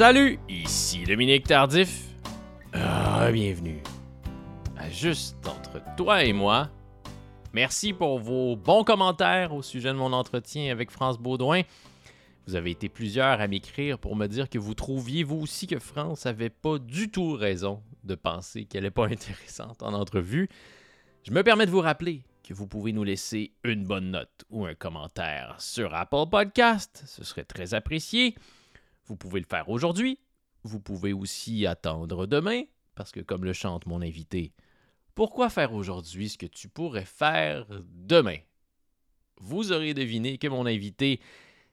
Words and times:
Salut, 0.00 0.38
ici 0.48 1.04
Dominique 1.04 1.46
Tardif. 1.46 2.06
Ah, 2.72 3.30
bienvenue 3.30 3.82
à 4.78 4.88
Juste 4.88 5.36
entre 5.46 5.78
toi 5.94 6.24
et 6.24 6.32
moi. 6.32 6.70
Merci 7.52 7.92
pour 7.92 8.18
vos 8.18 8.56
bons 8.56 8.82
commentaires 8.82 9.52
au 9.52 9.60
sujet 9.60 9.90
de 9.90 9.98
mon 9.98 10.14
entretien 10.14 10.72
avec 10.72 10.90
France 10.90 11.18
Baudouin. 11.18 11.64
Vous 12.46 12.54
avez 12.54 12.70
été 12.70 12.88
plusieurs 12.88 13.42
à 13.42 13.46
m'écrire 13.46 13.98
pour 13.98 14.16
me 14.16 14.26
dire 14.26 14.48
que 14.48 14.58
vous 14.58 14.72
trouviez 14.72 15.22
vous 15.22 15.36
aussi 15.36 15.66
que 15.66 15.78
France 15.78 16.24
avait 16.24 16.48
pas 16.48 16.78
du 16.78 17.10
tout 17.10 17.34
raison 17.34 17.82
de 18.02 18.14
penser 18.14 18.64
qu'elle 18.64 18.84
n'est 18.84 18.90
pas 18.90 19.04
intéressante 19.04 19.82
en 19.82 19.92
entrevue. 19.92 20.48
Je 21.24 21.30
me 21.30 21.42
permets 21.42 21.66
de 21.66 21.70
vous 21.70 21.82
rappeler 21.82 22.22
que 22.42 22.54
vous 22.54 22.66
pouvez 22.66 22.94
nous 22.94 23.04
laisser 23.04 23.52
une 23.64 23.84
bonne 23.84 24.12
note 24.12 24.46
ou 24.48 24.64
un 24.64 24.74
commentaire 24.74 25.56
sur 25.58 25.94
Apple 25.94 26.30
Podcast. 26.30 27.02
Ce 27.04 27.22
serait 27.22 27.44
très 27.44 27.74
apprécié. 27.74 28.34
Vous 29.10 29.16
pouvez 29.16 29.40
le 29.40 29.46
faire 29.46 29.68
aujourd'hui. 29.68 30.20
Vous 30.62 30.78
pouvez 30.78 31.12
aussi 31.12 31.66
attendre 31.66 32.28
demain, 32.28 32.62
parce 32.94 33.10
que 33.10 33.18
comme 33.18 33.44
le 33.44 33.52
chante 33.52 33.86
mon 33.86 34.02
invité, 34.02 34.52
pourquoi 35.16 35.50
faire 35.50 35.74
aujourd'hui 35.74 36.28
ce 36.28 36.38
que 36.38 36.46
tu 36.46 36.68
pourrais 36.68 37.04
faire 37.04 37.66
demain? 37.82 38.36
Vous 39.38 39.72
aurez 39.72 39.94
deviné 39.94 40.38
que 40.38 40.46
mon 40.46 40.64
invité, 40.64 41.20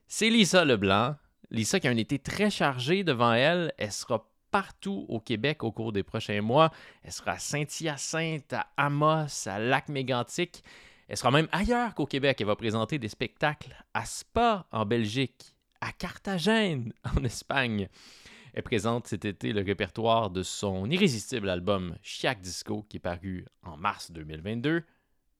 c'est 0.08 0.30
Lisa 0.30 0.64
Leblanc. 0.64 1.14
Lisa 1.50 1.78
qui 1.78 1.86
a 1.86 1.92
un 1.92 1.96
été 1.96 2.18
très 2.18 2.50
chargé 2.50 3.04
devant 3.04 3.32
elle. 3.32 3.72
Elle 3.78 3.92
sera 3.92 4.28
partout 4.50 5.06
au 5.08 5.20
Québec 5.20 5.62
au 5.62 5.70
cours 5.70 5.92
des 5.92 6.02
prochains 6.02 6.42
mois. 6.42 6.72
Elle 7.04 7.12
sera 7.12 7.32
à 7.32 7.38
Saint-Hyacinthe, 7.38 8.52
à 8.52 8.66
Amos, 8.76 9.46
à 9.46 9.60
Lac-Mégantic. 9.60 10.64
Elle 11.06 11.16
sera 11.16 11.30
même 11.30 11.48
ailleurs 11.52 11.94
qu'au 11.94 12.06
Québec. 12.06 12.40
Elle 12.40 12.48
va 12.48 12.56
présenter 12.56 12.98
des 12.98 13.08
spectacles 13.08 13.76
à 13.94 14.04
Spa 14.06 14.66
en 14.72 14.84
Belgique, 14.84 15.54
à 15.80 15.92
Carthagène 15.92 16.92
en 17.16 17.24
Espagne. 17.24 17.88
Elle 18.54 18.62
présente 18.62 19.06
cet 19.06 19.24
été 19.24 19.52
le 19.52 19.62
répertoire 19.62 20.30
de 20.30 20.42
son 20.42 20.90
irrésistible 20.90 21.48
album 21.48 21.96
Chiac 22.02 22.40
Disco 22.40 22.82
qui 22.88 22.96
est 22.96 23.00
paru 23.00 23.46
en 23.62 23.76
mars 23.76 24.10
2022. 24.10 24.84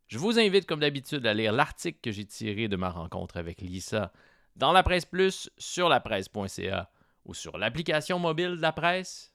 Je 0.07 0.19
vous 0.19 0.39
invite 0.39 0.67
comme 0.67 0.81
d'habitude 0.81 1.27
à 1.27 1.35
lire 1.35 1.53
l'article 1.53 1.99
que 2.03 2.13
j'ai 2.13 2.25
tiré 2.25 2.69
de 2.69 2.77
ma 2.77 2.91
rencontre 2.91 3.37
avec 3.37 3.61
Lisa 3.61 4.13
dans 4.57 4.73
la 4.73 4.83
presse 4.83 5.05
plus, 5.05 5.51
sur 5.59 5.89
lapresse.ca 5.89 6.91
ou 7.25 7.35
sur 7.35 7.59
l'application 7.59 8.19
mobile 8.19 8.57
de 8.57 8.63
la 8.63 8.73
presse. 8.73 9.33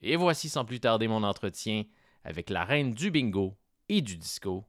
Et 0.00 0.16
voici 0.16 0.48
sans 0.48 0.64
plus 0.64 0.80
tarder 0.80 1.08
mon 1.08 1.22
entretien 1.22 1.84
avec 2.24 2.50
la 2.50 2.64
reine 2.64 2.92
du 2.92 3.10
bingo 3.10 3.56
et 3.88 4.00
du 4.02 4.16
disco, 4.16 4.64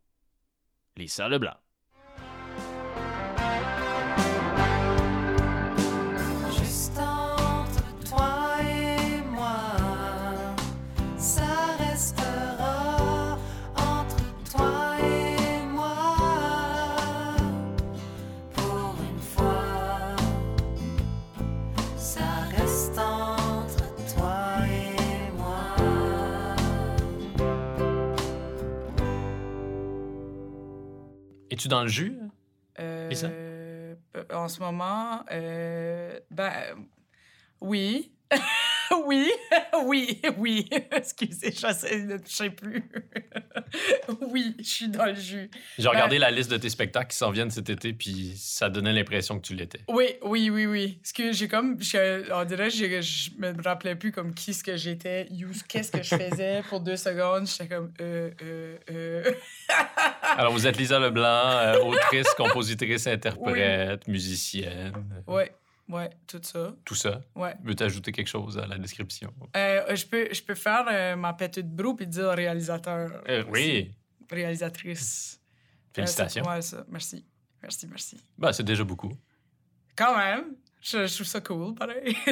Lisa 0.97 1.29
Leblanc. 1.29 1.64
Ça 22.15 22.47
reste 22.57 22.97
entre 22.97 24.15
toi 24.15 24.65
et 24.69 25.31
moi. 25.35 25.75
Es-tu 31.51 31.67
dans 31.67 31.81
le 31.81 31.89
jus? 31.89 32.17
Euh, 32.79 33.09
Et 33.09 33.15
ça? 33.15 33.27
euh, 33.27 33.95
en 34.33 34.47
ce 34.47 34.61
moment, 34.61 35.25
euh, 35.31 36.17
ben 36.31 36.53
oui. 37.59 38.13
oui, 39.05 39.31
oui, 39.85 40.21
oui. 40.37 40.69
Excusez, 40.91 41.51
je 41.51 42.19
sais 42.25 42.49
plus. 42.49 42.83
oui, 44.21 44.55
je 44.59 44.63
suis 44.63 44.87
dans 44.87 45.05
le 45.05 45.15
jus. 45.15 45.49
J'ai 45.77 45.87
regardé 45.87 46.17
la 46.17 46.31
liste 46.31 46.51
de 46.51 46.57
tes 46.57 46.69
spectacles 46.69 47.09
qui 47.11 47.17
s'en 47.17 47.31
viennent 47.31 47.51
cet 47.51 47.69
été, 47.69 47.93
puis 47.93 48.33
ça 48.37 48.69
donnait 48.69 48.93
l'impression 48.93 49.39
que 49.39 49.45
tu 49.47 49.55
l'étais. 49.55 49.81
Oui, 49.87 50.15
oui, 50.23 50.49
oui, 50.49 50.65
oui. 50.65 50.99
Parce 51.01 51.13
que 51.13 51.31
j'ai 51.31 51.47
comme. 51.47 51.81
je- 51.81 52.31
on 52.33 52.45
dirait 52.45 52.69
je 52.69 52.85
me 53.37 53.61
rappelais 53.63 53.95
plus 53.95 54.11
comme 54.11 54.33
qui 54.33 54.53
ce 54.53 54.63
que 54.63 54.75
j'étais, 54.77 55.27
qu'est-ce 55.67 55.91
que 55.91 56.03
je 56.03 56.15
faisais 56.15 56.61
pour 56.69 56.79
deux 56.79 56.97
secondes. 56.97 57.47
J'étais 57.47 57.67
comme. 57.75 57.91
Euh, 58.01 58.31
euh, 58.41 58.77
euh. 58.91 59.31
Alors, 60.37 60.51
vous 60.53 60.67
êtes 60.67 60.77
Lisa 60.77 60.99
Leblanc, 60.99 61.23
euh, 61.25 61.79
autrice, 61.79 62.27
compositrice, 62.35 63.07
interprète, 63.07 64.07
musicienne, 64.07 64.93
ouais, 65.27 65.51
ouais, 65.89 66.09
tout 66.27 66.41
ça. 66.43 66.73
tout 66.85 66.95
ça? 66.95 67.21
Ouais. 67.35 67.55
Veux 67.63 67.75
t'ajouter 67.75 68.11
quelque 68.11 68.27
chose 68.27 68.57
à 68.57 68.65
la 68.67 68.77
description? 68.77 69.33
Euh, 69.55 69.95
je, 69.95 70.05
peux, 70.05 70.27
je 70.33 70.41
peux 70.41 70.55
faire 70.55 70.85
euh, 70.91 71.15
ma 71.15 71.33
petite 71.33 71.69
broue 71.69 71.95
puis 71.95 72.07
dire 72.07 72.29
réalisateur. 72.29 73.23
Euh, 73.29 73.43
oui, 73.49 73.91
Réalisatrice. 74.29 75.41
félicitations. 75.93 76.43
Euh, 76.45 76.55
ouais, 76.55 76.61
ça. 76.61 76.85
Merci. 76.89 77.25
Merci, 77.61 77.87
merci. 77.87 78.17
Ben, 78.37 78.51
c'est 78.51 78.63
déjà 78.63 78.83
beaucoup. 78.83 79.11
Quand 79.95 80.15
même, 80.17 80.55
je, 80.81 81.07
je 81.07 81.15
trouve 81.15 81.25
ça 81.27 81.41
cool, 81.41 81.73
pareil. 81.73 82.15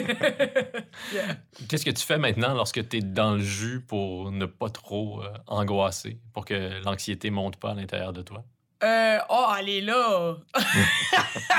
Yeah. 1.13 1.37
Qu'est-ce 1.67 1.85
que 1.85 1.91
tu 1.91 2.03
fais 2.05 2.17
maintenant 2.17 2.53
lorsque 2.53 2.87
tu 2.87 2.97
es 2.97 3.01
dans 3.01 3.33
le 3.35 3.39
jus 3.39 3.81
pour 3.81 4.31
ne 4.31 4.45
pas 4.45 4.69
trop 4.69 5.21
euh, 5.23 5.29
angoisser, 5.47 6.19
pour 6.33 6.45
que 6.45 6.83
l'anxiété 6.83 7.29
monte 7.29 7.57
pas 7.57 7.71
à 7.71 7.73
l'intérieur 7.73 8.13
de 8.13 8.21
toi? 8.21 8.43
Euh, 8.83 9.19
oh, 9.29 9.47
elle 9.57 9.69
est 9.69 9.81
là! 9.81 10.35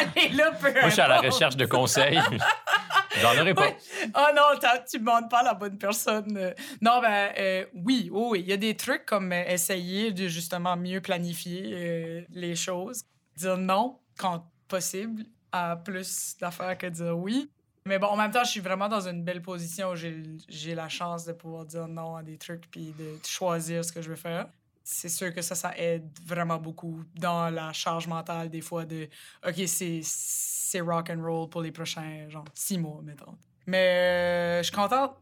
elle 0.00 0.22
est 0.24 0.28
là, 0.34 0.52
peu 0.52 0.72
Moi, 0.72 0.88
je 0.88 0.90
suis 0.90 1.00
à 1.00 1.08
la 1.08 1.20
recherche 1.20 1.56
de 1.56 1.64
conseils. 1.66 2.20
J'en 3.20 3.40
aurais 3.40 3.54
pas. 3.54 3.68
Ouais. 3.68 3.76
Oh 4.14 4.26
non, 4.34 4.42
tu 4.88 4.96
ne 4.96 5.00
demandes 5.00 5.30
pas 5.30 5.40
à 5.40 5.42
la 5.44 5.54
bonne 5.54 5.78
personne. 5.78 6.36
Euh, 6.36 6.52
Non, 6.80 7.00
ben 7.00 7.32
euh, 7.38 7.64
oui, 7.74 8.10
oh, 8.12 8.30
oui, 8.32 8.40
il 8.40 8.48
y 8.48 8.52
a 8.52 8.56
des 8.56 8.76
trucs 8.76 9.06
comme 9.06 9.32
euh, 9.32 9.44
essayer 9.46 10.12
de 10.12 10.26
justement 10.28 10.76
mieux 10.76 11.00
planifier 11.00 12.26
les 12.30 12.56
choses. 12.56 13.02
Dire 13.36 13.56
non 13.56 13.98
quand 14.18 14.50
possible 14.68 15.24
à 15.52 15.76
plus 15.76 16.36
d'affaires 16.40 16.76
que 16.76 16.86
dire 16.86 17.16
oui. 17.16 17.50
Mais 17.86 17.98
bon, 17.98 18.06
en 18.06 18.16
même 18.16 18.30
temps, 18.30 18.44
je 18.44 18.50
suis 18.50 18.60
vraiment 18.60 18.88
dans 18.88 19.06
une 19.06 19.22
belle 19.22 19.42
position 19.42 19.90
où 19.90 19.96
j'ai 19.96 20.22
j'ai 20.48 20.74
la 20.74 20.88
chance 20.88 21.24
de 21.24 21.32
pouvoir 21.32 21.64
dire 21.64 21.86
non 21.86 22.16
à 22.16 22.22
des 22.22 22.38
trucs 22.38 22.70
puis 22.70 22.94
de 22.98 23.18
choisir 23.26 23.84
ce 23.84 23.92
que 23.92 24.00
je 24.02 24.10
veux 24.10 24.16
faire. 24.16 24.46
C'est 24.86 25.08
sûr 25.08 25.32
que 25.32 25.40
ça, 25.40 25.54
ça 25.54 25.76
aide 25.78 26.06
vraiment 26.26 26.58
beaucoup 26.58 27.02
dans 27.14 27.48
la 27.48 27.72
charge 27.72 28.06
mentale 28.06 28.50
des 28.50 28.60
fois 28.60 28.84
de 28.84 29.08
OK, 29.46 29.54
c'est 29.66 30.80
rock 30.80 31.08
and 31.10 31.22
roll 31.22 31.48
pour 31.48 31.62
les 31.62 31.72
prochains 31.72 32.28
genre 32.28 32.44
six 32.54 32.76
mois, 32.76 33.00
mettons. 33.02 33.36
Mais 33.66 33.78
euh, 33.78 34.58
je 34.58 34.64
suis 34.64 34.76
contente. 34.76 35.16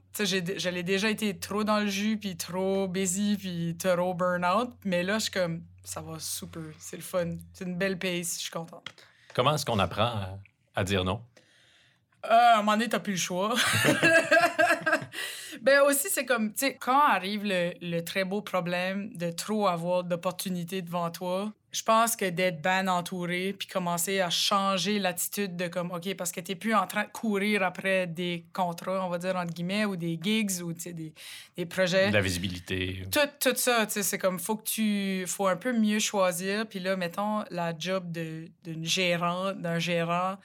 J'allais 0.56 0.82
déjà 0.82 1.08
été 1.08 1.38
trop 1.38 1.62
dans 1.62 1.78
le 1.78 1.86
jus, 1.86 2.18
puis 2.18 2.36
trop 2.36 2.88
busy, 2.88 3.36
puis 3.38 3.76
trop 3.78 4.14
burn-out. 4.14 4.70
Mais 4.84 5.04
là, 5.04 5.14
je 5.14 5.24
suis 5.24 5.30
comme, 5.30 5.62
ça 5.84 6.00
va 6.00 6.18
super. 6.18 6.62
C'est 6.78 6.96
le 6.96 7.02
fun. 7.02 7.36
C'est 7.52 7.64
une 7.64 7.76
belle 7.76 7.98
pace. 7.98 8.34
Je 8.34 8.40
suis 8.40 8.50
contente. 8.50 8.90
Comment 9.32 9.54
est-ce 9.54 9.64
qu'on 9.64 9.78
apprend 9.78 10.02
à, 10.02 10.38
à 10.74 10.84
dire 10.84 11.04
non? 11.04 11.22
Euh, 12.24 12.28
à 12.30 12.54
un 12.54 12.56
moment 12.58 12.72
donné, 12.72 12.88
t'as 12.88 12.98
plus 12.98 13.12
le 13.12 13.18
choix. 13.18 13.54
ben 15.62 15.80
aussi, 15.82 16.08
c'est 16.10 16.24
comme, 16.26 16.52
tu 16.52 16.66
sais, 16.66 16.76
quand 16.78 17.00
arrive 17.00 17.44
le, 17.44 17.72
le 17.80 18.00
très 18.00 18.24
beau 18.24 18.42
problème 18.42 19.10
de 19.16 19.30
trop 19.30 19.66
avoir 19.68 20.04
d'opportunités 20.04 20.82
devant 20.82 21.10
toi, 21.10 21.52
je 21.70 21.82
pense 21.82 22.16
que 22.16 22.28
d'être 22.28 22.60
bien 22.60 22.86
entouré, 22.86 23.54
puis 23.58 23.66
commencer 23.66 24.20
à 24.20 24.28
changer 24.28 24.98
l'attitude 24.98 25.56
de 25.56 25.68
comme, 25.68 25.90
OK, 25.90 26.14
parce 26.16 26.30
que 26.30 26.40
t'es 26.40 26.54
plus 26.54 26.74
en 26.74 26.86
train 26.86 27.04
de 27.04 27.08
courir 27.08 27.62
après 27.62 28.06
des 28.06 28.44
contrats, 28.52 29.06
on 29.06 29.08
va 29.08 29.16
dire, 29.16 29.36
entre 29.36 29.54
guillemets, 29.54 29.86
ou 29.86 29.96
des 29.96 30.18
gigs, 30.22 30.62
ou, 30.62 30.74
tu 30.74 30.80
sais, 30.80 30.92
des, 30.92 31.14
des 31.56 31.64
projets. 31.64 32.08
De 32.08 32.14
la 32.14 32.20
visibilité. 32.20 33.06
Tout, 33.10 33.20
tout 33.40 33.56
ça, 33.56 33.87
tu 33.87 33.92
sais, 33.92 34.02
c'est 34.02 34.19
comme, 34.19 34.38
faut 34.38 34.56
que 34.56 34.64
tu, 34.69 35.25
faut 35.26 35.46
un 35.46 35.56
peu 35.56 35.72
mieux 35.72 35.98
choisir. 35.98 36.66
Puis 36.66 36.78
là, 36.81 36.96
mettons, 36.96 37.42
la 37.50 37.72
job 37.78 38.12
de- 38.12 38.48
d'une 38.64 38.84
gérante, 38.84 39.58
d'un 39.62 39.78
gérant, 39.78 40.37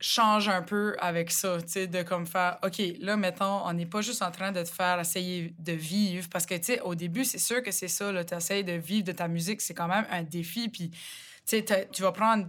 change 0.00 0.48
un 0.48 0.62
peu 0.62 0.96
avec 1.00 1.30
ça, 1.30 1.60
tu 1.60 1.68
sais, 1.68 1.86
de 1.86 2.02
comme 2.02 2.26
faire, 2.26 2.58
OK, 2.62 2.80
là, 3.00 3.16
mettons, 3.16 3.66
on 3.66 3.72
n'est 3.72 3.86
pas 3.86 4.00
juste 4.00 4.22
en 4.22 4.30
train 4.30 4.52
de 4.52 4.62
te 4.62 4.68
faire 4.68 5.00
essayer 5.00 5.54
de 5.58 5.72
vivre, 5.72 6.28
parce 6.30 6.46
que, 6.46 6.54
tu 6.54 6.64
sais, 6.64 6.80
au 6.80 6.94
début, 6.94 7.24
c'est 7.24 7.38
sûr 7.38 7.62
que 7.62 7.72
c'est 7.72 7.88
ça, 7.88 8.12
là, 8.12 8.24
tu 8.24 8.34
essayes 8.34 8.64
de 8.64 8.74
vivre 8.74 9.04
de 9.04 9.12
ta 9.12 9.26
musique, 9.26 9.60
c'est 9.60 9.74
quand 9.74 9.88
même 9.88 10.06
un 10.10 10.22
défi, 10.22 10.68
puis, 10.68 10.90
tu 10.90 10.98
sais, 11.44 11.88
tu 11.92 12.02
vas 12.02 12.12
prendre 12.12 12.48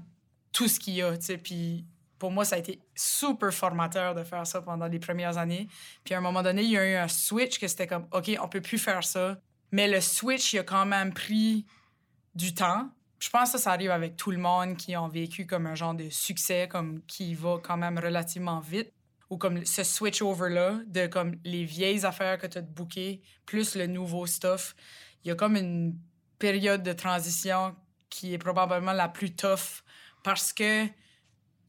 tout 0.52 0.68
ce 0.68 0.80
qu'il 0.80 0.96
y 0.96 1.02
a, 1.02 1.18
tu 1.18 1.26
sais, 1.26 1.38
puis 1.38 1.86
pour 2.20 2.32
moi, 2.32 2.46
ça 2.46 2.58
a 2.58 2.60
été 2.60 2.82
super 2.96 3.52
formateur 3.54 4.14
de 4.14 4.24
faire 4.24 4.46
ça 4.46 4.62
pendant 4.62 4.88
les 4.88 5.00
premières 5.00 5.38
années. 5.38 5.68
Puis 6.04 6.14
à 6.14 6.18
un 6.18 6.22
moment 6.22 6.44
donné, 6.44 6.64
il 6.64 6.70
y 6.72 6.78
a 6.78 6.86
eu 6.86 6.96
un 6.96 7.08
switch 7.08 7.60
que 7.60 7.68
c'était 7.68 7.88
comme, 7.88 8.08
OK, 8.12 8.30
on 8.42 8.48
peut 8.50 8.62
plus 8.62 8.78
faire 8.78 9.04
ça. 9.04 9.40
Mais 9.72 9.88
le 9.88 10.02
switch, 10.02 10.54
il 10.54 10.60
a 10.60 10.64
quand 10.64 10.86
même 10.86 11.14
pris 11.14 11.66
du 12.36 12.54
temps. 12.54 12.90
Je 13.20 13.30
pense 13.30 13.52
que 13.52 13.58
ça, 13.58 13.72
arrive 13.72 13.92
avec 13.92 14.16
tout 14.16 14.32
le 14.32 14.38
monde 14.38 14.78
qui 14.78 14.96
ont 14.96 15.10
vécu 15.10 15.46
comme 15.46 15.68
un 15.68 15.76
genre 15.76 15.94
de 15.94 16.10
succès, 16.10 16.68
comme 16.70 17.02
qui 17.06 17.36
va 17.36 17.58
quand 17.62 17.78
même 17.78 18.00
relativement 18.00 18.60
vite. 18.62 18.94
Ou 19.30 19.38
comme 19.38 19.64
ce 19.66 19.84
switch-over-là, 19.84 20.80
de 20.88 21.06
comme 21.06 21.36
les 21.44 21.64
vieilles 21.64 22.06
affaires 22.06 22.40
que 22.40 22.48
tu 22.48 22.58
as 22.58 22.62
bookées, 22.62 23.22
plus 23.46 23.76
le 23.76 23.86
nouveau 23.86 24.26
stuff. 24.26 24.76
Il 25.24 25.28
y 25.28 25.32
a 25.32 25.36
comme 25.36 25.56
une 25.56 26.00
période 26.40 26.82
de 26.82 26.94
transition 26.94 27.76
qui 28.10 28.34
est 28.34 28.40
probablement 28.40 28.94
la 28.94 29.08
plus 29.08 29.36
tough 29.36 29.84
parce 30.24 30.52
que 30.52 30.88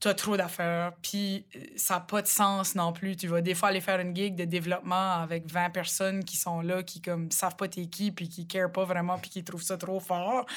t'as 0.01 0.15
trop 0.15 0.35
d'affaires, 0.35 0.93
puis 1.03 1.45
euh, 1.55 1.59
ça 1.75 1.93
n'a 1.93 1.99
pas 2.01 2.23
de 2.23 2.27
sens 2.27 2.73
non 2.73 2.91
plus. 2.91 3.15
Tu 3.15 3.27
vas 3.27 3.39
des 3.39 3.53
fois 3.53 3.69
aller 3.69 3.81
faire 3.81 3.99
une 3.99 4.15
gig 4.15 4.35
de 4.35 4.45
développement 4.45 5.21
avec 5.21 5.49
20 5.49 5.69
personnes 5.69 6.25
qui 6.25 6.37
sont 6.37 6.61
là, 6.61 6.81
qui 6.81 7.01
comme 7.01 7.29
savent 7.29 7.55
pas 7.55 7.67
t'es 7.67 7.85
qui, 7.85 8.11
puis 8.11 8.27
qui 8.27 8.47
carent 8.47 8.71
pas 8.71 8.83
vraiment, 8.83 9.19
puis 9.19 9.29
qui 9.29 9.43
trouvent 9.43 9.61
ça 9.61 9.77
trop 9.77 9.99
fort. 9.99 10.47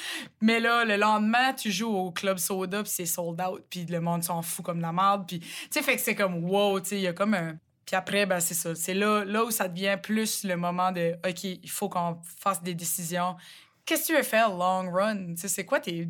Mais 0.41 0.59
là, 0.59 0.83
le 0.83 0.97
lendemain, 0.97 1.53
tu 1.53 1.71
joues 1.71 1.95
au 1.95 2.11
Club 2.11 2.39
Soda, 2.39 2.81
puis 2.81 2.91
c'est 2.91 3.05
sold 3.05 3.39
out, 3.39 3.63
puis 3.69 3.85
le 3.85 4.01
monde 4.01 4.23
s'en 4.23 4.41
fout 4.41 4.65
comme 4.65 4.81
la 4.81 4.91
merde. 4.91 5.25
Puis, 5.27 5.39
tu 5.39 5.47
sais, 5.69 5.83
fait 5.83 5.95
que 5.95 6.01
c'est 6.01 6.15
comme 6.15 6.43
wow, 6.43 6.79
tu 6.79 6.89
sais, 6.89 6.95
il 6.97 7.03
y 7.03 7.07
a 7.07 7.13
comme 7.13 7.35
un... 7.35 7.55
Puis 7.85 7.95
après, 7.95 8.25
ben, 8.25 8.39
c'est 8.39 8.55
ça. 8.55 8.73
C'est 8.73 8.95
là, 8.95 9.23
là 9.25 9.45
où 9.45 9.51
ça 9.51 9.67
devient 9.67 9.97
plus 10.01 10.43
le 10.43 10.57
moment 10.57 10.91
de 10.91 11.13
OK, 11.23 11.43
il 11.43 11.69
faut 11.69 11.87
qu'on 11.87 12.19
fasse 12.39 12.63
des 12.63 12.73
décisions. 12.73 13.35
Qu'est-ce 13.85 14.01
que 14.01 14.07
tu 14.07 14.15
veux 14.15 14.23
faire 14.23 14.49
long 14.49 14.91
run? 14.91 15.35
C'est 15.35 15.65
quoi 15.65 15.79
tes, 15.79 16.09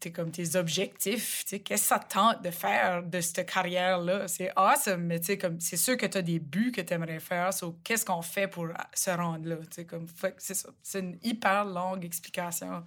tes- 0.00 0.12
comme 0.12 0.30
tes 0.30 0.56
objectifs? 0.56 1.44
Tu 1.44 1.50
sais, 1.50 1.60
Qu'est-ce 1.60 1.82
que 1.82 1.88
ça 1.88 1.98
te 1.98 2.12
tente 2.14 2.42
de 2.42 2.50
faire 2.50 3.02
de 3.02 3.20
cette 3.20 3.50
carrière-là? 3.52 4.28
C'est 4.28 4.50
awesome, 4.56 5.02
mais 5.02 5.20
tu 5.20 5.26
sais, 5.26 5.38
comme 5.38 5.60
c'est 5.60 5.76
sûr 5.76 5.96
que 5.96 6.06
tu 6.06 6.18
as 6.18 6.22
des 6.22 6.38
buts 6.38 6.72
que 6.72 6.80
tu 6.80 6.92
aimerais 6.94 7.20
faire. 7.20 7.52
So, 7.52 7.78
qu'est-ce 7.84 8.04
qu'on 8.04 8.22
fait 8.22 8.48
pour 8.48 8.68
se 8.94 9.10
rendre 9.10 9.48
là? 9.48 9.56
Tu 9.56 9.66
sais, 9.70 9.84
comme, 9.84 10.06
fait 10.08 10.30
que 10.32 10.36
c'est 10.38 10.54
ça. 10.54 10.68
C'est 10.82 11.00
une 11.00 11.18
hyper 11.22 11.64
longue 11.64 12.04
explication. 12.04 12.84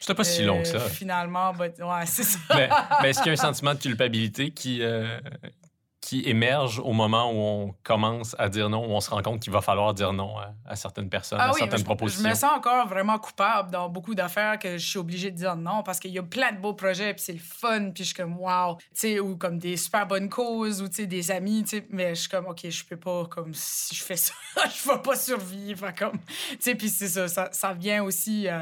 C'était 0.00 0.14
pas 0.14 0.24
si 0.24 0.44
long 0.44 0.62
que 0.62 0.68
Euh, 0.68 0.78
ça. 0.78 0.88
Finalement, 0.88 1.52
but- 1.52 1.78
ouais, 1.80 2.06
c'est 2.06 2.22
ça. 2.22 2.38
mais, 2.54 2.68
mais 3.02 3.10
est-ce 3.10 3.18
qu'il 3.18 3.26
y 3.26 3.30
a 3.30 3.32
un 3.32 3.36
sentiment 3.52 3.74
de 3.74 3.80
culpabilité 3.80 4.50
qui, 4.52 4.80
euh, 4.82 5.18
qui 6.08 6.22
émerge 6.24 6.78
au 6.78 6.92
moment 6.94 7.30
où 7.30 7.36
on 7.36 7.74
commence 7.82 8.34
à 8.38 8.48
dire 8.48 8.70
non, 8.70 8.86
où 8.86 8.92
on 8.92 9.00
se 9.00 9.10
rend 9.10 9.20
compte 9.20 9.40
qu'il 9.40 9.52
va 9.52 9.60
falloir 9.60 9.92
dire 9.92 10.14
non 10.14 10.38
à, 10.38 10.54
à 10.66 10.74
certaines 10.74 11.10
personnes, 11.10 11.38
à 11.38 11.48
Ah 11.48 11.50
oui, 11.52 11.58
certaines 11.58 11.80
je, 11.80 11.84
propositions? 11.84 12.24
je 12.24 12.28
me 12.30 12.34
sens 12.34 12.50
encore 12.56 12.88
vraiment 12.88 13.18
coupable 13.18 13.70
dans 13.70 13.90
beaucoup 13.90 14.14
d'affaires 14.14 14.58
que 14.58 14.78
je 14.78 14.88
suis 14.88 14.98
obligée 14.98 15.30
de 15.30 15.36
dire 15.36 15.54
non 15.54 15.82
parce 15.82 16.00
qu'il 16.00 16.10
y 16.12 16.18
a 16.18 16.22
plein 16.22 16.52
de 16.52 16.60
beaux 16.60 16.72
projets 16.72 17.12
puis 17.12 17.22
c'est 17.22 17.34
le 17.34 17.38
fun 17.38 17.90
puis 17.90 18.04
je 18.04 18.08
suis 18.08 18.14
comme 18.14 18.38
wow, 18.38 18.76
tu 18.76 18.84
sais 18.94 19.20
ou 19.20 19.36
comme 19.36 19.58
des 19.58 19.76
super 19.76 20.06
bonnes 20.06 20.30
causes 20.30 20.80
ou 20.80 20.88
tu 20.88 20.94
sais 20.94 21.06
des 21.06 21.30
amis, 21.30 21.62
tu 21.64 21.76
sais 21.76 21.86
mais 21.90 22.14
je 22.14 22.20
suis 22.20 22.30
comme 22.30 22.46
OK, 22.46 22.66
je 22.66 22.84
peux 22.86 22.96
pas 22.96 23.26
comme 23.26 23.52
si 23.52 23.94
je 23.94 24.02
fais 24.02 24.16
ça, 24.16 24.32
je 24.64 24.88
vais 24.90 25.02
pas 25.02 25.14
survivre 25.14 25.94
comme 25.94 26.18
tu 26.52 26.56
sais 26.60 26.74
puis 26.74 26.88
c'est 26.88 27.08
ça, 27.08 27.28
ça 27.28 27.50
ça 27.52 27.74
vient 27.74 28.02
aussi 28.02 28.48
euh, 28.48 28.60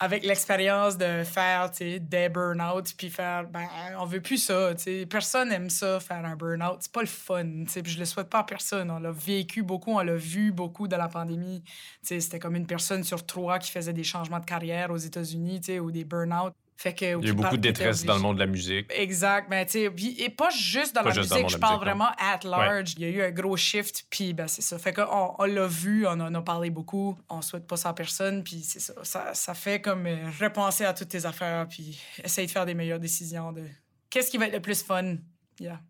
avec 0.00 0.24
l'expérience 0.24 0.98
de 0.98 1.22
faire 1.24 1.70
des 1.78 2.28
burn-out 2.28 2.94
puis 2.96 3.10
faire 3.10 3.48
ben 3.48 3.66
on 3.98 4.06
veut 4.06 4.20
plus 4.20 4.38
ça, 4.38 4.74
tu 4.74 4.82
sais 4.82 5.06
personne 5.06 5.52
aime 5.52 5.70
ça 5.70 6.00
faire 6.00 6.24
un 6.24 6.36
burn-out, 6.36 6.78
c'est 6.80 6.92
pas 6.92 7.00
le 7.00 7.06
fun, 7.06 7.64
puis 7.66 7.92
je 7.92 7.98
le 7.98 8.04
souhaite 8.04 8.28
pas 8.28 8.40
à 8.40 8.44
personne, 8.44 8.90
on 8.90 8.98
l'a 8.98 9.12
vécu 9.12 9.62
beaucoup, 9.62 9.92
on 9.92 10.02
l'a 10.02 10.16
vu 10.16 10.52
beaucoup 10.52 10.88
dans 10.88 10.98
la 10.98 11.08
pandémie. 11.08 11.62
C'était 12.02 12.38
comme 12.38 12.56
une 12.56 12.66
personne 12.66 13.04
sur 13.04 13.24
trois 13.24 13.58
qui 13.58 13.70
faisait 13.70 13.92
des 13.92 14.04
changements 14.04 14.40
de 14.40 14.44
carrière 14.44 14.90
aux 14.90 14.96
États-Unis, 14.96 15.60
ou 15.80 15.90
des 15.90 16.04
burn-out. 16.04 16.54
Fait 16.76 16.92
que, 16.92 17.04
Il 17.20 17.26
y 17.28 17.30
a 17.30 17.34
beaucoup 17.34 17.56
de 17.56 17.62
détresse 17.62 18.04
dans 18.04 18.16
le 18.16 18.20
monde 18.20 18.34
de 18.36 18.40
la 18.40 18.46
musique. 18.46 18.90
Exact, 18.90 19.46
mais 19.48 19.64
tu 19.64 19.72
sais, 19.72 19.90
puis- 19.90 20.20
et 20.20 20.28
pas 20.28 20.50
juste 20.50 20.94
dans 20.94 21.02
Pas 21.02 21.10
la 21.10 21.14
juste 21.14 21.30
dans 21.30 21.36
musique, 21.36 21.50
je 21.50 21.56
parle 21.58 21.74
non. 21.74 21.80
vraiment 21.80 22.10
at 22.18 22.40
large. 22.42 22.94
Il 22.96 23.02
y 23.02 23.04
a 23.04 23.08
eu 23.08 23.22
un 23.22 23.30
gros 23.30 23.56
shift, 23.56 24.06
puis 24.10 24.34
ben 24.34 24.48
c'est 24.48 24.60
ça. 24.62 24.76
Fait 24.78 24.92
qu'on 24.92 25.34
on, 25.38 25.44
l'a 25.44 25.66
vu, 25.68 26.04
on 26.06 26.10
en 26.12 26.34
a 26.34 26.42
parlé 26.42 26.70
beaucoup, 26.70 27.16
on 27.28 27.42
souhaite 27.42 27.66
pas 27.66 27.76
ça 27.76 27.90
à 27.90 27.94
personne, 27.94 28.42
puis 28.42 28.60
c'est 28.62 28.80
ça. 28.80 28.92
ça. 29.02 29.34
Ça 29.34 29.54
fait 29.54 29.80
comme 29.80 30.06
euh, 30.06 30.28
repenser 30.40 30.84
à 30.84 30.92
toutes 30.94 31.08
tes 31.08 31.24
affaires, 31.26 31.66
puis 31.68 31.98
essayer 32.22 32.46
de 32.46 32.52
faire 32.52 32.66
des 32.66 32.74
meilleures 32.74 33.00
décisions 33.00 33.52
de 33.52 33.62
qu'est-ce 34.10 34.30
qui 34.30 34.36
va 34.38 34.46
être 34.48 34.54
le 34.54 34.60
plus 34.62 34.82
fun. 34.82 35.16
Yeah. 35.60 35.80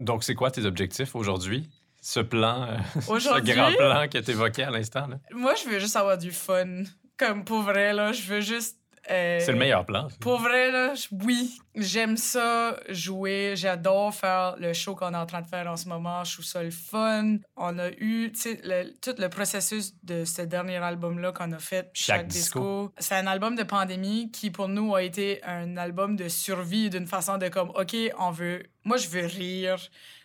Donc, 0.00 0.22
c'est 0.22 0.34
quoi 0.34 0.50
tes 0.50 0.64
objectifs 0.64 1.16
aujourd'hui? 1.16 1.68
Ce 2.00 2.20
plan, 2.20 2.62
euh, 2.68 2.76
ce 3.00 3.40
grand 3.40 3.72
plan 3.72 4.06
que 4.08 4.18
tu 4.18 4.30
évoquais 4.30 4.62
à 4.62 4.70
l'instant? 4.70 5.08
Moi, 5.32 5.54
je 5.56 5.68
veux 5.68 5.78
juste 5.80 5.96
avoir 5.96 6.16
du 6.16 6.30
fun. 6.30 6.84
Comme 7.16 7.44
pour 7.44 7.62
vrai, 7.62 7.92
là, 7.92 8.12
je 8.12 8.22
veux 8.22 8.40
juste. 8.40 8.77
Euh, 9.10 9.38
c'est 9.40 9.52
le 9.52 9.58
meilleur 9.58 9.84
plan. 9.86 10.08
Pour 10.20 10.38
vrai, 10.40 10.70
là, 10.70 10.92
oui, 11.24 11.58
j'aime 11.74 12.16
ça 12.16 12.78
jouer. 12.88 13.54
J'adore 13.56 14.14
faire 14.14 14.56
le 14.58 14.72
show 14.72 14.94
qu'on 14.94 15.12
est 15.14 15.16
en 15.16 15.26
train 15.26 15.40
de 15.42 15.46
faire 15.46 15.66
en 15.66 15.76
ce 15.76 15.88
moment. 15.88 16.24
Je 16.24 16.34
trouve 16.34 16.44
ça 16.44 16.62
le 16.62 16.70
fun. 16.70 17.36
On 17.56 17.78
a 17.78 17.88
eu, 17.98 18.32
le- 18.64 18.92
tout 19.00 19.14
le 19.18 19.28
processus 19.28 19.94
de 20.02 20.24
ce 20.24 20.42
dernier 20.42 20.76
album-là 20.76 21.32
qu'on 21.32 21.52
a 21.52 21.58
fait, 21.58 21.90
Chaque 21.94 22.18
Chaque 22.18 22.26
Disco. 22.28 22.58
Disco. 22.88 22.94
C'est 22.98 23.14
un 23.14 23.26
album 23.26 23.54
de 23.56 23.62
pandémie 23.62 24.30
qui, 24.30 24.50
pour 24.50 24.68
nous, 24.68 24.94
a 24.94 25.02
été 25.02 25.42
un 25.44 25.76
album 25.76 26.16
de 26.16 26.28
survie 26.28 26.90
d'une 26.90 27.06
façon 27.06 27.38
de 27.38 27.48
comme, 27.48 27.70
OK, 27.70 27.96
on 28.18 28.30
veut. 28.30 28.62
Moi, 28.84 28.96
je 28.96 29.08
veux 29.08 29.26
rire. 29.26 29.76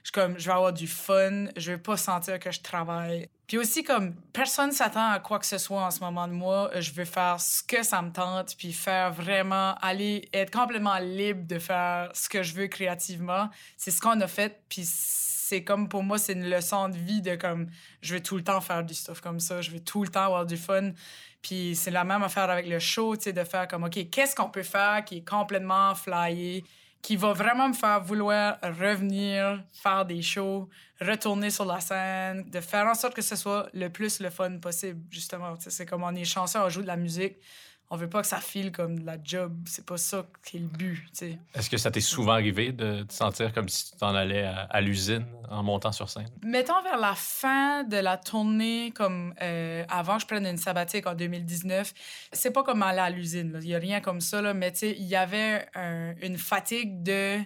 Je, 0.04 0.12
comme, 0.12 0.38
je 0.38 0.46
veux 0.48 0.54
avoir 0.56 0.74
du 0.74 0.88
fun. 0.88 1.46
Je 1.56 1.72
veux 1.74 1.78
pas 1.82 1.96
sentir 1.98 2.38
que 2.40 2.52
je 2.52 2.62
travaille. 2.62 3.30
Puis 3.48 3.58
aussi, 3.58 3.84
comme, 3.84 4.16
personne 4.32 4.72
s'attend 4.72 5.12
à 5.12 5.20
quoi 5.20 5.38
que 5.38 5.46
ce 5.46 5.58
soit 5.58 5.84
en 5.84 5.92
ce 5.92 6.00
moment 6.00 6.28
de 6.28 6.34
moi. 6.34 6.72
Je 6.80 6.92
veux 6.92 7.06
faire 7.06 7.40
ce 7.40 7.62
que 7.62 7.84
ça 7.84 8.02
me 8.02 8.12
tente, 8.12 8.56
puis 8.58 8.72
faire 8.72 9.12
vraiment, 9.12 9.76
aller, 9.76 10.30
être 10.34 10.52
complètement 10.52 10.98
libre 11.00 11.46
de 11.46 11.60
faire 11.60 12.10
ce 12.14 12.30
que 12.30 12.42
je 12.42 12.54
veux 12.54 12.68
créativement. 12.68 13.50
C'est 13.78 13.92
ce 13.92 14.00
qu'on 14.00 14.20
a 14.22 14.28
fait, 14.28 14.62
puis 14.70 14.84
c'est 14.86 15.64
comme, 15.64 15.90
pour 15.90 16.04
moi, 16.04 16.18
c'est 16.18 16.34
une 16.34 16.50
leçon 16.50 16.88
de 16.88 16.98
vie 16.98 17.22
de 17.22 17.36
comme, 17.36 17.68
je 18.02 18.16
veux 18.16 18.24
tout 18.24 18.38
le 18.38 18.44
temps 18.44 18.62
faire 18.62 18.84
du 18.84 18.94
stuff 18.94 19.20
comme 19.20 19.40
ça. 19.40 19.62
Je 19.62 19.72
veux 19.72 19.82
tout 19.82 20.04
le 20.04 20.10
temps 20.10 20.24
avoir 20.24 20.46
du 20.46 20.58
fun. 20.58 20.92
Puis 21.42 21.76
c'est 21.76 21.92
la 21.92 22.06
même 22.06 22.24
affaire 22.24 22.50
avec 22.50 22.66
le 22.68 22.80
show, 22.80 23.18
tu 23.18 23.24
sais, 23.24 23.34
de 23.34 23.44
faire 23.44 23.68
comme, 23.68 23.84
OK, 23.84 24.10
qu'est-ce 24.10 24.36
qu'on 24.36 24.50
peut 24.50 24.64
faire 24.64 25.04
qui 25.04 25.18
est 25.18 25.28
complètement 25.28 25.94
flyé, 25.94 26.64
qui 27.04 27.18
va 27.18 27.34
vraiment 27.34 27.68
me 27.68 27.74
faire 27.74 28.02
vouloir 28.02 28.58
revenir, 28.64 29.62
faire 29.74 30.06
des 30.06 30.22
shows, 30.22 30.70
retourner 31.02 31.50
sur 31.50 31.66
la 31.66 31.82
scène, 31.82 32.50
de 32.50 32.62
faire 32.62 32.88
en 32.88 32.96
sorte 32.96 33.14
que 33.14 33.22
ce 33.22 33.36
soit 33.36 33.68
le 33.74 33.90
plus 33.90 34.22
le 34.22 34.30
fun 34.30 34.58
possible, 34.58 35.02
justement. 35.12 35.54
C'est 35.60 35.86
comme 35.86 36.04
on 36.04 36.16
est 36.16 36.24
chanceux, 36.24 36.60
on 36.60 36.70
joue 36.70 36.82
de 36.82 36.88
la 36.88 36.96
musique. 36.96 37.36
On 37.90 37.96
veut 37.98 38.10
pas 38.10 38.22
que 38.22 38.28
ça 38.28 38.40
file 38.40 38.72
comme 38.72 38.98
de 39.00 39.06
la 39.06 39.18
job. 39.24 39.56
C'est 39.68 39.86
pas 39.86 39.98
ça 39.98 40.26
qui 40.44 40.58
est 40.58 40.62
le 40.62 40.66
but, 40.66 40.98
tu 41.10 41.10
sais. 41.14 41.38
Est-ce 41.54 41.70
que 41.70 41.78
ça 41.78 41.92
t'est 41.92 42.02
souvent 42.02 42.32
arrivé 42.32 42.72
de 42.72 43.04
te 43.04 43.14
sentir 43.14 43.54
comme 43.54 43.70
si 43.70 43.92
tu 43.92 43.98
t'en 43.98 44.16
allais 44.16 44.44
à, 44.46 44.62
à 44.64 44.82
l'usine 44.82 45.28
en 45.50 45.62
montant 45.62 45.92
sur 45.92 46.10
scène? 46.10 46.30
Mettons 46.42 46.82
vers 46.82 46.98
la 46.98 47.14
fin 47.14 47.84
de 47.84 47.98
la 47.98 48.18
tournée, 48.18 48.92
comme 48.96 49.36
euh, 49.44 49.86
avant 49.90 50.16
que 50.16 50.22
je 50.24 50.28
prenne 50.28 50.48
une 50.48 50.58
sabbatique 50.58 51.06
en 51.06 51.14
2019, 51.14 51.94
c'est 52.32 52.52
pas 52.52 52.64
comme 52.64 52.82
aller 52.82 53.00
à 53.00 53.12
l'usine. 53.12 53.60
Il 53.62 53.68
y 53.68 53.76
a 53.76 53.80
rien 53.80 54.02
comme 54.02 54.22
ça, 54.22 54.42
là, 54.42 54.56
mais 54.56 54.72
tu 54.72 54.80
sais, 54.80 54.96
il 54.98 55.06
y 55.06 55.16
avait 55.16 55.68
un- 55.76 56.16
une 56.24 56.40
fatigue 56.40 57.04
de 57.04 57.38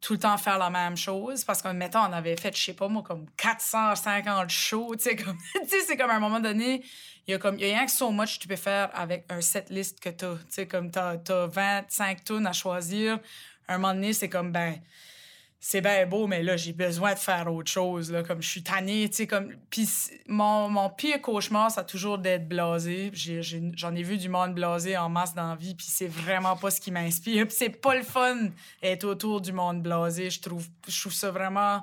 tout 0.00 0.12
le 0.14 0.18
temps 0.20 0.36
faire 0.38 0.56
la 0.58 0.70
même 0.70 0.96
chose 0.96 1.44
parce 1.44 1.60
que, 1.60 1.68
mettons, 1.68 1.98
on 2.00 2.12
avait 2.12 2.36
fait, 2.36 2.56
je 2.56 2.62
sais 2.62 2.74
pas 2.74 2.86
moi, 2.88 3.02
comme 3.02 3.26
450 3.36 4.48
shows, 4.50 4.94
tu 4.96 5.02
sais, 5.04 5.16
comme, 5.16 5.36
tu 5.62 5.68
sais, 5.68 5.80
c'est 5.86 5.96
comme 5.96 6.10
à 6.10 6.14
un 6.16 6.20
moment 6.20 6.40
donné, 6.40 6.82
il 7.26 7.32
y 7.32 7.34
a 7.34 7.38
comme, 7.38 7.58
y 7.58 7.64
a 7.64 7.66
rien 7.66 7.86
que 7.86 7.92
so 7.92 8.10
much 8.10 8.36
que 8.36 8.42
tu 8.42 8.48
peux 8.48 8.56
faire 8.56 8.90
avec 8.94 9.24
un 9.28 9.40
set 9.40 9.70
list 9.70 10.00
que 10.00 10.10
t'as, 10.10 10.36
tu 10.36 10.44
sais, 10.48 10.66
comme 10.66 10.90
t'as, 10.90 11.16
t'as 11.18 11.46
25 11.46 12.24
tunes 12.24 12.46
à 12.46 12.52
choisir, 12.52 13.18
un 13.68 13.78
moment 13.78 13.94
donné, 13.94 14.12
c'est 14.12 14.28
comme, 14.28 14.52
ben, 14.52 14.76
c'est 15.58 15.80
bien 15.80 16.06
beau, 16.06 16.28
mais 16.28 16.44
là, 16.44 16.56
j'ai 16.56 16.72
besoin 16.72 17.14
de 17.14 17.18
faire 17.18 17.52
autre 17.52 17.70
chose, 17.70 18.12
là, 18.12 18.22
comme 18.22 18.40
je 18.40 18.48
suis 18.48 18.62
tannée, 18.62 19.08
tu 19.08 19.16
sais, 19.16 19.26
comme... 19.26 19.56
Puis 19.70 19.88
mon, 20.28 20.68
mon 20.68 20.88
pire 20.90 21.20
cauchemar, 21.20 21.72
ça 21.72 21.80
a 21.80 21.84
toujours 21.84 22.18
d'être 22.18 22.46
blasé. 22.46 23.10
J'en 23.12 23.94
ai, 23.96 24.02
vu 24.04 24.16
du 24.16 24.28
monde 24.28 24.54
blasé 24.54 24.96
en 24.96 25.08
masse 25.08 25.34
dans 25.34 25.48
la 25.48 25.56
vie, 25.56 25.74
puis 25.74 25.86
c'est 25.88 26.06
vraiment 26.06 26.56
pas 26.56 26.70
ce 26.70 26.80
qui 26.80 26.92
m'inspire. 26.92 27.48
Puis 27.48 27.56
c'est 27.58 27.70
pas 27.70 27.96
le 27.96 28.04
fun 28.04 28.50
d'être 28.80 29.04
autour 29.04 29.40
du 29.40 29.52
monde 29.52 29.82
blasé, 29.82 30.30
je 30.30 30.40
trouve. 30.40 30.68
Je 30.86 31.00
trouve 31.00 31.14
ça 31.14 31.32
vraiment 31.32 31.82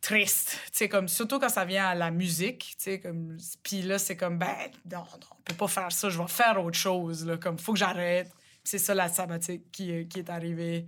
triste, 0.00 0.58
tu 0.72 0.88
comme... 0.88 1.08
Surtout 1.08 1.38
quand 1.38 1.48
ça 1.48 1.64
vient 1.64 1.86
à 1.86 1.94
la 1.94 2.10
musique, 2.10 2.76
tu 2.82 2.98
comme... 3.00 3.36
Puis 3.62 3.82
là, 3.82 3.98
c'est 3.98 4.16
comme, 4.16 4.38
ben, 4.38 4.70
non, 4.90 4.98
non, 4.98 5.04
on 5.32 5.42
peut 5.44 5.54
pas 5.54 5.68
faire 5.68 5.92
ça, 5.92 6.08
je 6.08 6.18
vais 6.18 6.28
faire 6.28 6.62
autre 6.62 6.78
chose, 6.78 7.26
là, 7.26 7.36
comme, 7.36 7.58
faut 7.58 7.72
que 7.72 7.78
j'arrête. 7.78 8.30
C'est 8.64 8.78
ça, 8.78 8.94
la 8.94 9.08
sabbatique 9.08 9.70
qui, 9.72 9.92
euh, 9.92 10.04
qui 10.04 10.18
est 10.18 10.30
arrivée 10.30 10.86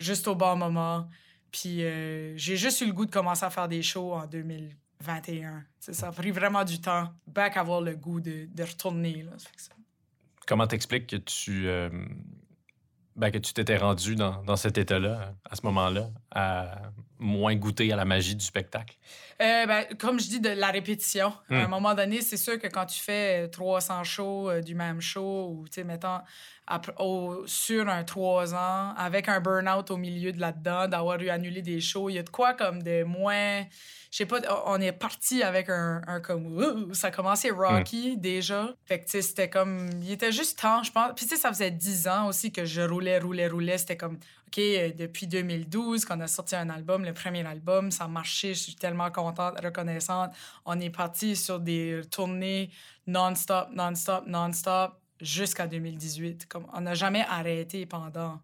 juste 0.00 0.28
au 0.28 0.34
bon 0.34 0.56
moment. 0.56 1.08
Puis 1.50 1.84
euh, 1.84 2.36
j'ai 2.36 2.56
juste 2.56 2.80
eu 2.80 2.86
le 2.86 2.92
goût 2.92 3.06
de 3.06 3.10
commencer 3.10 3.44
à 3.44 3.50
faire 3.50 3.68
des 3.68 3.82
shows 3.82 4.12
en 4.12 4.26
2021. 4.26 5.60
Tu 5.60 5.66
sais, 5.80 5.92
ça 5.92 6.08
a 6.08 6.12
pris 6.12 6.32
vraiment 6.32 6.64
du 6.64 6.80
temps, 6.80 7.12
back 7.26 7.56
avoir 7.56 7.80
le 7.80 7.94
goût 7.94 8.20
de, 8.20 8.48
de 8.52 8.62
retourner. 8.62 9.22
Là. 9.22 9.32
Comment 10.46 10.66
t'expliques 10.66 11.06
que 11.06 11.16
tu 11.16 11.68
euh, 11.68 11.90
ben, 13.16 13.30
que 13.30 13.38
tu 13.38 13.52
t'étais 13.52 13.76
rendu 13.76 14.16
dans, 14.16 14.42
dans 14.42 14.56
cet 14.56 14.78
état-là, 14.78 15.34
à 15.48 15.56
ce 15.56 15.62
moment-là, 15.64 16.10
à 16.32 16.82
moins 17.18 17.54
goûter 17.54 17.92
à 17.92 17.96
la 17.96 18.04
magie 18.04 18.34
du 18.34 18.44
spectacle? 18.44 18.96
Euh, 19.40 19.66
ben, 19.66 19.84
comme 19.98 20.20
je 20.20 20.28
dis, 20.28 20.40
de 20.40 20.50
la 20.50 20.70
répétition. 20.70 21.32
Hmm. 21.48 21.54
À 21.54 21.64
un 21.64 21.68
moment 21.68 21.94
donné, 21.94 22.20
c'est 22.20 22.36
sûr 22.36 22.58
que 22.58 22.66
quand 22.66 22.86
tu 22.86 23.00
fais 23.00 23.44
euh, 23.44 23.48
300 23.48 24.04
shows 24.04 24.50
euh, 24.50 24.60
du 24.60 24.74
même 24.74 25.00
show, 25.00 25.48
ou, 25.50 25.68
tu 25.68 25.74
sais, 25.74 25.84
mettons, 25.84 26.20
après- 26.66 26.94
au- 26.98 27.44
sur 27.46 27.88
un 27.88 28.04
3 28.04 28.54
ans, 28.54 28.94
avec 28.96 29.28
un 29.28 29.40
burn-out 29.40 29.90
au 29.90 29.96
milieu 29.96 30.32
de 30.32 30.40
là-dedans, 30.40 30.88
d'avoir 30.88 31.20
eu 31.20 31.28
annulé 31.28 31.62
des 31.62 31.80
shows, 31.80 32.08
il 32.10 32.14
y 32.14 32.18
a 32.18 32.22
de 32.22 32.30
quoi 32.30 32.54
comme 32.54 32.82
de 32.82 33.04
moins... 33.04 33.62
Je 34.10 34.18
sais 34.18 34.26
pas, 34.26 34.38
on 34.66 34.80
est 34.80 34.92
parti 34.92 35.42
avec 35.42 35.68
un, 35.68 36.00
un 36.06 36.20
comme... 36.20 36.94
Ça 36.94 37.08
a 37.08 37.10
commencé 37.10 37.50
rocky 37.50 38.16
déjà. 38.16 38.72
Fait 38.86 39.00
que, 39.00 39.04
tu 39.06 39.10
sais, 39.10 39.22
c'était 39.22 39.50
comme... 39.50 39.90
Il 40.02 40.12
était 40.12 40.30
juste 40.30 40.60
temps, 40.60 40.84
je 40.84 40.92
pense. 40.92 41.10
Puis, 41.16 41.26
tu 41.26 41.34
sais, 41.34 41.40
ça 41.40 41.48
faisait 41.48 41.72
10 41.72 42.06
ans 42.06 42.28
aussi 42.28 42.52
que 42.52 42.64
je 42.64 42.80
roulais, 42.82 43.18
roulais, 43.18 43.48
roulais. 43.48 43.76
C'était 43.76 43.96
comme... 43.96 44.14
OK, 44.46 44.58
euh, 44.58 44.92
depuis 44.96 45.26
2012, 45.26 46.04
qu'on 46.04 46.20
a 46.20 46.28
sorti 46.28 46.54
un 46.54 46.70
album, 46.70 47.04
le 47.04 47.12
premier 47.12 47.44
album, 47.44 47.90
ça 47.90 48.04
a 48.04 48.08
marché. 48.08 48.54
Je 48.54 48.60
suis 48.60 48.76
tellement 48.76 49.10
contente, 49.10 49.58
reconnaissante. 49.60 50.30
On 50.64 50.78
est 50.78 50.90
parti 50.90 51.34
sur 51.34 51.58
des 51.58 52.02
tournées 52.08 52.70
non-stop, 53.08 53.70
non-stop, 53.72 54.26
non-stop 54.28 54.92
jusqu'à 55.20 55.66
2018. 55.66 56.46
Comme, 56.46 56.66
on 56.72 56.80
n'a 56.80 56.94
jamais 56.94 57.24
arrêté 57.28 57.86
pendant 57.86 58.40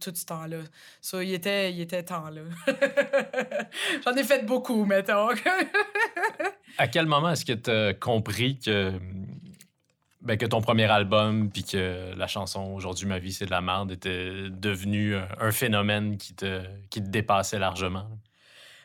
tout 0.00 0.12
ce 0.14 0.24
temps-là. 0.24 0.58
Ça, 1.00 1.22
il 1.22 1.34
était, 1.34 1.72
il 1.72 1.80
était 1.80 2.02
temps, 2.02 2.30
là. 2.30 2.42
J'en 4.04 4.14
ai 4.14 4.24
fait 4.24 4.44
beaucoup, 4.46 4.84
mettons. 4.84 5.28
à 6.78 6.88
quel 6.88 7.06
moment 7.06 7.30
est-ce 7.30 7.44
que 7.44 7.52
tu 7.52 7.70
as 7.70 7.94
compris 7.94 8.58
que, 8.58 8.92
ben, 10.22 10.38
que 10.38 10.46
ton 10.46 10.60
premier 10.62 10.90
album, 10.90 11.50
puis 11.50 11.64
que 11.64 12.14
la 12.16 12.26
chanson 12.26 12.72
Aujourd'hui 12.72 13.06
ma 13.06 13.18
vie, 13.18 13.32
c'est 13.32 13.46
de 13.46 13.50
la 13.50 13.60
merde, 13.60 13.92
était 13.92 14.48
devenu 14.50 15.14
un, 15.16 15.52
phénomène 15.52 16.16
qui 16.16 16.34
te 16.34 16.98
dépassait 16.98 17.58
largement? 17.58 18.08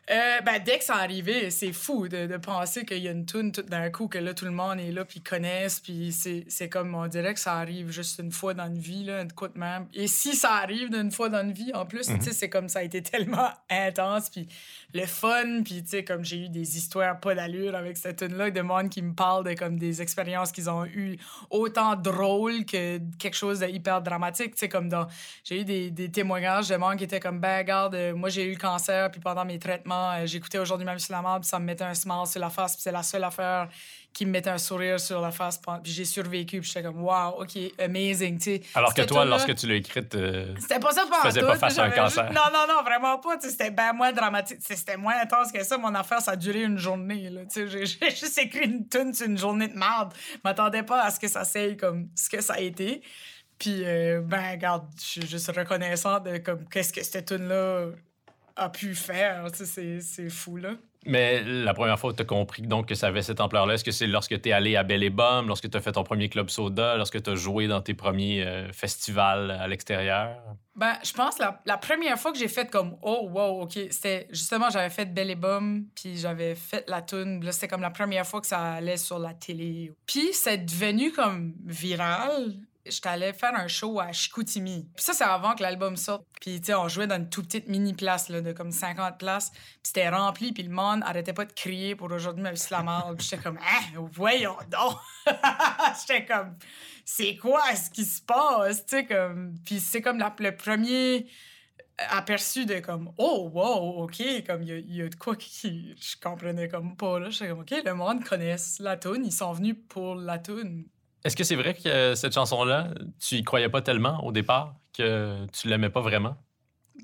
Euh, 0.09 0.41
ben, 0.41 0.61
dès 0.63 0.79
que 0.79 0.83
ça 0.83 0.95
arrivait, 0.95 1.51
c'est 1.51 1.71
fou 1.71 2.07
de, 2.07 2.25
de 2.25 2.37
penser 2.37 2.85
qu'il 2.85 2.97
y 2.97 3.07
a 3.07 3.11
une 3.11 3.25
tune 3.25 3.51
tout 3.51 3.61
d'un 3.61 3.89
coup, 3.91 4.07
que 4.07 4.17
là, 4.17 4.33
tout 4.33 4.45
le 4.45 4.51
monde 4.51 4.79
est 4.79 4.91
là, 4.91 5.05
puis 5.05 5.19
ils 5.19 5.29
connaissent, 5.29 5.79
puis 5.79 6.11
c'est 6.11 6.69
comme, 6.69 6.95
on 6.95 7.07
dirait 7.07 7.33
que 7.33 7.39
ça 7.39 7.53
arrive 7.53 7.91
juste 7.91 8.19
une 8.19 8.31
fois 8.31 8.53
dans 8.53 8.65
une 8.65 8.79
vie, 8.79 9.03
là, 9.05 9.21
une 9.21 9.31
coup 9.31 9.47
de 9.47 9.57
même. 9.57 9.87
Et 9.93 10.07
si 10.07 10.35
ça 10.35 10.55
arrive 10.55 10.89
d'une 10.89 11.11
fois 11.11 11.29
dans 11.29 11.43
une 11.43 11.53
vie, 11.53 11.71
en 11.73 11.85
plus, 11.85 12.07
tu 12.07 12.21
sais, 12.21 12.33
c'est 12.33 12.49
comme 12.49 12.67
ça 12.67 12.79
a 12.79 12.83
été 12.83 13.03
tellement 13.03 13.51
intense, 13.69 14.29
puis 14.29 14.47
le 14.93 15.05
fun, 15.05 15.61
puis 15.63 15.83
tu 15.83 15.89
sais, 15.89 16.03
comme 16.03 16.25
j'ai 16.25 16.45
eu 16.45 16.49
des 16.49 16.77
histoires 16.77 17.19
pas 17.19 17.35
d'allure 17.35 17.75
avec 17.75 17.95
cette 17.95 18.17
tune-là, 18.17 18.49
de 18.49 18.61
monde 18.61 18.89
qui 18.89 19.03
me 19.03 19.13
parle 19.13 19.45
de 19.45 19.53
comme 19.53 19.77
des 19.77 20.01
expériences 20.01 20.51
qu'ils 20.51 20.69
ont 20.69 20.85
eues 20.85 21.17
autant 21.51 21.95
drôles 21.95 22.65
que 22.65 22.97
quelque 23.19 23.35
chose 23.35 23.59
de 23.59 23.67
hyper 23.67 24.01
dramatique, 24.01 24.55
tu 24.55 24.59
sais, 24.59 24.69
comme 24.69 24.89
dans... 24.89 25.07
J'ai 25.43 25.61
eu 25.61 25.63
des, 25.63 25.91
des 25.91 26.09
témoignages 26.09 26.67
de 26.67 26.75
monde 26.75 26.97
qui 26.97 27.03
étaient 27.03 27.19
comme, 27.19 27.39
ben, 27.39 27.59
regarde, 27.59 27.95
euh, 27.95 28.15
moi, 28.15 28.29
j'ai 28.29 28.45
eu 28.45 28.51
le 28.53 28.59
cancer, 28.59 29.09
puis 29.11 29.21
pendant 29.21 29.45
mes 29.45 29.59
traitements, 29.59 29.90
euh, 29.91 30.25
j'écoutais 30.25 30.57
aujourd'hui 30.59 30.85
même 30.85 30.99
sur 30.99 31.13
la 31.13 31.21
mort, 31.21 31.39
puis 31.39 31.47
ça 31.49 31.59
me 31.59 31.65
mettait 31.65 31.83
un 31.83 31.93
smile 31.93 32.25
sur 32.25 32.39
la 32.39 32.49
face, 32.49 32.73
puis 32.75 32.81
c'est 32.83 32.91
la 32.91 33.03
seule 33.03 33.23
affaire 33.23 33.67
qui 34.13 34.25
me 34.25 34.31
mettait 34.31 34.49
un 34.49 34.57
sourire 34.57 34.99
sur 34.99 35.21
la 35.21 35.31
face, 35.31 35.57
puis 35.57 35.91
j'ai 35.93 36.03
survécu, 36.03 36.59
puis 36.59 36.67
j'étais 36.67 36.83
comme, 36.83 37.01
wow, 37.01 37.41
OK, 37.41 37.57
amazing, 37.79 38.37
tu 38.37 38.43
sais. 38.43 38.61
Alors 38.75 38.93
que 38.93 39.01
toi, 39.03 39.23
lorsque 39.23 39.55
tu 39.55 39.67
l'as 39.67 39.75
écrite, 39.75 40.13
euh, 40.15 40.53
c'était 40.59 40.79
pas 40.81 40.91
ça 40.91 41.03
Tu 41.03 41.09
pendant 41.09 41.21
faisais 41.23 41.39
pas 41.41 41.55
face 41.55 41.79
à 41.79 41.83
un 41.83 41.91
cancer. 41.91 42.25
juste- 42.27 42.35
Non, 42.35 42.43
non, 42.53 42.65
non, 42.67 42.81
vraiment 42.83 43.17
pas. 43.19 43.37
C'était 43.39 43.71
bien 43.71 43.93
moins 43.93 44.11
dramatique. 44.11 44.57
C'était 44.61 44.97
moins 44.97 45.15
intense 45.21 45.51
que 45.53 45.63
ça. 45.63 45.77
Mon 45.77 45.95
affaire, 45.95 46.19
ça 46.21 46.31
a 46.31 46.35
duré 46.35 46.63
une 46.63 46.77
journée. 46.77 47.29
là. 47.29 47.41
Tu 47.45 47.69
sais, 47.69 47.85
J'ai 47.87 48.09
juste 48.09 48.37
écrit 48.37 48.65
une 48.65 48.89
tune 48.89 49.13
sur 49.13 49.27
une 49.27 49.37
journée 49.37 49.69
de 49.69 49.77
merde. 49.77 50.13
Je 50.33 50.39
m'attendais 50.43 50.83
pas 50.83 51.03
à 51.03 51.09
ce 51.09 51.17
que 51.17 51.29
ça 51.29 51.45
s'aille 51.45 51.77
comme 51.77 52.09
ce 52.13 52.29
que 52.29 52.41
ça 52.41 52.55
a 52.55 52.59
été. 52.59 53.01
Puis, 53.59 53.83
euh, 53.85 54.19
ben, 54.21 54.51
regarde, 54.51 54.87
je 54.97 55.03
suis 55.05 55.25
juste 55.27 55.49
reconnaissante 55.55 56.23
de 56.25 56.37
comme 56.39 56.67
qu'est-ce 56.67 56.91
que 56.91 57.01
cette 57.01 57.27
tune-là 57.27 57.85
a 58.55 58.69
pu 58.69 58.95
faire. 58.95 59.47
C'est 59.53 60.01
c'est 60.01 60.29
fou, 60.29 60.57
là. 60.57 60.71
Mais 61.05 61.41
la 61.43 61.73
première 61.73 61.99
fois 61.99 62.11
que 62.11 62.17
tu 62.17 62.21
as 62.21 62.25
compris 62.25 62.61
donc, 62.61 62.87
que 62.87 62.93
ça 62.93 63.07
avait 63.07 63.23
cette 63.23 63.41
ampleur-là, 63.41 63.73
est-ce 63.73 63.83
que 63.83 63.91
c'est 63.91 64.05
lorsque 64.05 64.39
tu 64.39 64.49
es 64.49 64.51
allé 64.51 64.75
à 64.75 64.83
Belle 64.83 65.01
et 65.01 65.09
Bum, 65.09 65.47
lorsque 65.47 65.69
tu 65.69 65.75
as 65.75 65.81
fait 65.81 65.93
ton 65.93 66.03
premier 66.03 66.29
club 66.29 66.49
soda, 66.49 66.95
lorsque 66.95 67.21
tu 67.23 67.29
as 67.31 67.35
joué 67.35 67.67
dans 67.67 67.81
tes 67.81 67.95
premiers 67.95 68.45
euh, 68.45 68.71
festivals 68.71 69.49
à 69.49 69.67
l'extérieur? 69.67 70.37
Ben, 70.75 70.93
je 71.03 71.11
pense 71.13 71.39
la, 71.39 71.59
la 71.65 71.77
première 71.77 72.19
fois 72.19 72.31
que 72.31 72.37
j'ai 72.37 72.47
fait 72.47 72.69
comme 72.69 72.97
oh 73.01 73.27
wow 73.29 73.63
ok 73.63 73.77
c'était 73.89 74.27
justement 74.31 74.69
j'avais 74.69 74.89
fait 74.89 75.05
Belle 75.05 75.29
et 75.29 75.35
Bum 75.35 75.85
puis 75.93 76.17
j'avais 76.17 76.55
fait 76.55 76.85
la 76.87 77.01
tune 77.01 77.43
là 77.43 77.51
c'était 77.51 77.67
comme 77.67 77.81
la 77.81 77.89
première 77.89 78.25
fois 78.25 78.39
que 78.39 78.47
ça 78.47 78.75
allait 78.75 78.95
sur 78.95 79.19
la 79.19 79.33
télé 79.33 79.91
puis 80.05 80.29
c'est 80.31 80.59
devenu 80.59 81.11
comme 81.11 81.53
viral 81.65 82.53
j'étais 82.85 83.09
allée 83.09 83.33
faire 83.33 83.55
un 83.55 83.67
show 83.67 83.99
à 83.99 84.11
Chicoutimi. 84.11 84.89
Puis 84.95 85.05
ça 85.05 85.13
c'est 85.13 85.23
avant 85.23 85.55
que 85.55 85.63
l'album 85.63 85.95
sorte. 85.97 86.25
Puis 86.39 86.59
tu 86.59 86.67
sais 86.67 86.73
on 86.73 86.87
jouait 86.87 87.07
dans 87.07 87.17
une 87.17 87.29
toute 87.29 87.45
petite 87.47 87.67
mini 87.67 87.93
place 87.93 88.29
là 88.29 88.41
de 88.41 88.51
comme 88.51 88.71
50 88.71 89.17
places. 89.17 89.51
Puis 89.51 89.61
c'était 89.83 90.09
rempli 90.09 90.51
puis 90.53 90.63
le 90.63 90.71
monde 90.71 91.01
arrêtait 91.03 91.33
pas 91.33 91.45
de 91.45 91.53
crier 91.53 91.95
pour 91.95 92.11
aujourd'hui 92.11 92.45
si 92.55 92.71
la 92.71 92.83
mort 92.83 93.13
puis 93.17 93.27
j'étais 93.29 93.43
comme 93.43 93.57
hein? 93.57 94.07
Voyons 94.11 94.57
donc 94.69 94.97
j'étais 95.99 96.25
comme 96.25 96.55
c'est 97.05 97.35
quoi 97.35 97.75
ce 97.75 97.89
qui 97.89 98.05
se 98.05 98.21
passe, 98.21 98.85
tu 98.85 98.97
sais, 98.97 99.05
comme... 99.05 99.55
Puis 99.65 99.79
c'est 99.79 100.01
comme 100.01 100.23
le 100.39 100.55
premier 100.55 101.27
aperçu 102.09 102.65
de 102.65 102.79
comme, 102.79 103.11
oh, 103.17 103.49
wow, 103.53 104.03
OK, 104.03 104.21
comme 104.45 104.63
il 104.63 104.79
y 104.89 104.97
y 104.97 105.01
a 105.01 105.09
de 105.09 105.15
quoi 105.15 105.35
qui... 105.35 105.93
Je 105.99 106.15
comprenais 106.21 106.67
comme 106.67 106.95
pas, 106.95 107.19
là. 107.19 107.29
J'étais 107.29 107.49
comme, 107.49 107.59
OK, 107.59 107.73
le 107.83 107.93
monde 107.93 108.23
connaît 108.23 108.55
la 108.79 108.97
toune, 108.97 109.25
ils 109.25 109.33
sont 109.33 109.51
venus 109.51 109.75
pour 109.89 110.15
la 110.15 110.39
toune. 110.39 110.85
Est-ce 111.23 111.35
que 111.35 111.43
c'est 111.43 111.55
vrai 111.55 111.73
que 111.73 111.87
euh, 111.87 112.15
cette 112.15 112.33
chanson-là, 112.33 112.89
tu 113.19 113.35
y 113.35 113.43
croyais 113.43 113.69
pas 113.69 113.81
tellement 113.81 114.23
au 114.25 114.31
départ, 114.31 114.75
que 114.97 115.45
tu 115.53 115.67
l'aimais 115.67 115.89
pas 115.89 116.01
vraiment? 116.01 116.35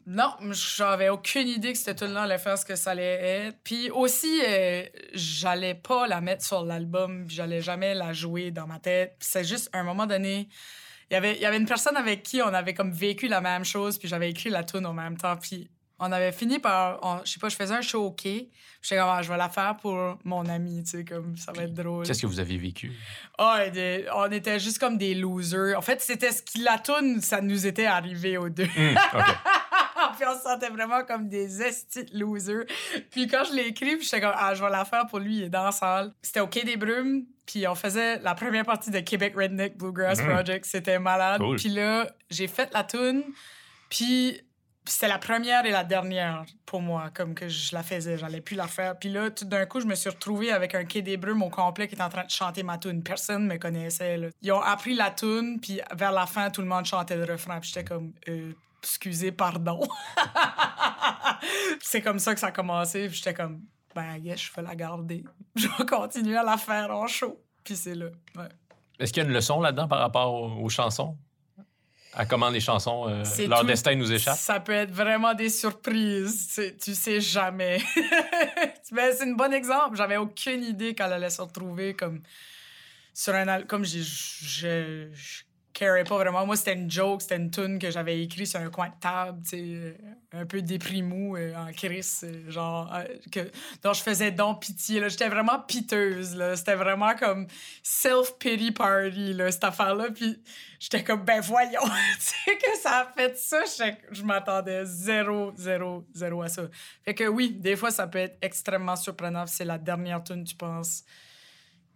Non, 0.05 0.33
j'avais 0.51 1.09
aucune 1.09 1.47
idée 1.47 1.73
que 1.73 1.77
cette 1.77 1.99
tune-là 1.99 2.23
allait 2.23 2.37
faire 2.37 2.57
ce 2.57 2.65
que 2.65 2.75
ça 2.75 2.91
allait 2.91 3.47
être. 3.47 3.57
Puis 3.63 3.89
aussi, 3.89 4.41
euh, 4.45 4.83
j'allais 5.13 5.75
pas 5.75 6.07
la 6.07 6.21
mettre 6.21 6.45
sur 6.45 6.63
l'album, 6.63 7.25
j'allais 7.29 7.61
jamais 7.61 7.93
la 7.93 8.13
jouer 8.13 8.51
dans 8.51 8.67
ma 8.67 8.79
tête. 8.79 9.15
C'est 9.19 9.43
juste, 9.43 9.69
un 9.73 9.83
moment 9.83 10.05
donné, 10.05 10.49
il 11.09 11.13
y 11.13 11.17
avait, 11.17 11.35
il 11.35 11.41
y 11.41 11.45
avait 11.45 11.57
une 11.57 11.65
personne 11.65 11.95
avec 11.95 12.23
qui 12.23 12.41
on 12.41 12.53
avait 12.53 12.73
comme 12.73 12.91
vécu 12.91 13.27
la 13.27 13.41
même 13.41 13.63
chose, 13.63 13.97
puis 13.97 14.07
j'avais 14.07 14.29
écrit 14.29 14.49
la 14.49 14.63
tune 14.63 14.85
en 14.85 14.93
même 14.93 15.17
temps. 15.17 15.37
Puis 15.37 15.69
on 15.99 16.11
avait 16.11 16.31
fini 16.31 16.59
par, 16.59 16.99
on- 17.01 17.21
je 17.25 17.31
sais 17.31 17.39
pas, 17.39 17.49
je 17.49 17.55
faisais 17.55 17.73
un 17.75 17.81
show 17.81 18.05
OK. 18.07 18.21
Puis 18.23 18.49
J'étais 18.81 18.97
comme, 19.01 19.09
Ah, 19.09 19.21
je 19.21 19.29
vais 19.31 19.37
la 19.37 19.49
faire 19.49 19.75
pour 19.77 20.17
mon 20.23 20.45
ami, 20.47 20.83
tu 20.83 20.91
sais, 20.91 21.03
comme 21.05 21.35
ça 21.37 21.51
va 21.51 21.63
être 21.63 21.73
drôle. 21.73 22.05
Qu'est-ce 22.05 22.21
que 22.21 22.27
vous 22.27 22.39
avez 22.39 22.57
vécu? 22.57 22.93
Ah, 23.37 23.61
on 24.15 24.31
était 24.31 24.59
juste 24.59 24.79
comme 24.79 24.97
des 24.97 25.15
losers. 25.15 25.75
En 25.77 25.81
fait, 25.81 25.99
c'était 26.01 26.31
ce 26.31 26.41
qui, 26.43 26.59
la 26.59 26.77
tune, 26.79 27.19
ça 27.21 27.41
nous 27.41 27.65
était 27.65 27.85
arrivé 27.87 28.37
aux 28.37 28.49
deux. 28.49 28.63
Hum, 28.77 28.95
OK. 29.15 29.25
puis 30.17 30.25
on 30.27 30.35
se 30.37 30.43
sentait 30.43 30.69
vraiment 30.69 31.03
comme 31.03 31.27
des 31.27 31.61
estis 31.61 32.05
losers. 32.13 32.65
Puis 33.11 33.27
quand 33.27 33.43
je 33.49 33.53
l'ai 33.55 33.67
écrit, 33.67 33.95
puis 33.97 34.03
j'étais 34.05 34.21
comme, 34.21 34.35
ah, 34.35 34.53
je 34.53 34.63
vais 34.63 34.69
la 34.69 34.85
faire 34.85 35.07
pour 35.07 35.19
lui, 35.19 35.37
il 35.37 35.43
est 35.45 35.49
dans 35.49 35.65
la 35.65 35.71
salle. 35.71 36.13
C'était 36.21 36.39
au 36.39 36.47
Quai 36.47 36.63
des 36.63 36.77
Brumes, 36.77 37.25
puis 37.45 37.67
on 37.67 37.75
faisait 37.75 38.19
la 38.19 38.35
première 38.35 38.65
partie 38.65 38.91
de 38.91 38.99
Québec 38.99 39.33
Redneck 39.35 39.77
Bluegrass 39.77 40.19
Mhm. 40.21 40.29
Project. 40.33 40.65
C'était 40.65 40.99
malade. 40.99 41.41
Cool. 41.41 41.55
Puis 41.57 41.69
là, 41.69 42.07
j'ai 42.29 42.47
fait 42.47 42.69
la 42.73 42.83
tune, 42.83 43.23
puis 43.89 44.39
c'était 44.87 45.07
la 45.07 45.19
première 45.19 45.65
et 45.65 45.71
la 45.71 45.83
dernière 45.83 46.45
pour 46.65 46.81
moi, 46.81 47.09
comme 47.13 47.33
que 47.33 47.47
je 47.47 47.73
la 47.75 47.83
faisais. 47.83 48.17
J'allais 48.17 48.41
plus 48.41 48.55
la 48.55 48.67
faire. 48.67 48.97
Puis 48.97 49.09
là, 49.09 49.29
tout 49.29 49.45
d'un 49.45 49.65
coup, 49.65 49.79
je 49.79 49.85
me 49.85 49.95
suis 49.95 50.09
retrouvée 50.09 50.51
avec 50.51 50.75
un 50.75 50.85
Quai 50.85 51.01
des 51.01 51.17
Brumes 51.17 51.43
au 51.43 51.49
complet 51.49 51.87
qui 51.87 51.95
était 51.95 52.03
en 52.03 52.09
train 52.09 52.25
de 52.25 52.29
chanter 52.29 52.63
ma 52.63 52.77
tune. 52.77 53.03
Personne 53.03 53.47
me 53.47 53.57
connaissait. 53.57 54.31
Ils 54.41 54.51
ont 54.51 54.61
appris 54.61 54.95
la 54.95 55.11
tune, 55.11 55.59
puis 55.61 55.81
vers 55.95 56.11
la 56.11 56.25
fin, 56.25 56.49
tout 56.49 56.61
le 56.61 56.67
monde 56.67 56.85
chantait 56.85 57.15
le 57.15 57.25
refrain. 57.25 57.59
Puis 57.59 57.71
j'étais 57.73 57.85
comme, 57.85 58.13
euh, 58.27 58.51
excusez, 58.81 59.31
pardon. 59.31 59.81
c'est 61.81 62.01
comme 62.01 62.19
ça 62.19 62.33
que 62.33 62.39
ça 62.39 62.47
a 62.47 62.51
commencé. 62.51 63.07
Puis 63.07 63.17
j'étais 63.17 63.33
comme, 63.33 63.61
ben, 63.95 64.17
yes, 64.17 64.41
je 64.41 64.51
vais 64.53 64.61
la 64.61 64.75
garder. 64.75 65.23
Je 65.55 65.67
vais 65.67 65.85
continuer 65.85 66.37
à 66.37 66.43
la 66.43 66.57
faire 66.57 66.91
en 66.91 67.07
show. 67.07 67.41
Puis 67.63 67.75
c'est 67.75 67.95
là. 67.95 68.07
Est-ce 68.99 69.11
qu'il 69.11 69.23
y 69.23 69.25
a 69.25 69.29
une 69.29 69.33
leçon 69.33 69.59
là-dedans 69.59 69.87
par 69.87 69.99
rapport 69.99 70.59
aux 70.61 70.69
chansons? 70.69 71.17
À 72.19 72.25
comment 72.25 72.49
les 72.49 72.59
chansons, 72.59 73.07
euh, 73.07 73.23
leur 73.47 73.61
tout- 73.61 73.67
destin 73.67 73.93
nous 73.95 74.11
échappe? 74.11 74.37
Ça 74.37 74.59
peut 74.59 74.71
être 74.73 74.91
vraiment 74.91 75.33
des 75.35 75.49
surprises. 75.49 76.59
Tu 76.83 76.95
sais 76.95 77.21
jamais. 77.21 77.79
Ben, 78.91 79.13
c'est 79.15 79.25
un 79.25 79.33
bon 79.33 79.53
exemple. 79.53 79.97
J'avais 79.97 80.15
aucune 80.15 80.63
idée 80.63 80.95
qu'elle 80.95 81.11
allait 81.11 81.29
se 81.29 81.41
retrouver 81.41 81.93
comme 81.93 82.21
sur 83.13 83.35
un 83.35 83.61
comme 83.63 83.83
j'ai 83.83 84.01
pas 85.79 86.17
vraiment. 86.17 86.45
Moi, 86.45 86.55
c'était 86.55 86.73
une 86.73 86.89
joke, 86.89 87.21
c'était 87.21 87.37
une 87.37 87.51
tune 87.51 87.79
que 87.79 87.91
j'avais 87.91 88.21
écrite 88.21 88.47
sur 88.47 88.59
un 88.59 88.69
coin 88.69 88.89
de 88.89 88.99
table, 88.99 89.41
tu 89.47 89.95
un 90.33 90.45
peu 90.45 90.61
déprimou 90.61 91.37
euh, 91.37 91.55
en 91.55 91.71
crise, 91.71 92.21
euh, 92.23 92.49
genre 92.51 92.93
euh, 92.93 93.05
que 93.31 93.49
dont 93.81 93.93
je 93.93 94.01
faisais 94.01 94.31
donc 94.31 94.61
pitié 94.61 95.07
j'étais 95.09 95.29
vraiment 95.29 95.59
piteuse 95.59 96.35
là, 96.35 96.55
c'était 96.55 96.75
vraiment 96.75 97.15
comme 97.15 97.47
self 97.81 98.37
pity 98.37 98.71
party 98.71 99.33
là 99.33 99.49
cette 99.51 99.63
affaire 99.63 99.95
là 99.95 100.09
puis 100.13 100.41
j'étais 100.79 101.03
comme 101.03 101.23
ben 101.23 101.39
voyons, 101.39 101.81
tu 102.45 102.57
que 102.57 102.77
ça 102.77 102.99
a 102.99 103.05
fait 103.05 103.37
ça, 103.37 103.63
je 104.11 104.23
m'attendais 104.23 104.83
zéro 104.85 105.53
zéro 105.55 106.05
zéro 106.13 106.41
à 106.41 106.49
ça. 106.49 106.63
Fait 107.05 107.13
que 107.13 107.25
oui, 107.25 107.51
des 107.51 107.75
fois 107.75 107.91
ça 107.91 108.05
peut 108.07 108.19
être 108.19 108.37
extrêmement 108.41 108.95
surprenant, 108.95 109.45
c'est 109.47 109.65
la 109.65 109.77
dernière 109.77 110.23
tune 110.23 110.43
tu 110.43 110.55
penses 110.55 111.03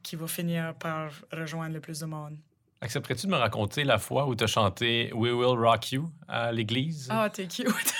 qui 0.01 0.15
va 0.15 0.27
finir 0.27 0.73
par 0.75 1.11
rejoindre 1.31 1.75
le 1.75 1.81
plus 1.81 1.99
de 1.99 2.05
monde. 2.05 2.37
Accepterais-tu 2.83 3.27
de 3.27 3.31
me 3.31 3.37
raconter 3.37 3.83
la 3.83 3.99
fois 3.99 4.25
où 4.25 4.35
tu 4.35 4.43
as 4.43 4.47
chanté 4.47 5.11
We 5.13 5.31
Will 5.31 5.57
Rock 5.57 5.91
You 5.91 6.09
à 6.27 6.51
l'église? 6.51 7.07
Ah, 7.11 7.29
t'es 7.29 7.45
cute. 7.45 7.67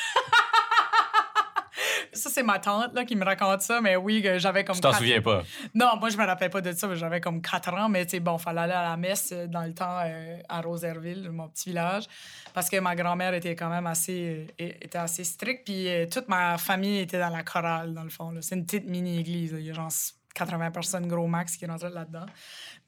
ça, 2.14 2.30
c'est 2.32 2.42
ma 2.42 2.58
tante 2.58 2.94
là, 2.96 3.06
qui 3.06 3.16
me 3.16 3.24
raconte 3.24 3.62
ça, 3.62 3.80
mais 3.80 3.96
oui, 3.96 4.26
j'avais 4.38 4.64
comme. 4.64 4.76
tu 4.76 4.82
t'en 4.82 4.94
souviens 4.94 5.22
pas? 5.22 5.44
Non, 5.76 5.98
moi, 6.00 6.10
je 6.10 6.18
me 6.18 6.26
rappelle 6.26 6.50
pas 6.50 6.62
de 6.62 6.72
ça, 6.72 6.88
mais 6.88 6.96
j'avais 6.96 7.22
comme 7.22 7.42
4 7.44 7.74
ans, 7.76 7.90
mais 7.90 8.06
tu 8.06 8.12
sais, 8.12 8.20
bon, 8.20 8.40
fallait 8.40 8.62
aller 8.62 8.74
à 8.74 8.90
la 8.90 8.98
messe 8.98 9.32
euh, 9.32 9.46
dans 9.48 9.62
le 9.64 9.74
temps 9.74 10.00
euh, 10.04 10.40
à 10.50 10.62
Roserville, 10.62 11.30
mon 11.30 11.48
petit 11.50 11.70
village, 11.70 12.06
parce 12.54 12.70
que 12.70 12.78
ma 12.80 12.96
grand-mère 12.96 13.36
était 13.36 13.56
quand 13.56 13.70
même 13.70 13.86
assez, 13.86 14.48
euh, 14.60 14.72
était 14.82 14.98
assez 14.98 15.24
stricte, 15.24 15.64
puis 15.66 15.88
euh, 15.90 16.08
toute 16.08 16.28
ma 16.28 16.58
famille 16.58 17.00
était 17.00 17.20
dans 17.20 17.30
la 17.30 17.44
chorale, 17.44 17.94
dans 17.94 18.04
le 18.04 18.10
fond. 18.10 18.34
C'est 18.42 18.56
une 18.56 18.66
petite 18.66 18.88
mini-église, 18.88 19.56
il 19.58 19.66
y 19.66 19.70
a 19.70 19.74
genre 19.74 19.92
80 20.34 20.72
personnes 20.72 21.08
gros 21.08 21.28
max 21.28 21.58
qui 21.58 21.66
rentraient 21.66 21.90
là-dedans. 21.90 22.26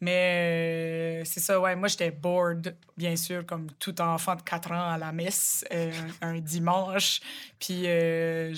Mais 0.01 1.21
euh, 1.21 1.23
c'est 1.25 1.39
ça, 1.39 1.59
ouais, 1.59 1.75
moi, 1.75 1.87
j'étais 1.87 2.11
bored, 2.11 2.75
bien 2.97 3.15
sûr, 3.15 3.45
comme 3.45 3.71
tout 3.79 3.99
enfant 4.01 4.35
de 4.35 4.41
4 4.41 4.71
ans 4.71 4.91
à 4.91 4.97
la 4.97 5.11
messe, 5.11 5.65
euh, 5.71 5.91
un 6.21 6.33
dimanche, 6.39 7.21
puis 7.59 7.83
euh, 7.85 8.51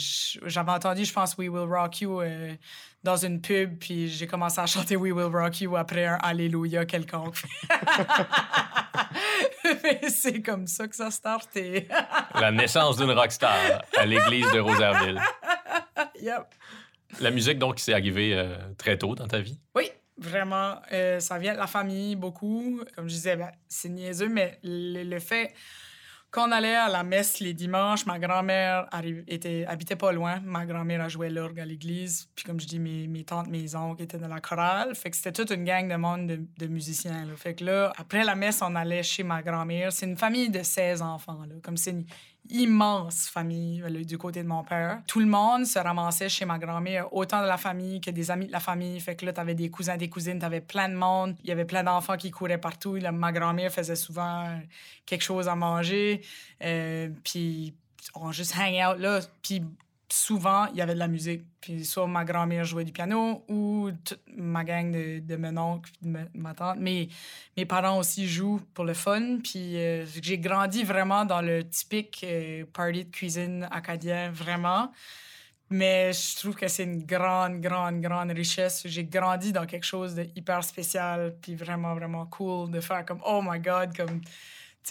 j'avais 0.45 0.71
entendu, 0.71 1.05
je 1.05 1.13
pense, 1.13 1.37
We 1.37 1.49
Will 1.49 1.69
Rock 1.69 2.01
You 2.01 2.21
dans 3.03 3.15
une 3.15 3.39
pub, 3.39 3.77
puis 3.77 4.07
j'ai 4.07 4.25
commencé 4.25 4.59
à 4.59 4.65
chanter 4.65 4.95
We 4.95 5.13
Will 5.13 5.29
Rock 5.31 5.61
You 5.61 5.77
après 5.77 6.07
un 6.07 6.15
Alléluia 6.15 6.85
quelconque. 6.85 7.43
Mais 9.83 10.09
c'est 10.09 10.41
comme 10.41 10.65
ça 10.65 10.87
que 10.87 10.95
ça 10.95 11.07
a 11.07 11.11
starté. 11.11 11.87
La 12.33 12.51
naissance 12.51 12.97
d'une 12.97 13.11
rockstar 13.11 13.83
à 13.97 14.05
l'église 14.05 14.49
de 14.51 14.59
Rosaireville. 14.59 15.21
Yep. 16.21 16.45
La 17.21 17.31
musique, 17.31 17.59
donc, 17.59 17.79
c'est 17.79 17.93
arrivé 17.93 18.33
euh, 18.33 18.57
très 18.77 18.97
tôt 18.97 19.15
dans 19.15 19.27
ta 19.27 19.39
vie? 19.39 19.59
Oui, 19.75 19.89
vraiment. 20.17 20.75
euh, 20.91 21.19
ça 21.19 21.37
vient 21.37 21.53
de 21.53 21.59
la 21.59 21.67
famille 21.67 22.15
beaucoup. 22.15 22.81
Comme 22.95 23.07
je 23.07 23.13
disais, 23.13 23.35
ben, 23.35 23.51
c'est 23.67 23.89
niaiseux, 23.89 24.27
mais 24.27 24.59
le, 24.63 25.19
fait 25.19 25.53
qu'on 26.29 26.51
allait 26.51 26.75
à 26.75 26.89
la 26.89 27.03
messe 27.03 27.39
les 27.39 27.53
dimanches, 27.53 28.05
ma 28.05 28.19
grand-mère 28.19 28.89
était, 29.27 29.65
habitait 29.65 29.95
pas 29.95 30.11
loin. 30.11 30.41
Ma 30.43 30.65
grand-mère 30.65 31.01
a 31.01 31.07
joué 31.07 31.29
l'orgue 31.29 31.61
à 31.61 31.65
l'église. 31.65 32.27
Puis 32.35 32.43
comme 32.43 32.59
je 32.59 32.67
dis, 32.67 32.79
mes, 32.79 33.23
tantes, 33.23 33.47
mes 33.47 33.75
oncles 33.75 34.03
étaient 34.03 34.17
dans 34.17 34.27
la 34.27 34.41
chorale. 34.41 34.93
Fait 34.93 35.09
que 35.09 35.15
c'était 35.15 35.31
toute 35.31 35.51
une 35.51 35.63
gang 35.63 35.89
de 35.89 35.95
monde 35.95 36.27
de, 36.57 36.67
musiciens. 36.67 37.25
Fait 37.37 37.55
que 37.55 37.63
là, 37.63 37.93
après 37.95 38.25
la 38.25 38.35
messe, 38.35 38.61
on 38.61 38.75
allait 38.75 39.03
chez 39.03 39.23
ma 39.23 39.41
grand-mère. 39.41 39.93
C'est 39.93 40.05
une 40.05 40.17
famille 40.17 40.49
de 40.49 40.63
16 40.63 41.01
enfants. 41.01 41.39
Comme 41.63 41.77
c'est 41.77 41.95
immense 42.49 43.27
famille 43.27 43.81
du 44.05 44.17
côté 44.17 44.43
de 44.43 44.47
mon 44.47 44.63
père. 44.63 45.01
Tout 45.07 45.19
le 45.19 45.25
monde 45.25 45.65
se 45.65 45.79
ramassait 45.79 46.29
chez 46.29 46.45
ma 46.45 46.57
grand-mère, 46.59 47.13
autant 47.13 47.41
de 47.41 47.47
la 47.47 47.57
famille 47.57 48.01
que 48.01 48.11
des 48.11 48.31
amis 48.31 48.47
de 48.47 48.51
la 48.51 48.59
famille. 48.59 48.99
Fait 48.99 49.15
que 49.15 49.25
là, 49.25 49.33
t'avais 49.33 49.55
des 49.55 49.69
cousins, 49.69 49.97
des 49.97 50.09
cousines, 50.09 50.39
t'avais 50.39 50.61
plein 50.61 50.89
de 50.89 50.95
monde. 50.95 51.35
Il 51.43 51.49
y 51.49 51.51
avait 51.51 51.65
plein 51.65 51.83
d'enfants 51.83 52.17
qui 52.17 52.31
couraient 52.31 52.59
partout. 52.59 52.95
Là, 52.95 53.11
ma 53.11 53.31
grand-mère 53.31 53.71
faisait 53.71 53.95
souvent 53.95 54.45
euh, 54.45 54.57
quelque 55.05 55.23
chose 55.23 55.47
à 55.47 55.55
manger. 55.55 56.21
Euh, 56.63 57.09
puis 57.23 57.73
on 58.13 58.31
juste 58.31 58.55
hang 58.57 58.73
out 58.73 58.99
là. 58.99 59.19
Puis 59.41 59.63
souvent, 60.15 60.67
il 60.67 60.77
y 60.77 60.81
avait 60.81 60.93
de 60.93 60.99
la 60.99 61.07
musique. 61.07 61.43
Puis 61.61 61.83
soit 61.85 62.07
ma 62.07 62.23
grand-mère 62.23 62.63
jouait 62.63 62.85
du 62.85 62.91
piano 62.91 63.43
ou 63.49 63.89
ma 64.35 64.63
gang 64.63 64.91
de, 64.91 65.35
mon 65.35 65.57
oncle, 65.57 65.91
de 66.01 66.17
ma, 66.33 66.53
tante. 66.53 66.77
Mais 66.79 67.09
mes 67.57 67.65
parents 67.65 67.97
aussi 67.99 68.27
jouent 68.27 68.61
pour 68.73 68.85
le 68.85 68.93
fun. 68.93 69.39
Puis 69.43 69.77
euh, 69.77 70.05
j'ai 70.21 70.37
grandi 70.37 70.83
vraiment 70.83 71.25
dans 71.25 71.41
le 71.41 71.67
typique 71.67 72.23
euh, 72.23 72.65
party 72.71 73.05
de 73.05 73.11
cuisine 73.11 73.67
acadien, 73.71 74.31
vraiment. 74.31 74.91
Mais 75.69 76.13
je 76.13 76.37
trouve 76.37 76.55
que 76.55 76.67
c'est 76.67 76.83
une 76.83 77.05
grande, 77.05 77.59
grande, 77.59 77.99
grande 77.99 78.31
richesse. 78.31 78.83
J'ai 78.85 79.03
grandi 79.03 79.51
dans 79.51 79.65
quelque 79.65 79.85
chose 79.85 80.13
de 80.13 80.27
hyper 80.35 80.63
spécial, 80.63 81.35
puis 81.41 81.55
vraiment, 81.55 81.95
vraiment 81.95 82.27
cool 82.27 82.69
de 82.69 82.79
faire 82.79 83.03
comme, 83.03 83.21
oh 83.25 83.41
my 83.43 83.59
God, 83.59 83.95
comme, 83.97 84.21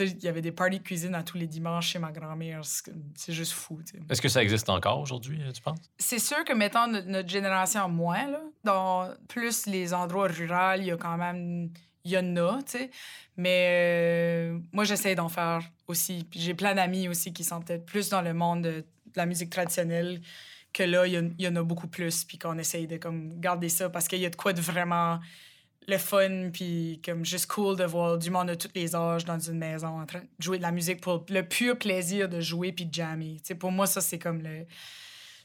il 0.01 0.23
y 0.23 0.29
avait 0.29 0.41
des 0.41 0.53
parties 0.53 0.79
de 0.79 0.83
cuisine 0.85 1.15
à 1.15 1.23
tous 1.23 1.37
les 1.39 1.47
dimanches 1.47 1.89
chez 1.89 1.99
ma 1.99 2.11
grand-mère. 2.11 2.63
C'est 2.65 3.33
juste 3.33 3.53
fou. 3.53 3.81
Est-ce 4.11 4.21
que 4.21 4.29
ça 4.29 4.43
existe 4.43 4.69
encore 4.69 5.01
aujourd'hui, 5.01 5.41
tu 5.55 5.63
penses? 5.63 5.79
C'est 5.99 6.19
sûr 6.19 6.45
que, 6.45 6.53
mettons, 6.53 6.87
no- 6.87 7.03
notre 7.03 7.29
génération 7.29 7.89
moins, 7.89 8.27
là, 8.29 8.41
dans 8.65 9.09
plus 9.29 9.67
les 9.67 9.95
endroits 9.95 10.29
ruraux, 10.29 10.75
il 10.79 10.87
y 10.87 10.91
a 10.91 10.97
quand 10.97 11.17
même... 11.17 11.71
Il 12.07 12.11
y 12.11 12.19
en 12.19 12.37
a, 12.37 12.59
tu 12.63 12.73
sais. 12.73 12.91
Mais 13.39 13.69
euh, 13.71 14.59
moi, 14.73 14.85
j'essaie 14.85 15.15
d'en 15.15 15.31
faire 15.31 15.63
aussi. 15.87 16.27
Puis 16.31 16.39
j'ai 16.39 16.53
plein 16.53 16.75
d'amis 16.75 17.09
aussi 17.09 17.33
qui 17.33 17.45
sont 17.45 17.63
peut-être 17.63 17.87
plus 17.87 18.11
dans 18.11 18.21
le 18.21 18.35
monde 18.35 18.63
de, 18.63 18.85
la 19.17 19.25
musique 19.25 19.49
traditionnelle 19.49 20.21
que 20.75 20.83
là, 20.83 21.07
il 21.07 21.15
y, 21.15 21.19
en- 21.19 21.31
il 21.39 21.45
y 21.45 21.49
en 21.49 21.57
a 21.57 21.63
beaucoup 21.63 21.87
plus. 21.89 22.25
Puis 22.25 22.37
qu'on 22.37 22.59
essaye 22.59 22.87
de 22.87 22.99
comme, 22.99 23.41
garder 23.41 23.71
ça 23.71 23.89
parce 23.89 24.07
qu'il 24.07 24.19
y 24.19 24.27
a 24.27 24.31
de 24.31 24.37
quoi 24.37 24.53
de 24.53 24.61
vraiment 24.61 25.19
le 25.87 25.99
fun, 25.99 26.50
puis 26.53 27.00
comme 27.05 27.25
juste 27.25 27.47
cool 27.47 27.76
de 27.76 27.85
voir 27.85 28.19
du 28.19 28.31
monde 28.31 28.49
de 28.49 28.55
tous 28.55 28.71
les 28.75 28.95
âges 28.95 29.25
dans 29.25 29.38
une 29.38 29.59
maison 29.59 30.00
en 30.00 30.07
train 30.07 30.21
de 30.21 30.26
jouer 30.38 30.59
de 30.59 30.62
la 30.62 30.73
musique 30.73 31.00
pour 31.00 31.25
le 31.29 31.43
pur 31.43 31.79
plaisir 31.79 32.29
de 32.29 32.41
jouer 32.41 32.73
puis 32.73 32.87
de 32.87 32.95
jammer. 32.95 33.37
Tu 33.38 33.49
sais, 33.49 33.55
pour 33.55 33.71
moi, 33.73 33.87
ça, 33.87 34.00
c'est 34.00 34.19
comme 34.19 34.43
le... 34.43 34.67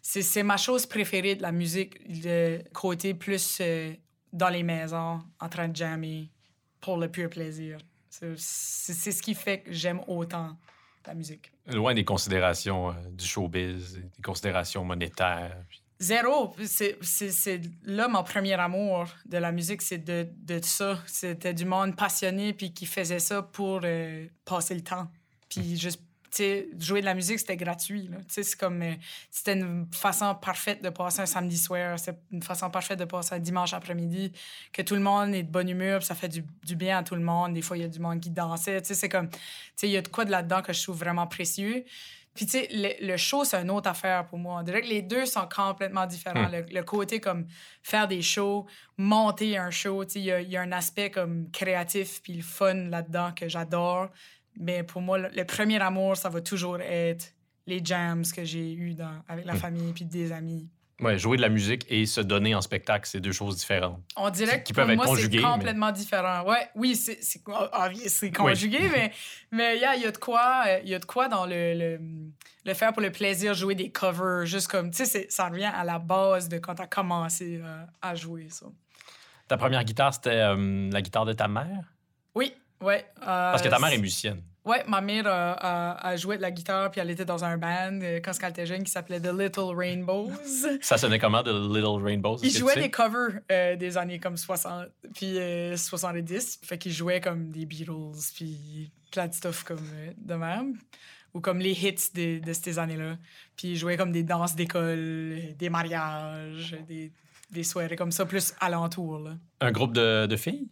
C'est, 0.02 0.44
ma 0.44 0.58
chose 0.58 0.86
préférée 0.86 1.36
de 1.36 1.42
la 1.42 1.52
musique, 1.52 1.96
le 2.08 2.62
côté 2.74 3.14
plus 3.14 3.58
euh, 3.62 3.94
dans 4.32 4.50
les 4.50 4.64
maisons, 4.64 5.22
en 5.40 5.50
train 5.50 5.68
de 5.68 5.76
jammer, 5.76 6.32
pour 6.80 6.98
le 6.98 7.10
pur 7.12 7.30
plaisir. 7.30 7.78
C'est 8.10 8.36
ce 8.38 9.22
qui 9.22 9.36
fait 9.36 9.60
que 9.62 9.72
j'aime 9.74 10.02
autant 10.08 10.58
la 11.06 11.14
musique. 11.14 11.52
Loin 11.68 11.94
des 11.94 12.06
considérations 12.06 12.90
euh, 12.90 12.94
du 13.12 13.26
showbiz, 13.26 13.96
des 13.96 14.22
considérations 14.24 14.84
monétaires. 14.84 15.58
puis- 15.68 15.82
Zéro. 16.00 16.56
C'est, 16.64 17.62
là 17.84 18.08
mon 18.08 18.24
premier 18.24 18.54
amour 18.54 19.08
de 19.26 19.38
la 19.38 19.52
musique, 19.52 19.82
c'est 19.82 19.98
de, 19.98 20.28
de 20.38 20.60
ça. 20.64 20.98
C'était 21.06 21.54
du 21.54 21.66
monde 21.66 21.96
passionné 21.96 22.54
puis 22.54 22.74
qui 22.74 22.86
faisait 22.86 23.20
ça 23.20 23.42
pour 23.42 23.82
euh, 23.84 24.26
passer 24.46 24.76
le 24.76 24.82
temps. 24.82 25.08
Puis 25.50 25.78
juste, 25.78 26.00
tu 26.32 26.38
sais, 26.38 26.70
jouer 26.80 27.02
de 27.02 27.06
la 27.06 27.16
musique, 27.16 27.40
c'était 27.40 27.58
gratuit. 27.58 28.08
là. 28.08 28.18
Tu 28.20 28.26
sais, 28.30 28.44
c'est 28.44 28.58
comme, 28.58 28.82
euh, 28.82 28.94
c'était 29.30 29.60
une 29.60 29.88
façon 29.92 30.36
parfaite 30.36 30.82
de 30.82 30.90
passer 30.90 31.22
un 31.22 31.26
samedi 31.26 31.58
soir. 31.58 32.00
C'est 32.00 32.18
une 32.32 32.44
façon 32.44 32.70
parfaite 32.70 33.00
de 33.00 33.06
passer 33.06 33.36
un 33.36 33.40
dimanche 33.40 33.74
après-midi. 33.74 34.32
Que 34.72 34.82
tout 34.84 34.96
le 34.96 35.02
monde 35.02 35.34
est 35.34 35.44
de 35.44 35.52
bonne 35.52 35.68
humeur, 35.68 36.00
puis 36.00 36.08
ça 36.08 36.16
fait 36.16 36.30
du, 36.30 36.46
du 36.64 36.76
bien 36.78 37.00
à 37.00 37.04
tout 37.04 37.16
le 37.16 37.24
monde. 37.24 37.56
Des 37.56 37.62
fois, 37.62 37.78
il 37.78 37.82
y 37.82 37.86
a 37.86 37.90
du 37.90 38.00
monde 38.00 38.22
qui 38.22 38.30
dansait. 38.30 38.80
Tu 38.82 38.90
sais, 38.90 38.94
c'est 38.94 39.10
comme, 39.10 39.30
tu 39.30 39.38
sais, 39.76 39.88
il 39.90 39.92
y 39.92 39.98
a 39.98 40.02
de 40.02 40.08
quoi 40.08 40.24
de 40.24 40.32
là-dedans 40.32 40.62
que 40.62 40.72
je 40.72 40.82
trouve 40.82 40.98
vraiment 40.98 41.28
précieux. 41.28 41.84
Puis, 42.36 42.46
tu 42.46 42.52
sais, 42.52 42.68
le, 42.72 43.06
le 43.06 43.18
show, 43.18 43.44
c'est 43.44 43.58
une 43.58 43.70
autre 43.72 43.90
affaire 43.90 44.26
pour 44.26 44.38
moi. 44.38 44.60
On 44.60 44.64
dirait 44.64 44.82
que 44.82 44.88
les 44.88 45.02
deux 45.02 45.26
sont 45.26 45.48
complètement 45.54 46.06
différents. 46.06 46.48
Hmm. 46.48 46.52
Le, 46.54 46.62
le 46.74 46.84
côté 46.84 47.20
comme 47.20 47.46
faire 47.84 48.08
des 48.08 48.22
shows, 48.22 48.66
monter 48.98 49.58
un 49.58 49.72
show, 49.72 50.06
tu 50.06 50.12
sais, 50.14 50.20
il 50.22 50.48
y 50.48 50.52
y 50.52 50.58
a 50.58 50.62
un 50.62 50.72
aspect 50.72 51.12
comme 51.12 51.50
créatif 51.52 52.22
puis 52.22 52.34
le 52.34 52.44
fun 52.44 52.74
là-dedans 52.90 53.32
que 53.36 53.50
j'adore. 53.50 54.10
Mais 54.58 54.84
pour 54.84 55.02
moi, 55.02 55.18
le, 55.18 55.30
le 55.30 55.44
premier 55.46 55.82
amour, 55.82 56.16
ça 56.18 56.30
va 56.30 56.42
toujours 56.42 56.80
être 56.82 57.34
les 57.68 57.82
jams 57.84 58.24
que 58.26 58.44
j'ai 58.44 58.74
eus 58.74 58.94
dans, 58.96 59.22
avec 59.28 59.46
la 59.46 59.54
Hmm. 59.54 59.58
famille 59.58 59.94
puis 59.94 60.06
des 60.06 60.32
amis. 60.32 60.70
Ouais, 61.00 61.18
jouer 61.18 61.38
de 61.38 61.42
la 61.42 61.50
musique 61.50 61.86
et 61.90 62.06
se 62.06 62.20
donner 62.22 62.54
en 62.56 62.62
spectacle, 62.62 63.08
c'est 63.08 63.22
deux 63.22 63.32
choses 63.32 63.56
différentes. 63.58 64.02
On 64.18 64.30
dirait 64.30 64.64
Qui 64.64 64.74
que 64.74 64.76
pour 64.80 64.84
peuvent 64.86 64.92
être 64.92 65.06
moi, 65.06 65.16
c'est 65.18 65.30
mais- 65.34 65.42
complètement 65.42 65.92
différent. 65.92 66.44
Ouais, 66.44 66.70
oui, 66.76 66.96
c'est 66.96 67.20
c'est 67.22 68.32
conjugué, 68.32 68.80
mais 68.92 69.12
mais 69.52 69.78
yeah, 69.78 69.96
il 69.96 70.02
y 70.04 70.06
a 70.06 70.12
de 70.12 70.18
quoi, 70.18 70.64
euh, 70.68 70.80
il 70.84 70.90
y 70.90 70.96
a 70.96 71.00
de 71.00 71.06
quoi 71.06 71.28
dans 71.28 71.46
le, 71.46 71.74
le 71.74 72.00
le 72.66 72.74
faire 72.74 72.92
pour 72.94 73.02
le 73.02 73.12
plaisir 73.12 73.54
jouer 73.54 73.76
des 73.76 73.90
covers, 73.92 74.46
juste 74.46 74.68
comme 74.68 74.92
tu 74.92 75.06
sais, 75.06 75.28
ça 75.30 75.48
revient 75.48 75.72
à 75.74 75.84
la 75.84 76.00
base 76.00 76.50
de 76.50 76.58
quand 76.60 76.76
tu 76.76 76.82
as 76.82 76.88
commencé 76.88 77.60
euh, 77.64 77.84
à 78.02 78.16
jouer 78.16 78.48
ça. 78.50 78.66
Ta 79.48 79.58
première 79.58 79.84
guitare, 79.84 80.14
c'était 80.14 80.30
euh, 80.32 80.90
la 80.92 81.02
guitare 81.02 81.26
de 81.26 81.34
ta 81.34 81.48
mère? 81.48 81.86
Oui, 82.36 82.54
ouais. 82.82 83.06
euh, 83.22 83.26
Parce 83.26 83.62
que 83.64 83.68
ta 83.70 83.80
mère 83.80 83.92
est 83.94 83.98
musicienne. 83.98 84.44
Ouais, 84.66 84.84
ma 84.88 85.00
mère 85.02 85.26
a, 85.26 85.54
a- 85.54 86.08
a 86.10 86.16
joué 86.18 86.38
de 86.38 86.42
la 86.42 86.52
guitare 86.52 86.92
puis 86.92 87.00
elle 87.02 87.10
était 87.10 87.26
dans 87.26 87.44
un 87.46 87.58
band 87.58 88.00
quand 88.24 88.32
elle 88.44 88.50
était 88.50 88.66
jeune 88.66 88.84
qui 88.84 88.92
s'appelait 88.92 89.20
The 89.22 89.32
Little 89.34 89.74
Rainbows. 89.76 90.32
Ça 90.82 90.98
sonnait 90.98 91.18
comment, 91.18 91.42
The 91.44 91.48
Little 91.48 92.04
Rainbows? 92.04 92.38
Il 92.42 92.48
est-ce 92.48 92.56
que 92.56 92.60
jouait 92.60 92.74
tu 92.74 92.80
sais? 92.82 92.86
des 92.88 92.92
covers 92.92 93.40
euh, 93.52 93.76
des 93.78 93.98
années 93.98 94.20
comme 94.20 94.38
60 94.38 94.88
puis 95.16 95.38
euh, 95.38 95.76
70. 95.78 96.60
Fait 96.64 96.78
qu'il 96.78 96.92
jouait 96.92 97.22
comme 97.22 97.50
des 97.52 97.66
Beatles 97.66 98.20
puis 98.36 98.92
plein 99.12 99.28
de 99.28 99.34
stuff 99.34 99.64
comme 99.64 99.80
euh, 99.94 100.12
de 100.18 100.34
même. 100.36 100.76
Ou 101.36 101.42
comme 101.42 101.60
les 101.60 101.72
hits 101.74 102.12
de, 102.16 102.40
de 102.40 102.54
ces 102.54 102.80
années-là. 102.80 103.16
Puis 103.56 103.70
il 103.70 103.76
jouait 103.78 103.98
comme 103.98 104.12
des 104.12 104.24
danses 104.24 104.56
d'école, 104.56 105.40
des 105.58 105.70
mariages, 105.70 106.76
des, 106.88 107.12
des 107.52 107.64
soirées 107.64 107.96
comme 107.96 108.12
ça, 108.12 108.26
plus 108.26 108.54
alentour. 108.60 109.20
Là. 109.20 109.32
Un 109.62 109.72
groupe 109.72 109.94
de, 109.94 110.26
de 110.26 110.36
filles? 110.36 110.70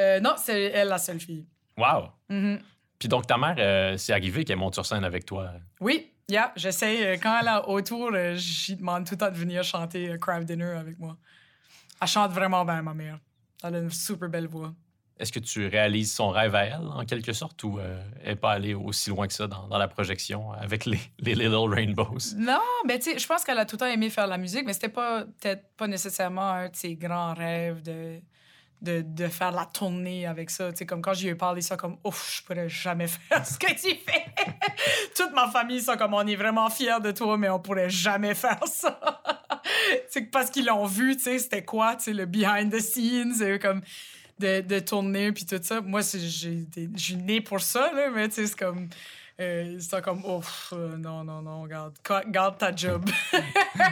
Euh, 0.00 0.18
non, 0.18 0.34
c'est 0.36 0.62
elle 0.64 0.88
la 0.88 0.98
seule 0.98 1.20
fille. 1.20 1.46
Wow! 1.78 2.08
Mhm. 2.28 2.58
Puis 3.00 3.08
donc, 3.08 3.26
ta 3.26 3.36
mère, 3.38 3.56
euh, 3.58 3.96
c'est 3.96 4.12
arrivé 4.12 4.44
qu'elle 4.44 4.58
monte 4.58 4.74
sur 4.74 4.86
scène 4.86 5.02
avec 5.04 5.24
toi. 5.24 5.50
Oui, 5.80 6.12
yeah, 6.28 6.52
j'essaie. 6.54 7.04
euh, 7.04 7.16
Quand 7.20 7.40
elle 7.40 7.48
est 7.48 7.66
autour, 7.66 8.10
euh, 8.14 8.34
j'y 8.36 8.76
demande 8.76 9.06
tout 9.06 9.14
le 9.14 9.18
temps 9.18 9.30
de 9.30 9.36
venir 9.36 9.64
chanter 9.64 10.16
Craft 10.20 10.46
Dinner 10.46 10.76
avec 10.78 10.98
moi. 10.98 11.16
Elle 12.00 12.06
chante 12.08 12.30
vraiment 12.32 12.64
bien, 12.64 12.82
ma 12.82 12.94
mère. 12.94 13.18
Elle 13.64 13.74
a 13.74 13.78
une 13.78 13.90
super 13.90 14.28
belle 14.28 14.46
voix. 14.46 14.72
Est-ce 15.18 15.32
que 15.32 15.38
tu 15.38 15.66
réalises 15.66 16.14
son 16.14 16.30
rêve 16.30 16.54
à 16.54 16.64
elle, 16.64 16.80
en 16.94 17.04
quelque 17.04 17.34
sorte, 17.34 17.62
ou 17.64 17.78
euh, 17.78 18.02
elle 18.22 18.28
n'est 18.30 18.36
pas 18.36 18.52
allée 18.52 18.72
aussi 18.72 19.10
loin 19.10 19.26
que 19.26 19.34
ça 19.34 19.46
dans, 19.46 19.66
dans 19.68 19.76
la 19.76 19.86
projection 19.88 20.52
avec 20.52 20.86
les, 20.86 20.98
les 21.18 21.34
Little 21.34 21.68
Rainbows? 21.74 22.34
Non, 22.36 22.60
ben 22.86 22.98
tu 22.98 23.12
sais, 23.12 23.18
je 23.18 23.26
pense 23.26 23.44
qu'elle 23.44 23.58
a 23.58 23.66
tout 23.66 23.76
le 23.76 23.80
temps 23.80 23.86
aimé 23.86 24.08
faire 24.08 24.24
de 24.24 24.30
la 24.30 24.38
musique, 24.38 24.64
mais 24.64 24.72
c'était 24.72 24.88
pas 24.88 25.24
peut-être 25.24 25.62
pas 25.76 25.86
nécessairement 25.86 26.50
un 26.50 26.68
de 26.70 26.76
ses 26.76 26.96
grands 26.96 27.34
rêves 27.34 27.82
de, 27.82 28.18
de, 28.82 29.02
de 29.02 29.26
faire 29.28 29.52
la 29.52 29.66
tournée 29.66 30.26
avec 30.26 30.50
ça. 30.50 30.70
Sais, 30.74 30.86
comme 30.86 31.02
quand 31.02 31.18
lui 31.20 31.28
ai 31.28 31.34
parlé 31.34 31.60
ça, 31.60 31.76
comme 31.76 31.96
ouf, 32.04 32.38
je 32.38 32.42
pourrais 32.42 32.68
jamais 32.68 33.06
faire 33.28 33.46
ce 33.46 33.58
que 33.58 33.72
tu 33.72 33.96
fais. 33.96 34.24
Toute 35.16 35.32
ma 35.32 35.50
famille 35.50 35.80
sont 35.80 35.96
comme 35.96 36.14
on 36.14 36.26
est 36.26 36.36
vraiment 36.36 36.70
fiers 36.70 37.00
de 37.02 37.10
toi, 37.10 37.36
mais 37.36 37.48
on 37.48 37.60
pourrait 37.60 37.90
jamais 37.90 38.34
faire 38.34 38.66
ça. 38.66 39.00
c'est 40.08 40.30
parce 40.30 40.50
qu'ils 40.50 40.66
l'ont 40.66 40.86
vu, 40.86 41.16
tu 41.16 41.24
sais, 41.24 41.38
c'était 41.38 41.64
quoi, 41.64 41.96
tu 41.96 42.04
sais, 42.04 42.12
le 42.12 42.26
behind 42.26 42.72
the 42.72 42.80
scenes, 42.80 43.42
euh, 43.42 43.58
comme 43.58 43.82
de, 44.38 44.62
de 44.62 44.78
tourner 44.78 45.32
puis 45.32 45.44
tout 45.44 45.60
ça. 45.62 45.80
Moi, 45.80 46.00
j'ai 46.00 46.66
je 46.94 47.02
suis 47.02 47.16
née 47.16 47.40
pour 47.40 47.60
ça, 47.60 47.92
là, 47.92 48.10
mais 48.10 48.28
tu 48.28 48.36
sais, 48.36 48.46
c'est 48.46 48.58
comme. 48.58 48.88
Euh, 49.40 49.78
c'est 49.80 50.02
comme, 50.02 50.22
ouf, 50.24 50.74
euh, 50.76 50.98
non, 50.98 51.24
non, 51.24 51.40
non, 51.40 51.66
garde, 51.66 51.94
garde 52.28 52.58
ta 52.58 52.74
job. 52.76 53.08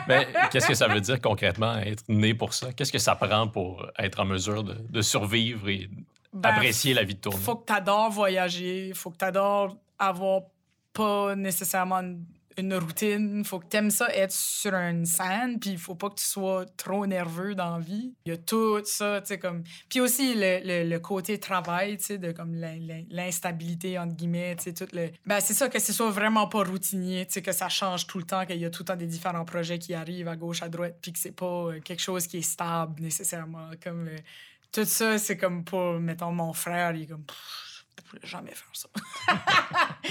Mais 0.06 0.28
qu'est-ce 0.50 0.68
que 0.68 0.74
ça 0.74 0.88
veut 0.88 1.00
dire 1.00 1.20
concrètement, 1.20 1.78
être 1.78 2.04
né 2.08 2.34
pour 2.34 2.52
ça? 2.52 2.72
Qu'est-ce 2.72 2.92
que 2.92 2.98
ça 2.98 3.14
prend 3.14 3.48
pour 3.48 3.87
être 3.98 4.20
en 4.20 4.26
mesure 4.26 4.62
de, 4.62 4.74
de 4.74 5.00
survivre 5.00 5.68
et 5.70 5.88
Ben, 6.34 6.50
apprécier 6.50 6.92
la 6.92 7.02
vie 7.02 7.14
de 7.14 7.20
tournée? 7.20 7.38
faut 7.38 7.56
que 7.56 7.66
tu 7.66 7.72
adores 7.72 8.11
voyager, 8.11 8.92
faut 8.94 9.11
que 9.11 9.16
tu 9.16 9.24
adores 9.24 9.74
avoir 9.98 10.42
pas 10.92 11.34
nécessairement 11.34 12.00
une, 12.00 12.24
une 12.59 12.75
routine. 12.75 13.44
Faut 13.44 13.59
que 13.61 13.66
t'aimes 13.66 13.90
ça 13.90 14.09
être 14.14 14.33
sur 14.33 14.75
une 14.75 15.07
scène, 15.07 15.59
puis 15.59 15.71
il 15.71 15.79
faut 15.79 15.94
pas 15.94 16.11
que 16.11 16.16
tu 16.16 16.25
sois 16.25 16.66
trop 16.77 17.07
nerveux 17.07 17.55
dans 17.55 17.77
la 17.77 17.83
vie. 17.83 18.14
Il 18.27 18.31
y 18.31 18.33
a 18.33 18.37
tout 18.37 18.81
ça, 18.85 19.21
tu 19.21 19.29
sais, 19.29 19.38
comme... 19.38 19.62
Puis 19.88 20.01
aussi 20.01 20.35
le, 20.35 20.85
le, 20.88 20.99
côté 20.99 21.38
travail, 21.38 21.97
tu 21.99 22.05
sais, 22.05 22.18
de 22.18 22.33
comme 22.33 22.55
l'in- 22.55 22.79
l'in- 22.81 23.05
l'instabilité, 23.11 23.99
entre 23.99 24.14
guillemets, 24.14 24.57
tu 24.57 24.64
sais, 24.64 24.75
tout 24.75 24.88
le... 24.92 25.11
Ben, 25.27 25.40
c'est 25.40 25.55
ça, 25.55 25.68
que 25.68 25.79
ce 25.79 25.92
soit 25.92 26.11
vraiment 26.11 26.49
pas 26.49 26.64
routinier, 26.64 27.27
tu 27.27 27.35
sais, 27.35 27.42
que 27.42 27.53
ça 27.53 27.68
change 27.68 28.07
tout 28.07 28.18
le 28.18 28.25
temps, 28.25 28.44
qu'il 28.44 28.59
y 28.59 28.64
a 28.64 28.71
tout 28.71 28.83
le 28.83 28.87
temps 28.87 28.97
des 28.97 29.07
différents 29.07 29.44
projets 29.44 29.79
qui 29.79 29.94
arrivent 29.94 30.29
à 30.29 30.37
gauche, 30.37 30.62
à 30.62 30.68
droite, 30.68 30.99
puis 31.01 31.12
que 31.12 31.18
c'est 31.18 31.33
pas 31.33 31.47
euh, 31.47 31.81
quelque 31.81 32.03
chose 32.03 32.27
qui 32.27 32.38
est 32.38 32.42
stable, 32.42 33.01
nécessairement. 33.01 33.71
Comme... 33.83 34.11
tout 34.73 34.85
ça, 34.85 35.18
c'est 35.18 35.37
comme 35.37 35.64
pour, 35.64 36.01
mettons, 36.01 36.33
mon 36.33 36.53
frère, 36.53 36.94
il 36.94 37.03
est 37.03 37.07
comme... 37.07 37.25
pourrais 38.02 38.26
jamais 38.26 38.52
faire 38.52 38.68
ça. 38.72 38.88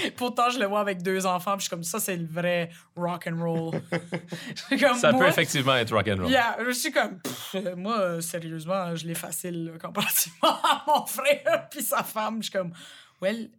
Pourtant, 0.17 0.49
je 0.49 0.59
le 0.59 0.65
vois 0.65 0.79
avec 0.79 1.01
deux 1.01 1.25
enfants, 1.25 1.53
puis 1.53 1.61
je 1.61 1.63
suis 1.63 1.69
comme 1.69 1.83
ça, 1.83 1.99
c'est 1.99 2.17
le 2.17 2.25
vrai 2.25 2.69
rock 2.95 3.27
and 3.27 3.41
roll. 3.41 3.81
Comme, 4.79 4.97
Ça 4.97 5.13
peut 5.13 5.27
effectivement 5.27 5.75
être 5.75 5.93
rock'n'roll. 5.93 6.29
Yeah, 6.29 6.57
je 6.65 6.71
suis 6.71 6.91
comme, 6.91 7.19
pff, 7.19 7.55
moi, 7.75 8.21
sérieusement, 8.21 8.95
je 8.95 9.07
l'ai 9.07 9.15
facile 9.15 9.65
là, 9.65 9.71
comparativement 9.79 10.49
à 10.63 10.83
mon 10.87 11.05
frère 11.05 11.67
puis 11.69 11.81
sa 11.81 12.03
femme. 12.03 12.37
Je 12.37 12.49
suis 12.49 12.57
comme, 12.57 12.73
well, 13.21 13.49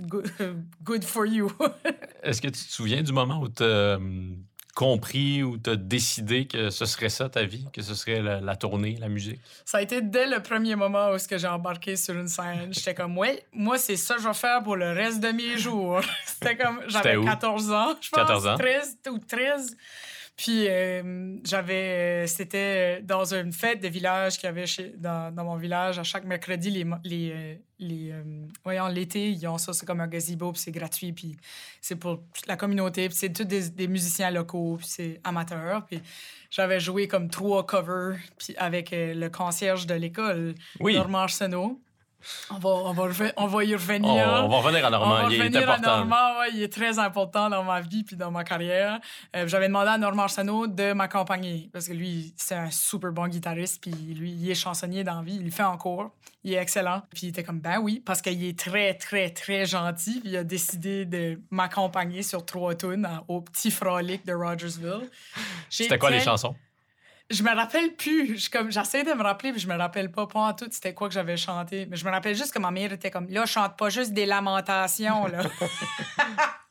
good, 0.00 0.30
good 0.82 1.04
for 1.04 1.26
you. 1.26 1.50
Est-ce 2.22 2.40
que 2.40 2.48
tu 2.48 2.64
te 2.64 2.72
souviens 2.72 3.02
du 3.02 3.12
moment 3.12 3.40
où 3.40 3.48
tu 3.48 3.64
compris 4.74 5.42
ou 5.42 5.56
tu 5.56 5.70
as 5.70 5.76
décidé 5.76 6.46
que 6.46 6.70
ce 6.70 6.84
serait 6.84 7.08
ça 7.08 7.28
ta 7.28 7.44
vie, 7.44 7.66
que 7.72 7.82
ce 7.82 7.94
serait 7.94 8.20
la, 8.20 8.40
la 8.40 8.56
tournée, 8.56 8.96
la 9.00 9.08
musique? 9.08 9.40
Ça 9.64 9.78
a 9.78 9.82
été 9.82 10.02
dès 10.02 10.26
le 10.26 10.40
premier 10.40 10.76
moment 10.76 11.10
où 11.10 11.16
que 11.26 11.38
j'ai 11.38 11.46
embarqué 11.46 11.96
sur 11.96 12.14
une 12.14 12.28
scène. 12.28 12.72
J'étais 12.72 12.94
comme, 12.94 13.16
ouais, 13.16 13.44
moi, 13.52 13.78
c'est 13.78 13.96
ça 13.96 14.16
que 14.16 14.22
je 14.22 14.28
vais 14.28 14.34
faire 14.34 14.62
pour 14.62 14.76
le 14.76 14.92
reste 14.92 15.20
de 15.20 15.28
mes 15.28 15.56
jours. 15.58 16.00
C'était 16.26 16.56
comme, 16.56 16.80
j'avais 16.88 17.10
C'était 17.10 17.16
où? 17.16 17.24
14 17.24 17.72
ans, 17.72 17.94
je 18.00 18.10
pense. 18.10 18.20
14 18.20 18.46
ans? 18.48 18.56
13 18.56 18.98
ou 19.10 19.18
13. 19.18 19.76
Puis 20.36 20.66
euh, 20.68 21.36
j'avais, 21.44 22.24
euh, 22.24 22.26
c'était 22.26 23.00
dans 23.02 23.34
une 23.34 23.52
fête 23.52 23.80
de 23.80 23.86
village 23.86 24.34
qu'il 24.36 24.46
y 24.46 24.48
avait 24.48 24.66
chez, 24.66 24.92
dans, 24.96 25.32
dans 25.32 25.44
mon 25.44 25.56
village. 25.56 25.98
À 26.00 26.02
chaque 26.02 26.24
mercredi, 26.24 26.70
les, 26.70 26.84
les, 27.04 27.30
euh, 27.32 27.54
les 27.78 28.10
euh, 28.10 28.22
voyons, 28.64 28.88
l'été, 28.88 29.30
ils 29.30 29.46
ont 29.46 29.58
ça, 29.58 29.72
c'est 29.72 29.86
comme 29.86 30.00
un 30.00 30.08
gazebo, 30.08 30.50
puis 30.50 30.60
c'est 30.60 30.72
gratuit, 30.72 31.12
puis 31.12 31.36
c'est 31.80 31.94
pour 31.94 32.20
toute 32.34 32.48
la 32.48 32.56
communauté, 32.56 33.08
puis 33.08 33.16
c'est 33.16 33.32
tous 33.32 33.44
des, 33.44 33.70
des 33.70 33.86
musiciens 33.86 34.32
locaux, 34.32 34.76
puis 34.78 34.88
c'est 34.88 35.20
amateur. 35.22 35.86
Puis 35.86 36.00
j'avais 36.50 36.80
joué 36.80 37.06
comme 37.06 37.30
trois 37.30 37.64
covers, 37.64 38.18
puis 38.36 38.56
avec 38.56 38.92
euh, 38.92 39.14
le 39.14 39.30
concierge 39.30 39.86
de 39.86 39.94
l'école, 39.94 40.56
Oui. 40.80 40.94
Normand 40.94 41.18
Arsenault. 41.20 41.80
On 42.50 42.58
va, 42.58 42.68
on, 42.70 42.92
va 42.92 43.32
on 43.36 43.46
va 43.46 43.64
y 43.64 43.74
revenir. 43.74 44.10
on 44.10 44.48
va 44.48 44.56
revenir 44.58 44.84
à 44.84 44.88
On 44.88 44.90
Normand. 44.90 45.28
Il 45.28 45.40
est 45.40 45.56
à 45.56 45.60
important. 45.60 45.96
Normand, 45.98 46.38
ouais, 46.40 46.50
il 46.54 46.62
est 46.62 46.72
très 46.72 46.98
important 46.98 47.50
dans 47.50 47.64
ma 47.64 47.80
vie 47.80 48.04
puis 48.04 48.16
dans 48.16 48.30
ma 48.30 48.44
carrière. 48.44 49.00
Euh, 49.36 49.46
J'avais 49.46 49.68
demandé 49.68 49.88
à 49.88 49.98
Normand 49.98 50.24
Arsenault 50.24 50.66
de 50.66 50.92
m'accompagner 50.92 51.70
parce 51.72 51.88
que 51.88 51.92
lui, 51.92 52.34
c'est 52.36 52.54
un 52.54 52.70
super 52.70 53.12
bon 53.12 53.28
guitariste 53.28 53.82
puis 53.82 53.92
lui, 53.92 54.32
il 54.32 54.50
est 54.50 54.54
chansonnier 54.54 55.04
dans 55.04 55.16
la 55.16 55.22
vie, 55.22 55.36
il 55.36 55.44
le 55.44 55.50
fait 55.50 55.62
en 55.62 55.76
cours, 55.76 56.10
il 56.42 56.54
est 56.54 56.58
excellent. 56.58 57.02
Puis 57.10 57.26
il 57.26 57.28
était 57.30 57.42
comme, 57.42 57.60
ben 57.60 57.78
oui, 57.78 58.02
parce 58.04 58.22
qu'il 58.22 58.44
est 58.44 58.58
très, 58.58 58.94
très, 58.94 59.30
très 59.30 59.66
gentil 59.66 60.20
puis 60.20 60.30
il 60.30 60.36
a 60.36 60.44
décidé 60.44 61.04
de 61.04 61.40
m'accompagner 61.50 62.22
sur 62.22 62.44
trois 62.44 62.74
tunes 62.74 63.08
au 63.28 63.40
petit 63.40 63.70
frolic 63.70 64.24
de 64.26 64.32
Rogersville. 64.32 65.08
C'était 65.68 65.98
quoi 65.98 66.10
les 66.10 66.20
chansons? 66.20 66.54
Je 67.30 67.42
me 67.42 67.54
rappelle 67.54 67.94
plus. 67.94 68.38
Je, 68.38 68.50
comme, 68.50 68.70
j'essaie 68.70 69.02
de 69.04 69.12
me 69.12 69.22
rappeler, 69.22 69.52
puis 69.52 69.60
je 69.60 69.66
me 69.68 69.76
rappelle 69.76 70.10
pas, 70.10 70.26
pas 70.26 70.40
en 70.40 70.52
tout 70.52 70.66
c'était 70.70 70.92
quoi 70.94 71.08
que 71.08 71.14
j'avais 71.14 71.36
chanté. 71.36 71.86
Mais 71.90 71.96
je 71.96 72.04
me 72.04 72.10
rappelle 72.10 72.34
juste 72.36 72.52
que 72.52 72.58
ma 72.58 72.70
mère 72.70 72.92
était 72.92 73.10
comme, 73.10 73.26
là, 73.30 73.46
chante 73.46 73.76
pas 73.76 73.88
juste 73.88 74.12
des 74.12 74.26
lamentations, 74.26 75.26
là. 75.26 75.42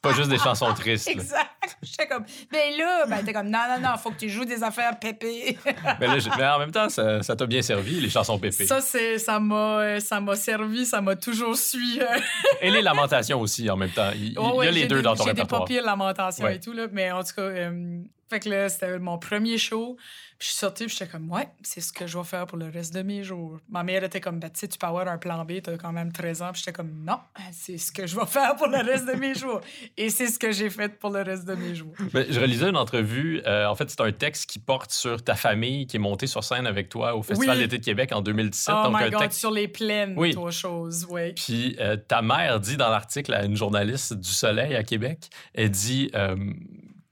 Pas 0.02 0.12
juste 0.12 0.30
des 0.30 0.38
chansons 0.38 0.74
tristes. 0.74 1.06
là. 1.08 1.14
exact. 1.14 1.78
J'étais 1.82 2.08
comme, 2.10 2.26
ben 2.52 2.78
là, 2.78 3.06
ben 3.08 3.24
t'es 3.24 3.32
comme, 3.32 3.48
non, 3.50 3.60
non, 3.70 3.80
non, 3.92 3.98
faut 3.98 4.12
que 4.12 4.18
tu 4.18 4.28
joues 4.28 4.44
des 4.44 4.62
affaires 4.62 5.00
pépées. 5.00 5.58
Mais, 5.98 6.08
là, 6.08 6.20
j'ai- 6.20 6.30
mais 6.38 6.46
en 6.46 6.60
même 6.60 6.72
temps, 6.74 6.90
ça 6.90 7.24
ça 7.24 7.38
t'a 7.38 7.46
bien 7.46 7.62
servi, 7.62 8.02
les 8.02 8.10
chansons 8.10 8.38
pépées. 8.38 8.66
ça, 8.66 8.82
c'est, 8.82 9.18
ça 9.18 9.40
m'a, 9.40 9.80
euh, 9.80 10.00
ça 10.02 10.20
m'a 10.20 10.36
servi, 10.36 10.86
ça 10.86 11.00
m'a 11.00 11.16
toujours 11.16 11.56
suivi. 11.56 12.02
euh. 12.02 12.20
Et 12.60 12.70
les 12.70 12.82
lamentations 12.82 13.40
aussi, 13.40 13.70
en 13.70 13.78
même 13.78 13.92
temps. 13.92 14.12
Il, 14.14 14.38
Ouais, 14.38 14.66
y 14.66 14.68
a 14.68 14.72
les 14.72 14.88
deux 14.88 14.98
des- 14.98 15.02
dans 15.04 15.16
ton 15.16 15.24
J'ai 15.24 15.30
des 15.34 15.42
répertoire. 15.44 15.62
papiers 15.62 15.80
de 15.80 15.86
lamentation 15.86 16.44
Ouais. 16.44 16.58
et 16.58 16.60
tout, 16.60 16.74
là. 16.74 16.88
Mais 16.92 17.10
en 17.10 17.24
tout 17.24 17.36
cas, 17.38 17.42
euh, 17.44 18.02
fait 18.30 18.42
que 18.42 18.50
là, 18.50 18.68
c'était 18.68 19.00
mon 19.00 19.18
premier 19.18 19.58
show. 19.58 19.96
Je 20.44 20.50
suis 20.50 20.58
sortie, 20.58 20.90
j'étais 20.90 21.08
comme, 21.08 21.32
ouais, 21.32 21.48
c'est 21.62 21.80
ce 21.80 21.94
que 21.94 22.06
je 22.06 22.18
vais 22.18 22.24
faire 22.26 22.46
pour 22.46 22.58
le 22.58 22.68
reste 22.68 22.94
de 22.94 23.02
mes 23.02 23.24
jours. 23.24 23.60
Ma 23.70 23.82
mère 23.82 24.04
était 24.04 24.20
comme, 24.20 24.42
ben, 24.42 24.50
tu 24.50 24.60
sais, 24.60 24.68
tu 24.68 24.78
peux 24.78 24.86
avoir 24.86 25.08
un 25.08 25.18
plan 25.18 25.46
B, 25.46 25.62
t'as 25.64 25.78
quand 25.78 25.94
même 25.94 26.12
13 26.12 26.42
ans. 26.42 26.52
Puis 26.52 26.60
j'étais 26.60 26.74
comme, 26.74 26.92
non, 27.08 27.18
c'est 27.54 27.78
ce 27.78 27.94
que 27.94 28.06
je 28.06 28.14
vais 28.20 28.26
faire 28.28 28.54
pour 28.58 28.68
le 28.68 28.80
reste 28.80 29.06
de 29.08 29.14
mes 29.14 29.36
jours. 29.36 29.62
Et 29.96 30.10
c'est 30.10 30.28
ce 30.28 30.38
que 30.38 30.52
j'ai 30.52 30.70
fait 30.70 31.00
pour 31.00 31.12
le 31.12 31.22
reste 31.22 31.46
de 31.46 31.56
mes 31.56 31.74
jours. 31.74 31.94
Mais 32.14 32.26
je 32.30 32.38
relisais 32.42 32.68
une 32.68 32.76
entrevue. 32.76 33.42
euh, 33.48 33.68
en 33.68 33.76
fait, 33.76 33.90
c'est 33.90 34.02
un 34.02 34.12
texte 34.12 34.50
qui 34.50 34.60
porte 34.60 34.92
sur 34.92 35.24
ta 35.24 35.36
famille 35.36 35.88
qui 35.88 35.96
est 35.96 36.00
montée 36.02 36.28
sur 36.28 36.44
scène 36.44 36.68
avec 36.68 36.90
toi 36.90 37.16
au 37.16 37.24
Festival 37.24 37.56
Oui. 37.56 37.64
d'été 37.64 37.78
de 37.78 37.86
Québec 37.86 38.12
en 38.12 38.20
2017. 38.20 38.76
Oh 38.78 38.84
donc, 38.90 38.98
my 38.98 39.04
un 39.06 39.10
God, 39.12 39.20
texte 39.22 39.40
sur 39.40 39.52
les 39.52 39.70
plaines, 39.70 40.14
Oui. 40.18 40.34
toi, 40.34 40.52
chose, 40.52 41.06
ouais. 41.06 41.32
Puis 41.38 41.78
euh, 41.80 41.96
ta 41.96 42.22
mère 42.22 42.60
dit 42.60 42.76
dans 42.76 42.90
l'article 42.90 43.34
à 43.34 43.46
une 43.46 43.56
journaliste 43.56 44.14
du 44.14 44.30
Soleil 44.30 44.76
à 44.76 44.84
Québec, 44.84 45.30
elle 45.54 45.72
dit 45.72 46.12
euh, 46.16 46.36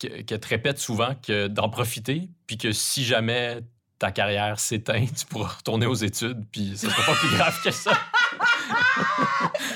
qu'elle 0.08 0.40
te 0.40 0.48
répète 0.48 0.80
souvent 0.80 1.16
que 1.16 1.48
d'en 1.48 1.70
profiter, 1.70 2.30
puis 2.48 2.58
que 2.58 2.72
si 2.72 3.04
jamais 3.04 3.60
ta 4.00 4.12
carrière 4.12 4.60
s'éteint, 4.60 5.06
tu 5.18 5.26
pourras 5.28 5.50
retourner 5.58 5.86
aux 5.86 5.94
études, 5.96 6.44
puis 6.52 6.76
ce 6.78 6.90
sera 6.90 7.04
pas 7.06 7.16
plus 7.20 7.30
grave 7.38 7.62
que 7.64 7.72
ça. 7.72 7.92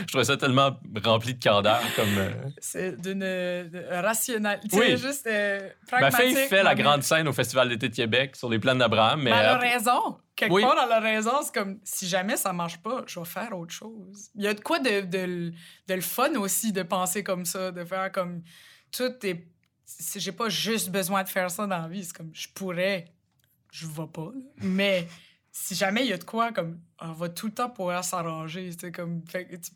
Je 0.01 0.05
trouvais 0.07 0.23
ça 0.23 0.37
tellement 0.37 0.77
rempli 1.03 1.33
de 1.33 1.43
candeur 1.43 1.81
comme... 1.95 2.17
euh, 2.17 2.29
C'est 2.59 2.99
d'une 2.99 3.19
de- 3.19 4.01
rationalité, 4.01 4.77
Oui. 4.77 4.97
juste 4.97 5.27
euh, 5.27 5.69
Ma 5.91 6.11
fille 6.11 6.35
fait 6.35 6.63
la 6.63 6.75
grande 6.75 7.03
scène 7.03 7.27
au 7.27 7.33
Festival 7.33 7.69
d'été 7.69 7.89
de 7.89 7.95
Québec 7.95 8.35
sur 8.35 8.49
les 8.49 8.59
plaines 8.59 8.77
d'Abraham, 8.79 9.21
mais... 9.21 9.31
Mais 9.31 9.37
elle 9.37 9.45
a 9.45 9.57
raison. 9.57 10.17
Quelque 10.35 10.53
Oui. 10.53 10.61
part, 10.63 10.75
elle 10.85 10.91
a 10.91 10.99
raison. 10.99 11.31
C'est 11.43 11.53
comme, 11.53 11.79
si 11.83 12.07
jamais 12.07 12.37
ça 12.37 12.51
marche 12.53 12.77
pas, 12.79 13.03
je 13.07 13.19
vais 13.19 13.25
faire 13.25 13.57
autre 13.57 13.73
chose. 13.73 14.29
Il 14.35 14.43
y 14.43 14.47
a 14.47 14.53
de 14.53 14.59
quoi 14.59 14.79
de, 14.79 15.01
de 15.01 15.51
le 15.93 16.01
fun 16.01 16.33
aussi 16.35 16.71
de 16.73 16.83
penser 16.83 17.23
comme 17.23 17.45
ça, 17.45 17.71
de 17.71 17.83
faire 17.85 18.11
comme. 18.11 18.41
Tout 18.91 19.13
est. 19.25 19.47
J'ai 20.15 20.31
pas 20.31 20.49
juste 20.49 20.89
besoin 20.89 21.23
de 21.23 21.29
faire 21.29 21.49
ça 21.51 21.67
dans 21.67 21.81
la 21.81 21.87
vie. 21.87 22.03
C'est 22.03 22.15
comme, 22.15 22.31
je 22.33 22.47
pourrais, 22.53 23.05
je 23.71 23.87
vais 23.87 24.07
pas. 24.11 24.31
Mais 24.57 25.07
si 25.51 25.73
jamais 25.75 26.03
il 26.03 26.09
y 26.09 26.13
a 26.13 26.17
de 26.17 26.23
quoi, 26.23 26.51
comme, 26.51 26.79
on 26.99 27.13
va 27.13 27.29
tout 27.29 27.47
le 27.47 27.53
temps 27.53 27.69
pouvoir 27.69 28.03
s'arranger. 28.03 28.71
C'est 28.77 28.91
comme. 28.91 29.21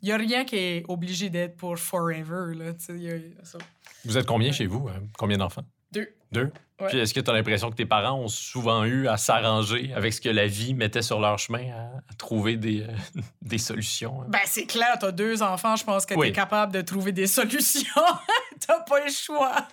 Il 0.02 0.08
y 0.08 0.12
a 0.12 0.16
rien 0.16 0.44
qui 0.44 0.56
est 0.56 0.84
obligé 0.88 1.30
d'être 1.30 1.56
pour 1.56 1.78
forever. 1.78 2.54
Là, 2.54 2.72
y 2.96 3.10
a 3.10 3.44
ça. 3.44 3.58
Vous 4.04 4.16
êtes 4.18 4.26
combien 4.26 4.52
chez 4.52 4.66
vous? 4.66 4.88
hein? 4.88 5.02
Combien 5.18 5.38
d'enfants? 5.38 5.64
Deux. 5.92 6.08
Deux? 6.32 6.52
Ouais. 6.80 6.88
Puis 6.88 6.98
est-ce 6.98 7.12
que 7.12 7.20
tu 7.20 7.28
as 7.28 7.34
l'impression 7.34 7.68
que 7.70 7.74
tes 7.74 7.84
parents 7.84 8.18
ont 8.20 8.28
souvent 8.28 8.84
eu 8.84 9.06
à 9.08 9.16
s'arranger 9.18 9.92
avec 9.94 10.14
ce 10.14 10.20
que 10.20 10.28
la 10.30 10.46
vie 10.46 10.72
mettait 10.72 11.02
sur 11.02 11.20
leur 11.20 11.38
chemin, 11.38 11.68
à, 11.72 11.98
à 12.08 12.14
trouver 12.16 12.56
des, 12.56 12.82
euh, 12.82 12.86
des 13.42 13.58
solutions? 13.58 14.22
hein? 14.22 14.26
Ben, 14.28 14.38
c'est 14.46 14.64
clair, 14.66 14.96
t'as 14.98 15.10
deux 15.12 15.42
enfants, 15.42 15.76
je 15.76 15.84
pense 15.84 16.06
que 16.06 16.14
Oui. 16.14 16.28
t'es 16.28 16.32
capable 16.32 16.72
de 16.72 16.80
trouver 16.80 17.12
des 17.12 17.26
solutions. 17.38 17.90
t'as 18.66 18.80
pas 18.80 19.04
le 19.04 19.10
choix. 19.10 19.66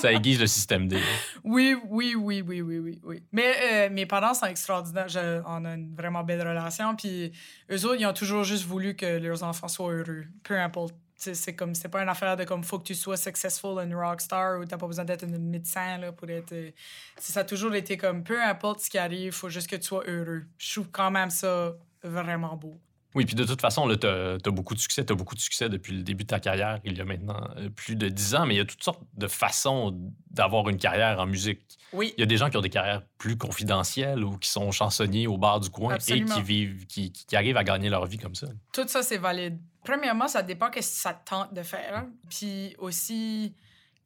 Ça 0.00 0.12
aiguise 0.12 0.38
le 0.38 0.46
système 0.46 0.86
D. 0.86 0.98
Oui, 1.42 1.74
oui, 1.88 2.14
oui, 2.16 2.42
oui, 2.46 2.60
oui, 2.60 2.78
oui, 2.78 3.00
oui. 3.02 3.22
Mais 3.32 3.54
euh, 3.72 3.88
mes 3.90 4.06
parents 4.06 4.34
sont 4.34 4.46
extraordinaires. 4.46 5.08
Je- 5.08 5.40
on 5.46 5.64
a 5.64 5.74
une 5.74 5.94
vraiment 5.96 6.22
belle 6.22 6.46
relation. 6.46 6.94
Puis 6.94 7.32
eux 7.72 7.84
autres, 7.86 7.96
ils 8.00 8.06
ont 8.06 8.12
toujours 8.12 8.44
juste 8.44 8.64
voulu 8.66 8.94
que 8.94 9.18
leurs 9.18 9.42
enfants 9.42 9.68
soient 9.68 9.92
heureux. 9.92 10.24
Peu 10.44 10.56
importe. 10.60 10.94
C'est 11.32 11.54
comme 11.54 11.74
c'est 11.74 11.88
pas 11.88 12.02
une 12.02 12.08
affaire 12.08 12.36
de 12.36 12.44
comme 12.44 12.64
faut 12.64 12.78
que 12.78 12.84
tu 12.84 12.94
sois 12.94 13.16
successful 13.16 13.78
une 13.82 13.94
rockstar 13.94 14.58
ou 14.60 14.64
t'as 14.64 14.76
pas 14.76 14.86
besoin 14.86 15.04
d'être 15.04 15.24
un 15.24 15.38
médecin 15.38 15.98
là, 15.98 16.12
pour 16.12 16.28
être. 16.30 16.52
euh, 16.52 16.70
Ça 17.16 17.40
a 17.40 17.44
toujours 17.44 17.74
été 17.74 17.96
comme 17.96 18.24
peu 18.24 18.42
importe 18.42 18.80
ce 18.80 18.90
qui 18.90 18.98
arrive, 18.98 19.32
faut 19.32 19.48
juste 19.48 19.68
que 19.70 19.76
tu 19.76 19.84
sois 19.84 20.04
heureux. 20.06 20.44
Je 20.58 20.72
trouve 20.72 20.88
quand 20.90 21.10
même 21.10 21.30
ça 21.30 21.74
vraiment 22.02 22.56
beau. 22.56 22.80
Oui, 23.14 23.26
puis 23.26 23.34
de 23.34 23.44
toute 23.44 23.60
façon, 23.60 23.88
tu 23.96 24.06
as, 24.06 24.38
beaucoup 24.50 24.74
de 24.74 24.80
succès. 24.80 25.04
Tu 25.04 25.12
as 25.12 25.16
beaucoup 25.16 25.34
de 25.34 25.40
succès 25.40 25.68
depuis 25.68 25.94
le 25.94 26.02
début 26.02 26.24
de 26.24 26.28
ta 26.28 26.40
carrière, 26.40 26.80
il 26.84 26.96
y 26.96 27.00
a 27.00 27.04
maintenant 27.04 27.48
euh, 27.56 27.68
plus 27.68 27.96
de 27.96 28.08
10 28.08 28.34
ans, 28.34 28.46
mais 28.46 28.54
il 28.54 28.58
y 28.58 28.60
a 28.60 28.64
toutes 28.64 28.82
sortes 28.82 29.02
de 29.14 29.26
façons 29.26 29.98
d'avoir 30.30 30.68
une 30.68 30.78
carrière 30.78 31.20
en 31.20 31.26
musique. 31.26 31.78
Oui. 31.92 32.14
Il 32.16 32.20
y 32.20 32.22
a 32.22 32.26
des 32.26 32.36
gens 32.36 32.48
qui 32.48 32.56
ont 32.56 32.62
des 32.62 32.70
carrières 32.70 33.02
plus 33.18 33.36
confidentielles 33.36 34.24
ou 34.24 34.38
qui 34.38 34.48
sont 34.48 34.70
chansonniers 34.70 35.26
au 35.26 35.36
bar 35.36 35.60
du 35.60 35.70
coin 35.70 35.94
Absolument. 35.94 36.34
et 36.34 36.38
qui 36.38 36.42
vivent, 36.42 36.86
qui, 36.86 37.12
qui 37.12 37.36
arrivent 37.36 37.56
à 37.56 37.64
gagner 37.64 37.90
leur 37.90 38.06
vie 38.06 38.18
comme 38.18 38.34
ça. 38.34 38.48
Tout 38.72 38.88
ça, 38.88 39.02
c'est 39.02 39.18
valide. 39.18 39.58
Premièrement, 39.84 40.28
ça 40.28 40.42
dépend 40.42 40.70
qu'est-ce 40.70 40.94
que 40.94 41.00
ça 41.00 41.14
te 41.14 41.28
tente 41.28 41.52
de 41.52 41.62
faire. 41.62 42.06
Puis 42.30 42.74
aussi, 42.78 43.54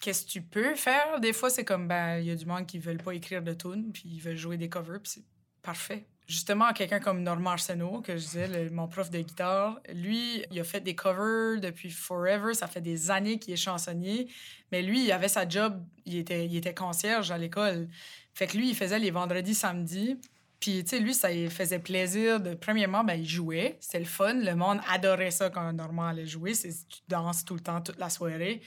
qu'est-ce 0.01 0.25
que 0.25 0.31
tu 0.31 0.43
peux 0.43 0.75
faire? 0.75 1.21
Des 1.21 1.33
fois, 1.33 1.51
c'est 1.51 1.65
comme, 1.65 1.87
ben, 1.87 2.19
il 2.19 2.27
y 2.27 2.31
a 2.31 2.35
du 2.35 2.47
monde 2.47 2.67
qui 2.67 2.79
veulent 2.79 3.03
pas 3.03 3.15
écrire 3.15 3.43
de 3.43 3.53
tunes, 3.53 3.93
puis 3.93 4.05
ils 4.07 4.21
veulent 4.21 4.37
jouer 4.37 4.57
des 4.57 4.69
covers, 4.69 5.01
puis 5.01 5.13
c'est 5.13 5.25
parfait. 5.63 6.07
Justement, 6.27 6.73
quelqu'un 6.73 6.99
comme 6.99 7.23
Normand 7.23 7.51
Arsenault, 7.53 8.01
que 8.01 8.17
je 8.17 8.23
disais, 8.25 8.49
le- 8.49 8.71
mon 8.71 8.89
prof 8.89 9.11
de 9.11 9.21
guitare, 9.21 9.79
lui, 9.95 10.45
il 10.51 10.59
a 10.59 10.65
fait 10.65 10.81
des 10.81 10.97
covers 10.97 11.61
depuis 11.61 11.91
forever. 11.91 12.53
Ça 12.55 12.67
fait 12.67 12.81
des 12.81 13.11
années 13.13 13.39
qu'il 13.39 13.55
est 13.55 13.57
chansonnier. 13.57 14.29
Mais 14.73 14.83
lui, 14.83 15.05
il 15.05 15.13
avait 15.13 15.29
sa 15.29 15.49
job, 15.49 15.81
il 16.05 16.17
était, 16.17 16.47
il 16.47 16.57
était 16.57 16.75
concierge 16.75 17.31
à 17.31 17.39
l'école. 17.39 17.89
Fait 18.35 18.49
que 18.49 18.57
lui, 18.57 18.71
il 18.71 18.75
faisait 18.77 18.99
les 18.99 19.13
vendredis, 19.13 19.55
samedis. 19.55 20.19
Puis, 20.59 20.83
tu 20.83 20.91
sais, 20.91 20.99
lui, 20.99 21.15
ça 21.15 21.29
faisait 21.49 21.79
plaisir 21.79 22.41
de. 22.41 22.55
Premièrement, 22.55 23.05
ben, 23.05 23.15
il 23.15 23.29
jouait. 23.29 23.77
C'était 23.81 24.01
le 24.01 24.05
fun. 24.05 24.35
Le 24.35 24.55
monde 24.57 24.81
adorait 24.89 25.31
ça 25.31 25.49
quand 25.51 25.73
Normand 25.73 26.07
allait 26.09 26.27
jouer. 26.27 26.55
C'est 26.55 26.71
tu 26.71 27.01
danses 27.09 27.45
tout 27.45 27.55
le 27.55 27.61
temps, 27.61 27.81
toute 27.81 27.99
la 27.99 28.11
soirée. 28.11 28.63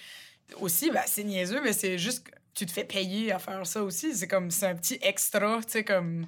aussi, 0.62 0.92
ben, 0.92 1.02
c'est 1.06 1.24
niaiseux, 1.24 1.62
mais 1.64 1.74
c'est 1.74 1.98
juste 1.98 2.30
tu 2.54 2.66
te 2.66 2.72
fais 2.72 2.84
payer 2.84 3.32
à 3.32 3.40
faire 3.40 3.66
ça 3.68 3.84
aussi. 3.84 4.16
C'est 4.16 4.28
comme, 4.28 4.52
c'est 4.52 4.68
un 4.68 4.76
petit 4.76 4.98
extra, 5.02 5.62
tu 5.64 5.72
sais, 5.72 5.84
comme, 5.84 6.26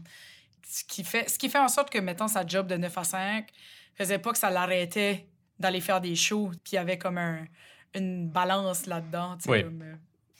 ce 0.73 0.83
qui, 0.85 1.03
fait, 1.03 1.29
ce 1.29 1.37
qui 1.37 1.49
fait 1.49 1.59
en 1.59 1.67
sorte 1.67 1.89
que, 1.89 1.99
mettons, 1.99 2.29
sa 2.29 2.45
job 2.45 2.65
de 2.67 2.77
9 2.77 2.97
à 2.97 3.03
5 3.03 3.47
faisait 3.95 4.19
pas 4.19 4.31
que 4.31 4.37
ça 4.37 4.49
l'arrêtait 4.49 5.27
d'aller 5.59 5.81
faire 5.81 5.99
des 5.99 6.15
shows, 6.15 6.49
puis 6.63 6.71
il 6.73 6.75
y 6.75 6.77
avait 6.77 6.97
comme 6.97 7.17
un, 7.17 7.45
une 7.93 8.29
balance 8.29 8.85
là-dedans, 8.85 9.37
Oui. 9.47 9.63
comme, 9.63 9.81
euh, 9.81 9.95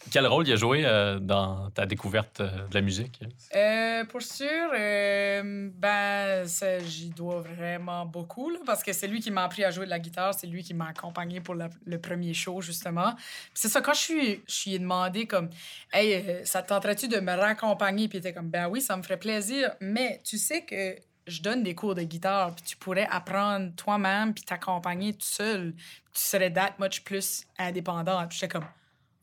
Quel 0.09 0.25
rôle 0.25 0.47
il 0.47 0.53
a 0.53 0.55
joué 0.55 0.83
euh, 0.85 1.19
dans 1.19 1.69
ta 1.69 1.85
découverte 1.85 2.41
euh, 2.41 2.67
de 2.67 2.73
la 2.73 2.81
musique? 2.81 3.21
Euh, 3.55 4.03
pour 4.05 4.21
sûr, 4.21 4.71
ben, 4.73 6.45
j'y 6.85 7.09
dois 7.09 7.41
vraiment 7.41 8.05
beaucoup, 8.05 8.51
parce 8.65 8.83
que 8.83 8.93
c'est 8.93 9.07
lui 9.07 9.19
qui 9.19 9.31
m'a 9.31 9.43
appris 9.43 9.63
à 9.63 9.71
jouer 9.71 9.85
de 9.85 9.91
la 9.91 9.99
guitare, 9.99 10.33
c'est 10.33 10.47
lui 10.47 10.63
qui 10.63 10.73
m'a 10.73 10.87
accompagné 10.87 11.39
pour 11.39 11.55
le 11.55 12.01
premier 12.01 12.33
show, 12.33 12.61
justement. 12.61 13.13
C'est 13.53 13.69
ça, 13.69 13.81
quand 13.81 13.93
je 13.93 13.99
suis, 13.99 14.43
je 14.47 14.77
demandé, 14.77 15.27
comme, 15.27 15.49
hey, 15.93 16.45
ça 16.45 16.61
te 16.61 16.69
tenterait-tu 16.69 17.07
de 17.07 17.19
me 17.19 17.33
raccompagner? 17.33 18.07
Puis 18.07 18.17
il 18.17 18.21
était 18.21 18.33
comme, 18.33 18.49
ben 18.49 18.67
oui, 18.67 18.81
ça 18.81 18.97
me 18.97 19.03
ferait 19.03 19.19
plaisir, 19.19 19.71
mais 19.79 20.21
tu 20.23 20.37
sais 20.37 20.63
que 20.63 20.95
je 21.27 21.41
donne 21.41 21.63
des 21.63 21.75
cours 21.75 21.95
de 21.95 22.01
guitare, 22.01 22.55
puis 22.55 22.63
tu 22.63 22.77
pourrais 22.77 23.07
apprendre 23.09 23.71
toi-même, 23.75 24.33
puis 24.33 24.43
t'accompagner 24.43 25.13
tout 25.13 25.19
seul, 25.21 25.73
tu 26.13 26.21
serais 26.21 26.51
that 26.51 26.73
much 26.79 27.03
plus 27.03 27.45
indépendant. 27.57 28.25
Puis 28.27 28.39
j'étais 28.39 28.51
comme, 28.51 28.65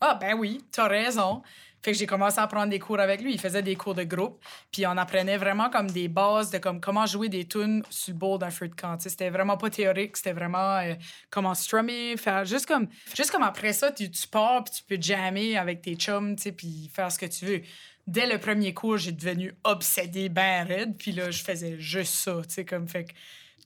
ah, 0.00 0.14
ben 0.20 0.34
oui, 0.34 0.64
t'as 0.70 0.88
raison. 0.88 1.42
Fait 1.82 1.92
que 1.92 1.98
j'ai 1.98 2.06
commencé 2.06 2.40
à 2.40 2.46
prendre 2.46 2.70
des 2.70 2.78
cours 2.78 2.98
avec 2.98 3.20
lui. 3.20 3.32
Il 3.32 3.40
faisait 3.40 3.62
des 3.62 3.76
cours 3.76 3.94
de 3.94 4.02
groupe, 4.02 4.42
puis 4.72 4.86
on 4.86 4.96
apprenait 4.96 5.36
vraiment 5.36 5.70
comme 5.70 5.88
des 5.90 6.08
bases 6.08 6.50
de 6.50 6.58
comme 6.58 6.80
comment 6.80 7.06
jouer 7.06 7.28
des 7.28 7.46
tunes 7.46 7.84
sur 7.88 8.12
le 8.12 8.18
bord 8.18 8.38
d'un 8.38 8.50
feu 8.50 8.68
de 8.68 8.74
camp. 8.74 8.96
C'était 8.98 9.30
vraiment 9.30 9.56
pas 9.56 9.70
théorique, 9.70 10.16
c'était 10.16 10.32
vraiment 10.32 10.78
euh, 10.78 10.94
comment 11.30 11.54
strummer, 11.54 12.16
faire 12.16 12.44
juste 12.44 12.66
comme 12.66 12.88
juste 13.16 13.30
comme 13.30 13.44
après 13.44 13.72
ça, 13.72 13.92
tu, 13.92 14.10
tu 14.10 14.26
pars 14.26 14.64
puis 14.64 14.74
tu 14.74 14.82
peux 14.82 15.00
jammer 15.00 15.56
avec 15.56 15.82
tes 15.82 15.94
chums, 15.94 16.34
tu 16.34 16.42
sais, 16.42 16.52
puis 16.52 16.90
faire 16.92 17.12
ce 17.12 17.18
que 17.18 17.26
tu 17.26 17.44
veux. 17.44 17.62
Dès 18.08 18.26
le 18.26 18.38
premier 18.38 18.74
cours, 18.74 18.96
j'ai 18.96 19.12
devenu 19.12 19.54
obsédée 19.64 20.28
ben 20.28 20.66
raide, 20.66 20.96
puis 20.98 21.12
là 21.12 21.30
je 21.30 21.42
faisais 21.44 21.78
juste 21.78 22.14
ça, 22.14 22.40
tu 22.42 22.54
sais 22.54 22.64
comme 22.64 22.88
fait 22.88 23.04
que 23.04 23.12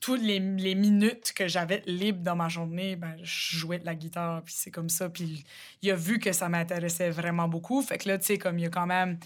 toutes 0.03 0.21
les, 0.21 0.39
les 0.39 0.75
minutes 0.75 1.31
que 1.33 1.47
j'avais 1.47 1.81
libres 1.85 2.21
dans 2.21 2.35
ma 2.35 2.49
journée, 2.49 2.97
ben, 2.97 3.15
je 3.23 3.55
jouais 3.55 3.79
de 3.79 3.85
la 3.85 3.95
guitare, 3.95 4.41
puis 4.43 4.53
c'est 4.57 4.69
comme 4.69 4.89
ça. 4.89 5.07
Puis 5.07 5.45
il 5.81 5.91
a 5.91 5.95
vu 5.95 6.19
que 6.19 6.33
ça 6.33 6.49
m'intéressait 6.49 7.09
vraiment 7.09 7.47
beaucoup. 7.47 7.81
Fait 7.81 7.97
que 7.97 8.09
là, 8.09 8.17
tu 8.17 8.25
sais, 8.25 8.37
comme 8.37 8.59
il 8.59 8.63
y 8.63 8.65
a 8.65 8.69
quand 8.69 8.85
même... 8.85 9.17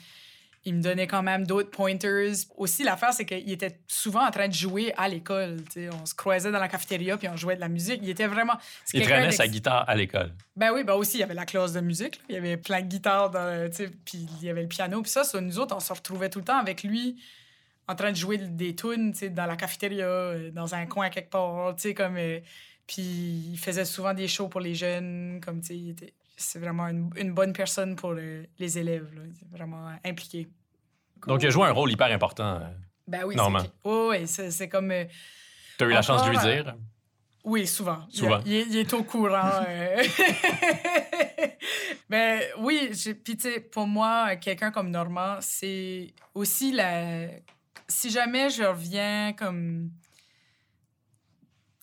Il 0.66 0.76
me 0.76 0.82
donnait 0.82 1.08
quand 1.08 1.24
même 1.24 1.48
d'autres 1.48 1.72
pointers. 1.72 2.32
Aussi, 2.58 2.84
l'affaire, 2.84 3.12
c'est 3.12 3.26
qu'il 3.26 3.52
était 3.52 3.80
souvent 3.88 4.28
en 4.28 4.30
train 4.30 4.50
de 4.50 4.54
jouer 4.54 4.94
à 4.98 5.08
l'école. 5.08 5.58
On 6.00 6.06
se 6.06 6.13
croisait 6.13 6.52
dans 6.52 6.60
la 6.60 6.68
cafétéria, 6.68 7.18
puis 7.18 7.28
on 7.28 7.38
jouait 7.38 7.56
de 7.56 7.62
la 7.62 7.70
musique. 7.70 8.02
Il 8.04 8.10
était 8.10 8.28
vraiment... 8.28 8.58
Il 8.94 9.02
traînait 9.02 9.32
sa 9.32 9.48
guitare 9.48 9.90
à 9.90 9.96
l'école. 9.96 10.32
ben 10.56 10.72
oui, 10.74 10.84
ben 10.84 10.94
aussi, 10.94 11.18
il 11.18 11.22
y 11.22 11.24
avait 11.24 11.34
la 11.34 11.46
classe 11.46 11.74
de 11.74 11.80
musique. 11.80 12.18
là. 12.18 12.24
Il 12.30 12.36
y 12.36 12.38
avait 12.38 12.58
plein 12.58 12.82
de 12.82 12.88
guitares, 12.88 13.32
dans, 13.32 13.68
puis 14.06 14.28
il 14.42 14.46
y 14.46 14.50
avait 14.50 14.62
le 14.62 14.68
piano. 14.68 15.02
Puis 15.02 15.10
ça, 15.10 15.24
ça, 15.24 15.42
nous 15.42 15.58
autres, 15.58 15.76
on 15.76 15.80
se 15.80 15.92
retrouvait 15.92 16.30
tout 16.30 16.40
le 16.40 16.46
temps 16.46 16.60
avec 16.60 16.84
lui 16.84 17.18
en 17.88 17.95
train 17.95 18.12
de 18.12 18.17
jouer 18.17 18.38
des 18.38 18.76
tunes, 18.76 19.13
tu 19.13 19.19
sais, 19.19 19.30
dans 19.30 19.45
la 19.45 19.56
cafétéria, 19.56 20.06
euh, 20.06 20.52
dans 20.52 20.76
un 20.76 20.86
coin 20.86 21.10
quelque 21.10 21.30
part, 21.30 21.76
tu 21.76 21.84
sais, 21.84 21.93
comme... 21.93 22.17
euh, 22.17 22.39
puis 22.86 23.04
il 23.52 23.58
faisait 23.58 23.86
souvent 23.86 24.13
des 24.13 24.28
shows 24.28 24.47
pour 24.50 24.60
les 24.62 24.76
jeunes, 24.76 25.39
comme, 25.43 25.62
tu 25.62 25.67
sais, 25.67 25.78
il 25.78 25.89
était... 25.91 26.13
C'est 26.39 26.60
vraiment 26.60 26.88
une, 26.88 27.10
une 27.15 27.34
bonne 27.34 27.52
personne 27.54 27.95
pour 27.95 28.12
euh, 28.15 28.43
les 28.60 28.78
élèves, 28.78 29.10
là. 29.15 29.21
Vraiment 29.52 29.88
impliqué. 30.06 30.47
Donc, 31.26 31.41
il 31.41 31.47
a 31.47 31.50
joué 31.50 31.65
un 31.65 31.71
rôle 31.71 31.91
hyper 31.91 32.12
important. 32.12 32.62
Ben 33.08 33.23
oui, 33.26 33.36
c'est... 33.62 33.71
Oui, 33.84 34.17
oui, 34.21 34.28
c'est 34.52 34.69
comme... 34.69 34.91
euh, 34.91 35.06
Tu 35.80 35.86
as 35.86 35.88
eu 35.88 35.91
la 35.91 36.04
chance 36.04 36.23
de 36.23 36.30
lui 36.30 36.38
dire? 36.38 36.76
Oui, 37.43 37.65
souvent. 37.65 38.06
Il- 38.12 38.17
Souvent. 38.17 38.39
Il, 38.45 38.54
est- 38.54 38.67
il 38.69 38.78
est 38.78 38.93
au 38.93 39.04
courant. 39.04 39.63
euh. 39.67 40.04
ben 42.10 42.41
oui, 42.60 42.91
puis 43.23 43.38
tu 43.38 43.52
sais, 43.54 43.60
pour 43.60 43.88
moi, 43.88 44.36
quelqu'un 44.36 44.71
comme 44.71 44.89
Normand, 44.89 45.38
c'est 45.41 46.13
aussi 46.34 46.71
la... 46.71 47.28
Si 47.89 48.10
jamais 48.10 48.50
je 48.50 48.63
reviens 48.63 49.34
comme 49.34 49.91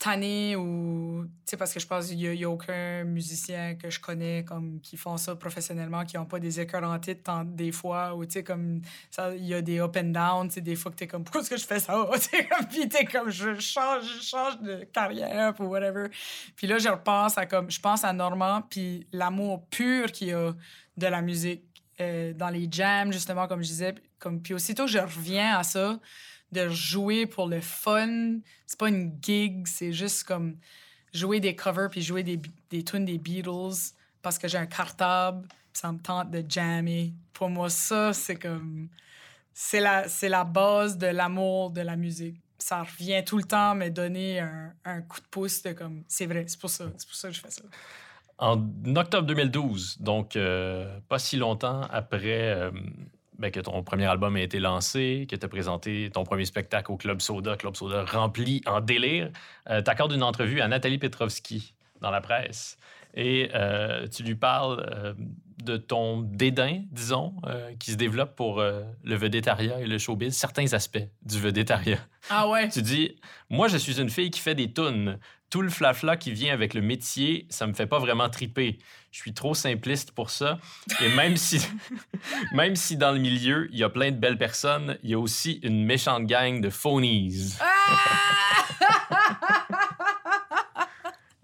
tanné 0.04 0.54
ou... 0.54 1.24
Tu 1.24 1.30
sais, 1.50 1.56
parce 1.56 1.72
que 1.72 1.80
je 1.80 1.86
pense 1.86 2.08
qu'il 2.08 2.18
n'y 2.18 2.44
a, 2.44 2.50
aucun 2.50 3.04
musicien 3.04 3.74
que 3.74 3.88
je 3.88 3.98
connais 3.98 4.44
comme 4.44 4.80
qui 4.80 4.98
font 4.98 5.16
ça 5.16 5.34
professionnellement, 5.34 6.04
qui 6.04 6.16
n'ont 6.16 6.26
pas 6.26 6.38
des 6.38 6.50
titre 6.50 7.22
tant- 7.22 7.44
des 7.44 7.72
fois, 7.72 8.14
ou 8.14 8.26
tu 8.26 8.32
sais, 8.32 8.44
comme 8.44 8.82
ça, 9.10 9.34
il 9.34 9.46
y 9.46 9.54
a 9.54 9.62
des 9.62 9.80
up 9.80 9.96
and 9.96 10.10
down, 10.10 10.48
tu 10.48 10.54
sais, 10.54 10.60
des 10.60 10.76
fois 10.76 10.92
que 10.92 10.96
t'es 10.96 11.06
comme, 11.06 11.24
pourquoi 11.24 11.40
est-ce 11.40 11.50
que 11.50 11.56
je 11.56 11.64
fais 11.66 11.80
ça? 11.80 11.94
Comme, 12.04 12.66
puis 12.68 12.88
t'es 12.88 13.04
comme, 13.04 13.30
je 13.30 13.58
change, 13.58 14.04
je 14.18 14.22
change 14.22 14.60
de 14.60 14.84
carrière 14.84 15.54
ou 15.58 15.64
whatever. 15.64 16.08
Puis 16.56 16.66
là, 16.66 16.78
je 16.78 16.88
repense 16.88 17.38
à 17.38 17.46
comme, 17.46 17.70
je 17.70 17.80
pense 17.80 18.04
à 18.04 18.12
Normand, 18.12 18.62
puis 18.68 19.06
l'amour 19.12 19.66
pur 19.68 20.12
qu'il 20.12 20.28
y 20.28 20.32
a 20.32 20.52
de 20.96 21.06
la 21.06 21.22
musique 21.22 21.64
euh, 22.00 22.32
dans 22.34 22.50
les 22.50 22.68
jams, 22.70 23.12
justement, 23.12 23.46
comme 23.46 23.62
je 23.62 23.68
disais. 23.68 23.94
Puis 24.42 24.54
aussitôt 24.54 24.86
je 24.86 24.98
reviens 24.98 25.58
à 25.58 25.62
ça, 25.62 25.98
de 26.52 26.68
jouer 26.68 27.26
pour 27.26 27.48
le 27.48 27.60
fun, 27.60 28.38
c'est 28.66 28.78
pas 28.78 28.88
une 28.88 29.12
gig, 29.20 29.66
c'est 29.66 29.92
juste 29.92 30.24
comme 30.24 30.56
jouer 31.12 31.40
des 31.40 31.54
covers 31.56 31.90
puis 31.90 32.02
jouer 32.02 32.22
des, 32.22 32.40
des 32.70 32.84
tunes 32.84 33.04
des 33.04 33.18
Beatles 33.18 33.94
parce 34.22 34.38
que 34.38 34.48
j'ai 34.48 34.58
un 34.58 34.66
cartable, 34.66 35.46
ça 35.72 35.92
me 35.92 35.98
tente 35.98 36.30
de 36.30 36.44
jammer. 36.48 37.12
Pour 37.32 37.50
moi, 37.50 37.68
ça, 37.68 38.12
c'est 38.12 38.36
comme. 38.36 38.88
C'est 39.52 39.80
la, 39.80 40.08
c'est 40.08 40.28
la 40.28 40.42
base 40.42 40.98
de 40.98 41.06
l'amour 41.06 41.70
de 41.70 41.80
la 41.80 41.94
musique. 41.94 42.40
Ça 42.58 42.82
revient 42.82 43.22
tout 43.24 43.36
le 43.36 43.44
temps 43.44 43.74
me 43.76 43.88
donner 43.88 44.40
un, 44.40 44.72
un 44.84 45.02
coup 45.02 45.20
de 45.20 45.26
pouce 45.26 45.62
de 45.62 45.72
comme. 45.72 46.02
C'est 46.08 46.26
vrai, 46.26 46.44
c'est 46.48 46.58
pour 46.58 46.70
ça. 46.70 46.86
C'est 46.96 47.06
pour 47.06 47.16
ça 47.16 47.28
que 47.28 47.34
je 47.34 47.40
fais 47.40 47.50
ça. 47.50 47.62
En 48.38 48.60
octobre 48.96 49.28
2012, 49.28 49.98
donc 50.00 50.34
euh, 50.34 50.98
pas 51.08 51.20
si 51.20 51.36
longtemps 51.36 51.82
après 51.82 52.50
euh, 52.50 52.72
ben, 53.38 53.50
que 53.50 53.60
ton 53.60 53.82
premier 53.82 54.06
album 54.06 54.36
a 54.36 54.40
été 54.40 54.60
lancé, 54.60 55.26
que 55.28 55.36
tu 55.36 55.44
as 55.44 55.48
présenté 55.48 56.10
ton 56.12 56.24
premier 56.24 56.44
spectacle 56.44 56.92
au 56.92 56.96
Club 56.96 57.20
Soda, 57.20 57.56
Club 57.56 57.76
Soda 57.76 58.04
rempli 58.04 58.62
en 58.66 58.80
délire, 58.80 59.30
tu 59.66 59.72
accordes 59.72 60.12
une 60.12 60.22
entrevue 60.22 60.60
à 60.60 60.68
Nathalie 60.68 60.98
Petrovski 60.98 61.74
dans 62.00 62.10
la 62.10 62.20
presse 62.20 62.76
et 63.14 63.50
euh, 63.54 64.06
tu 64.08 64.22
lui 64.22 64.34
parles 64.34 64.84
euh, 64.92 65.14
de 65.62 65.76
ton 65.76 66.20
dédain, 66.22 66.82
disons, 66.90 67.34
euh, 67.46 67.72
qui 67.78 67.92
se 67.92 67.96
développe 67.96 68.34
pour 68.34 68.60
euh, 68.60 68.82
le 69.04 69.14
vedettariat 69.14 69.80
et 69.80 69.86
le 69.86 69.98
showbiz, 69.98 70.36
certains 70.36 70.72
aspects 70.72 71.06
du 71.22 71.40
vedettariat. 71.40 72.00
Ah 72.28 72.48
ouais? 72.48 72.68
Tu 72.68 72.82
dis, 72.82 73.16
moi, 73.50 73.68
je 73.68 73.76
suis 73.76 74.00
une 74.00 74.10
fille 74.10 74.30
qui 74.30 74.40
fait 74.40 74.54
des 74.54 74.72
tunes. 74.72 75.18
Tout 75.54 75.62
le 75.62 75.70
flafla 75.70 76.16
qui 76.16 76.32
vient 76.32 76.52
avec 76.52 76.74
le 76.74 76.80
métier, 76.80 77.46
ça 77.48 77.68
me 77.68 77.74
fait 77.74 77.86
pas 77.86 78.00
vraiment 78.00 78.28
triper. 78.28 78.76
Je 79.12 79.20
suis 79.20 79.34
trop 79.34 79.54
simpliste 79.54 80.10
pour 80.10 80.30
ça. 80.30 80.58
Et 81.00 81.08
même 81.14 81.36
si, 81.36 81.64
même 82.52 82.74
si 82.74 82.96
dans 82.96 83.12
le 83.12 83.20
milieu, 83.20 83.68
il 83.70 83.78
y 83.78 83.84
a 83.84 83.88
plein 83.88 84.10
de 84.10 84.16
belles 84.16 84.36
personnes, 84.36 84.98
il 85.04 85.10
y 85.10 85.14
a 85.14 85.18
aussi 85.20 85.60
une 85.62 85.84
méchante 85.84 86.26
gang 86.26 86.60
de 86.60 86.70
phonies. 86.70 87.52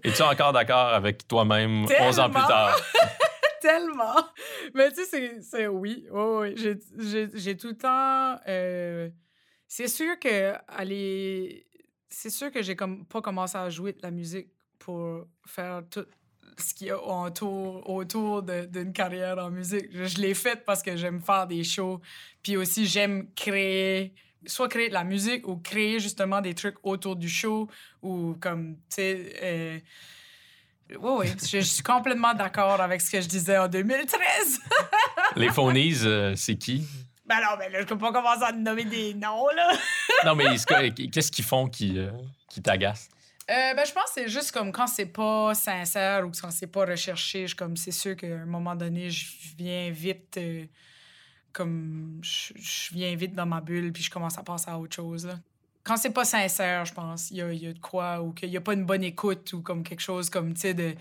Es-tu 0.03 0.23
encore 0.23 0.53
d'accord 0.53 0.89
avec 0.89 1.29
toi-même 1.29 1.87
11 2.01 2.19
ans 2.19 2.31
plus 2.31 2.43
tard? 2.49 2.77
Tellement! 3.61 4.17
Mais 4.75 4.91
tu 4.91 5.05
sais, 5.05 5.41
c'est- 5.41 5.69
oui. 5.69 6.05
Oui, 6.11 6.53
oui. 6.57 7.29
J'ai 7.35 7.57
tout 7.57 7.69
le 7.69 7.77
temps. 7.77 8.41
euh, 8.49 9.09
c'est 9.69 9.87
sûr 9.87 10.19
que 10.19 10.55
aller. 10.67 11.65
C'est 12.11 12.31
sûr 12.31 12.51
que 12.51 12.63
j'ai 12.63 12.77
comme 12.77 13.07
pas 13.07 13.23
commencé 13.23 13.57
à 13.57 13.71
jouer 13.71 13.93
de 13.93 14.01
la 14.03 14.11
musique 14.11 14.49
pour 14.79 15.27
faire 15.47 15.83
tout 15.89 16.05
ce 16.59 16.75
qu'il 16.75 16.89
y 16.89 16.91
a 16.91 16.99
autour, 17.01 17.89
autour 17.89 18.43
d'une 18.43 18.93
carrière 18.93 19.39
en 19.39 19.51
musique. 19.51 19.87
Je, 19.93 20.21
l'ai 20.21 20.35
faite 20.35 20.65
parce 20.67 20.83
que 20.83 20.97
j'aime 20.97 21.21
faire 21.21 21.47
des 21.47 21.65
shows. 21.65 22.01
Puis 22.43 22.57
aussi, 22.57 22.87
j'aime 22.87 23.29
créer, 23.35 24.13
soit 24.45 24.69
créer 24.69 24.89
de 24.89 24.95
la 24.95 25.05
musique 25.05 25.47
ou 25.47 25.57
créer 25.57 26.01
justement 26.01 26.41
des 26.41 26.55
trucs 26.55 26.77
autour 26.83 27.17
du 27.17 27.29
show 27.29 27.69
ou 28.03 28.35
comme, 28.41 28.75
tu 28.75 28.97
sais. 28.97 29.33
euh, 29.43 29.79
oui, 30.91 31.13
oui, 31.19 31.27
je, 31.41 31.61
je 31.61 31.65
suis 31.65 31.83
complètement 31.85 32.35
d'accord 32.35 32.81
avec 32.81 33.01
ce 33.01 33.13
que 33.13 33.21
je 33.21 33.29
disais 33.29 33.57
en 33.57 33.69
2013. 33.69 34.61
Les 35.37 35.49
phonies, 35.51 36.01
euh, 36.05 36.35
c'est 36.35 36.57
qui? 36.57 36.85
Ben 37.31 37.37
non, 37.41 37.57
mais 37.61 37.71
là, 37.71 37.81
je 37.83 37.87
peux 37.87 37.97
pas 37.97 38.11
commencer 38.13 38.43
à 38.43 38.53
te 38.53 38.57
nommer 38.59 38.85
des 38.85 39.15
noms, 39.15 39.47
là. 39.55 39.73
Non, 40.27 40.35
mais 40.35 40.47
est-ce 40.47 40.67
que- 40.67 41.09
qu'est-ce 41.11 41.31
qu'ils 41.31 41.45
font 41.45 41.69
qui, 41.69 41.97
euh, 41.97 42.11
qui 42.49 42.61
t'agace? 42.61 43.09
Euh, 43.49 43.75
ben, 43.75 43.87
je 43.87 43.93
pense 43.93 44.07
que 44.07 44.11
c'est 44.15 44.29
juste 44.29 44.51
comme 44.51 44.73
quand 44.73 44.89
c'est 44.89 45.07
pas 45.07 45.55
sincère 45.55 46.27
ou 46.27 46.33
quand 46.33 46.51
c'est 46.51 46.67
pas 46.67 46.85
recherché, 46.85 47.47
je, 47.47 47.55
comme 47.55 47.77
c'est 47.77 47.93
sûr 47.93 48.17
qu'à 48.17 48.27
un 48.27 48.47
moment 48.47 48.75
donné, 48.75 49.11
je 49.11 49.27
viens 49.57 49.91
vite 49.93 50.37
euh, 50.39 50.65
comme 51.53 52.19
je, 52.23 52.53
je 52.57 52.95
viens 52.95 53.15
vite 53.15 53.35
dans 53.35 53.47
ma 53.47 53.61
bulle 53.61 53.93
puis 53.93 54.03
je 54.03 54.11
commence 54.11 54.37
à 54.37 54.43
penser 54.43 54.69
à 54.69 54.77
autre 54.79 54.97
chose. 54.97 55.27
Là. 55.27 55.35
Quand 55.85 55.97
c'est 55.97 56.11
pas 56.11 56.25
sincère, 56.25 56.85
je 56.85 56.93
pense, 56.95 57.31
il 57.31 57.37
y 57.37 57.43
a, 57.43 57.53
il 57.53 57.63
y 57.63 57.67
a 57.69 57.73
de 57.73 57.79
quoi 57.79 58.21
ou 58.23 58.33
qu'il 58.33 58.51
y 58.51 58.57
a 58.57 58.61
pas 58.61 58.75
une 58.75 58.85
bonne 58.85 59.05
écoute 59.05 59.53
ou 59.53 59.63
comme 59.63 59.85
quelque 59.85 60.03
chose 60.03 60.31
comme, 60.31 60.53
tu 60.55 60.61
sais, 60.63 60.75
de... 60.75 60.95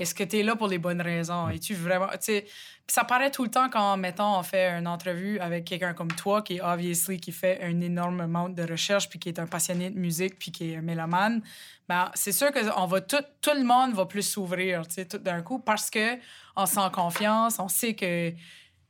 est-ce 0.00 0.14
que 0.14 0.24
tu 0.24 0.38
es 0.38 0.42
là 0.42 0.56
pour 0.56 0.68
les 0.68 0.78
bonnes 0.78 1.00
raisons? 1.02 1.48
Es-tu 1.50 1.74
vraiment. 1.74 2.08
tu 2.08 2.18
sais, 2.20 2.42
Puis 2.42 2.94
ça 2.94 3.04
paraît 3.04 3.30
tout 3.30 3.44
le 3.44 3.50
temps 3.50 3.68
quand, 3.68 3.96
mettons, 3.98 4.38
on 4.38 4.42
fait 4.42 4.70
une 4.70 4.86
entrevue 4.86 5.38
avec 5.38 5.66
quelqu'un 5.66 5.92
comme 5.92 6.10
toi, 6.12 6.40
qui 6.40 6.56
est 6.56 6.60
obviously, 6.62 7.20
qui 7.20 7.32
fait 7.32 7.62
un 7.62 7.80
énorme 7.80 8.22
amount 8.22 8.48
de 8.48 8.62
recherche, 8.62 9.08
puis 9.10 9.18
qui 9.18 9.28
est 9.28 9.38
un 9.38 9.46
passionné 9.46 9.90
de 9.90 9.98
musique, 9.98 10.38
puis 10.38 10.52
qui 10.52 10.72
est 10.72 10.76
un 10.76 10.80
mélomane. 10.80 11.42
Ben, 11.86 12.10
c'est 12.14 12.32
sûr 12.32 12.50
que 12.50 12.60
on 12.78 12.86
va 12.86 13.02
tout, 13.02 13.22
tout 13.42 13.54
le 13.54 13.64
monde 13.64 13.92
va 13.92 14.06
plus 14.06 14.22
s'ouvrir, 14.22 14.88
tu 14.88 14.94
sais, 14.94 15.04
tout 15.04 15.18
d'un 15.18 15.42
coup, 15.42 15.58
parce 15.58 15.90
que 15.90 16.16
on 16.56 16.64
sent 16.64 16.88
confiance, 16.92 17.58
on 17.58 17.68
sait 17.68 17.94
que 17.94 18.32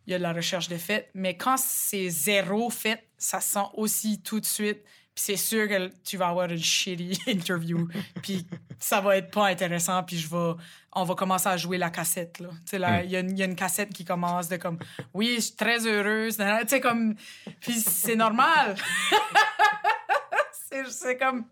il 0.06 0.12
y 0.12 0.14
a 0.14 0.18
de 0.18 0.22
la 0.22 0.32
recherche 0.32 0.68
de 0.68 0.76
fait, 0.76 1.10
mais 1.14 1.36
quand 1.36 1.56
c'est 1.56 2.08
zéro 2.08 2.70
fait, 2.70 3.06
ça 3.18 3.40
sent 3.40 3.66
aussi 3.74 4.22
tout 4.22 4.40
de 4.40 4.46
suite. 4.46 4.82
Puis 5.14 5.24
c'est 5.24 5.36
sûr 5.36 5.68
que 5.68 5.90
tu 6.04 6.16
vas 6.16 6.28
avoir 6.28 6.48
une 6.50 6.62
shitty 6.62 7.18
interview, 7.30 7.88
puis 8.22 8.46
ça 8.78 9.00
va 9.00 9.16
être 9.16 9.30
pas 9.30 9.48
intéressant, 9.48 10.02
puis 10.04 10.16
je 10.18 10.28
vais, 10.28 10.52
on 10.92 11.04
va 11.04 11.14
commencer 11.14 11.48
à 11.48 11.56
jouer 11.56 11.78
la 11.78 11.90
cassette 11.90 12.38
là. 12.38 12.48
Tu 12.50 12.56
sais 12.70 12.78
là, 12.78 13.02
il 13.02 13.10
y, 13.10 13.16
a 13.16 13.20
une- 13.20 13.30
il 13.32 13.38
y 13.38 13.42
a 13.42 13.44
une 13.46 13.56
cassette 13.56 13.92
qui 13.92 14.04
commence 14.04 14.48
de 14.48 14.56
comme, 14.56 14.78
oui, 15.12 15.34
je 15.36 15.40
suis 15.40 15.56
très 15.56 15.84
heureuse, 15.86 16.36
tu 16.36 16.44
sais 16.68 16.80
comme, 16.80 17.14
puis 17.60 17.74
c'est 17.80 18.16
normal. 18.16 18.76
c'est 20.70 20.86
c'est 20.90 21.16
comme, 21.18 21.44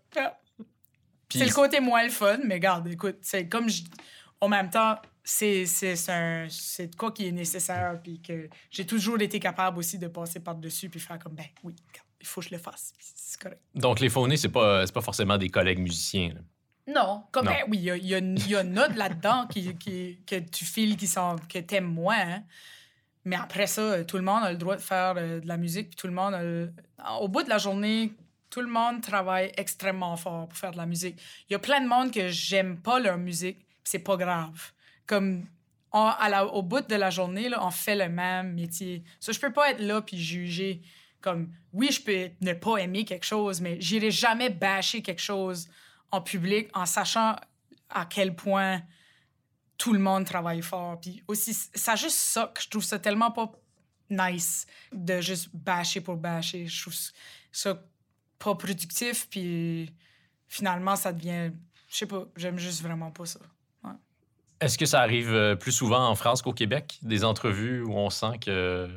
c'est 1.31 1.45
le 1.45 1.53
côté 1.53 1.79
moins 1.79 2.03
le 2.03 2.09
fun, 2.09 2.39
mais 2.45 2.59
garde, 2.59 2.87
écoute, 2.87 3.17
c'est 3.21 3.47
comme 3.47 3.69
je- 3.69 3.83
en 4.41 4.47
même 4.47 4.69
temps, 4.69 4.97
c'est 5.23 5.65
c'est 5.65 5.95
c'est 5.95 6.11
un 6.11 6.47
c'est 6.49 6.87
de 6.87 6.95
quoi 6.95 7.11
qui 7.11 7.27
est 7.27 7.31
nécessaire 7.31 7.99
puis 8.01 8.21
que 8.21 8.49
j'ai 8.71 8.85
toujours 8.85 9.21
été 9.21 9.39
capable 9.39 9.77
aussi 9.79 9.99
de 9.99 10.07
passer 10.07 10.39
par-dessus 10.39 10.89
puis 10.89 10.99
faire 10.99 11.19
comme 11.19 11.35
ben 11.35 11.45
oui, 11.63 11.75
regarde, 11.89 12.07
il 12.21 12.27
faut 12.27 12.41
que 12.41 12.47
je 12.47 12.53
le 12.53 12.59
fasse. 12.59 12.93
C'est 12.99 13.39
correct. 13.41 13.61
Donc, 13.75 13.99
les 13.99 14.09
phonés, 14.09 14.37
c'est 14.37 14.49
pas, 14.49 14.85
c'est 14.85 14.93
pas 14.93 15.01
forcément 15.01 15.37
des 15.37 15.49
collègues 15.49 15.79
musiciens. 15.79 16.33
là. 16.33 16.41
Non, 16.87 17.23
comme 17.31 17.45
Non. 17.45 17.51
ben 17.51 17.63
oui, 17.69 17.77
il 17.77 17.83
y 17.83 17.91
a, 17.91 17.97
y 17.97 18.15
a, 18.15 18.19
y 18.19 18.55
a 18.55 18.61
une 18.61 18.73
note 18.73 18.95
là-dedans 18.95 19.45
qui, 19.47 19.75
qui, 19.77 20.19
que 20.25 20.39
tu 20.39 20.65
files 20.65 20.97
qui 20.97 21.05
sont 21.07 21.35
que 21.47 21.59
t'aimes 21.59 21.85
moins. 21.93 22.17
hein. 22.19 22.43
Mais 23.25 23.35
après 23.35 23.67
ça, 23.67 24.03
tout 24.05 24.17
le 24.17 24.23
monde 24.23 24.43
a 24.43 24.51
le 24.51 24.57
droit 24.57 24.75
de 24.75 24.81
faire 24.81 25.13
euh, 25.17 25.39
de 25.39 25.47
la 25.47 25.57
musique 25.57 25.89
puis 25.89 25.95
tout 25.97 26.07
le 26.07 26.13
monde 26.13 26.33
a 26.33 26.41
le- 26.41 26.73
au 27.19 27.27
bout 27.27 27.43
de 27.43 27.49
la 27.49 27.57
journée 27.59 28.11
tout 28.49 28.61
le 28.61 28.67
monde 28.67 29.01
travaille 29.01 29.51
extrêmement 29.57 30.17
fort 30.17 30.47
pour 30.47 30.57
faire 30.57 30.71
de 30.71 30.77
la 30.77 30.87
musique. 30.87 31.21
Il 31.47 31.53
y 31.53 31.55
a 31.55 31.59
plein 31.59 31.81
de 31.81 31.87
monde 31.87 32.11
que 32.11 32.29
j'aime 32.29 32.77
pas 32.81 32.99
leur 32.99 33.19
musique, 33.19 33.63
c'est 33.83 33.99
pas 33.99 34.17
grave. 34.17 34.71
Comme 35.05 35.43
on- 35.91 36.05
à 36.07 36.27
la- 36.29 36.47
au 36.47 36.63
bout 36.63 36.81
de 36.81 36.95
la 36.95 37.11
journée, 37.11 37.47
là, 37.49 37.63
on 37.63 37.69
fait 37.69 37.95
le 37.95 38.09
même 38.09 38.53
métier. 38.55 39.03
Ça, 39.19 39.31
je 39.33 39.39
peux 39.39 39.53
pas 39.53 39.69
être 39.69 39.81
là 39.81 40.01
puis 40.01 40.17
juger. 40.17 40.81
Comme, 41.21 41.51
oui, 41.73 41.89
je 41.91 42.01
peux 42.01 42.29
ne 42.41 42.53
pas 42.53 42.77
aimer 42.77 43.05
quelque 43.05 43.25
chose, 43.25 43.61
mais 43.61 43.79
j'irai 43.81 44.11
jamais 44.11 44.49
bâcher 44.49 45.01
quelque 45.01 45.21
chose 45.21 45.67
en 46.11 46.21
public 46.21 46.69
en 46.73 46.85
sachant 46.85 47.35
à 47.89 48.05
quel 48.05 48.35
point 48.35 48.81
tout 49.77 49.93
le 49.93 49.99
monde 49.99 50.25
travaille 50.25 50.61
fort. 50.61 50.99
Puis 50.99 51.23
aussi, 51.27 51.53
ça 51.53 51.95
juste 51.95 52.17
ça 52.17 52.51
que 52.53 52.61
je 52.61 52.69
trouve 52.69 52.83
ça 52.83 52.99
tellement 52.99 53.31
pas 53.31 53.51
nice 54.09 54.65
de 54.91 55.21
juste 55.21 55.49
bâcher 55.53 56.01
pour 56.01 56.15
bâcher. 56.15 56.67
Je 56.67 56.81
trouve 56.81 56.95
ça 57.51 57.83
pas 58.37 58.55
productif, 58.55 59.27
puis 59.29 59.93
finalement, 60.47 60.95
ça 60.95 61.13
devient... 61.13 61.51
Je 61.89 61.95
sais 61.95 62.05
pas, 62.05 62.25
j'aime 62.35 62.59
juste 62.59 62.81
vraiment 62.81 63.11
pas 63.11 63.25
ça. 63.25 63.39
Est-ce 64.61 64.77
que 64.77 64.85
ça 64.85 64.99
arrive 64.99 65.33
euh, 65.33 65.55
plus 65.55 65.71
souvent 65.71 66.05
en 66.07 66.15
France 66.15 66.41
qu'au 66.41 66.51
Québec? 66.51 66.99
Des 67.01 67.23
entrevues 67.23 67.81
où 67.81 67.93
on 67.93 68.09
sent 68.09 68.39
que 68.41 68.89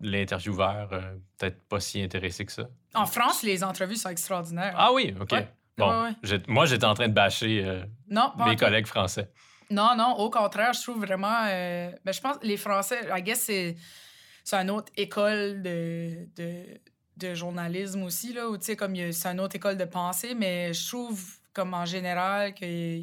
l'intervieweur 0.00 0.88
euh, 0.92 1.00
peut-être 1.38 1.62
pas 1.68 1.80
si 1.80 2.00
intéressé 2.02 2.44
que 2.44 2.52
ça? 2.52 2.68
En 2.94 3.06
France, 3.06 3.42
les 3.42 3.62
entrevues 3.64 3.96
sont 3.96 4.08
extraordinaires. 4.10 4.74
Ah 4.76 4.92
oui, 4.92 5.14
OK. 5.20 5.32
Ouais. 5.32 5.48
Bon, 5.78 5.88
Ouais, 5.88 6.08
ouais. 6.08 6.14
j'ai- 6.22 6.42
moi, 6.48 6.66
j'étais 6.66 6.84
en 6.84 6.94
train 6.94 7.08
de 7.08 7.12
bâcher 7.14 7.62
euh, 7.64 7.82
non, 8.08 8.32
mes 8.46 8.56
collègues 8.56 8.86
français. 8.86 9.30
Non, 9.70 9.94
non, 9.96 10.14
au 10.18 10.28
contraire, 10.30 10.72
je 10.72 10.82
trouve 10.82 10.98
vraiment. 11.04 11.44
euh, 11.46 11.90
ben, 12.04 12.12
je 12.12 12.20
pense 12.20 12.38
que 12.38 12.46
les 12.46 12.56
Français, 12.56 12.98
I 13.16 13.22
guess, 13.22 13.40
c'est, 13.42 13.76
c'est 14.42 14.56
une 14.56 14.70
autre 14.70 14.90
école 14.96 15.62
de, 15.62 16.26
de, 16.36 16.64
de 17.16 17.34
journalisme 17.34 18.02
aussi, 18.02 18.32
là, 18.32 18.48
où, 18.48 18.58
tu 18.58 18.64
sais, 18.64 18.76
comme 18.76 18.94
c'est 19.12 19.28
une 19.28 19.38
autre 19.40 19.54
école 19.56 19.76
de 19.76 19.84
pensée, 19.84 20.34
mais 20.34 20.74
je 20.74 20.88
trouve, 20.88 21.24
comme 21.52 21.72
en 21.74 21.84
général, 21.86 22.52
que. 22.54 23.02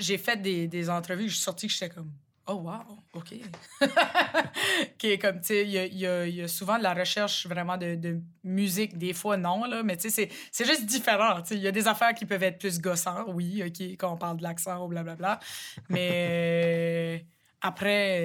J'ai 0.00 0.18
fait 0.18 0.36
des, 0.42 0.66
des 0.66 0.90
entrevues, 0.90 1.28
je 1.28 1.34
suis 1.34 1.42
sortie, 1.44 1.66
que 1.68 1.72
j'étais 1.72 1.90
comme. 1.90 2.10
Oh, 2.48 2.54
wow, 2.54 2.98
OK. 3.14 3.34
qui 4.98 5.18
comme, 5.18 5.40
tu 5.40 5.46
sais, 5.46 5.66
il 5.66 5.98
y 5.98 6.06
a, 6.06 6.48
souvent 6.48 6.78
de 6.78 6.82
la 6.84 6.94
recherche 6.94 7.44
vraiment 7.46 7.76
de, 7.76 8.20
musique, 8.44 8.96
des 8.96 9.12
fois 9.14 9.36
non, 9.36 9.64
là, 9.64 9.82
mais 9.82 9.96
tu 9.96 10.10
sais, 10.10 10.30
c'est- 10.52 10.64
juste 10.64 10.86
différent. 10.86 11.42
Il 11.50 11.58
y 11.58 11.66
a 11.66 11.72
des 11.72 11.88
affaires 11.88 12.14
qui 12.14 12.24
peuvent 12.24 12.44
être 12.44 12.58
plus 12.58 12.80
gossantes, 12.80 13.26
oui, 13.28 13.64
OK, 13.66 13.80
quand 13.98 14.12
on 14.12 14.16
parle 14.16 14.36
de 14.36 14.44
l'accent 14.44 14.84
ou 14.84 14.88
blablabla. 14.88 15.40
Mais 15.88 17.18
euh, 17.20 17.24
après, 17.60 18.20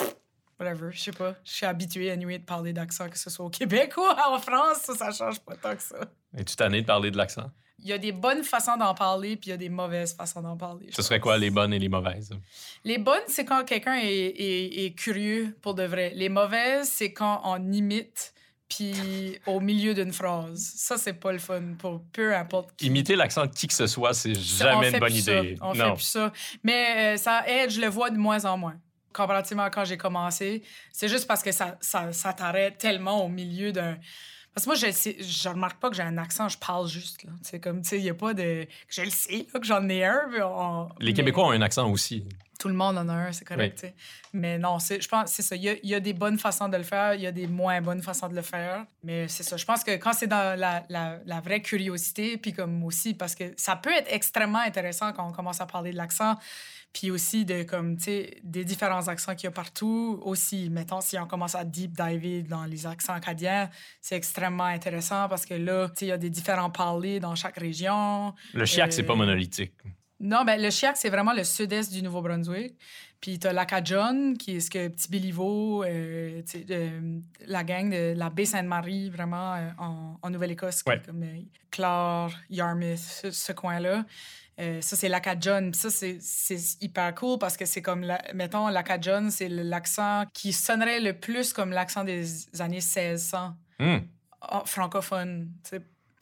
euh, 0.00 0.06
whatever, 0.58 0.90
je 0.90 1.00
sais 1.00 1.12
pas. 1.12 1.34
Je 1.44 1.52
suis 1.52 1.66
habituée, 1.66 2.10
anyway, 2.10 2.38
de 2.38 2.44
parler 2.44 2.72
d'accent, 2.72 3.10
que 3.10 3.18
ce 3.18 3.28
soit 3.28 3.44
au 3.44 3.50
Québec 3.50 3.94
ou 3.98 4.02
en 4.02 4.38
France, 4.38 4.78
ça, 4.84 4.94
ça 4.94 5.12
change 5.12 5.40
pas 5.40 5.56
tant 5.56 5.76
que 5.76 5.82
ça. 5.82 6.00
Es-tu 6.34 6.56
tanné 6.56 6.80
de 6.80 6.86
parler 6.86 7.10
de 7.10 7.18
l'accent? 7.18 7.50
Il 7.80 7.86
y 7.86 7.92
a 7.92 7.98
des 7.98 8.12
bonnes 8.12 8.42
façons 8.42 8.76
d'en 8.76 8.92
parler, 8.94 9.36
puis 9.36 9.48
il 9.48 9.50
y 9.50 9.54
a 9.54 9.56
des 9.56 9.68
mauvaises 9.68 10.14
façons 10.16 10.42
d'en 10.42 10.56
parler. 10.56 10.86
Ce 10.90 11.00
serait 11.02 11.20
quoi 11.20 11.38
les 11.38 11.50
bonnes 11.50 11.72
et 11.72 11.78
les 11.78 11.88
mauvaises? 11.88 12.30
Les 12.84 12.98
bonnes, 12.98 13.22
c'est 13.28 13.44
quand 13.44 13.64
quelqu'un 13.64 13.94
est, 13.94 14.06
est- 14.08 14.84
est 14.86 14.90
curieux 14.92 15.56
pour 15.62 15.74
de 15.74 15.84
vrai. 15.84 16.12
Les 16.16 16.28
mauvaises, 16.28 16.88
c'est 16.90 17.12
quand 17.12 17.40
on 17.44 17.72
imite 17.72 18.34
puis 18.68 19.38
au 19.46 19.60
milieu 19.60 19.94
d'une 19.94 20.12
phrase. 20.12 20.58
Ça, 20.76 20.98
c'est 20.98 21.14
pas 21.14 21.32
le 21.32 21.38
fun 21.38 21.62
pour 21.78 22.02
peu 22.12 22.36
importe 22.36 22.76
qui. 22.76 22.86
Imiter 22.86 23.16
l'accent 23.16 23.46
de 23.46 23.52
qui 23.52 23.66
que 23.66 23.72
ce 23.72 23.86
soit, 23.86 24.12
c'est 24.12 24.34
jamais 24.34 24.90
fait 24.90 24.96
une 24.96 25.00
bonne 25.00 25.12
ça. 25.14 25.38
idée. 25.40 25.56
On 25.62 25.72
fait 25.72 25.86
non. 25.88 25.94
plus 25.94 26.02
ça. 26.04 26.32
Mais 26.62 27.14
euh, 27.14 27.16
ça 27.16 27.44
aide, 27.48 27.70
je 27.70 27.80
le 27.80 27.86
vois 27.86 28.10
de 28.10 28.18
moins 28.18 28.44
en 28.44 28.58
moins. 28.58 28.76
Comparativement 29.14 29.62
à 29.62 29.70
quand 29.70 29.84
j'ai 29.86 29.96
commencé. 29.96 30.62
C'est 30.92 31.08
juste 31.08 31.26
parce 31.26 31.42
que 31.42 31.50
ça, 31.50 31.78
ça, 31.80 32.12
ça 32.12 32.32
t'arrête 32.34 32.76
tellement 32.76 33.24
au 33.24 33.28
milieu 33.28 33.72
d'un. 33.72 33.96
Parce 34.58 34.64
que 34.64 34.70
moi, 34.70 34.90
je, 34.90 34.90
sais- 34.90 35.16
je 35.22 35.48
remarque 35.48 35.78
pas 35.78 35.88
que 35.88 35.94
j'ai 35.94 36.02
un 36.02 36.18
accent, 36.18 36.48
je 36.48 36.58
parle 36.58 36.88
juste. 36.88 37.22
là. 37.22 37.30
C'est 37.42 37.60
comme, 37.60 37.80
tu 37.80 37.90
sais, 37.90 37.98
il 37.98 38.02
n'y 38.02 38.10
a 38.10 38.14
pas 38.14 38.34
de. 38.34 38.66
Je 38.88 39.02
le 39.02 39.10
sais, 39.10 39.46
là, 39.54 39.60
que 39.60 39.66
j'en 39.66 39.88
ai 39.88 40.04
un. 40.04 40.22
on- 40.44 40.88
Les 40.98 41.06
mais- 41.06 41.12
Québécois 41.14 41.46
ont 41.46 41.50
un 41.52 41.62
accent 41.62 41.88
aussi. 41.88 42.24
tout 42.58 42.66
le 42.66 42.74
monde 42.74 42.98
en 42.98 43.08
a 43.08 43.12
un, 43.12 43.30
c'est 43.30 43.44
correct. 43.44 43.86
Mais 44.32 44.58
non, 44.58 44.80
c'est- 44.80 45.00
je 45.00 45.08
pense 45.08 45.30
que 45.30 45.36
c'est 45.36 45.42
ça. 45.42 45.54
Il 45.54 45.62
y, 45.62 45.68
a, 45.68 45.74
il 45.80 45.88
y 45.88 45.94
a 45.94 46.00
des 46.00 46.12
bonnes 46.12 46.40
façons 46.40 46.68
de 46.68 46.76
le 46.76 46.82
faire, 46.82 47.14
il 47.14 47.20
y 47.20 47.26
a 47.28 47.30
des 47.30 47.46
moins 47.46 47.80
bonnes 47.80 48.02
façons 48.02 48.28
de 48.28 48.34
le 48.34 48.42
faire. 48.42 48.84
Mais 49.04 49.28
c'est 49.28 49.44
ça. 49.44 49.56
Je 49.56 49.64
pense 49.64 49.84
que 49.84 49.92
quand 49.92 50.12
c'est 50.12 50.26
dans 50.26 50.58
la, 50.58 50.82
la- 50.88 51.20
la 51.24 51.40
vraie 51.40 51.62
curiosité, 51.62 52.36
puis 52.36 52.52
comme 52.52 52.82
aussi, 52.82 53.14
parce 53.14 53.36
que 53.36 53.44
ça 53.56 53.76
peut 53.76 53.92
être 53.92 54.12
extrêmement 54.12 54.58
intéressant 54.58 55.12
quand 55.12 55.28
on 55.28 55.32
commence 55.32 55.60
à 55.60 55.66
parler 55.66 55.92
de 55.92 55.96
l'accent, 55.96 56.34
puis 56.92 57.10
aussi 57.10 57.44
de, 57.44 57.62
comme, 57.62 57.96
tu 57.96 58.04
sais, 58.04 58.38
des 58.42 58.64
différents 58.64 59.06
accents 59.08 59.34
qu'il 59.34 59.44
y 59.44 59.48
a 59.48 59.50
partout. 59.52 60.20
Aussi, 60.24 60.70
mettons, 60.70 61.00
si 61.00 61.18
on 61.18 61.26
commence 61.26 61.54
à 61.54 61.64
deep 61.64 61.92
diver 61.92 62.42
dans 62.42 62.64
les 62.64 62.86
accents 62.86 63.12
acadiens, 63.14 63.68
c'est 64.00 64.16
extrêmement 64.16 64.64
intéressant 64.64 65.28
parce 65.28 65.44
que 65.46 65.54
là, 65.54 65.88
tu 65.90 65.94
sais, 65.96 66.06
il 66.06 66.08
y 66.08 66.12
a 66.12 66.18
des 66.18 66.30
différents 66.30 66.70
parlers 66.70 67.20
dans 67.20 67.34
chaque 67.34 67.58
région. 67.58 68.34
Le 68.54 68.64
chiac, 68.64 68.92
c'est 68.92 69.02
pas 69.02 69.12
Euh, 69.12 69.16
monolithique. 69.16 69.72
Non, 70.20 70.44
ben, 70.44 70.60
le 70.60 70.68
Chiac, 70.70 70.96
c'est 70.96 71.10
vraiment 71.10 71.32
le 71.32 71.44
sud-est 71.44 71.92
du 71.92 72.02
Nouveau-Brunswick. 72.02 72.74
Puis 73.20 73.38
t'as 73.38 73.52
l'Acadjon, 73.52 74.34
qui 74.36 74.56
est 74.56 74.60
ce 74.60 74.68
que 74.68 74.88
Petit 74.88 75.08
Béliveau, 75.08 75.84
euh, 75.84 76.42
euh, 76.70 77.20
la 77.46 77.62
gang 77.62 77.88
de 77.88 78.14
la 78.16 78.28
baie 78.28 78.44
Sainte-Marie, 78.44 79.10
vraiment, 79.10 79.54
euh, 79.54 79.70
en, 79.78 80.18
en 80.20 80.30
Nouvelle-Écosse, 80.30 80.82
Ouais. 80.88 81.00
comme 81.06 81.22
euh, 81.22 81.38
Clare, 81.70 82.32
Yarmouth, 82.50 82.96
ce, 82.98 83.30
ce 83.30 83.52
coin-là. 83.52 84.04
Euh, 84.60 84.80
ça, 84.80 84.96
c'est 84.96 85.08
l'Acadjon. 85.08 85.70
Puis 85.70 85.80
ça, 85.80 85.88
c'est 85.90 86.18
hyper 86.80 87.14
cool 87.14 87.38
parce 87.38 87.56
que 87.56 87.64
c'est 87.64 87.82
comme, 87.82 88.02
la- 88.02 88.22
mettons, 88.34 88.68
l'Acadjon, 88.68 89.28
c'est 89.30 89.48
l'accent 89.48 90.24
qui 90.34 90.52
sonnerait 90.52 91.00
le 91.00 91.12
plus 91.12 91.52
comme 91.52 91.70
l'accent 91.70 92.04
des 92.04 92.26
années 92.60 92.80
1600, 92.80 93.54
Hmm. 93.78 93.98
en- 94.40 94.64
francophone. 94.64 95.50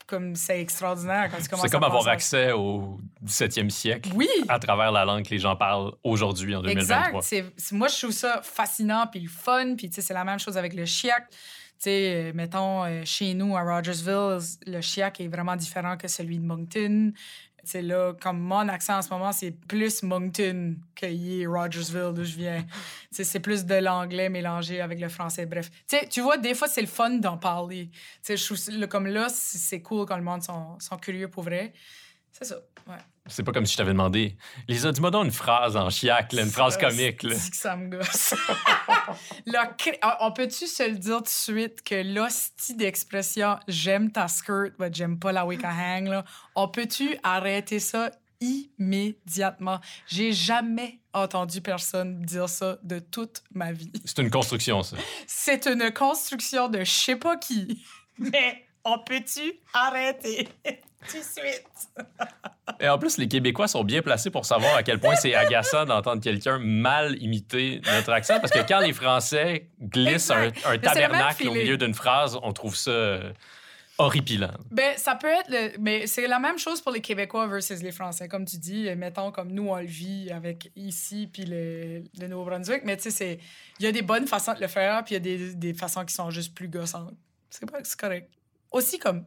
Comme 0.05 0.35
c'est 0.37 0.61
extraordinaire 0.61 1.27
quand 1.29 1.41
tu 1.41 1.49
commences 1.49 1.65
C'est 1.65 1.69
comme 1.71 1.83
à 1.83 1.87
avoir 1.87 2.07
à- 2.07 2.11
accès 2.11 2.53
au 2.53 2.97
17e 3.21 3.69
siècle 3.69 4.09
Oui! 4.15 4.29
à 4.47 4.57
travers 4.57 4.89
la 4.93 5.03
langue 5.03 5.25
que 5.25 5.31
les 5.31 5.39
gens 5.39 5.57
parlent 5.57 5.91
aujourd'hui, 6.01 6.55
en 6.55 6.61
2023. 6.61 7.19
Exact. 7.19 7.71
Moi, 7.73 7.89
je 7.89 7.97
trouve 7.97 8.11
ça 8.11 8.39
fascinant 8.41 9.05
puis 9.11 9.19
le 9.19 9.27
fun. 9.27 9.75
Puis, 9.75 9.89
c'est 9.91 10.13
la 10.13 10.23
même 10.23 10.39
chose 10.39 10.55
avec 10.57 10.73
le 10.75 10.85
chiac. 10.85 11.25
Sais, 11.77 12.29
euh, 12.29 12.31
mettons, 12.33 12.85
euh, 12.85 13.01
chez 13.03 13.33
nous, 13.33 13.57
à 13.57 13.61
Rogersville, 13.63 14.39
le 14.65 14.79
chiac 14.81 15.19
est 15.19 15.27
vraiment 15.27 15.55
différent 15.57 15.97
que 15.97 16.07
celui 16.07 16.39
de 16.39 16.45
Moncton. 16.45 17.11
Sais, 17.67 17.81
là, 17.81 18.13
comme 18.21 18.39
mon 18.39 18.67
accent 18.69 18.97
en 18.97 19.01
ce 19.01 19.09
moment, 19.09 19.31
c'est 19.31 19.51
plus 19.51 20.01
Moncton 20.03 20.75
est 21.01 21.45
Rogersville, 21.45 22.11
d'où 22.15 22.23
je 22.23 22.35
viens. 22.37 22.65
C'est 23.11 23.39
plus 23.39 23.65
de 23.65 23.75
l'anglais 23.75 24.29
mélangé 24.29 24.79
avec 24.81 24.99
le 24.99 25.09
français. 25.09 25.45
Bref. 25.45 25.69
Tu 26.09 26.21
vois, 26.21 26.37
des 26.37 26.53
fois, 26.53 26.67
c'est 26.67 26.81
le 26.81 26.87
fun 26.87 27.09
d'en 27.11 27.37
parler. 27.37 27.89
Tu 27.91 27.99
sais, 28.21 28.37
je 28.37 28.45
trouve, 28.45 28.79
le- 28.79 28.87
comme 28.87 29.07
là, 29.07 29.27
c'est 29.29 29.57
c'est 29.57 29.81
cool 29.81 30.05
quand 30.05 30.17
le 30.17 30.23
monde 30.23 30.41
sont, 30.43 30.79
sont 30.79 30.97
curieux 30.97 31.27
pour 31.29 31.43
vrai. 31.43 31.73
C'est 32.31 32.45
ça, 32.45 32.55
ouais. 32.87 32.95
C'est 33.27 33.43
pas 33.43 33.51
comme 33.51 33.65
si 33.65 33.73
je 33.73 33.77
t'avais 33.77 33.91
demandé 33.91 34.37
Lisa, 34.67 34.91
dis-moi 34.91 35.11
donc 35.11 35.25
une 35.25 35.31
phrase 35.31 35.75
en 35.77 35.89
chiac, 35.89 36.33
là, 36.33 36.43
une 36.43 36.49
phrase 36.49 36.77
comique. 36.77 37.23
Là. 37.23 37.35
c'est 37.35 37.51
que 37.51 37.57
ça 37.57 37.75
me 37.75 37.89
gosse? 37.89 38.33
Cri- 39.77 39.97
ah, 40.01 40.17
On 40.21 40.31
peut-tu 40.31 40.67
se 40.67 40.87
le 40.89 40.97
dire 40.97 41.17
tout 41.17 41.23
de 41.23 41.27
suite 41.29 41.83
que 41.83 41.95
l'hostie 41.95 42.75
d'expression 42.75 43.57
j'aime 43.67 44.11
ta 44.11 44.27
skirt, 44.27 44.73
but 44.79 44.93
j'aime 44.93 45.19
pas 45.19 45.31
la 45.31 45.45
wicca 45.45 45.69
hang, 45.69 46.07
là, 46.07 46.25
on 46.55 46.67
peut-tu 46.67 47.17
arrêter 47.23 47.79
ça 47.79 48.11
immédiatement? 48.39 49.79
J'ai 50.07 50.31
jamais 50.31 50.99
entendu 51.13 51.61
personne 51.61 52.21
dire 52.21 52.49
ça 52.49 52.77
de 52.83 52.99
toute 52.99 53.41
ma 53.53 53.71
vie. 53.71 53.91
C'est 54.05 54.19
une 54.19 54.29
construction, 54.29 54.83
ça. 54.83 54.97
C'est 55.25 55.65
une 55.67 55.91
construction 55.91 56.69
de 56.69 56.79
je 56.79 56.91
sais 56.91 57.15
pas 57.15 57.37
qui. 57.37 57.83
Mais 58.19 58.66
on 58.87 58.99
peut-tu 58.99 59.59
arrêter? 59.73 60.47
Tout 61.09 61.17
de 61.17 61.23
suite? 61.23 61.63
Et 62.79 62.89
en 62.89 62.97
plus, 62.97 63.17
les 63.17 63.27
Québécois 63.27 63.67
sont 63.67 63.83
bien 63.83 64.01
placés 64.01 64.29
pour 64.29 64.45
savoir 64.45 64.75
à 64.75 64.83
quel 64.83 64.99
point 64.99 65.15
c'est 65.15 65.35
agaçant 65.35 65.85
d'entendre 65.85 66.21
quelqu'un 66.21 66.57
mal 66.57 67.21
imiter 67.21 67.81
notre 67.85 68.11
accent. 68.11 68.39
Parce 68.39 68.51
que 68.51 68.67
quand 68.67 68.79
les 68.79 68.93
Français 68.93 69.67
glissent 69.81 70.31
un, 70.31 70.51
tabernacle 70.79 71.47
au 71.47 71.53
milieu 71.53 71.77
d'une 71.77 71.93
phrase, 71.93 72.37
on 72.41 72.51
trouve 72.51 72.75
ça 72.75 73.19
horripilant. 73.99 74.51
Ben, 74.71 74.97
ça 74.97 75.15
peut 75.15 75.27
être. 75.27 75.49
Le... 75.49 75.77
Mais 75.79 76.07
c'est 76.07 76.27
la 76.27 76.39
même 76.39 76.57
chose 76.57 76.81
pour 76.81 76.91
les 76.91 77.01
Québécois 77.01 77.47
versus 77.47 77.81
les 77.81 77.91
Français. 77.91 78.27
Comme 78.27 78.45
tu 78.45 78.57
dis, 78.57 78.89
mettons, 78.95 79.31
comme 79.31 79.51
nous, 79.51 79.69
on 79.69 79.77
le 79.77 79.85
vit 79.85 80.29
avec 80.31 80.71
ici 80.75 81.29
puis 81.31 81.45
le, 81.45 82.03
le 82.19 82.27
Nouveau-Brunswick. 82.27 82.83
Mais 82.83 82.97
tu 82.97 83.03
sais, 83.03 83.11
c'est- 83.11 83.39
il 83.79 83.85
y 83.85 83.87
a 83.87 83.91
des 83.91 84.01
bonnes 84.01 84.27
façons 84.27 84.53
de 84.53 84.61
le 84.61 84.67
faire, 84.67 85.03
puis 85.03 85.15
il 85.15 85.17
y 85.17 85.17
a 85.17 85.37
des, 85.37 85.53
des 85.55 85.73
façons 85.73 86.03
qui 86.05 86.13
sont 86.13 86.29
juste 86.31 86.53
plus 86.53 86.67
gossantes. 86.67 87.13
C'est 87.49 87.97
correct. 87.97 88.29
Aussi, 88.71 88.99
comme. 88.99 89.25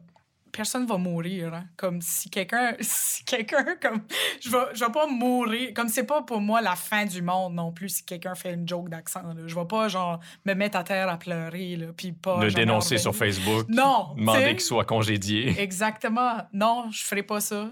Personne 0.51 0.85
va 0.85 0.97
mourir, 0.97 1.53
hein. 1.53 1.63
Comme 1.77 2.01
si 2.01 2.29
quelqu'un. 2.29 2.75
Si 2.81 3.23
quelqu'un, 3.23 3.77
comme. 3.81 4.01
Je 4.41 4.49
vais, 4.49 4.65
je 4.73 4.83
vais 4.83 4.91
pas 4.91 5.07
mourir. 5.07 5.73
Comme 5.73 5.87
c'est 5.87 6.03
pas 6.03 6.23
pour 6.23 6.41
moi 6.41 6.61
la 6.61 6.75
fin 6.75 7.05
du 7.05 7.21
monde 7.21 7.53
non 7.53 7.71
plus 7.71 7.89
si 7.89 8.05
quelqu'un 8.05 8.35
fait 8.35 8.53
une 8.53 8.67
joke 8.67 8.89
d'accent. 8.89 9.21
Je 9.45 9.55
vais 9.55 9.65
pas, 9.65 9.87
genre, 9.87 10.19
me 10.45 10.53
mettre 10.53 10.77
à 10.77 10.83
terre 10.83 11.07
à 11.07 11.17
pleurer, 11.17 11.77
là. 11.77 11.87
Puis 11.95 12.11
pas. 12.11 12.43
Le 12.43 12.51
dénoncer 12.51 12.97
sur. 12.97 13.15
Facebook. 13.15 13.67
Non! 13.69 14.13
Demander 14.17 14.51
qu'il 14.51 14.61
soit 14.61 14.85
congédié. 14.85 15.55
Exactement. 15.59 16.37
Non, 16.53 16.89
je 16.91 17.03
ferai 17.03 17.23
pas 17.23 17.39
ça. 17.39 17.71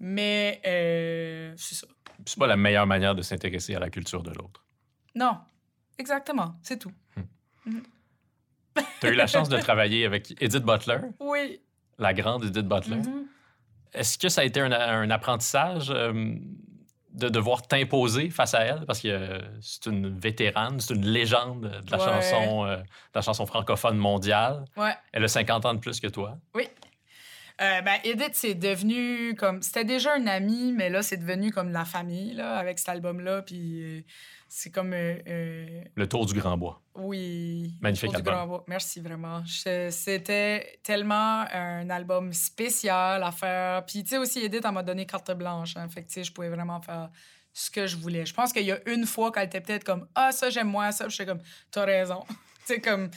Mais 0.00 0.60
euh, 0.66 1.52
c'est 1.56 1.74
ça. 1.76 1.86
C'est 2.24 2.38
pas 2.38 2.46
la 2.46 2.56
meilleure 2.56 2.86
manière 2.86 3.14
de 3.14 3.22
s'intéresser 3.22 3.74
à 3.74 3.78
la 3.78 3.90
culture 3.90 4.22
de 4.22 4.30
l'autre. 4.30 4.64
Non. 5.14 5.38
Exactement. 5.98 6.58
C'est 6.62 6.78
tout. 6.78 6.92
Tu 9.00 9.06
as 9.06 9.10
eu 9.10 9.14
la 9.14 9.26
chance 9.26 9.48
de 9.48 9.58
travailler 9.58 10.04
avec 10.04 10.34
Edith 10.40 10.62
Butler, 10.64 10.98
Oui. 11.20 11.60
la 11.98 12.14
grande 12.14 12.44
Edith 12.44 12.66
Butler. 12.66 12.96
Mhm. 12.96 13.26
Est-ce 13.94 14.18
que 14.18 14.28
ça 14.28 14.42
a 14.42 14.44
été 14.44 14.60
un, 14.60 14.72
un 14.72 15.10
apprentissage 15.10 15.90
euh, 15.90 16.34
de 17.12 17.28
devoir 17.30 17.62
t'imposer 17.66 18.28
face 18.30 18.52
à 18.54 18.60
elle? 18.60 18.84
Parce 18.86 19.00
que 19.00 19.08
euh, 19.08 19.38
c'est 19.60 19.86
une 19.86 20.18
vétérane, 20.18 20.78
c'est 20.80 20.94
une 20.94 21.06
légende 21.06 21.62
de 21.84 21.90
la, 21.90 21.98
Ouais. 21.98 22.04
chanson, 22.04 22.66
euh, 22.66 22.76
de 22.76 22.82
la 23.14 23.20
chanson 23.22 23.46
francophone 23.46 23.96
mondiale. 23.96 24.64
Ouais. 24.76 24.92
Elle 25.12 25.24
a 25.24 25.28
50 25.28 25.64
ans 25.64 25.74
de 25.74 25.80
plus 25.80 25.98
que 26.00 26.08
toi. 26.08 26.36
Oui. 26.54 26.68
Euh, 27.62 27.80
ben, 27.80 27.94
Edith, 28.04 28.32
c'est 28.34 28.54
devenu 28.54 29.34
comme. 29.34 29.62
C'était 29.62 29.86
déjà 29.86 30.18
une 30.18 30.28
amie, 30.28 30.74
mais 30.76 30.90
là, 30.90 31.02
c'est 31.02 31.16
devenu 31.16 31.50
comme 31.52 31.70
la 31.72 31.86
famille, 31.86 32.34
là, 32.34 32.56
avec 32.58 32.78
cet 32.78 32.90
album-là. 32.90 33.40
Puis 33.40 34.04
c'est 34.58 34.70
comme. 34.70 34.94
euh, 34.94 35.18
euh, 35.28 35.82
Le 35.94 36.08
Tour 36.08 36.24
du 36.24 36.32
Grand 36.32 36.56
Bois. 36.56 36.80
Oui. 36.94 37.74
Magnifique 37.82 38.14
album. 38.14 38.34
Grand 38.34 38.46
Bois. 38.46 38.64
Merci 38.68 39.00
vraiment. 39.00 39.42
C'était 39.46 40.80
tellement 40.82 41.44
un 41.52 41.90
album 41.90 42.32
spécial 42.32 43.22
à 43.22 43.32
faire. 43.32 43.84
Puis, 43.84 44.02
tu 44.02 44.10
sais, 44.10 44.18
aussi, 44.18 44.42
Edith, 44.42 44.62
elle 44.64 44.72
m'a 44.72 44.82
donné 44.82 45.04
carte 45.04 45.30
blanche. 45.32 45.76
Hein. 45.76 45.86
Fait 45.90 46.02
que, 46.02 46.08
tu 46.08 46.14
sais, 46.14 46.24
je 46.24 46.32
pouvais 46.32 46.48
vraiment 46.48 46.80
faire 46.80 47.10
ce 47.52 47.70
que 47.70 47.86
je 47.86 47.98
voulais. 47.98 48.24
Je 48.24 48.32
pense 48.32 48.50
qu'il 48.50 48.64
y 48.64 48.72
a 48.72 48.78
une 48.88 49.04
fois 49.04 49.30
qu'elle 49.30 49.44
était 49.44 49.60
peut-être 49.60 49.84
comme 49.84 50.08
Ah, 50.14 50.32
ça, 50.32 50.48
j'aime 50.48 50.68
moins 50.68 50.90
ça. 50.90 51.04
Puis, 51.04 51.16
j'étais 51.18 51.30
comme 51.30 51.42
T'as 51.70 51.84
raison. 51.84 52.24
tu 52.28 52.36
sais, 52.64 52.80
comme. 52.80 53.10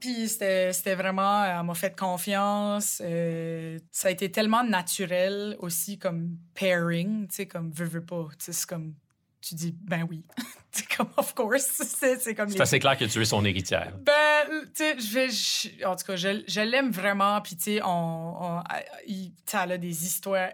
Puis 0.00 0.30
c'était 0.30 0.72
c'était 0.72 0.96
vraiment, 0.96 1.44
elle 1.44 1.62
m'a 1.64 1.74
fait 1.74 1.96
confiance. 1.96 3.00
euh, 3.04 3.78
ça 3.92 4.08
a 4.08 4.10
été 4.10 4.32
tellement 4.32 4.64
naturel 4.64 5.54
aussi 5.60 5.96
comme 5.98 6.38
pairing, 6.54 7.28
tu 7.28 7.34
sais, 7.36 7.46
comme 7.46 7.70
veux, 7.70 7.84
veux 7.84 8.04
pas. 8.04 8.26
Tu 8.38 8.46
sais, 8.46 8.52
c'est 8.52 8.66
comme, 8.68 8.94
tu 9.40 9.54
dis, 9.54 9.74
ben 9.82 10.06
oui. 10.08 10.22
c'est 10.70 10.86
comme, 10.96 11.08
of 11.16 11.34
course. 11.34 11.66
C'est 11.98 12.18
c'est 12.20 12.34
comme 12.34 12.48
C'est 12.48 12.56
les- 12.56 12.60
assez 12.62 12.78
clair 12.78 12.96
que 12.96 13.04
tu 13.06 13.20
es 13.20 13.24
son 13.24 13.44
héritière. 13.44 13.92
ben, 14.00 14.46
tu 14.74 14.84
sais, 14.84 14.98
je 14.98 15.14
vais. 15.14 15.30
je- 15.30 15.84
en 15.86 15.96
tout 15.96 16.04
cas, 16.04 16.16
je, 16.16 16.42
je 16.46 16.60
l'aime 16.60 16.90
vraiment. 16.90 17.40
Puis, 17.40 17.56
tu 17.56 17.62
sais, 17.64 17.82
on, 17.82 18.58
on- 18.58 18.62
il- 19.06 19.32
tu 19.34 19.42
sais, 19.46 19.58
elle 19.62 19.72
a 19.72 19.78
des 19.78 20.04
histoires 20.06 20.50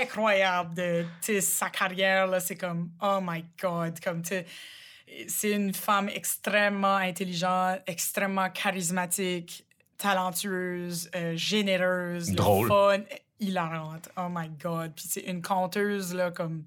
incroyables 0.00 0.74
de 0.74 1.04
sa 1.40 1.70
carrière. 1.70 2.26
là 2.26 2.40
C'est 2.40 2.56
comme, 2.56 2.90
oh 3.00 3.18
my 3.22 3.44
God. 3.60 3.98
Comme, 4.00 4.22
tu 4.22 4.34
c'est 5.26 5.50
une 5.52 5.74
femme 5.74 6.08
extrêmement 6.08 6.96
intelligente, 6.96 7.80
extrêmement 7.88 8.48
charismatique, 8.50 9.64
talentueuse, 9.98 11.10
euh, 11.16 11.32
généreuse, 11.36 12.30
le 12.30 12.36
Drôle. 12.36 12.68
fun, 12.68 13.00
hilarante. 13.40 14.08
Oh 14.16 14.28
my 14.30 14.48
God. 14.62 14.92
Puis, 14.94 15.06
c'est 15.08 15.22
une 15.22 15.42
conteuse, 15.42 16.14
là, 16.14 16.30
comme 16.30 16.64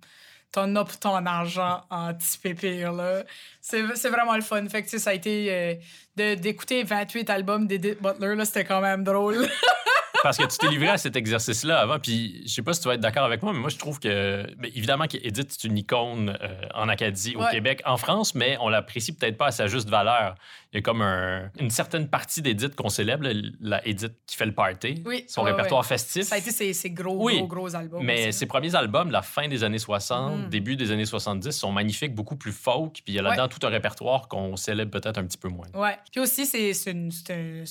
as 0.60 0.86
pour 0.86 0.98
ton 1.00 1.26
argent 1.26 1.82
en 1.90 2.14
petit 2.14 2.38
pépire, 2.38 2.92
là. 2.92 3.24
C'est 3.62 3.84
c'est 3.96 4.10
vraiment 4.10 4.36
le 4.36 4.42
fun. 4.42 4.68
Fait 4.68 4.84
que, 4.84 4.98
ça 4.98 5.10
a 5.10 5.14
été... 5.14 5.48
euh, 5.52 6.36
d'écouter 6.36 6.84
28 6.84 7.30
albums 7.30 7.68
d'Edith 7.68 8.02
Butler, 8.02 8.36
là, 8.36 8.46
c'était 8.46 8.66
quand 8.66 8.82
même 8.82 9.04
drôle. 9.04 9.48
Parce 10.24 10.38
que 10.38 10.44
tu 10.46 10.58
t'es 10.58 10.70
livré 10.70 10.88
à 10.88 10.98
cet 10.98 11.16
exercice-là 11.16 11.80
avant, 11.80 12.00
puis 12.00 12.42
je 12.48 12.52
sais 12.54 12.62
pas 12.64 12.74
si 12.74 12.82
tu 12.82 12.88
vas 12.88 12.96
être 12.96 13.02
d'accord 13.02 13.26
avec 13.26 13.44
moi, 13.44 13.54
mais 13.54 13.60
moi 13.60 13.70
je 13.70 13.78
trouve 13.78 14.00
que, 14.00 14.48
évidemment 14.76 15.06
qu'Edith 15.06 15.52
c'est 15.52 15.66
une 15.68 15.78
icône 15.78 16.36
euh, 16.42 16.62
en 16.74 16.88
Acadie, 16.90 17.36
au 17.36 17.42
Ouais. 17.44 17.52
Québec, 17.52 17.82
en 17.86 17.98
France, 17.98 18.34
mais 18.34 18.58
on 18.62 18.70
l'apprécie 18.70 19.14
peut-être 19.16 19.38
pas 19.38 19.48
à 19.48 19.52
sa 19.52 19.68
juste 19.68 19.90
valeur. 19.90 20.36
Il 20.72 20.78
y 20.78 20.80
a 20.80 20.82
comme 20.82 21.02
un- 21.04 21.52
une 21.60 21.70
certaine 21.70 22.08
partie 22.08 22.42
d'Edith 22.42 22.76
qu'on 22.76 22.90
célèbre, 22.90 23.28
la 23.62 23.86
Edith 23.88 24.14
qui 24.26 24.36
fait 24.38 24.46
le 24.48 24.54
party, 24.56 25.04
Oui, 25.06 25.26
son 25.28 25.44
ouais, 25.44 25.52
répertoire 25.52 25.82
ouais. 25.82 25.88
festif. 25.88 26.24
ça 26.24 26.36
a 26.36 26.38
été 26.40 26.50
ses, 26.52 26.74
ses 26.74 26.90
gros, 26.90 27.24
Oui, 27.26 27.38
gros, 27.40 27.48
gros 27.48 27.76
albums. 27.76 28.04
Mais 28.04 28.30
aussi. 28.30 28.40
ses 28.40 28.46
premiers 28.48 28.74
albums, 28.74 29.12
la 29.12 29.22
fin 29.22 29.48
des 29.48 29.64
années 29.64 29.78
60, 29.78 30.40
Mhm. 30.46 30.50
début 30.50 30.76
des 30.76 30.90
années 30.92 31.06
70, 31.06 31.52
sont 31.52 31.72
magnifiques, 31.72 32.16
beaucoup 32.16 32.36
plus 32.38 32.52
folk, 32.54 32.94
puis 32.94 33.04
il 33.10 33.14
y 33.16 33.20
a 33.20 33.22
là-dedans 33.22 33.48
tout 33.50 33.66
un 33.68 33.70
répertoire 33.70 34.28
qu'on 34.28 34.56
célèbre 34.56 34.90
peut-être 34.92 35.18
un 35.20 35.26
petit 35.26 35.38
peu 35.38 35.50
moins. 35.50 35.68
Ouais. 35.76 35.98
Puis 36.12 36.22
aussi, 36.22 36.46
c'est 36.46 36.72
une, 36.90 37.12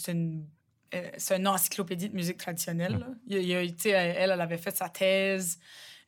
une, 0.09 0.45
c'est 1.17 1.37
une 1.37 1.49
encyclopédie 1.49 2.09
de 2.11 2.15
musique 2.15 2.37
traditionnelle. 2.39 2.99
là. 2.99 3.07
Il 3.27 3.39
il 3.39 3.75
elle, 3.89 4.31
elle 4.31 4.41
avait 4.41 4.59
fait 4.59 4.77
sa 4.77 4.89
thèse. 4.89 5.59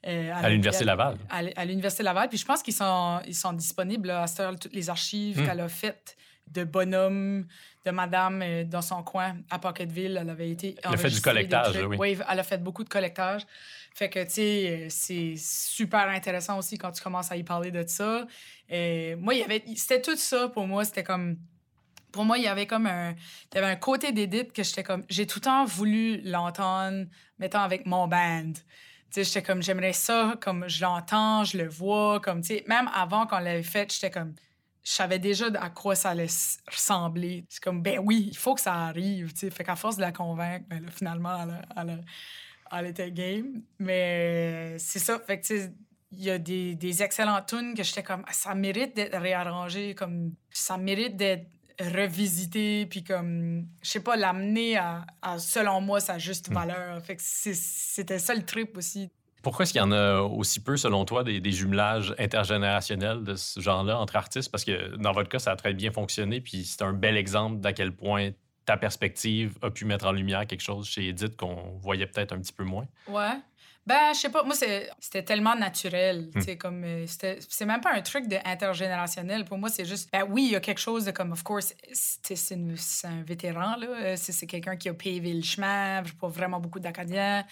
euh, 0.06 0.32
À 0.34 0.48
l'Université 0.50 0.84
Laval. 0.84 1.16
À, 1.30 1.64
l'Université 1.64 2.02
Laval. 2.02 2.28
Puis 2.28 2.38
je 2.38 2.44
pense 2.44 2.62
qu'ils 2.62 2.74
sont, 2.74 3.20
ils 3.26 3.34
sont 3.34 3.52
disponibles 3.52 4.08
là, 4.08 4.22
à 4.22 4.26
cette 4.26 4.40
heure, 4.40 4.58
toutes 4.58 4.74
les 4.74 4.90
archives 4.90 5.40
Hmm. 5.40 5.46
qu'elle 5.46 5.60
a 5.60 5.68
faites 5.68 6.16
de 6.46 6.62
bonhomme, 6.64 7.46
de 7.86 7.90
madame 7.90 8.42
euh, 8.42 8.64
dans 8.64 8.82
son 8.82 9.02
coin 9.02 9.36
à 9.48 9.58
Pocketville. 9.58 10.18
Elle 10.20 10.28
avait 10.28 10.50
été. 10.50 10.76
Elle 10.84 10.92
a 10.94 10.96
fait 10.98 11.08
du 11.10 11.20
collectage, 11.22 11.72
trucs. 11.72 11.98
oui. 11.98 12.18
elle 12.30 12.38
a 12.40 12.42
fait 12.42 12.58
beaucoup 12.62 12.84
de 12.84 12.88
collectage. 12.90 13.42
Fait 13.94 14.10
que, 14.10 14.22
tu 14.24 14.30
sais, 14.30 14.66
euh, 14.84 14.86
c'est 14.90 15.34
super 15.38 16.08
intéressant 16.08 16.58
aussi 16.58 16.76
quand 16.76 16.90
tu 16.92 17.02
commences 17.02 17.30
à 17.32 17.36
y 17.36 17.44
parler 17.44 17.70
de 17.70 17.84
ça. 17.86 18.26
Euh, 18.72 19.16
moi, 19.18 19.32
il 19.34 19.40
y 19.40 19.42
avait. 19.42 19.62
C'était 19.76 20.02
tout 20.02 20.16
ça 20.16 20.48
pour 20.48 20.66
moi. 20.66 20.84
C'était 20.84 21.04
comme. 21.04 21.38
Pour 22.14 22.24
moi, 22.24 22.38
il 22.38 22.44
y 22.44 22.46
avait 22.46 22.68
comme 22.68 22.86
un. 22.86 23.10
Il 23.10 23.56
y 23.56 23.58
avait 23.58 23.66
un 23.72 23.74
côté 23.76 24.12
d'Edith 24.12 24.52
que 24.52 24.62
j'étais 24.62 24.84
comme. 24.84 25.02
J'ai 25.08 25.26
tout 25.26 25.40
le 25.40 25.44
temps 25.46 25.64
voulu 25.64 26.20
l'entendre, 26.22 27.06
mettons, 27.40 27.58
avec 27.58 27.86
mon 27.86 28.06
band. 28.06 28.52
Tu 28.52 28.62
sais, 29.10 29.24
j'étais 29.24 29.42
comme, 29.42 29.64
j'aimerais 29.64 29.92
ça, 29.92 30.36
comme 30.40 30.68
je 30.68 30.80
l'entends, 30.82 31.42
je 31.42 31.58
le 31.58 31.66
vois, 31.68 32.20
comme, 32.20 32.40
tu 32.40 32.54
sais, 32.54 32.64
même 32.68 32.88
avant 32.94 33.26
qu'on 33.26 33.38
l'avait 33.40 33.64
fait, 33.64 33.92
j'étais 33.92 34.12
comme, 34.12 34.32
je 34.84 34.92
savais 34.92 35.18
déjà 35.18 35.46
à 35.60 35.70
quoi 35.70 35.96
ça 35.96 36.10
allait 36.10 36.28
ressembler. 36.70 37.44
C'est 37.48 37.60
comme, 37.60 37.82
ben 37.82 37.98
oui, 37.98 38.28
il 38.30 38.36
faut 38.36 38.54
que 38.54 38.60
ça 38.60 38.74
arrive, 38.74 39.32
tu 39.32 39.40
sais. 39.40 39.50
Fait 39.50 39.64
qu'à 39.64 39.74
force 39.74 39.96
de 39.96 40.02
la 40.02 40.12
convaincre, 40.12 40.66
ben 40.68 40.84
là, 40.84 40.90
finalement, 40.92 41.36
elle, 41.42 41.50
a- 41.50 41.82
elle, 41.82 42.04
elle 42.70 42.86
était 42.86 43.10
game. 43.10 43.60
Mais 43.80 44.76
c'est 44.78 45.00
ça, 45.00 45.18
fait 45.18 45.40
que, 45.40 45.46
tu 45.46 45.58
sais, 45.58 45.72
il 46.12 46.22
y 46.22 46.30
a 46.30 46.38
des, 46.38 46.76
des 46.76 47.02
excellentes 47.02 47.46
tunes 47.48 47.74
que 47.74 47.82
j'étais 47.82 48.04
comme, 48.04 48.24
ça 48.30 48.54
mérite 48.54 48.94
d'être 48.94 49.18
réarrangé, 49.18 49.96
comme, 49.96 50.32
ça 50.50 50.76
mérite 50.78 51.16
d'être 51.16 51.48
revisité, 51.80 52.86
puis 52.86 53.02
comme, 53.02 53.66
je 53.82 53.88
sais 53.90 54.00
pas, 54.00 54.16
l'amener 54.16 54.76
à, 54.76 55.06
à, 55.22 55.38
selon 55.38 55.80
moi, 55.80 56.00
sa 56.00 56.18
juste 56.18 56.52
valeur. 56.52 57.02
Fait 57.04 57.16
que 57.16 57.22
c'est- 57.24 57.54
c'était 57.54 58.18
ça 58.18 58.34
le 58.34 58.44
trip 58.44 58.76
aussi. 58.76 59.10
Pourquoi 59.42 59.64
est-ce 59.64 59.72
qu'il 59.72 59.80
y 59.80 59.84
en 59.84 59.92
a 59.92 60.20
aussi 60.20 60.60
peu, 60.60 60.76
selon 60.76 61.04
toi, 61.04 61.22
des, 61.22 61.38
des 61.40 61.52
jumelages 61.52 62.14
intergénérationnels 62.18 63.24
de 63.24 63.34
ce 63.34 63.60
genre-là 63.60 63.98
entre 63.98 64.16
artistes? 64.16 64.50
Parce 64.50 64.64
que 64.64 64.96
dans 64.96 65.12
votre 65.12 65.28
cas, 65.28 65.38
ça 65.38 65.52
a 65.52 65.56
très 65.56 65.74
bien 65.74 65.90
fonctionné, 65.92 66.40
puis 66.40 66.64
c'est 66.64 66.82
un 66.82 66.92
bel 66.94 67.16
exemple 67.16 67.60
d'à 67.60 67.72
quel 67.74 67.92
point 67.92 68.30
ta 68.64 68.78
perspective 68.78 69.58
a 69.60 69.70
pu 69.70 69.84
mettre 69.84 70.06
en 70.06 70.12
lumière 70.12 70.46
quelque 70.46 70.62
chose 70.62 70.88
chez 70.88 71.08
Edith 71.08 71.36
qu'on 71.36 71.76
voyait 71.78 72.06
peut-être 72.06 72.32
un 72.32 72.38
petit 72.38 72.52
peu 72.54 72.64
moins. 72.64 72.86
Ouais. 73.08 73.34
Ben, 73.86 74.14
je 74.14 74.20
sais 74.20 74.30
pas, 74.30 74.42
moi, 74.42 74.54
c'était 74.54 75.22
tellement 75.22 75.54
naturel. 75.54 76.30
Hmm. 76.34 76.56
comme, 76.56 76.84
euh, 76.84 77.06
c'est 77.06 77.66
même 77.66 77.82
pas 77.82 77.92
un 77.92 78.00
truc 78.00 78.28
de 78.28 78.36
intergénérationnel. 78.44 79.44
Pour 79.44 79.58
moi, 79.58 79.68
c'est 79.68 79.84
juste, 79.84 80.08
ben 80.10 80.24
oui, 80.28 80.44
il 80.46 80.52
y 80.52 80.56
a 80.56 80.60
quelque 80.60 80.80
chose 80.80 81.04
de 81.04 81.10
comme, 81.10 81.32
of 81.32 81.42
course, 81.42 81.74
c'est 81.92 82.54
un 83.04 83.22
vétéran, 83.22 83.76
là. 83.76 83.86
Euh, 83.88 84.14
C'est 84.16 84.32
c'est 84.32 84.46
quelqu'un 84.46 84.76
qui 84.76 84.88
a 84.88 84.94
pavé 84.94 85.34
le 85.34 85.42
chemin, 85.42 86.02
pas 86.18 86.28
vraiment 86.28 86.60
beaucoup 86.60 86.80
d'Acadiens. 86.80 87.44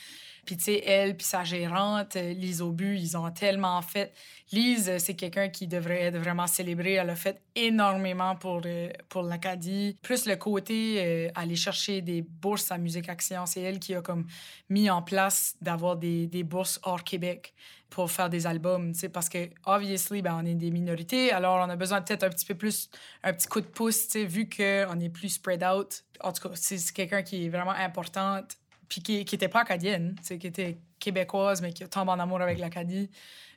Puis, 0.45 0.57
tu 0.57 0.64
sais, 0.64 0.82
elle, 0.84 1.16
puis 1.16 1.26
sa 1.26 1.45
gérante, 1.45 2.16
euh, 2.16 2.32
Lise 2.32 2.62
Aubu, 2.62 2.97
ils 2.97 3.16
ont 3.16 3.30
tellement 3.30 3.80
fait. 3.82 4.12
Lise, 4.53 4.90
euh, 4.90 4.99
c'est 4.99 5.14
quelqu'un 5.14 5.49
qui 5.49 5.66
devrait 5.66 6.03
être 6.03 6.18
vraiment 6.18 6.47
célébré. 6.47 6.93
Elle 6.93 7.09
a 7.09 7.16
fait 7.16 7.40
énormément 7.55 8.36
pour, 8.36 8.61
euh, 8.66 8.90
pour 9.09 9.22
l'Acadie. 9.22 9.97
Plus 10.03 10.26
le 10.26 10.36
côté 10.36 10.97
euh, 10.99 11.30
aller 11.34 11.57
chercher 11.57 12.03
des 12.03 12.20
bourses 12.20 12.70
à 12.70 12.76
Musique 12.76 13.09
Action, 13.09 13.47
c'est 13.47 13.62
elle 13.62 13.78
qui 13.78 13.95
a 13.95 14.03
comme 14.03 14.26
mis 14.68 14.90
en 14.90 15.01
place 15.01 15.57
d'avoir 15.62 15.97
des, 15.97 16.26
des, 16.26 16.43
bourses 16.43 16.78
hors 16.82 17.03
Québec 17.03 17.55
pour 17.88 18.11
faire 18.11 18.28
des 18.28 18.47
albums, 18.47 18.93
tu 18.93 19.01
sais, 19.01 19.09
parce 19.09 19.28
que, 19.28 19.51
obviously, 19.66 20.22
ben, 20.22 20.38
on 20.43 20.47
est 20.47 20.55
des 20.55 20.70
minorités, 20.70 21.30
alors 21.30 21.57
on 21.57 21.68
a 21.68 21.76
besoin 21.76 22.01
peut-être 22.01 22.24
un 22.24 22.30
petit 22.30 22.47
peu 22.47 22.55
plus, 22.55 22.88
un 23.22 23.34
petit 23.34 23.47
coup 23.49 23.61
de 23.61 23.66
pouce, 23.66 24.07
tu 24.07 24.12
sais, 24.12 24.24
vu 24.24 24.49
qu'on 24.49 24.99
est 24.99 25.11
plus 25.11 25.28
spread 25.28 25.62
out. 25.62 26.03
En 26.20 26.32
tout 26.32 26.49
cas, 26.49 26.55
c'est 26.55 26.78
quelqu'un 26.93 27.22
qui 27.22 27.45
est 27.45 27.49
vraiment 27.51 27.72
importante, 27.72 28.57
puis 28.93 29.01
qui 29.03 29.34
n'était 29.34 29.49
pas 29.49 29.61
acadienne, 29.61 30.16
qui 30.22 30.47
était 30.47 30.76
québécoise, 30.99 31.62
mais 31.62 31.72
qui 31.72 31.82
tombe 31.88 32.11
en 32.11 32.18
amour 32.18 32.43
avec 32.43 32.59
l'Acadie. 32.59 33.09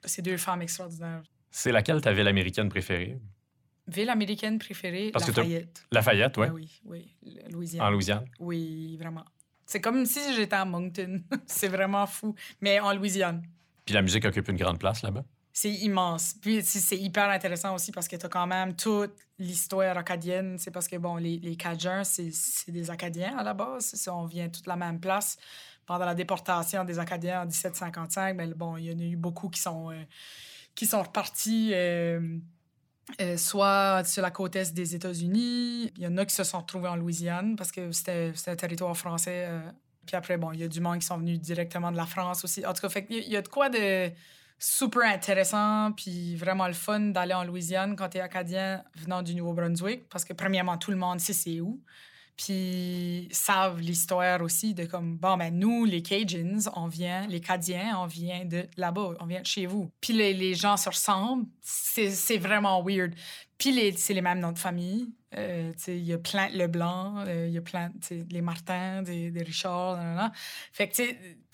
C'est 0.06 0.22
deux 0.22 0.38
femmes 0.38 0.62
extraordinaires. 0.62 1.24
C'est 1.52 1.74
laquelle 1.74 2.00
ta 2.00 2.14
ville 2.14 2.28
américaine 2.28 2.70
préférée? 2.70 3.20
Ville 3.88 4.10
américaine 4.10 4.60
préférée, 4.60 5.12
Parce 5.12 5.26
que 5.26 5.32
t'as- 5.32 5.42
Lafayette. 5.42 5.86
Lafayette, 5.92 6.38
ouais. 6.38 6.48
Ah 6.50 6.54
oui, 6.54 6.82
oui, 6.86 7.16
Louisiane. 7.52 7.86
En 7.86 7.90
Louisiane? 7.90 8.26
Oui, 8.40 8.96
vraiment. 8.98 9.26
C'est 9.66 9.82
comme 9.82 10.06
si 10.06 10.20
j'étais 10.34 10.56
à 10.56 10.64
Moncton. 10.64 11.22
c'est 11.48 11.68
vraiment 11.68 12.08
fou. 12.08 12.34
Mais 12.62 12.80
en 12.80 12.94
Louisiane. 12.94 13.44
Puis 13.84 13.94
la 13.94 14.02
musique 14.02 14.24
occupe 14.24 14.48
une 14.48 14.58
grande 14.58 14.80
place 14.80 15.02
là-bas? 15.04 15.26
C'est 15.58 15.72
immense. 15.72 16.34
Puis 16.42 16.62
c'est 16.64 16.98
hyper 16.98 17.30
intéressant 17.30 17.76
aussi 17.76 17.94
parce 17.94 18.10
que 18.10 18.18
tu 18.18 18.26
as 18.26 18.30
quand 18.30 18.46
même 18.46 18.76
toute 18.76 19.16
l'histoire 19.40 19.98
acadienne. 19.98 20.58
C'est 20.60 20.70
parce 20.70 20.86
que, 20.86 20.98
bon, 20.98 21.16
les, 21.16 21.40
les 21.40 21.56
Cajuns, 21.56 22.04
c'est 22.04 22.72
des 22.72 22.92
Acadiens 22.92 23.38
à 23.38 23.44
la 23.44 23.54
base. 23.54 24.06
On 24.12 24.26
vient 24.26 24.50
toute 24.50 24.68
la 24.68 24.76
même 24.76 25.00
place. 25.00 25.38
Pendant 25.86 26.04
la 26.04 26.14
déportation 26.14 26.84
des 26.84 27.00
Acadiens 27.00 27.44
en 27.44 27.46
1755, 27.46 28.36
mais 28.36 28.48
bon, 28.48 28.76
il 28.76 28.92
y 28.92 28.94
en 28.94 29.00
a 29.00 29.04
eu 29.04 29.16
beaucoup 29.16 29.48
qui 29.48 29.62
sont, 29.62 29.92
euh, 29.92 30.04
qui 30.76 30.86
sont 30.86 31.02
repartis 31.02 31.72
euh, 31.74 32.38
euh, 33.22 33.38
soit 33.38 34.04
sur 34.04 34.24
la 34.24 34.32
côte 34.32 34.58
est 34.58 34.74
des 34.74 34.94
États-Unis. 34.94 35.90
Il 35.96 36.04
y 36.04 36.08
en 36.08 36.18
a 36.18 36.26
qui 36.26 36.36
se 36.36 36.44
sont 36.44 36.60
retrouvés 36.60 36.90
en 36.90 36.98
Louisiane 36.98 37.56
parce 37.56 37.72
que 37.72 37.94
c'était 37.94 38.34
un 38.48 38.56
territoire 38.58 38.98
français. 38.98 39.48
Puis 40.06 40.18
après, 40.18 40.36
bon, 40.36 40.52
il 40.52 40.60
y 40.60 40.64
a 40.64 40.68
du 40.68 40.82
monde 40.82 41.00
qui 41.00 41.06
sont 41.06 41.18
venus 41.18 41.40
directement 41.40 41.94
de 41.94 41.98
la 41.98 42.06
France 42.06 42.44
aussi. 42.44 42.66
En 42.66 42.74
tout 42.74 42.86
cas, 42.86 43.02
il 43.10 43.30
y 43.30 43.38
a 43.38 43.42
de 43.42 43.48
quoi 43.48 43.70
de 43.70 44.12
super 44.58 45.04
intéressant, 45.04 45.92
puis 45.92 46.36
vraiment 46.36 46.68
le 46.68 46.74
fun 46.74 47.00
d'aller 47.00 47.34
en 47.34 47.44
Louisiane 47.44 47.96
quand 47.96 48.10
tu 48.10 48.18
es 48.18 48.22
acadien 48.22 48.84
venant 48.96 49.22
du 49.22 49.36
Nouveau-Brunswick, 49.36 50.08
parce 50.10 50.26
que 50.26 50.34
premièrement, 50.34 50.78
tout 50.78 50.92
le 50.92 50.98
monde 50.98 51.20
sait 51.20 51.34
c'est 51.34 51.60
où. 51.62 51.82
Puis 52.38 53.30
savent 53.32 53.80
l'histoire 53.80 54.42
aussi 54.42 54.74
de 54.74 54.86
comme, 54.86 55.18
bon, 55.18 55.38
ben 55.38 55.58
nous, 55.58 55.86
les 55.86 56.02
Cajuns, 56.02 56.70
on 56.76 56.88
vient, 56.88 57.26
les 57.28 57.40
Cadiens, 57.40 57.98
on 57.98 58.08
vient 58.08 58.44
de 58.44 58.68
là-bas, 58.76 59.14
on 59.22 59.26
vient 59.26 59.40
de 59.40 59.46
chez 59.46 59.66
vous. 59.66 59.90
Puis 60.02 60.12
les, 60.12 60.34
les 60.34 60.54
gens 60.54 60.76
se 60.76 60.90
ressemblent, 60.90 61.46
c'est 61.62 62.38
vraiment 62.38 62.84
weird. 62.84 63.14
Puis 63.58 63.94
c'est 63.96 64.14
les 64.14 64.22
mêmes 64.22 64.40
noms 64.40 64.52
de 64.52 64.60
famille. 64.60 65.14
Euh, 65.38 65.74
il 65.88 66.04
y 66.04 66.14
a 66.14 66.18
plein 66.18 66.48
Leblanc, 66.50 67.26
euh, 67.28 67.48
il 67.48 67.54
y 67.54 67.58
a 67.58 67.62
plein, 67.62 67.92
les 68.30 68.42
Martin, 68.42 69.02
des, 69.02 69.32
des 69.32 69.44
Richard, 69.44 69.98
nanana. 69.98 70.32
Fait 70.72 70.88
que, 70.88 71.04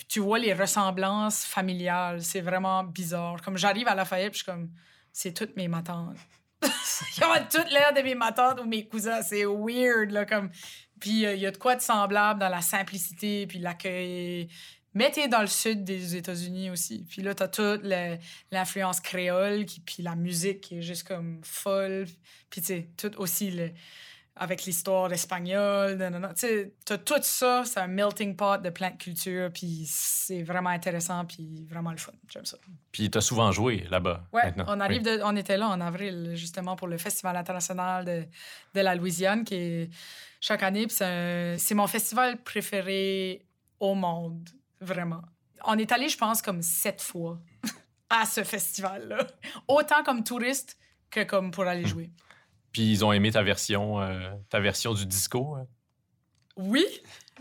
tu 0.07 0.19
vois 0.19 0.39
les 0.39 0.53
ressemblances 0.53 1.45
familiales. 1.45 2.21
C'est 2.21 2.41
vraiment 2.41 2.83
bizarre. 2.83 3.41
Comme 3.41 3.57
j'arrive 3.57 3.87
à 3.87 3.95
Lafayette, 3.95 4.33
je 4.33 4.37
suis 4.37 4.45
comme, 4.45 4.69
c'est 5.11 5.33
toutes 5.33 5.55
mes 5.55 5.67
matantes. 5.67 6.17
Ils 6.63 7.23
ont 7.23 7.47
toutes 7.49 7.71
l'air 7.71 7.93
de 7.93 8.01
mes 8.01 8.15
matantes 8.15 8.59
ou 8.61 8.65
mes 8.65 8.87
cousins. 8.87 9.21
C'est 9.23 9.45
weird, 9.45 10.11
là, 10.11 10.25
comme... 10.25 10.51
Puis 10.99 11.25
euh, 11.25 11.33
il 11.33 11.41
y 11.41 11.47
a 11.47 11.51
de 11.51 11.57
quoi 11.57 11.75
de 11.75 11.81
semblable 11.81 12.39
dans 12.39 12.49
la 12.49 12.61
simplicité, 12.61 13.47
puis 13.47 13.57
l'accueil. 13.57 14.47
Mais 14.93 15.09
t'es 15.11 15.27
dans 15.27 15.41
le 15.41 15.47
sud 15.47 15.83
des 15.83 16.15
États-Unis 16.17 16.69
aussi. 16.69 17.05
Puis 17.09 17.21
là, 17.21 17.33
t'as 17.33 17.47
toute 17.47 17.83
l'influence 18.51 18.99
créole, 18.99 19.65
qui, 19.65 19.79
puis 19.79 20.03
la 20.03 20.15
musique 20.15 20.61
qui 20.61 20.77
est 20.79 20.81
juste 20.81 21.07
comme 21.07 21.39
folle. 21.43 22.05
Puis 22.49 22.61
tu 22.61 22.67
sais, 22.67 22.87
tout 22.97 23.11
aussi 23.17 23.51
le, 23.51 23.71
avec 24.35 24.65
l'histoire 24.65 25.11
espagnole. 25.13 25.97
Tu 26.37 26.71
t'as 26.85 26.97
tout 26.97 27.21
ça, 27.21 27.63
c'est 27.65 27.79
un 27.79 27.87
melting 27.87 28.35
pot 28.35 28.61
de 28.61 28.69
plein 28.69 28.91
de 28.91 28.97
cultures, 28.97 29.49
puis 29.53 29.83
c'est 29.87 30.43
vraiment 30.43 30.69
intéressant, 30.71 31.23
puis 31.25 31.65
vraiment 31.69 31.91
le 31.91 31.97
fun. 31.97 32.11
J'aime 32.29 32.45
ça. 32.45 32.57
Puis 32.91 33.09
t'as 33.09 33.21
souvent 33.21 33.51
joué 33.51 33.85
là-bas. 33.89 34.25
Ouais, 34.33 34.43
maintenant. 34.45 34.65
on 34.67 34.79
arrive 34.81 35.03
de, 35.03 35.21
on 35.23 35.35
était 35.37 35.57
là 35.57 35.67
en 35.69 35.79
avril 35.79 36.31
justement 36.35 36.75
pour 36.75 36.87
le 36.87 36.97
Festival 36.97 37.35
international 37.37 38.03
de, 38.05 38.25
de 38.73 38.81
la 38.81 38.95
Louisiane 38.95 39.43
qui 39.45 39.55
est 39.55 39.89
chaque 40.41 40.63
année. 40.63 40.87
puis 40.87 40.95
C'est 40.97 41.05
un- 41.05 41.57
c'est 41.57 41.75
mon 41.75 41.87
festival 41.87 42.41
préféré 42.43 43.45
au 43.79 43.95
monde, 43.95 44.47
vraiment. 44.81 45.21
On 45.65 45.77
est 45.77 45.91
allé, 45.91 46.09
je 46.09 46.17
pense, 46.17 46.41
comme 46.41 46.61
sept 46.61 47.01
fois 47.01 47.39
à 48.09 48.25
ce 48.25 48.43
festival-là, 48.43 49.27
autant 49.67 50.03
comme 50.03 50.23
touriste 50.23 50.77
que 51.09 51.23
comme 51.23 51.51
pour 51.51 51.63
aller 51.65 51.85
jouer. 51.85 52.09
Puis 52.71 52.91
ils 52.91 53.05
ont 53.05 53.13
aimé 53.13 53.31
ta 53.31 53.43
version, 53.43 54.01
euh, 54.01 54.31
ta 54.49 54.59
version 54.59 54.93
du 54.93 55.05
disco. 55.05 55.55
hein? 55.55 55.67
Oui, 56.57 56.85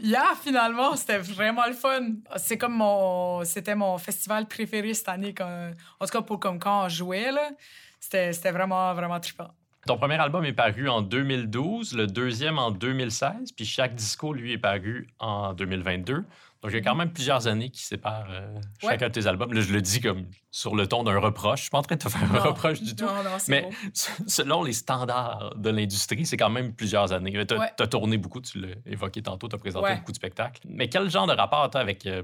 yeah, 0.01 0.33
finalement, 0.41 0.97
c'était 0.97 1.19
vraiment 1.19 1.67
le 1.67 1.73
fun. 1.73 2.15
C'est 2.37 2.59
comme 2.59 2.75
mon, 2.75 3.45
c'était 3.45 3.75
mon 3.75 3.99
festival 3.99 4.47
préféré 4.47 4.95
cette 4.95 5.09
année. 5.09 5.35
Quand, 5.35 5.73
en 5.99 6.07
tout 6.07 6.13
cas, 6.13 6.23
pour 6.23 6.41
comme 6.41 6.59
quand 6.59 6.85
on 6.85 6.89
jouait 6.89 7.33
là, 7.33 7.51
c'était 7.99 8.33
c'était 8.33 8.53
vraiment 8.53 8.95
vraiment 8.95 9.19
trippant. 9.21 9.51
Ton 9.87 9.97
premier 9.97 10.17
album 10.17 10.45
est 10.45 10.53
paru 10.53 10.89
en 10.89 11.01
2012, 11.01 11.95
le 11.97 12.07
deuxième 12.07 12.59
en 12.59 12.71
2016, 12.71 13.53
puis 13.53 13.65
chaque 13.65 13.95
disco, 13.95 14.35
lui, 14.35 14.53
est 14.53 14.59
paru 14.59 15.09
en 15.19 15.55
2022. 15.55 16.25
Donc, 16.63 16.73
il 16.73 16.75
y 16.75 16.79
a 16.79 16.83
quand 16.83 16.95
même 16.95 17.11
plusieurs 17.13 17.47
années 17.47 17.71
qui 17.71 17.83
séparent 17.83 18.29
euh, 18.31 18.55
Ouais. 18.55 18.61
chacun 18.91 19.09
de 19.09 19.13
tes 19.13 19.27
albums. 19.27 19.53
Là, 19.55 19.63
je 19.63 19.73
le 19.73 19.81
dis 19.81 20.01
comme 20.01 20.27
sur 20.51 20.77
le 20.77 20.87
ton 20.87 21.05
d'un 21.05 21.19
reproche. 21.19 21.61
Je 21.61 21.63
suis 21.65 21.71
pas 21.71 21.79
en 21.79 21.83
train 21.83 21.97
de 21.97 22.03
te 22.03 22.09
faire 22.11 22.35
un 22.35 22.39
reproche 22.39 22.83
du 22.83 22.95
tout. 22.95 23.05
Non, 23.07 23.23
non, 23.25 23.39
c'est 23.39 23.51
Mais 23.51 23.71
selon 24.27 24.63
les 24.63 24.75
standards 24.75 25.55
de 25.57 25.71
l'industrie, 25.71 26.27
c'est 26.27 26.37
quand 26.37 26.51
même 26.51 26.75
plusieurs 26.75 27.13
années. 27.13 27.33
Tu 27.47 27.55
as, 27.55 27.59
Ouais. 27.59 27.87
tourné 27.89 28.19
beaucoup, 28.19 28.41
tu 28.43 28.61
l'as 28.61 28.75
évoqué 28.85 29.23
tantôt, 29.23 29.49
tu 29.49 29.55
as 29.55 29.59
présenté 29.59 29.87
Ouais. 29.87 29.97
beaucoup 29.97 30.13
de 30.13 30.17
spectacles. 30.17 30.61
Mais 30.69 30.89
quel 30.91 31.09
genre 31.09 31.27
de 31.27 31.33
rapport 31.33 31.71
tu 31.71 31.79
as 31.79 31.81
avec 31.81 32.05
euh, 32.05 32.23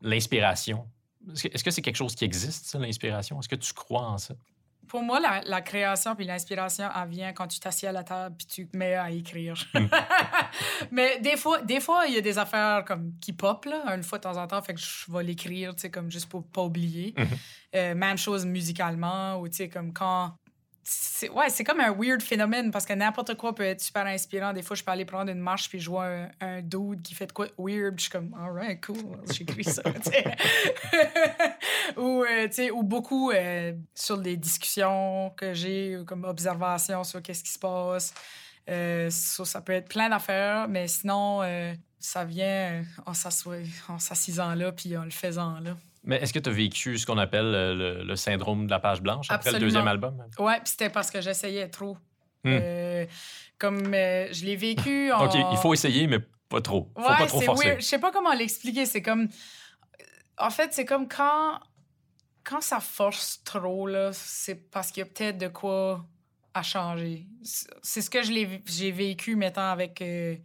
l'inspiration? 0.00 0.86
Est-ce 1.32 1.64
que- 1.64 1.70
c'est 1.70 1.82
quelque 1.82 1.96
chose 1.96 2.14
qui 2.14 2.24
existe, 2.24 2.74
l'inspiration? 2.78 3.38
Est-ce 3.40 3.48
que 3.48 3.56
tu 3.56 3.72
crois 3.72 4.02
en 4.08 4.18
ça? 4.18 4.34
Pour 4.88 5.02
moi, 5.02 5.20
la, 5.20 5.40
la 5.42 5.60
création 5.60 6.14
puis 6.14 6.24
l'inspiration, 6.24 6.88
elle 6.94 7.08
vient 7.08 7.32
quand 7.32 7.46
tu 7.46 7.60
t'assieds 7.60 7.88
à 7.88 7.92
la 7.92 8.04
table 8.04 8.36
puis 8.36 8.46
tu 8.46 8.66
te 8.66 8.76
mets 8.76 8.94
à 8.94 9.10
écrire. 9.10 9.54
Mm. 9.74 9.86
Mais 10.90 11.20
des 11.20 11.36
fois, 11.36 11.62
des 11.62 11.80
fois, 11.80 12.06
il 12.06 12.14
y 12.14 12.18
a 12.18 12.20
des 12.20 12.38
affaires 12.38 12.84
comme 12.84 13.12
qui 13.20 13.32
pop, 13.32 13.64
là, 13.64 13.94
une 13.94 14.02
fois 14.02 14.18
de 14.18 14.24
temps 14.24 14.36
en 14.36 14.46
temps, 14.46 14.62
fait 14.62 14.74
que 14.74 14.80
je 14.80 15.12
vais 15.12 15.22
l'écrire, 15.22 15.74
tu 15.74 15.82
sais, 15.82 15.90
comme 15.90 16.10
juste 16.10 16.28
pour 16.28 16.44
pas 16.44 16.62
oublier. 16.62 17.14
Mhm. 17.16 17.26
Euh, 17.76 17.94
même 17.94 18.18
chose 18.18 18.46
musicalement, 18.46 19.40
ou 19.40 19.48
tu 19.48 19.56
sais, 19.56 19.68
comme 19.68 19.92
quand... 19.92 20.36
c'est- 20.84 21.28
Ouais, 21.30 21.48
c'est 21.48 21.64
comme 21.64 21.80
un 21.80 21.92
weird 21.92 22.22
phénomène 22.22 22.70
parce 22.70 22.84
que 22.86 22.92
n'importe 22.92 23.34
quoi 23.36 23.54
peut 23.54 23.64
être 23.64 23.80
super 23.80 24.06
inspirant. 24.06 24.52
Des 24.52 24.62
fois, 24.62 24.76
je 24.76 24.84
peux 24.84 24.90
aller 24.92 25.04
prendre 25.04 25.30
une 25.30 25.40
marche 25.40 25.68
puis 25.68 25.80
je 25.80 25.90
vois 25.90 26.06
un, 26.06 26.28
un 26.40 26.62
dude 26.62 27.02
qui 27.02 27.14
fait 27.14 27.26
de 27.26 27.32
quoi 27.32 27.46
weird. 27.58 27.94
Je 27.96 28.02
suis 28.02 28.10
comme, 28.10 28.34
alright, 28.38 28.84
cool, 28.84 28.96
j'écris 29.32 29.64
ça. 29.64 29.82
ou, 31.96 32.24
euh, 32.24 32.48
ou 32.72 32.82
beaucoup 32.82 33.30
euh, 33.30 33.72
sur 33.94 34.18
des 34.18 34.36
discussions 34.36 35.30
que 35.36 35.54
j'ai, 35.54 35.98
comme 36.06 36.24
observation 36.24 37.04
sur 37.04 37.22
qu'est-ce 37.22 37.44
qui 37.44 37.52
se 37.52 37.58
passe. 37.58 38.14
Euh, 38.68 39.08
ça, 39.10 39.44
ça 39.44 39.60
peut 39.60 39.72
être 39.72 39.88
plein 39.88 40.08
d'affaires, 40.08 40.68
mais 40.68 40.88
sinon, 40.88 41.42
euh, 41.42 41.72
ça 41.98 42.24
vient 42.24 42.82
en 43.06 43.98
s'assisant 43.98 44.54
là 44.54 44.72
puis 44.72 44.96
en 44.96 45.04
le 45.04 45.10
faisant 45.10 45.58
là. 45.60 45.76
Mais 46.04 46.16
est-ce 46.16 46.32
que 46.32 46.38
tu 46.38 46.50
as 46.50 46.52
vécu 46.52 46.98
ce 46.98 47.06
qu'on 47.06 47.16
appelle 47.18 47.50
le, 47.50 48.04
le 48.04 48.16
syndrome 48.16 48.66
de 48.66 48.70
la 48.70 48.78
page 48.78 49.00
blanche 49.00 49.26
après 49.30 49.48
Absolument. 49.50 49.58
le 49.60 49.66
deuxième 49.66 49.88
album? 49.88 50.24
Ouais, 50.38 50.56
puis 50.60 50.68
c'était 50.70 50.90
parce 50.90 51.10
que 51.10 51.20
j'essayais 51.20 51.68
trop. 51.68 51.96
Hmm. 52.44 52.50
Euh, 52.60 53.06
comme 53.58 53.94
euh, 53.94 54.28
je 54.32 54.44
l'ai 54.44 54.56
vécu 54.56 55.10
en... 55.14 55.24
OK, 55.26 55.34
il 55.34 55.56
faut 55.58 55.72
essayer, 55.72 56.06
mais 56.06 56.18
pas 56.48 56.60
trop. 56.60 56.90
Faut 56.94 57.00
Ouais, 57.02 57.16
pas 57.16 57.26
trop 57.26 57.40
forcer. 57.40 57.66
weird. 57.68 57.80
Je 57.80 57.86
sais 57.86 57.98
pas 57.98 58.12
comment 58.12 58.34
l'expliquer. 58.34 58.84
C'est 58.84 59.00
comme. 59.02 59.28
En 60.38 60.50
fait, 60.50 60.72
c'est 60.74 60.84
comme 60.84 61.08
quand. 61.08 61.58
Quand 62.44 62.60
ça 62.60 62.78
force 62.80 63.40
trop, 63.42 63.86
là, 63.86 64.10
c'est 64.12 64.70
parce 64.70 64.90
qu'il 64.90 65.00
y 65.00 65.02
a 65.04 65.06
peut-être 65.06 65.38
de 65.38 65.48
quoi 65.48 66.04
à 66.52 66.62
changer. 66.62 67.26
C'est 67.82 68.02
ce 68.02 68.10
que 68.10 68.18
j'ai 68.22 68.90
vécu, 68.92 69.34
mettons, 69.36 69.62
avec. 69.62 70.02
euh, 70.02 70.36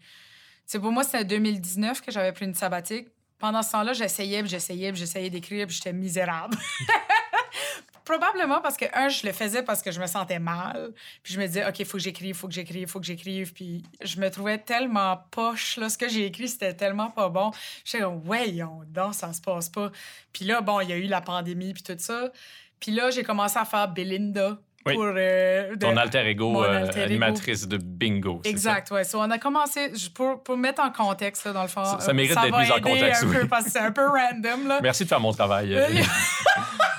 C'est 0.65 0.79
pour 0.79 0.93
moi, 0.93 1.03
c'était 1.03 1.17
en 1.17 1.23
2019 1.27 2.01
que 2.01 2.11
j'avais 2.13 2.31
pris 2.31 2.45
une 2.45 2.53
sabbatique. 2.55 3.09
Pendant 3.39 3.61
ce 3.61 3.71
temps-là, 3.71 3.93
j'essayais, 3.93 4.45
j'essayais, 4.45 4.93
j'essayais 4.93 5.29
d'écrire, 5.29 5.65
puis 5.65 5.75
j'étais 5.75 5.93
misérable. 5.93 6.57
Probablement 8.05 8.59
parce 8.59 8.75
que, 8.75 8.85
un, 8.93 9.07
je 9.07 9.25
le 9.25 9.31
faisais 9.31 9.61
parce 9.61 9.83
que 9.83 9.91
je 9.91 9.99
me 10.01 10.07
sentais 10.07 10.39
mal. 10.39 10.93
Puis 11.21 11.33
je 11.33 11.39
me 11.39 11.45
disais, 11.45 11.67
OK, 11.67 11.79
il 11.79 11.85
faut 11.85 11.97
que 11.97 12.03
j'écrive, 12.03 12.29
il 12.29 12.33
faut 12.33 12.47
que 12.47 12.53
j'écrive, 12.53 12.81
il 12.81 12.87
faut 12.87 12.99
que 12.99 13.05
j'écrive. 13.05 13.53
Puis 13.53 13.83
je 14.01 14.19
me 14.19 14.29
trouvais 14.31 14.57
tellement 14.57 15.17
poche. 15.29 15.77
Là, 15.77 15.89
ce 15.89 15.97
que 15.97 16.09
j'ai 16.09 16.25
écrit, 16.25 16.47
c'était 16.47 16.73
tellement 16.73 17.11
pas 17.11 17.29
bon. 17.29 17.51
J'étais 17.85 18.03
comme, 18.03 18.27
ouais, 18.27 18.61
on 18.63 18.83
danse, 18.87 19.17
ça 19.17 19.31
se 19.31 19.39
passe 19.39 19.69
pas. 19.69 19.91
Puis 20.33 20.43
là, 20.45 20.61
bon, 20.61 20.81
il 20.81 20.89
y 20.89 20.93
a 20.93 20.97
eu 20.97 21.03
la 21.03 21.21
pandémie, 21.21 21.73
puis 21.73 21.83
tout 21.83 21.95
ça. 21.99 22.31
Puis 22.79 22.91
là, 22.91 23.11
j'ai 23.11 23.23
commencé 23.23 23.59
à 23.59 23.65
faire 23.65 23.87
Belinda. 23.87 24.57
Oui. 24.85 24.93
Pour, 24.95 25.03
euh, 25.05 25.75
de- 25.75 25.79
Ton 25.85 25.97
alter 25.97 26.25
ego, 26.27 26.51
Mon 26.51 26.63
euh, 26.63 26.83
alter 26.83 26.99
ego. 27.01 27.05
animatrice 27.09 27.67
de 27.67 27.77
bingo. 27.77 28.41
Exact, 28.45 28.89
ouais. 28.91 29.03
So, 29.03 29.19
on 29.19 29.29
a 29.29 29.37
commencé, 29.37 29.91
pour, 30.15 30.41
pour 30.41 30.55
mettre 30.57 30.81
en 30.81 30.89
contexte, 30.91 31.45
là, 31.45 31.51
dans 31.51 31.63
le 31.63 31.67
fond. 31.67 31.83
Ça- 31.83 31.99
ça 31.99 32.11
euh, 32.11 32.13
mérite 32.13 32.39
d'être 32.41 32.57
mis 32.57 32.71
en 32.71 32.79
contexte, 32.79 33.23
un 33.23 33.27
oui. 33.27 33.37
peu, 33.41 33.47
parce 33.47 33.65
que 33.65 33.71
c'est 33.71 33.79
un 33.79 33.91
peu 33.91 34.05
random, 34.07 34.67
là. 34.67 34.79
Merci 34.81 35.03
de 35.03 35.09
faire 35.09 35.19
mon 35.19 35.33
travail. 35.33 35.77
Oui. 35.91 36.01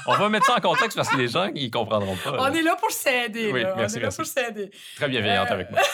On 0.07 0.15
va 0.17 0.29
mettre 0.29 0.47
ça 0.47 0.57
en 0.57 0.61
contexte 0.61 0.97
parce 0.97 1.09
que 1.09 1.17
les 1.17 1.29
gens, 1.29 1.49
ils 1.55 1.71
comprendront 1.71 2.17
pas. 2.17 2.37
On 2.39 2.53
est 2.53 2.63
là 2.63 2.77
pour 2.79 2.91
s'aider, 2.91 3.51
Oui, 3.53 3.63
merci, 3.65 3.75
on 3.75 3.79
est 3.79 3.87
là 3.87 4.01
merci. 4.03 4.17
pour 4.19 4.27
s'aider. 4.27 4.71
Très 4.97 5.09
bienveillante 5.09 5.51
Euh, 5.51 5.55
avec 5.55 5.71
moi. 5.71 5.81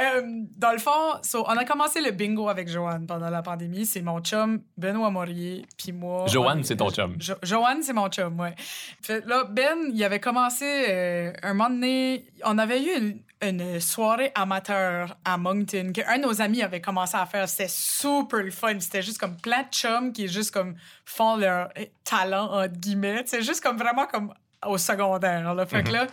Euh, 0.00 0.22
dans 0.56 0.72
le 0.72 0.78
fond, 0.78 1.20
so, 1.22 1.44
on 1.46 1.56
a 1.56 1.64
commencé 1.64 2.00
le 2.00 2.10
bingo 2.12 2.48
avec 2.48 2.68
Joanne 2.68 3.06
pendant 3.06 3.28
la 3.28 3.42
pandémie. 3.42 3.84
C'est 3.84 4.00
mon 4.00 4.20
chum, 4.20 4.62
Benoît 4.76 5.10
Maurier, 5.10 5.66
puis 5.76 5.92
moi. 5.92 6.26
Joanne, 6.26 6.64
c'est 6.64 6.76
ton 6.76 6.90
chum. 6.90 7.16
Jo- 7.20 7.34
Joanne, 7.42 7.82
c'est 7.82 7.92
mon 7.92 8.08
chum, 8.08 8.38
ouais. 8.40 8.54
Fait, 9.02 9.24
là, 9.26 9.44
Ben, 9.44 9.76
il 9.92 10.02
avait 10.02 10.20
commencé 10.20 10.64
euh, 10.88 11.32
un 11.42 11.52
moment 11.54 11.68
donné. 11.70 12.24
On 12.44 12.56
avait 12.56 12.82
eu 12.82 12.96
une, 12.98 13.20
une 13.42 13.80
soirée 13.80 14.32
amateur 14.34 15.16
à 15.24 15.36
Moncton 15.36 15.92
qu'un 15.92 16.16
de 16.18 16.22
nos 16.22 16.40
amis 16.40 16.62
avait 16.62 16.80
commencé 16.80 17.16
à 17.16 17.26
faire. 17.26 17.48
C'était 17.48 17.68
super 17.68 18.40
le 18.42 18.50
fun. 18.50 18.78
C'était 18.80 19.02
juste 19.02 19.18
comme 19.18 19.36
plein 19.36 19.64
de 19.64 19.68
chums 19.70 20.12
qui 20.12 20.28
juste 20.28 20.52
comme 20.52 20.76
font 21.04 21.36
leur 21.36 21.68
eh, 21.76 21.92
talent, 22.04 22.50
entre 22.52 22.74
guillemets. 22.78 23.22
C'est 23.26 23.42
juste 23.42 23.62
comme 23.62 23.76
vraiment 23.76 24.06
comme 24.06 24.32
au 24.66 24.78
secondaire. 24.78 25.54
Là. 25.54 25.66
Fait 25.66 25.82
que 25.82 25.90
là, 25.92 26.06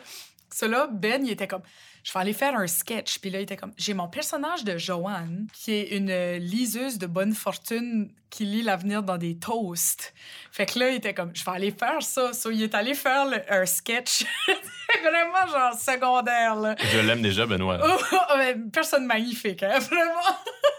cela, 0.54 0.88
Ben, 0.92 1.26
il 1.26 1.32
était 1.32 1.48
comme, 1.48 1.62
je 2.04 2.14
vais 2.14 2.20
aller 2.20 2.34
faire 2.34 2.56
un 2.56 2.68
sketch. 2.68 3.20
Puis 3.20 3.30
là, 3.30 3.40
il 3.40 3.44
était 3.44 3.58
comme, 3.58 3.74
j'ai 3.78 3.94
mon 3.94 4.08
personnage 4.08 4.64
de 4.64 4.78
Joanne, 4.78 5.48
qui 5.54 5.74
est 5.74 5.96
une 5.98 6.10
euh, 6.10 6.38
liseuse 6.38 6.98
de 6.98 7.06
bonne 7.08 7.34
fortune 7.34 8.12
qui 8.30 8.46
lit 8.46 8.62
l'avenir 8.62 9.04
dans 9.04 9.18
des 9.18 9.38
toasts. 9.38 10.14
Fait 10.52 10.66
que 10.66 10.80
là, 10.80 10.90
il 10.90 10.96
était 10.96 11.14
comme, 11.14 11.32
je 11.34 11.44
vais 11.46 11.52
aller 11.52 11.72
faire 11.72 12.02
ça. 12.02 12.34
So, 12.34 12.52
il 12.52 12.64
est 12.64 12.76
allé 12.76 12.94
faire 12.94 13.26
le- 13.26 13.42
un 13.54 13.66
sketch. 13.66 14.26
vraiment 15.02 15.48
genre 15.52 15.74
secondaire, 15.80 16.56
là. 16.56 16.76
Je 16.92 17.00
l'aime 17.00 17.22
déjà, 17.22 17.46
Benoît. 17.46 17.80
Oh, 18.12 18.38
ouais, 18.38 18.56
personne 18.72 19.06
magnifique, 19.06 19.64
hein, 19.64 19.80
vraiment. 19.80 20.22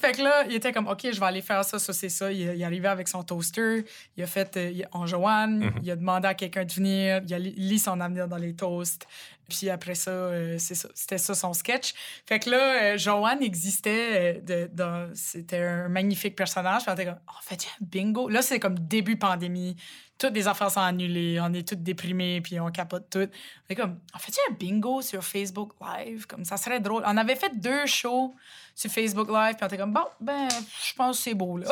fait 0.00 0.12
que 0.12 0.22
là, 0.22 0.44
il 0.48 0.54
était 0.54 0.72
comme, 0.72 0.88
OK, 0.88 1.06
je 1.12 1.18
vais 1.20 1.26
aller 1.26 1.42
faire 1.42 1.64
ça, 1.64 1.78
ça, 1.78 1.92
c'est 1.92 2.08
ça. 2.08 2.32
Il, 2.32 2.40
il 2.40 2.60
est 2.60 2.64
arrivé 2.64 2.88
avec 2.88 3.08
son 3.08 3.22
toaster, 3.22 3.84
il 4.16 4.22
a 4.22 4.26
fait 4.26 4.56
euh, 4.56 4.70
il- 4.70 4.88
en 4.92 5.06
Joanne, 5.06 5.72
il 5.82 5.90
a 5.90 5.96
demandé 5.96 6.26
à 6.28 6.34
quelqu'un 6.34 6.64
de 6.64 6.72
venir, 6.72 7.22
il 7.26 7.34
a 7.34 7.38
li- 7.38 7.54
lit 7.56 7.78
son 7.78 8.00
avenir 8.00 8.28
dans 8.28 8.36
les 8.36 8.54
toasts. 8.54 9.06
Puis 9.48 9.70
après 9.70 9.94
ça, 9.94 10.10
euh, 10.10 10.58
ça, 10.58 10.88
c'était 10.94 11.18
ça 11.18 11.34
son 11.34 11.52
sketch. 11.52 11.94
Fait 12.26 12.38
que 12.38 12.50
là, 12.50 12.58
euh, 12.94 12.98
Joanne 12.98 13.42
existait, 13.42 14.42
euh, 14.50 14.68
dans- 14.72 15.10
c'était 15.14 15.58
un 15.62 15.88
magnifique 15.88 16.36
personnage. 16.36 16.82
Puis 16.82 16.90
on 16.90 16.94
était 16.94 17.04
comme, 17.06 17.18
on 17.28 17.42
fait 17.42 17.64
un 17.66 17.84
bingo. 17.84 18.28
Là, 18.28 18.42
c'est 18.42 18.58
comme 18.60 18.78
début 18.78 19.16
pandémie. 19.16 19.76
Toutes 20.18 20.32
les 20.32 20.48
affaires 20.48 20.70
sont 20.70 20.80
annulées, 20.80 21.38
on 21.42 21.52
est 21.52 21.68
toutes 21.68 21.82
déprimés, 21.82 22.40
puis 22.40 22.58
on 22.58 22.70
capote 22.70 23.04
tout. 23.10 23.18
On 23.28 23.68
est 23.68 23.74
comme, 23.74 23.98
on 24.14 24.18
fait 24.18 24.32
un 24.48 24.54
bingo 24.54 25.02
sur 25.02 25.22
Facebook 25.22 25.72
Live? 25.78 26.26
Comme 26.26 26.42
ça 26.46 26.56
serait 26.56 26.80
drôle. 26.80 27.02
On 27.06 27.18
avait 27.18 27.36
fait 27.36 27.52
deux 27.54 27.84
shows 27.84 28.34
sur 28.74 28.90
Facebook 28.90 29.28
Live, 29.28 29.56
puis 29.56 29.64
on 29.64 29.66
était 29.66 29.76
comme, 29.76 29.92
bon, 29.92 30.04
ben, 30.18 30.48
je 30.82 30.94
pense 30.94 31.18
que 31.18 31.22
c'est 31.24 31.34
beau, 31.34 31.58
là. 31.58 31.66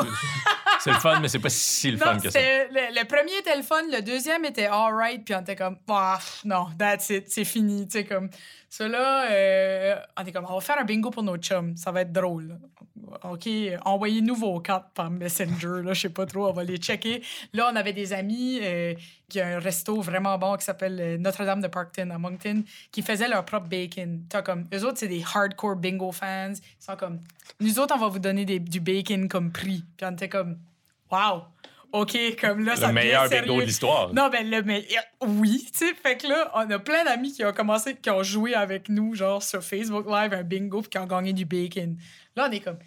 C'est 0.80 0.90
le 0.90 0.98
fun, 0.98 1.20
mais 1.20 1.28
c'est 1.28 1.38
pas 1.38 1.48
si 1.48 1.90
le 1.92 1.96
Non, 1.96 2.04
fun 2.04 2.18
que 2.18 2.28
ça. 2.28 2.38
le 2.38 3.04
premier 3.06 3.32
était 3.38 3.56
le 3.56 3.62
fun, 3.62 3.80
le 3.90 4.02
deuxième 4.02 4.44
était 4.44 4.66
alright, 4.66 5.24
puis 5.24 5.34
on 5.34 5.40
était 5.40 5.56
comme, 5.56 5.78
ah, 5.88 6.18
non, 6.44 6.66
that's 6.78 7.08
it, 7.08 7.30
c'est 7.30 7.44
fini, 7.46 7.63
tu 7.68 7.90
sais, 7.90 8.04
comme. 8.04 8.28
Cela, 8.68 9.30
euh, 9.30 9.96
on 10.18 10.22
était 10.22 10.32
comme, 10.32 10.46
on 10.48 10.54
va 10.54 10.60
faire 10.60 10.78
un 10.78 10.84
bingo 10.84 11.10
pour 11.10 11.22
nos 11.22 11.36
chums, 11.36 11.76
ça 11.76 11.92
va 11.92 12.02
être 12.02 12.12
drôle. 12.12 12.58
OK, 13.22 13.48
envoyez-nous 13.84 14.34
vos 14.34 14.60
cartes 14.60 14.92
par 14.94 15.10
Messenger, 15.10 15.82
là, 15.84 15.92
je 15.92 16.00
sais 16.02 16.08
pas 16.08 16.26
trop, 16.26 16.48
on 16.48 16.52
va 16.52 16.64
les 16.64 16.78
checker. 16.78 17.22
Là, 17.52 17.70
on 17.72 17.76
avait 17.76 17.92
des 17.92 18.12
amis 18.12 18.58
euh, 18.62 18.94
qui 19.28 19.40
a 19.40 19.56
un 19.56 19.58
resto 19.58 20.00
vraiment 20.00 20.36
bon 20.38 20.56
qui 20.56 20.64
s'appelle 20.64 21.00
euh, 21.00 21.18
Notre-Dame 21.18 21.60
de 21.60 21.68
Parkton 21.68 22.10
à 22.10 22.18
Moncton, 22.18 22.64
qui 22.90 23.02
faisaient 23.02 23.28
leur 23.28 23.44
propre 23.44 23.68
bacon. 23.68 24.24
T'as 24.28 24.42
comme, 24.42 24.66
eux 24.74 24.84
autres, 24.84 24.98
c'est 24.98 25.08
des 25.08 25.22
hardcore 25.22 25.76
bingo 25.76 26.10
fans. 26.12 26.52
Ils 26.52 26.84
sont 26.84 26.96
comme, 26.96 27.20
nous 27.60 27.78
autres, 27.78 27.94
on 27.96 28.00
va 28.00 28.08
vous 28.08 28.18
donner 28.18 28.44
du 28.44 28.80
bacon 28.80 29.28
comme 29.28 29.52
prix. 29.52 29.84
Puis 29.96 30.06
on 30.06 30.12
était 30.12 30.28
comme, 30.28 30.58
wow, 31.10 31.42
OK, 31.94 32.18
comme 32.40 32.64
là, 32.64 32.74
ça 32.74 32.88
Le 32.88 32.92
meilleur 32.92 33.28
bingo 33.28 33.60
de 33.60 33.66
l'histoire. 33.66 34.12
Non, 34.12 34.28
ben 34.28 34.50
le 34.50 34.62
meilleur, 34.64 35.04
oui, 35.20 35.64
tu 35.72 35.86
sais. 35.86 35.94
Fait 35.94 36.16
que 36.16 36.26
là, 36.26 36.50
on 36.54 36.68
a 36.68 36.80
plein 36.80 37.04
d'amis 37.04 37.32
qui 37.32 37.44
ont 37.44 37.52
commencé, 37.52 37.94
qui 37.94 38.10
ont 38.10 38.24
joué 38.24 38.52
avec 38.52 38.88
nous, 38.88 39.14
genre 39.14 39.40
sur 39.40 39.62
Facebook 39.62 40.04
Live, 40.08 40.34
un 40.34 40.42
bingo, 40.42 40.80
puis 40.80 40.90
qui 40.90 40.98
ont 40.98 41.06
gagné 41.06 41.32
du 41.32 41.44
bacon. 41.44 41.96
Là, 42.34 42.48
on 42.48 42.52
est 42.52 42.58
comme, 42.58 42.78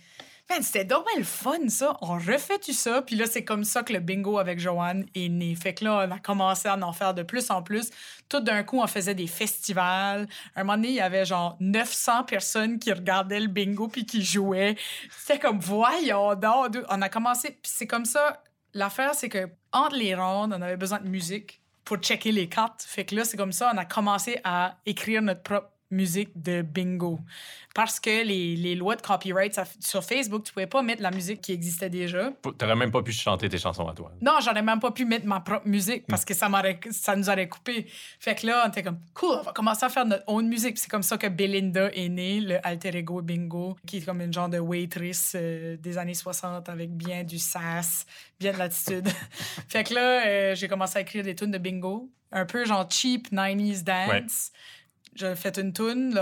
man, 0.49 0.62
c'était 0.62 0.86
le 1.18 1.24
fun, 1.24 1.70
ça. 1.70 1.95
On 2.01 2.16
refait 2.16 2.60
tout 2.60 2.74
ça? 2.74 3.01
Puis 3.01 3.16
là, 3.16 3.28
c'est 3.28 3.45
comme 3.45 3.64
ça 3.64 3.82
que 3.82 3.93
le 3.93 3.99
bingo 3.99 4.39
avec 4.39 4.60
Joanne 4.60 5.05
est 5.16 5.30
né. 5.30 5.55
Fait 5.55 5.74
que 5.74 5.86
là, 5.86 6.05
on 6.05 6.12
a 6.12 6.20
commencé 6.20 6.68
à 6.68 6.78
en 6.78 6.91
faire 6.91 7.14
de 7.14 7.24
plus 7.24 7.49
en 7.49 7.64
plus. 7.64 7.91
Tout 8.28 8.41
d'un 8.41 8.64
coup, 8.64 8.82
on 8.82 8.88
faisait 8.88 9.16
des 9.16 9.28
festivals. 9.28 10.28
Un 10.58 10.64
moment 10.66 10.76
donné, 10.76 10.89
il 10.89 10.95
y 10.95 10.99
avait 10.99 11.24
genre 11.24 11.55
900 11.62 12.26
personnes 12.26 12.78
qui 12.78 12.91
regardaient 12.91 13.39
le 13.39 13.47
bingo 13.47 13.88
puis 13.88 14.05
qui 14.05 14.22
jouaient. 14.22 14.76
C'était 15.18 15.39
comme, 15.39 15.60
voyons 15.60 16.36
donc. 16.36 16.76
On 16.89 17.01
a 17.01 17.08
commencé, 17.08 17.51
puis 17.51 17.72
c'est 17.74 17.88
comme 17.88 18.03
ça. 18.03 18.43
L'affaire, 18.78 19.16
c'est 19.16 19.28
que 19.28 19.50
entre 19.72 19.96
les 19.96 20.14
rondes, 20.14 20.54
on 20.56 20.62
avait 20.62 20.78
besoin 20.78 21.00
de 21.00 21.08
musique 21.08 21.64
pour 21.84 21.98
checker 21.98 22.32
les 22.32 22.48
cartes. 22.48 22.84
Fait 22.88 23.06
que 23.06 23.16
là, 23.16 23.26
c'est 23.26 23.36
comme 23.36 23.52
ça, 23.52 23.72
on 23.74 23.78
a 23.78 23.86
commencé 23.86 24.40
à 24.44 24.78
écrire 24.86 25.24
notre 25.24 25.42
propre 25.42 25.72
musique 25.90 26.30
de 26.42 26.62
bingo. 26.62 27.20
Parce 27.74 28.00
que 28.00 28.24
les, 28.26 28.56
les 28.56 28.76
lois 28.76 28.96
de 28.96 29.02
copyright 29.02 29.54
ça- 29.54 29.66
sur 29.80 30.04
Facebook, 30.04 30.44
tu 30.44 30.52
pouvais 30.54 30.68
pas 30.68 30.82
mettre 30.82 31.02
la 31.02 31.12
musique 31.12 31.42
qui 31.42 31.52
existait 31.54 31.90
déjà. 31.90 32.32
T'aurais 32.58 32.76
même 32.76 32.92
pas 32.92 33.02
pu 33.04 33.12
chanter 33.12 33.48
tes 33.50 33.58
chansons 33.58 33.88
à 33.88 33.94
toi. 33.94 34.12
Non, 34.22 34.34
j'aurais 34.44 34.64
même 34.64 34.80
pas 34.80 34.92
pu 34.92 35.06
mettre 35.06 35.26
ma 35.26 35.40
propre 35.40 35.68
musique 35.68 36.06
parce 36.08 36.26
que 36.26 36.34
ça, 36.34 36.50
m'aurait, 36.50 36.80
ça 36.92 37.16
nous 37.16 37.30
aurait 37.30 37.48
coupé. 37.48 37.86
Fait 38.20 38.36
que 38.36 38.48
là, 38.48 38.64
on 38.66 38.70
était 38.70 38.84
comme, 38.84 39.00
cool, 39.14 39.38
on 39.40 39.44
va 39.44 39.52
commencer 39.54 39.86
à 39.86 39.90
faire 39.90 40.06
notre 40.06 40.24
own 40.28 40.48
musique. 40.48 40.78
C'est 40.78 40.90
comme 40.90 41.04
ça 41.04 41.18
que 41.18 41.28
Belinda 41.28 41.90
est 41.94 42.10
née, 42.10 42.40
le 42.42 42.66
alter 42.66 42.96
ego 42.98 43.22
bingo, 43.22 43.76
qui 43.86 43.98
est 43.98 44.02
comme 44.06 44.22
une 44.22 44.34
genre 44.34 44.50
de 44.50 44.60
waitress 44.60 45.34
euh, 45.36 45.78
des 45.78 45.98
années 45.98 46.14
60 46.16 46.68
avec 46.70 46.92
bien 46.92 47.24
du 47.24 47.38
sass, 47.38 48.06
bien 48.40 48.54
de 48.54 48.58
l'attitude. 48.58 49.08
fait 49.70 49.84
que 49.84 49.94
là, 49.94 50.26
euh, 50.26 50.56
j'ai 50.56 50.68
commencé 50.68 50.98
à 50.98 51.02
écrire 51.02 51.24
des 51.24 51.36
tunes 51.36 51.52
de 51.52 51.58
bingo, 51.58 52.10
un 52.32 52.46
peu 52.46 52.66
genre 52.66 52.86
cheap 52.90 53.32
90s 53.32 53.84
dance. 53.84 54.10
Ouais. 54.10 54.26
J'ai 55.18 55.36
fait 55.36 55.57
une 55.57 55.74
tune, 55.74 56.20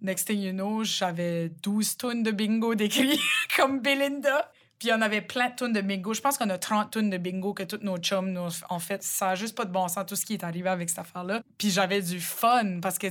next 0.00 0.26
thing 0.26 0.40
you 0.40 0.52
know, 0.52 0.82
j'avais 0.82 1.50
12 1.62 1.98
tunes 1.98 2.22
de 2.22 2.30
bingo 2.30 2.74
décrits 2.74 3.20
comme 3.56 3.80
Belinda. 3.80 4.50
Puis 4.78 4.90
on 4.92 5.02
avait 5.02 5.20
plein 5.20 5.50
de 5.50 5.54
tunes 5.56 5.72
de 5.72 5.80
bingo. 5.80 6.14
Je 6.14 6.20
pense 6.20 6.38
qu'on 6.38 6.48
a 6.50 6.56
30 6.56 6.92
tunes 6.92 7.10
de 7.10 7.18
bingo 7.18 7.52
que 7.52 7.64
tous 7.64 7.80
nos 7.82 7.98
chums 7.98 8.30
nous 8.32 8.48
ont 8.70 8.78
fait. 8.78 9.02
Ça 9.02 9.30
a 9.30 9.34
juste 9.34 9.56
pas 9.56 9.64
de 9.64 9.72
bon 9.72 9.88
sens, 9.88 10.06
tout 10.06 10.14
ce 10.14 10.24
qui 10.24 10.34
est 10.34 10.44
arrivé 10.44 10.68
avec 10.68 10.88
cette 10.88 11.00
affaire-là. 11.00 11.42
Puis 11.58 11.70
j'avais 11.70 12.00
du 12.00 12.20
fun 12.20 12.78
parce 12.80 12.96
que 12.96 13.08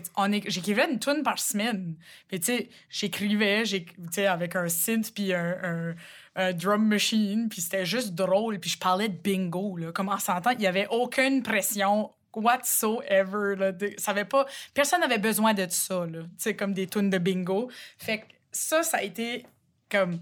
j'écrivais 0.48 0.90
une 0.90 0.98
tune 0.98 1.24
par 1.24 1.40
semaine. 1.40 1.96
Puis 2.30 2.40
tu 2.40 2.46
sais, 2.46 2.70
j'écrivais 2.90 3.64
avec 4.28 4.56
un 4.56 4.70
synth 4.70 5.14
puis 5.14 5.34
un, 5.34 5.94
drum 6.54 6.88
machine. 6.88 7.50
Puis 7.50 7.62
c'était 7.62 7.86
juste 7.86 8.16
drôle. 8.16 8.60
Puis 8.60 8.72
je 8.72 8.80
parlais 8.80 9.10
de 9.10 9.18
bingo. 9.18 9.76
Là. 9.76 9.92
Comme 9.92 10.10
on 10.10 10.20
s'entend, 10.20 10.52
il 10.52 10.62
y 10.62 10.68
avait 10.68 10.88
aucune 10.90 11.44
pression 11.44 12.12
whatsoever. 12.38 13.56
Là, 13.58 13.72
de- 13.72 13.94
ça 13.98 14.12
avait 14.12 14.26
pas, 14.26 14.46
personne 14.74 15.02
n'avait 15.02 15.18
besoin 15.18 15.54
de 15.54 15.68
ça, 15.70 16.06
là, 16.06 16.20
comme 16.58 16.74
des 16.74 16.88
tunes 16.88 17.10
de 17.10 17.18
bingo. 17.18 17.70
Fait 17.98 18.20
que 18.20 18.26
ça, 18.52 18.84
ça 18.84 18.98
a 18.98 19.02
été 19.04 19.46
comme... 19.90 20.20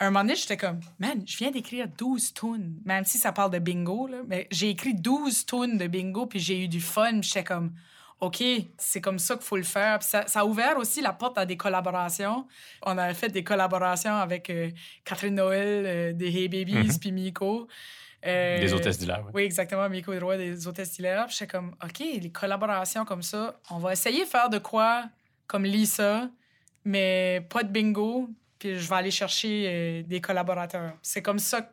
Un 0.00 0.06
moment 0.10 0.20
donné, 0.24 0.34
j'étais 0.34 0.56
comme, 0.56 0.80
man, 0.98 1.22
je 1.24 1.36
viens 1.38 1.52
d'écrire 1.52 1.86
12 1.86 2.34
tunes, 2.34 2.80
même 2.84 3.04
si 3.04 3.16
ça 3.16 3.30
parle 3.30 3.52
de 3.52 3.60
bingo, 3.60 4.08
là, 4.08 4.18
mais 4.26 4.48
j'ai 4.50 4.68
écrit 4.70 4.92
12 4.92 5.46
tunes 5.46 5.78
de 5.78 5.86
bingo, 5.86 6.26
puis 6.26 6.40
j'ai 6.40 6.64
eu 6.64 6.68
du 6.68 6.80
fun. 6.80 7.22
J'étais 7.22 7.44
comme, 7.44 7.72
OK, 8.20 8.42
c'est 8.76 9.00
comme 9.00 9.20
ça 9.20 9.36
qu'il 9.36 9.44
faut 9.44 9.56
le 9.56 9.62
faire. 9.62 10.00
Puis 10.00 10.08
ça, 10.08 10.26
ça 10.26 10.40
a 10.40 10.44
ouvert 10.44 10.78
aussi 10.78 11.00
la 11.00 11.12
porte 11.12 11.38
à 11.38 11.46
des 11.46 11.56
collaborations. 11.56 12.46
On 12.82 12.98
avait 12.98 13.14
fait 13.14 13.28
des 13.28 13.44
collaborations 13.44 14.14
avec 14.16 14.50
euh, 14.50 14.70
Catherine 15.04 15.36
Noël, 15.36 15.84
euh, 15.86 16.12
des 16.12 16.26
Hey 16.28 16.48
Babies, 16.48 16.98
puis 17.00 17.12
Miko. 17.12 17.68
Euh, 18.26 18.60
Des 18.60 18.72
hôtesses 18.72 18.98
d'hilaire. 18.98 19.22
ouais. 19.26 19.30
oui, 19.34 19.42
exactement, 19.42 19.88
Miko 19.88 20.12
et 20.12 20.18
Droit 20.18 20.36
des 20.36 20.66
hôtesses 20.66 20.98
hilaires. 20.98 21.26
Puis 21.26 21.36
j'étais 21.38 21.50
comme, 21.52 21.74
OK, 21.84 21.98
les 21.98 22.30
collaborations 22.30 23.04
comme 23.04 23.22
ça, 23.22 23.60
on 23.70 23.78
va 23.78 23.92
essayer 23.92 24.20
de 24.24 24.28
faire 24.28 24.48
de 24.48 24.58
quoi 24.58 25.04
comme 25.46 25.64
Lisa, 25.64 26.30
mais 26.84 27.46
pas 27.50 27.62
de 27.62 27.68
bingo, 27.68 28.28
puis 28.58 28.78
je 28.78 28.88
vais 28.88 28.94
aller 28.96 29.10
chercher 29.10 29.64
euh, 29.68 30.02
des 30.02 30.20
collaborateurs. 30.20 30.94
C'est 31.02 31.20
comme 31.22 31.38
ça 31.38 31.62
que 31.62 31.68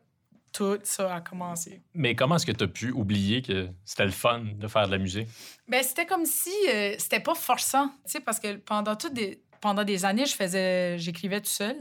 tout 0.51 0.77
ça 0.83 1.15
a 1.15 1.21
commencé. 1.21 1.81
Mais 1.93 2.13
comment 2.15 2.35
est-ce 2.35 2.45
que 2.45 2.51
tu 2.51 2.65
as 2.65 2.67
pu 2.67 2.91
oublier 2.91 3.41
que 3.41 3.69
c'était 3.85 4.03
le 4.03 4.11
fun 4.11 4.43
de 4.53 4.67
faire 4.67 4.87
de 4.87 4.91
la 4.91 4.97
musique? 4.97 5.29
Ben, 5.69 5.81
c'était 5.81 6.05
comme 6.05 6.25
si 6.25 6.51
euh, 6.67 6.95
c'était 6.97 7.21
pas 7.21 7.35
forçant, 7.35 7.87
tu 8.05 8.11
sais, 8.11 8.19
parce 8.19 8.41
que 8.41 8.55
pendant, 8.57 8.97
toutes 8.97 9.13
des, 9.13 9.41
pendant 9.61 9.85
des 9.85 10.03
années, 10.03 10.25
je 10.25 10.35
faisais, 10.35 10.97
j'écrivais 10.99 11.39
tout 11.39 11.49
seul. 11.49 11.77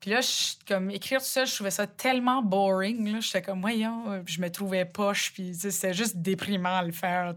Puis 0.00 0.10
là, 0.10 0.20
comme 0.68 0.90
écrire 0.90 1.20
tout 1.20 1.26
seul, 1.26 1.46
je 1.46 1.54
trouvais 1.54 1.70
ça 1.70 1.86
tellement 1.86 2.42
boring. 2.42 3.20
J'étais 3.20 3.42
comme, 3.42 3.60
voyons, 3.60 4.12
euh, 4.12 4.22
je 4.26 4.40
me 4.40 4.50
trouvais 4.50 4.84
poche, 4.84 5.32
puis 5.32 5.54
c'était 5.54 5.94
juste 5.94 6.16
déprimant 6.16 6.76
à 6.76 6.82
le 6.82 6.92
faire. 6.92 7.34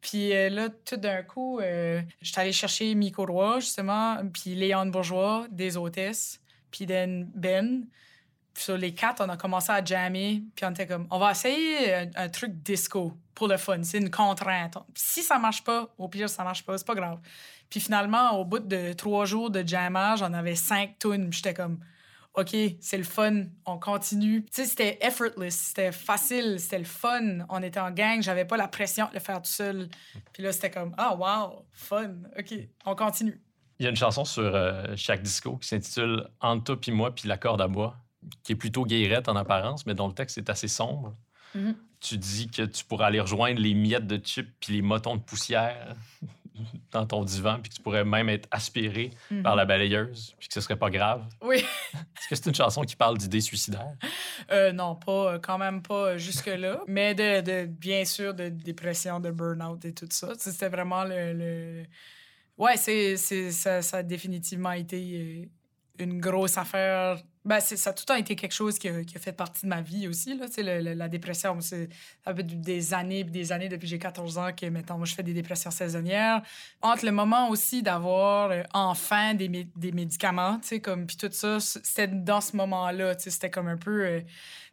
Puis 0.00 0.32
euh, 0.34 0.48
là, 0.50 0.68
tout 0.68 0.96
d'un 0.96 1.22
coup, 1.22 1.60
euh, 1.60 2.02
j'étais 2.20 2.40
allée 2.40 2.52
chercher 2.52 2.94
Miko 2.94 3.24
Roy, 3.24 3.60
justement, 3.60 4.18
puis 4.32 4.54
Léon 4.54 4.86
Bourgeois, 4.86 5.46
des 5.50 5.76
hôtesses, 5.76 6.40
puis 6.70 6.86
Ben. 6.86 7.30
ben. 7.34 7.86
Puis 8.52 8.64
sur 8.64 8.78
les 8.78 8.94
quatre, 8.94 9.22
on 9.22 9.28
a 9.28 9.36
commencé 9.36 9.70
à 9.70 9.84
jammer, 9.84 10.42
puis 10.54 10.64
on 10.64 10.70
était 10.70 10.86
comme, 10.86 11.06
on 11.10 11.18
va 11.18 11.32
essayer 11.32 11.94
un, 11.94 12.10
un 12.16 12.28
truc 12.30 12.62
disco 12.62 13.12
pour 13.34 13.48
le 13.48 13.58
fun. 13.58 13.82
C'est 13.82 13.98
une 13.98 14.10
contrainte. 14.10 14.78
Puis 14.94 15.02
si 15.06 15.22
ça 15.22 15.38
marche 15.38 15.62
pas, 15.62 15.94
au 15.98 16.08
pire, 16.08 16.30
ça 16.30 16.42
marche 16.42 16.64
pas, 16.64 16.78
c'est 16.78 16.86
pas 16.86 16.94
grave. 16.94 17.18
Puis 17.70 17.80
finalement, 17.80 18.38
au 18.38 18.44
bout 18.44 18.60
de 18.60 18.92
trois 18.92 19.24
jours 19.24 19.50
de 19.50 19.66
jammage, 19.66 20.22
on 20.22 20.32
avait 20.32 20.54
cinq 20.54 20.98
tunes. 20.98 21.30
Puis 21.30 21.38
j'étais 21.38 21.54
comme, 21.54 21.78
OK, 22.36 22.54
c'est 22.80 22.98
le 22.98 23.04
fun, 23.04 23.44
on 23.64 23.78
continue. 23.78 24.44
Tu 24.44 24.50
sais, 24.52 24.66
c'était 24.66 24.98
effortless, 25.00 25.56
c'était 25.56 25.90
facile, 25.90 26.60
c'était 26.60 26.78
le 26.78 26.84
fun. 26.84 27.38
On 27.48 27.62
était 27.62 27.80
en 27.80 27.90
gang, 27.90 28.20
j'avais 28.20 28.44
pas 28.44 28.58
la 28.58 28.68
pression 28.68 29.08
de 29.08 29.14
le 29.14 29.20
faire 29.20 29.40
tout 29.40 29.50
seul. 29.50 29.88
Puis 30.34 30.42
là, 30.42 30.52
c'était 30.52 30.70
comme, 30.70 30.94
ah, 30.98 31.16
wow, 31.16 31.64
fun, 31.72 32.14
OK, 32.38 32.54
on 32.84 32.94
continue. 32.94 33.40
Il 33.78 33.84
y 33.84 33.86
a 33.86 33.90
une 33.90 33.96
chanson 33.96 34.24
sur 34.24 34.54
euh, 34.54 34.84
chaque 34.96 35.22
disco 35.22 35.56
qui 35.56 35.68
s'intitule 35.68 36.28
Entre 36.40 36.64
toi 36.64 36.80
puis 36.80 36.92
moi 36.92 37.14
puis 37.14 37.28
la 37.28 37.38
corde 37.38 37.60
à 37.60 37.68
bois, 37.68 37.96
qui 38.42 38.52
est 38.52 38.56
plutôt 38.56 38.84
guérette 38.84 39.28
en 39.28 39.36
apparence, 39.36 39.86
mais 39.86 39.94
dont 39.94 40.08
le 40.08 40.14
texte 40.14 40.36
est 40.36 40.50
assez 40.50 40.68
sombre. 40.68 41.16
Mhm. 41.54 41.74
Tu 42.00 42.18
dis 42.18 42.48
que 42.48 42.62
tu 42.62 42.84
pourrais 42.84 43.06
aller 43.06 43.20
rejoindre 43.20 43.60
les 43.60 43.72
miettes 43.72 44.06
de 44.06 44.18
chips 44.18 44.52
puis 44.60 44.74
les 44.74 44.82
motons 44.82 45.16
de 45.16 45.22
poussière 45.22 45.94
dans 46.92 47.06
ton 47.06 47.24
divan, 47.24 47.58
puis 47.62 47.70
que 47.70 47.76
tu 47.76 47.82
pourrais 47.82 48.04
même 48.04 48.28
être 48.28 48.48
aspiré 48.50 49.10
Mhm. 49.30 49.42
par 49.42 49.56
la 49.56 49.64
balayeuse, 49.64 50.34
puis 50.38 50.48
que 50.48 50.54
ce 50.54 50.60
serait 50.60 50.76
pas 50.76 50.90
grave? 50.90 51.24
Oui. 51.42 51.56
Est-ce 51.94 52.28
que 52.28 52.34
c'est 52.36 52.46
une 52.46 52.54
chanson 52.54 52.82
qui 52.82 52.96
parle 52.96 53.18
d'idées 53.18 53.40
suicidaires? 53.40 53.94
Euh, 54.50 54.72
non, 54.72 54.94
pas, 54.96 55.34
euh, 55.34 55.38
quand 55.38 55.58
même 55.58 55.82
pas 55.82 56.10
euh, 56.12 56.18
jusque-là. 56.18 56.80
Mais 56.88 57.14
de, 57.14 57.40
de, 57.40 57.66
bien 57.66 58.04
sûr, 58.04 58.34
de 58.34 58.48
dépression, 58.48 59.20
de 59.20 59.30
burn-out 59.30 59.84
et 59.84 59.92
tout 59.94 60.08
ça. 60.10 60.32
C'était 60.38 60.68
vraiment 60.68 61.04
le. 61.04 61.32
le... 61.32 61.82
Ouais, 62.58 62.76
c'est, 62.76 63.16
ça, 63.16 63.82
ça 63.82 63.98
a 63.98 64.02
définitivement 64.02 64.72
été 64.72 65.50
une 65.98 66.18
grosse 66.20 66.56
affaire. 66.56 67.18
Ben, 67.46 67.60
ça 67.60 67.90
a 67.90 67.92
tout 67.92 68.02
le 68.02 68.06
temps 68.06 68.16
été 68.16 68.34
quelque 68.34 68.52
chose 68.52 68.76
qui 68.76 68.88
a, 68.88 69.04
fait 69.20 69.32
partie 69.32 69.62
de 69.62 69.68
ma 69.68 69.80
vie 69.80 70.08
aussi. 70.08 70.36
Là, 70.36 70.80
la 70.80 71.08
dépression, 71.08 71.60
c'est, 71.60 71.88
ça 72.24 72.34
fait 72.34 72.42
des 72.42 72.92
années 72.92 73.22
des 73.22 73.52
années 73.52 73.68
depuis 73.68 73.86
que 73.86 73.90
j'ai 73.90 73.98
14 74.00 74.36
ans 74.38 74.50
que, 74.52 74.66
mettons, 74.66 74.96
moi, 74.96 75.06
je 75.06 75.14
fais 75.14 75.22
des 75.22 75.32
dépressions 75.32 75.70
saisonnières. 75.70 76.42
Entre 76.82 77.04
le 77.04 77.12
moment 77.12 77.48
aussi 77.48 77.84
d'avoir 77.84 78.50
euh, 78.50 78.64
enfin 78.74 79.34
des, 79.34 79.48
des 79.76 79.92
médicaments, 79.92 80.58
puis 80.60 81.16
tout 81.16 81.28
ça, 81.30 81.60
c'était 81.60 82.08
dans 82.08 82.40
ce 82.40 82.56
moment-là, 82.56 83.14
c'était 83.16 83.50
comme 83.50 83.68
un 83.68 83.76
peu 83.76 84.04
euh, 84.04 84.20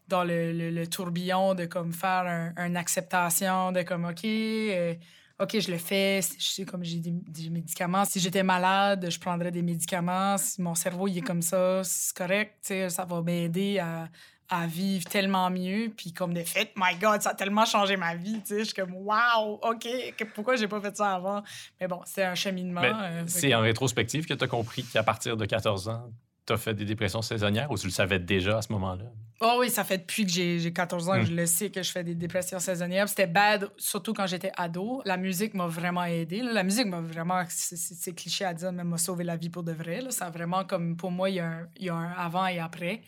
dans 0.07 0.23
le, 0.23 0.85
tourbillon 0.87 1.53
de 1.53 1.65
comme 1.65 1.93
faire 1.93 2.25
un- 2.25 2.53
une 2.65 2.75
acceptation 2.75 3.71
de 3.71 3.83
comme, 3.83 4.05
OK, 4.05 4.25
euh, 4.25 4.95
OK, 5.39 5.59
je 5.59 5.71
le 5.71 5.77
fais, 5.77 6.21
je 6.21 6.43
sais 6.45 6.63
comme 6.65 6.83
j'ai 6.83 6.99
des, 6.99 7.11
des 7.11 7.49
médicaments. 7.49 8.05
Si 8.05 8.19
j'étais 8.19 8.43
malade, 8.43 9.07
je 9.09 9.19
prendrais 9.19 9.51
des 9.51 9.63
médicaments. 9.63 10.37
Si 10.37 10.61
mon 10.61 10.75
cerveau, 10.75 11.07
il 11.07 11.17
est 11.17 11.21
comme 11.21 11.41
ça, 11.41 11.81
c'est 11.83 12.15
correct, 12.15 12.71
ça 12.89 13.03
va 13.05 13.21
m'aider 13.21 13.79
à, 13.79 14.07
à 14.47 14.67
vivre 14.67 15.05
tellement 15.05 15.49
mieux. 15.49 15.91
Puis 15.97 16.13
comme 16.13 16.33
de 16.35 16.43
fait, 16.43 16.71
my 16.77 16.95
God, 17.01 17.21
ça 17.23 17.31
a 17.31 17.33
tellement 17.33 17.65
changé 17.65 17.97
ma 17.97 18.13
vie. 18.15 18.41
Je 18.47 18.63
suis 18.63 18.73
comme, 18.75 18.93
wow, 18.93 19.59
OK, 19.63 19.87
pourquoi 20.35 20.55
j'ai 20.55 20.67
pas 20.67 20.79
fait 20.79 20.95
ça 20.95 21.15
avant? 21.15 21.41
Mais 21.81 21.87
bon, 21.87 22.01
c'est 22.05 22.23
un 22.23 22.35
cheminement. 22.35 22.81
Euh, 22.83 23.23
c'est 23.25 23.49
que- 23.49 23.55
en 23.55 23.61
rétrospective 23.61 24.25
que 24.27 24.35
tu 24.35 24.43
as 24.43 24.47
compris 24.47 24.83
qu'à 24.83 25.01
partir 25.03 25.35
de 25.35 25.45
14 25.45 25.89
ans, 25.89 26.11
tu 26.45 26.53
as 26.53 26.57
fait 26.57 26.73
des 26.73 26.85
dépressions 26.85 27.21
saisonnières 27.21 27.71
ou 27.71 27.77
tu 27.77 27.87
le 27.87 27.91
savais 27.91 28.19
déjà 28.19 28.57
à 28.57 28.61
ce 28.61 28.71
moment-là? 28.73 29.05
Oh 29.41 29.57
oui, 29.59 29.69
ça 29.69 29.83
fait 29.83 29.97
depuis 29.97 30.25
que 30.25 30.31
j'ai 30.31 30.59
j'ai 30.59 30.71
14 30.71 31.09
ans 31.09 31.15
Mm. 31.15 31.19
que 31.21 31.25
je 31.25 31.33
le 31.33 31.45
sais 31.45 31.69
que 31.69 31.81
je 31.83 31.91
fais 31.91 32.03
des 32.03 32.15
dépressions 32.15 32.59
saisonnières. 32.59 33.09
C'était 33.09 33.27
bad, 33.27 33.69
surtout 33.77 34.13
quand 34.13 34.25
j'étais 34.27 34.51
ado. 34.57 35.01
La 35.05 35.17
musique 35.17 35.53
m'a 35.53 35.67
vraiment 35.67 36.03
aidé. 36.05 36.41
La 36.41 36.63
musique 36.63 36.87
m'a 36.87 37.01
vraiment, 37.01 37.43
c'est- 37.49 38.13
cliché 38.15 38.45
à 38.45 38.53
dire, 38.53 38.71
mais 38.71 38.83
m'a 38.83 38.97
sauvé 38.97 39.23
la 39.23 39.35
vie 39.35 39.49
pour 39.49 39.63
de 39.63 39.71
vrai. 39.73 40.01
là. 40.01 40.11
Ça 40.11 40.27
a 40.27 40.29
vraiment 40.29 40.63
comme, 40.63 40.95
pour 40.95 41.11
moi, 41.11 41.29
il 41.29 41.35
y, 41.35 41.39
a 41.39 41.47
un, 41.47 41.67
il 41.77 41.85
y 41.85 41.89
a 41.89 41.95
un 41.95 42.11
avant 42.13 42.45
et 42.47 42.59
après. 42.59 43.01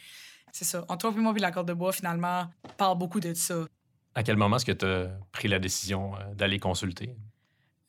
C'est 0.52 0.66
ça. 0.66 0.84
Entre 0.90 1.08
et 1.08 1.20
moi, 1.22 1.32
puis 1.34 1.42
la 1.42 1.52
corde 1.52 1.68
de 1.68 1.74
bois, 1.74 1.92
finalement, 1.94 2.48
parle 2.78 2.98
beaucoup 2.98 3.20
de 3.20 3.34
ça. 3.34 3.66
À 4.14 4.24
quel 4.24 4.38
moment 4.38 4.56
est-ce 4.56 4.66
que 4.66 4.72
tu 4.72 4.86
as 4.86 5.10
pris 5.34 5.48
la 5.50 5.60
décision 5.60 6.16
euh, 6.16 6.34
d'aller 6.34 6.60
consulter? 6.60 7.16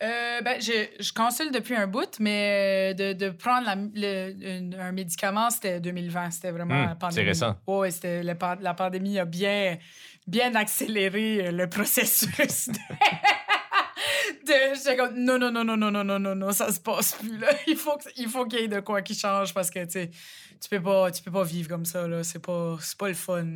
Euh, 0.03 0.43
ben, 0.43 0.61
je, 0.61 0.73
je 1.01 1.11
consulte 1.13 1.55
depuis 1.55 1.75
un 1.75 1.87
bout, 1.87 2.19
mais 2.21 2.91
euh, 2.93 2.95
de, 2.95 3.13
de 3.15 3.31
prendre 3.31 3.65
la- 3.67 3.77
le- 3.77 4.79
un 4.79 4.93
médicament, 4.93 5.49
c'était 5.49 5.81
2020. 5.81 6.31
C'était 6.33 6.51
vraiment 6.51 6.75
Hmm, 6.75 6.83
la 6.85 6.89
c'est 6.91 6.99
pandémie. 6.99 7.29
récent. 7.29 7.57
Oui, 7.67 7.91
c'était 7.91 8.23
la, 8.23 8.35
pan- 8.35 8.59
la 8.61 8.75
pandémie 8.75 9.19
a 9.19 9.25
bien, 9.25 9.79
bien 10.27 10.55
accéléré 10.55 11.47
euh, 11.47 11.51
le 11.51 11.67
processus. 11.71 12.69
De... 12.69 12.79
J'étais 14.75 14.97
comme, 14.97 15.15
non, 15.19 15.39
non, 15.39 15.51
non, 15.51 15.65
non, 15.65 15.77
non, 15.77 15.91
non, 15.91 16.05
non, 16.05 16.19
non, 16.19 16.35
non, 16.35 16.53
ça 16.53 16.71
se 16.71 16.81
passe 16.81 17.15
plus. 17.15 17.39
Là. 17.39 17.49
Il 17.67 17.77
faut 17.77 17.97
que- 17.97 18.11
il 18.17 18.29
faut 18.29 18.47
qu'il 18.47 18.61
y 18.61 18.65
ait 18.65 18.69
de 18.69 18.81
quoi 18.81 19.03
qui 19.03 19.15
change 19.15 19.53
parce 19.55 19.71
que, 19.71 19.85
tu 19.85 20.69
peux 20.71 20.83
pas, 20.83 21.11
tu 21.11 21.23
peux 21.23 21.33
pas 21.33 21.45
vivre 21.45 21.69
comme 21.69 21.85
ça. 21.85 22.07
là. 22.07 22.23
C'est 22.23 22.39
pas, 22.45 22.77
c'est 22.81 22.99
pas 22.99 23.09
le 23.09 23.15
fun. 23.15 23.47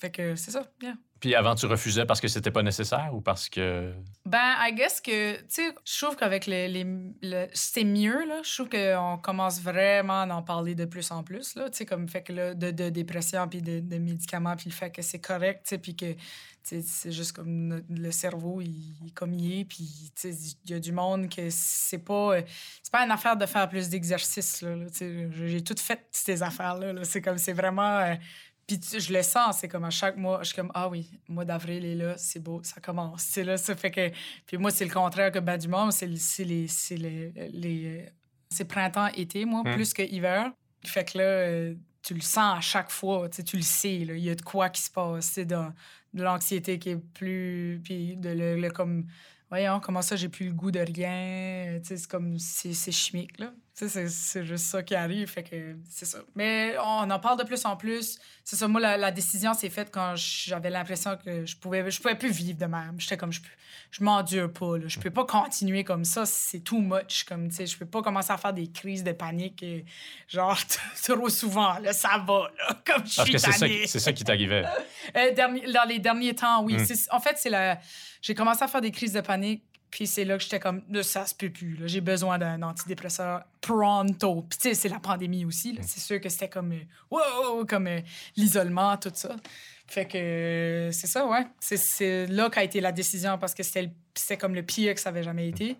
Fait 0.00 0.10
que 0.10 0.34
c'est 0.34 0.50
ça, 0.50 0.66
bien. 0.80 0.96
Puis 1.20 1.34
avant, 1.34 1.54
tu 1.54 1.66
refusais 1.66 2.06
parce 2.06 2.20
que 2.20 2.28
c'était 2.28 2.50
pas 2.50 2.62
nécessaire 2.62 3.10
ou 3.12 3.20
parce 3.20 3.48
que. 3.50 3.92
Ben, 4.24 4.54
I 4.66 4.72
guess 4.74 5.00
que, 5.02 5.36
tu 5.36 5.44
sais, 5.48 5.74
je 5.84 6.04
trouve 6.04 6.16
qu'avec 6.16 6.46
les, 6.46 6.66
les, 6.68 6.84
le- 7.22 7.46
c'est 7.52 7.84
mieux, 7.84 8.24
là. 8.26 8.40
Je 8.42 8.54
trouve 8.54 8.68
qu'on 8.70 9.18
commence 9.22 9.60
vraiment 9.60 10.22
à 10.22 10.26
en 10.34 10.42
parler 10.42 10.74
de 10.74 10.86
plus 10.86 11.10
en 11.10 11.22
plus, 11.22 11.54
là. 11.56 11.68
Tu 11.68 11.78
sais, 11.78 11.86
comme 11.86 12.08
fait 12.08 12.22
que, 12.22 12.32
là, 12.32 12.54
de, 12.54 12.70
de 12.70 12.88
dépression, 12.88 13.46
puis 13.48 13.60
de, 13.60 13.80
de 13.80 13.98
médicaments, 13.98 14.56
puis 14.56 14.70
le 14.70 14.74
fait 14.74 14.90
que 14.90 15.02
c'est 15.02 15.18
correct, 15.20 15.60
tu 15.64 15.70
sais, 15.70 15.78
puis 15.78 15.94
que, 15.94 16.12
tu 16.12 16.18
sais, 16.62 16.82
c'est 16.82 17.12
juste 17.12 17.32
comme 17.32 17.82
le 17.90 18.10
cerveau, 18.10 18.60
il, 18.62 18.94
est 19.06 19.10
comme 19.14 19.34
il 19.34 19.60
est, 19.60 19.64
puis, 19.66 20.10
tu 20.14 20.32
sais, 20.32 20.56
il 20.64 20.70
y 20.70 20.74
a 20.74 20.80
du 20.80 20.92
monde 20.92 21.28
que 21.28 21.48
c'est 21.50 21.98
pas... 21.98 22.36
euh, 22.36 22.42
C'est 22.82 22.92
pas 22.92 23.04
une 23.04 23.10
affaire 23.10 23.36
de 23.36 23.44
faire 23.46 23.68
plus 23.68 23.88
d'exercice, 23.90 24.62
là, 24.62 24.74
tu 24.90 24.96
sais. 24.98 25.28
J'ai 25.48 25.62
tout 25.62 25.76
fait, 25.78 26.00
ces 26.12 26.42
affaires-là, 26.42 26.94
là. 26.94 27.04
C'est 27.04 27.20
comme, 27.20 27.36
c'est 27.38 27.52
vraiment... 27.52 27.98
euh, 27.98 28.14
puis 28.78 29.00
je 29.00 29.12
le 29.12 29.22
sens, 29.22 29.58
c'est 29.60 29.68
comme 29.68 29.84
à 29.84 29.90
chaque 29.90 30.16
mois, 30.16 30.38
je 30.42 30.48
suis 30.48 30.56
comme, 30.56 30.70
ah 30.74 30.88
oui, 30.88 31.10
mois 31.28 31.44
d'avril 31.44 31.84
est 31.84 31.94
là, 31.94 32.14
c'est 32.16 32.40
beau, 32.40 32.60
ça 32.62 32.80
commence. 32.80 33.22
C'est 33.22 33.44
là, 33.44 33.56
ça 33.56 33.74
fait 33.76 33.90
que. 33.90 34.10
Puis 34.46 34.56
moi, 34.58 34.70
c'est 34.70 34.84
le 34.84 34.92
contraire 34.92 35.30
que 35.32 35.38
ben 35.38 35.56
du 35.56 35.68
monde, 35.68 35.92
c'est 35.92 36.06
le- 36.06 36.16
c'est 36.16 36.44
les. 36.44 36.66
C'est 36.68 36.96
les, 36.96 37.32
les- 37.52 38.08
c'est 38.50 38.64
printemps-été, 38.66 39.44
moi, 39.44 39.62
Hmm. 39.64 39.74
plus 39.74 39.92
que 39.92 40.02
hiver. 40.02 40.52
Fait 40.84 41.04
que 41.10 41.18
là, 41.18 41.24
euh, 41.24 41.74
tu 42.02 42.14
le 42.14 42.20
sens 42.20 42.58
à 42.58 42.60
chaque 42.60 42.90
fois, 42.90 43.28
tu 43.28 43.56
le 43.56 43.62
sais, 43.62 43.98
là, 44.04 44.14
il 44.14 44.24
y 44.24 44.30
a 44.30 44.34
de 44.34 44.42
quoi 44.42 44.68
qui 44.70 44.82
se 44.82 44.90
passe, 44.90 45.26
c'est 45.26 45.44
dans 45.44 45.72
de 46.14 46.22
l'anxiété 46.24 46.78
qui 46.78 46.90
est 46.90 46.96
plus. 46.96 47.80
Puis 47.84 48.16
de 48.16 48.30
le, 48.30 48.56
le 48.60 48.70
comme. 48.70 49.06
Voyons, 49.50 49.80
comment 49.80 50.00
ça, 50.02 50.14
j'ai 50.16 50.28
plus 50.28 50.46
le 50.46 50.52
goût 50.52 50.70
de 50.70 50.80
rien. 50.80 51.80
C'est 51.82 52.06
comme. 52.06 52.38
C'est 52.38 52.72
c'est 52.72 52.92
chimique, 52.92 53.38
là. 53.38 53.52
C'est- 53.88 54.08
c'est 54.08 54.44
juste 54.44 54.66
ça 54.66 54.82
qui 54.82 54.94
arrive. 54.94 55.28
Fait 55.28 55.42
que 55.42 55.76
c'est 55.88 56.04
ça. 56.04 56.18
Mais 56.34 56.74
on 56.84 57.10
en 57.10 57.18
parle 57.18 57.38
de 57.38 57.44
plus 57.44 57.64
en 57.64 57.76
plus. 57.76 58.18
C'est 58.44 58.56
ça, 58.56 58.66
moi, 58.68 58.80
la, 58.80 58.96
la 58.96 59.10
décision 59.10 59.54
s'est 59.54 59.70
faite 59.70 59.90
quand 59.92 60.14
j'avais 60.16 60.70
l'impression 60.70 61.16
que 61.24 61.46
je 61.46 61.56
pouvais, 61.56 61.88
je 61.90 62.00
pouvais 62.00 62.16
plus 62.16 62.30
vivre 62.32 62.58
de 62.58 62.66
même. 62.66 62.96
J'étais 62.98 63.16
comme, 63.16 63.32
je, 63.32 63.40
peux- 63.40 63.48
je 63.92 64.02
m'endure 64.02 64.52
pas, 64.52 64.76
là. 64.78 64.84
Je 64.88 64.98
peux 64.98 65.10
pas 65.10 65.24
continuer 65.24 65.84
comme 65.84 66.04
ça. 66.04 66.26
C'est 66.26 66.60
too 66.60 66.80
much. 66.80 67.24
Comme, 67.24 67.48
tu 67.48 67.56
sais, 67.56 67.66
je 67.66 67.76
peux 67.78 67.86
pas 67.86 68.02
commencer 68.02 68.32
à 68.32 68.38
faire 68.38 68.52
des 68.52 68.66
crises 68.70 69.04
de 69.04 69.12
panique, 69.12 69.62
et, 69.62 69.84
genre, 70.28 70.58
trop 71.06 71.28
souvent, 71.28 71.78
là. 71.78 71.92
Ça 71.92 72.22
va, 72.26 72.50
là. 72.58 72.80
Comme 72.84 73.06
je 73.06 73.16
Parce 73.16 73.28
suis 73.28 73.32
que 73.32 73.38
c'est 73.38 73.86
ça, 73.86 73.98
ça 74.00 74.12
qui 74.12 74.24
t'arrivait. 74.24 74.64
Euh, 75.16 75.32
dans 75.34 75.88
les 75.88 75.98
derniers 75.98 76.34
temps, 76.34 76.62
oui. 76.64 76.74
Mm. 76.74 76.84
C'est- 76.86 77.12
En 77.12 77.20
fait, 77.20 77.36
c'est 77.38 77.50
la... 77.50 77.78
j'ai 78.20 78.34
commencé 78.34 78.62
à 78.64 78.68
faire 78.68 78.80
des 78.80 78.90
crises 78.90 79.12
de 79.12 79.20
panique, 79.20 79.62
puis 79.90 80.06
c'est 80.06 80.24
là 80.24 80.36
que 80.36 80.42
j'étais 80.44 80.60
comme, 80.60 80.82
ça 81.02 81.26
se 81.26 81.34
peut 81.34 81.50
plus. 81.50 81.78
J'ai 81.86 82.00
besoin 82.00 82.38
d'un 82.38 82.62
antidépresseur 82.62 83.42
pronto. 83.60 84.46
Puis 84.48 84.58
tu 84.58 84.68
sais, 84.68 84.74
c'est 84.74 84.88
la 84.88 85.00
pandémie 85.00 85.44
aussi. 85.44 85.72
là. 85.72 85.82
C'est 85.84 86.00
sûr 86.00 86.20
que 86.20 86.28
c'était 86.28 86.48
comme, 86.48 86.72
euh, 86.72 86.80
wow, 87.10 87.64
comme 87.66 87.86
euh, 87.88 88.00
l'isolement, 88.36 88.96
tout 88.96 89.10
ça. 89.14 89.36
Fait 89.86 90.06
que 90.06 90.16
euh, 90.16 90.92
c'est 90.92 91.08
ça, 91.08 91.26
ouais. 91.26 91.46
C'est- 91.58 92.26
là 92.28 92.48
qu'a 92.50 92.62
été 92.62 92.80
la 92.80 92.92
décision 92.92 93.38
parce 93.38 93.54
que 93.54 93.62
c'était 93.64 94.36
comme 94.38 94.54
le 94.54 94.62
pire 94.62 94.94
que 94.94 95.00
ça 95.00 95.08
avait 95.08 95.24
jamais 95.24 95.48
été. 95.48 95.76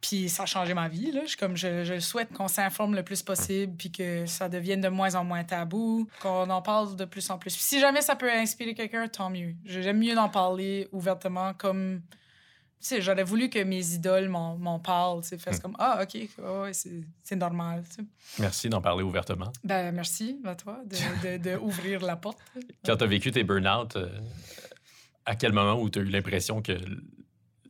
Puis 0.00 0.28
ça 0.28 0.44
a 0.44 0.46
changé 0.46 0.74
ma 0.74 0.86
vie. 0.88 1.10
Là. 1.10 1.22
Je, 1.22 1.28
suis 1.28 1.36
comme, 1.36 1.56
je, 1.56 1.82
je 1.82 1.98
souhaite 1.98 2.32
qu'on 2.32 2.46
s'informe 2.46 2.94
le 2.94 3.02
plus 3.02 3.22
possible, 3.22 3.74
puis 3.76 3.90
que 3.90 4.26
ça 4.26 4.48
devienne 4.48 4.80
de 4.80 4.88
moins 4.88 5.14
en 5.16 5.24
moins 5.24 5.42
tabou, 5.42 6.06
qu'on 6.20 6.48
en 6.50 6.62
parle 6.62 6.94
de 6.94 7.04
plus 7.04 7.28
en 7.30 7.38
plus. 7.38 7.52
Puis 7.54 7.64
si 7.64 7.80
jamais 7.80 8.00
ça 8.00 8.14
peut 8.14 8.30
inspirer 8.30 8.74
quelqu'un, 8.74 9.08
tant 9.08 9.28
mieux. 9.30 9.54
J'aime 9.64 9.98
mieux 9.98 10.14
d'en 10.14 10.28
parler 10.28 10.88
ouvertement, 10.92 11.52
comme. 11.54 12.02
J'aurais 13.00 13.24
voulu 13.24 13.50
que 13.50 13.62
mes 13.62 13.94
idoles 13.94 14.28
m'en 14.28 14.78
parlent, 14.78 15.22
tu 15.22 15.36
fassent 15.38 15.60
comme 15.60 15.76
Ah, 15.78 16.00
OK, 16.02 16.16
c'est 16.72 17.36
normal. 17.36 17.84
Merci 18.38 18.68
d'en 18.68 18.80
parler 18.80 19.02
ouvertement. 19.02 19.52
Ben, 19.64 19.92
merci 19.92 20.40
à 20.44 20.54
toi 20.54 20.80
de, 20.84 21.38
de, 21.38 21.50
de 21.50 21.56
ouvrir 21.60 22.00
la 22.02 22.16
porte. 22.16 22.38
Quand 22.84 22.96
tu 22.96 23.04
as 23.04 23.06
vécu 23.06 23.30
tes 23.30 23.42
burn-out, 23.44 23.96
euh, 23.96 24.08
à 25.26 25.34
quel 25.36 25.52
moment 25.52 25.80
où 25.80 25.90
tu 25.90 25.98
as 25.98 26.02
eu 26.02 26.06
l'impression 26.06 26.62
que 26.62 26.72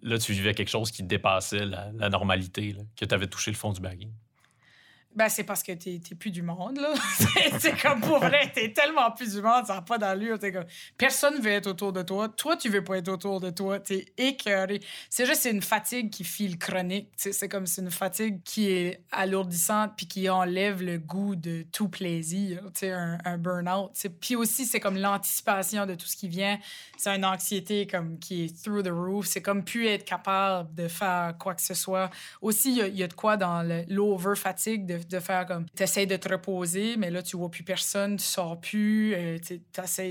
là, 0.03 0.19
tu 0.19 0.33
vivais 0.33 0.55
quelque 0.55 0.69
chose 0.71 0.91
qui 0.91 1.03
dépassait 1.03 1.65
la, 1.65 1.91
la 1.93 2.09
normalité, 2.09 2.73
là, 2.73 2.83
que 2.97 3.05
tu 3.05 3.15
avais 3.15 3.27
touché 3.27 3.51
le 3.51 3.57
fond 3.57 3.73
du 3.73 3.81
baril? 3.81 4.11
Ben, 5.19 5.29
c'est 5.29 5.43
parce 5.43 5.65
que 5.65 5.73
t'es 5.73 6.01
t'es 6.07 6.15
plus 6.15 6.31
du 6.31 6.43
monde, 6.43 6.79
là. 6.79 6.95
C'est- 7.59 7.83
comme 7.83 8.01
pour 8.01 8.19
vrai, 8.21 8.53
t'es 8.55 8.73
tellement 8.73 9.11
plus 9.11 9.35
du 9.35 9.43
monde, 9.43 9.67
ça 9.67 9.75
n'a 9.75 9.83
pas 9.83 9.99
d'allure. 9.99 10.39
T'es 10.39 10.53
comme... 10.53 10.65
Personne 10.97 11.41
veut 11.41 11.51
être 11.51 11.67
autour 11.67 11.93
de 11.93 12.03
toi. 12.03 12.29
Toi, 12.29 12.57
tu 12.57 12.69
veux 12.69 12.85
pas 12.85 12.99
être 12.99 13.09
autour 13.09 13.41
de 13.41 13.51
toi. 13.51 13.81
T'es 13.81 14.07
écœuré. 14.17 14.79
C'est 15.11 15.27
juste 15.27 15.45
une 15.47 15.61
fatigue 15.61 16.11
qui 16.11 16.23
file 16.23 16.57
chronique. 16.57 17.11
tu 17.17 17.25
sais. 17.25 17.33
C'est 17.33 17.49
comme 17.49 17.67
c'est 17.67 17.83
une 17.83 17.91
fatigue 17.91 18.43
qui 18.45 18.71
est 18.71 19.03
alourdissante 19.11 19.93
puis 19.97 20.07
qui 20.07 20.29
enlève 20.31 20.83
le 20.83 20.99
goût 20.99 21.35
de 21.35 21.65
tout 21.73 21.89
plaisir. 21.89 22.63
Un, 22.83 23.19
un 23.25 23.39
burn-out. 23.39 23.91
Puis 24.21 24.37
aussi, 24.37 24.67
c'est 24.67 24.79
comme 24.79 24.97
l'anticipation 24.97 25.85
de 25.85 25.95
tout 25.97 26.07
ce 26.07 26.17
qui 26.17 26.29
vient. 26.29 26.59
C'est 26.97 27.11
une 27.15 27.25
anxiété 27.25 27.87
comme 27.89 28.19
qui 28.21 28.45
est 28.45 28.63
through 28.65 28.85
the 28.85 28.91
roof. 28.93 29.27
C'est 29.27 29.43
comme 29.43 29.65
plus 29.65 29.87
être 29.89 30.05
capable 30.05 30.73
de 30.77 30.87
faire 30.87 31.35
quoi 31.41 31.55
que 31.55 31.63
ce 31.63 31.75
soit. 31.75 32.09
Aussi, 32.41 32.77
il 32.79 32.95
y 32.95 32.99
y, 32.99 33.03
a 33.03 33.09
de 33.09 33.15
quoi 33.15 33.37
dans 33.37 33.63
le- 33.65 33.85
l'over-fatigue 33.89 34.87
de, 34.87 34.99
de 35.09 35.21
faire 35.21 35.47
comme. 35.47 35.67
Tu 35.77 35.83
essaies 35.83 36.07
de 36.07 36.17
te 36.17 36.29
reposer, 36.29 36.97
mais 36.97 37.11
là, 37.11 37.23
tu 37.23 37.37
vois 37.37 37.51
plus 37.51 37.65
personne, 37.65 38.17
tu 38.17 38.25
sors 38.25 38.61
plus. 38.61 39.15
Euh. 39.15 39.39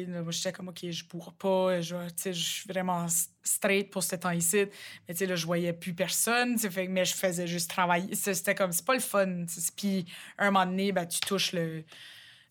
Moi, 0.08 0.32
j'étais 0.32 0.52
comme, 0.52 0.70
OK, 0.70 0.90
je 0.90 1.06
pourrais 1.06 1.32
pas. 1.38 1.82
Je, 1.82 1.96
tu 1.96 2.14
sais, 2.18 2.34
je 2.34 2.44
suis 2.44 2.68
vraiment 2.68 3.06
straight 3.44 3.90
pour 3.90 4.04
ce 4.04 4.16
temps 4.16 4.32
ici. 4.32 4.66
Mais 5.08 5.14
tu 5.14 5.20
sais, 5.20 5.26
là, 5.26 5.36
je 5.36 5.46
voyais 5.46 5.74
plus 5.74 5.94
personne. 5.94 6.56
tu 6.56 6.62
sais, 6.62 6.70
Fait, 6.70 6.88
mais 6.88 7.06
je 7.06 7.16
faisais 7.16 7.48
juste 7.48 7.70
travailler. 7.70 8.14
C'était 8.16 8.56
comme, 8.56 8.72
c'est 8.72 8.86
pas 8.86 8.94
le 8.96 9.00
fun. 9.00 9.46
Puis, 9.76 10.06
un 10.38 10.52
moment 10.52 10.66
donné, 10.66 10.92
ben, 10.92 11.06
tu 11.06 11.20
touches 11.20 11.54
le 11.54 11.84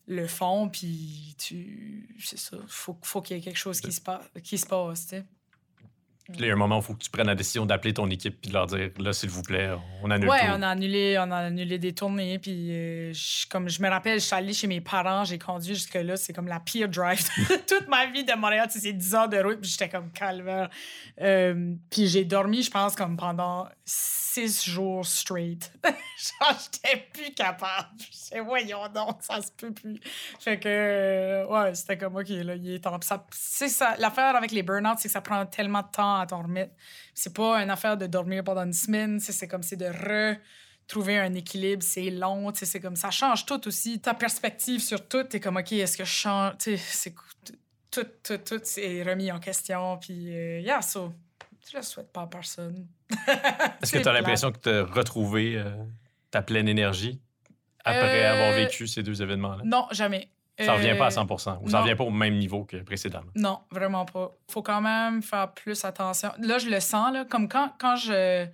le 0.07 0.25
fond, 0.25 0.69
puis 0.69 1.35
tu... 1.37 2.15
C'est 2.19 2.39
ça. 2.39 2.57
Faut, 2.67 2.97
faut 3.03 3.21
qu'il 3.21 3.35
y 3.35 3.39
ait 3.39 3.43
quelque 3.43 3.57
chose 3.57 3.81
qui 3.81 3.91
se, 3.91 3.99
pa- 4.01 4.23
qui 4.41 4.57
se 4.57 4.65
passe, 4.65 5.03
tu 5.03 5.09
sais. 5.17 5.25
Puis 6.31 6.41
là, 6.41 6.45
il 6.45 6.47
y 6.47 6.51
a 6.51 6.53
un 6.53 6.57
moment 6.57 6.77
où 6.77 6.81
il 6.81 6.83
faut 6.85 6.93
que 6.93 7.03
tu 7.03 7.09
prennes 7.09 7.27
la 7.27 7.35
décision 7.35 7.65
d'appeler 7.65 7.93
ton 7.93 8.09
équipe 8.09 8.39
puis 8.41 8.49
de 8.49 8.53
leur 8.53 8.65
dire 8.67 8.89
là, 8.99 9.13
s'il 9.13 9.29
vous 9.29 9.43
plaît, 9.43 9.69
on 10.03 10.11
annule 10.11 10.29
Ouais, 10.29 10.39
tout. 10.41 10.53
on 10.55 10.61
a 10.61 10.67
annulé, 10.69 11.17
on 11.19 11.31
a 11.31 11.37
annulé 11.37 11.77
des 11.79 11.93
tournées, 11.93 12.37
puis 12.39 12.71
euh, 12.71 13.13
je- 13.13 13.47
comme 13.47 13.69
je 13.69 13.81
me 13.81 13.89
rappelle, 13.89 14.19
je 14.19 14.25
suis 14.25 14.35
allée 14.35 14.53
chez 14.53 14.67
mes 14.67 14.81
parents, 14.81 15.23
j'ai 15.25 15.39
conduit 15.39 15.75
jusque-là, 15.75 16.17
c'est 16.17 16.33
comme 16.33 16.47
la 16.47 16.59
pire 16.59 16.89
drive 16.89 17.19
de 17.49 17.55
toute 17.65 17.87
ma 17.87 18.05
vie 18.07 18.23
de 18.23 18.33
Montréal, 18.33 18.67
tu 18.71 18.73
sais, 18.79 18.87
c'est 18.87 18.93
10 18.93 19.15
heures 19.15 19.29
de 19.29 19.37
route, 19.37 19.59
puis 19.61 19.69
j'étais 19.69 19.89
comme 19.89 20.11
calvaire. 20.11 20.69
Euh, 21.21 21.73
puis 21.89 22.07
j'ai 22.07 22.25
dormi, 22.25 22.61
je 22.63 22.71
pense, 22.71 22.95
comme 22.95 23.17
pendant 23.17 23.67
six 23.85 24.63
jours 24.65 25.05
straight. 25.05 25.71
Genre, 25.83 26.57
j'étais 26.73 27.07
plus 27.13 27.33
capable. 27.33 27.87
Je 27.99 28.05
sais, 28.11 28.39
voyons 28.39 28.87
donc, 28.93 29.17
ça 29.21 29.41
se 29.41 29.51
peut 29.55 29.71
plus. 29.71 29.99
Fait 30.39 30.59
que, 30.59 30.67
euh, 30.67 31.45
ouais, 31.47 31.73
c'était 31.75 31.97
comme, 31.97 32.15
OK, 32.15 32.27
là, 32.29 32.55
il 32.55 32.73
est 32.75 32.79
temps. 32.83 32.97
Puis 32.99 33.07
ça- 33.07 33.25
C'est 33.31 33.69
ça, 33.69 33.95
l'affaire 33.97 34.35
avec 34.35 34.51
les 34.51 34.61
burn-out, 34.63 34.97
c'est 34.99 35.07
que 35.07 35.11
ça 35.13 35.21
prend 35.21 35.45
tellement 35.45 35.81
de 35.81 35.87
temps 35.91 36.16
à 36.19 36.25
t'en 36.25 36.43
remettre. 36.43 36.73
C'est 37.13 37.35
pas 37.35 37.61
une 37.61 37.69
affaire 37.69 37.97
de 37.97 38.05
dormir 38.07 38.43
pendant 38.43 38.63
une 38.63 38.73
semaine, 38.73 39.19
tu 39.19 39.31
c'est 39.31 39.47
comme, 39.47 39.63
c'est 39.63 39.77
de 39.77 39.85
retrouver 40.85 41.17
un 41.19 41.33
équilibre, 41.33 41.83
c'est 41.83 42.09
long, 42.09 42.51
tu 42.51 42.65
c'est 42.65 42.79
comme, 42.79 42.95
ça 42.95 43.11
change 43.11 43.45
tout 43.45 43.67
aussi. 43.67 43.99
Ta 43.99 44.13
perspective 44.13 44.81
sur 44.81 45.07
tout, 45.07 45.23
t'es 45.23 45.39
comme, 45.39 45.57
OK, 45.57 45.71
est-ce 45.73 45.97
que 45.97 46.05
je 46.05 46.11
change, 46.11 46.57
tu 46.59 46.77
c'est 46.77 47.13
tout, 47.91 48.05
tout, 48.23 48.37
tout, 48.37 48.59
c'est 48.63 49.03
remis 49.03 49.31
en 49.31 49.39
question, 49.39 49.97
puis, 49.97 50.35
euh, 50.35 50.59
yeah, 50.59 50.81
so, 50.81 51.13
je 51.71 51.77
le 51.77 51.83
souhaite 51.83 52.11
pas 52.11 52.21
à 52.21 52.27
personne. 52.27 52.87
Est-ce 53.81 53.91
que 53.91 53.99
tu 53.99 54.07
as 54.07 54.13
l'impression 54.13 54.51
que 54.51 54.59
tu 54.59 54.69
as 54.69 54.83
retrouvé 54.83 55.57
euh, 55.57 55.71
ta 56.31 56.41
pleine 56.41 56.67
énergie 56.67 57.19
après 57.83 58.23
Euh, 58.23 58.31
avoir 58.31 58.53
vécu 58.53 58.87
ces 58.87 59.03
deux 59.03 59.21
événements-là? 59.21 59.63
Non, 59.65 59.87
jamais. 59.91 60.29
Ça 60.59 60.73
revient 60.73 60.95
pas 60.97 61.05
à 61.05 61.07
Euh, 61.07 61.11
100 61.11 61.31
ou 61.31 61.37
ça 61.37 61.59
non. 61.77 61.83
revient 61.83 61.95
pas 61.95 62.03
au 62.03 62.09
même 62.09 62.37
niveau 62.37 62.65
que 62.65 62.77
précédemment? 62.77 63.31
Non, 63.35 63.59
vraiment 63.71 64.05
pas. 64.05 64.31
Faut 64.49 64.63
quand 64.63 64.81
même 64.81 65.21
faire 65.21 65.53
plus 65.53 65.85
attention. 65.85 66.31
Là, 66.39 66.57
je 66.57 66.69
le 66.69 66.79
sens, 66.79 67.11
là, 67.13 67.25
comme 67.25 67.47
quand, 67.47 67.73
quand 67.79 67.95
je. 67.95 68.47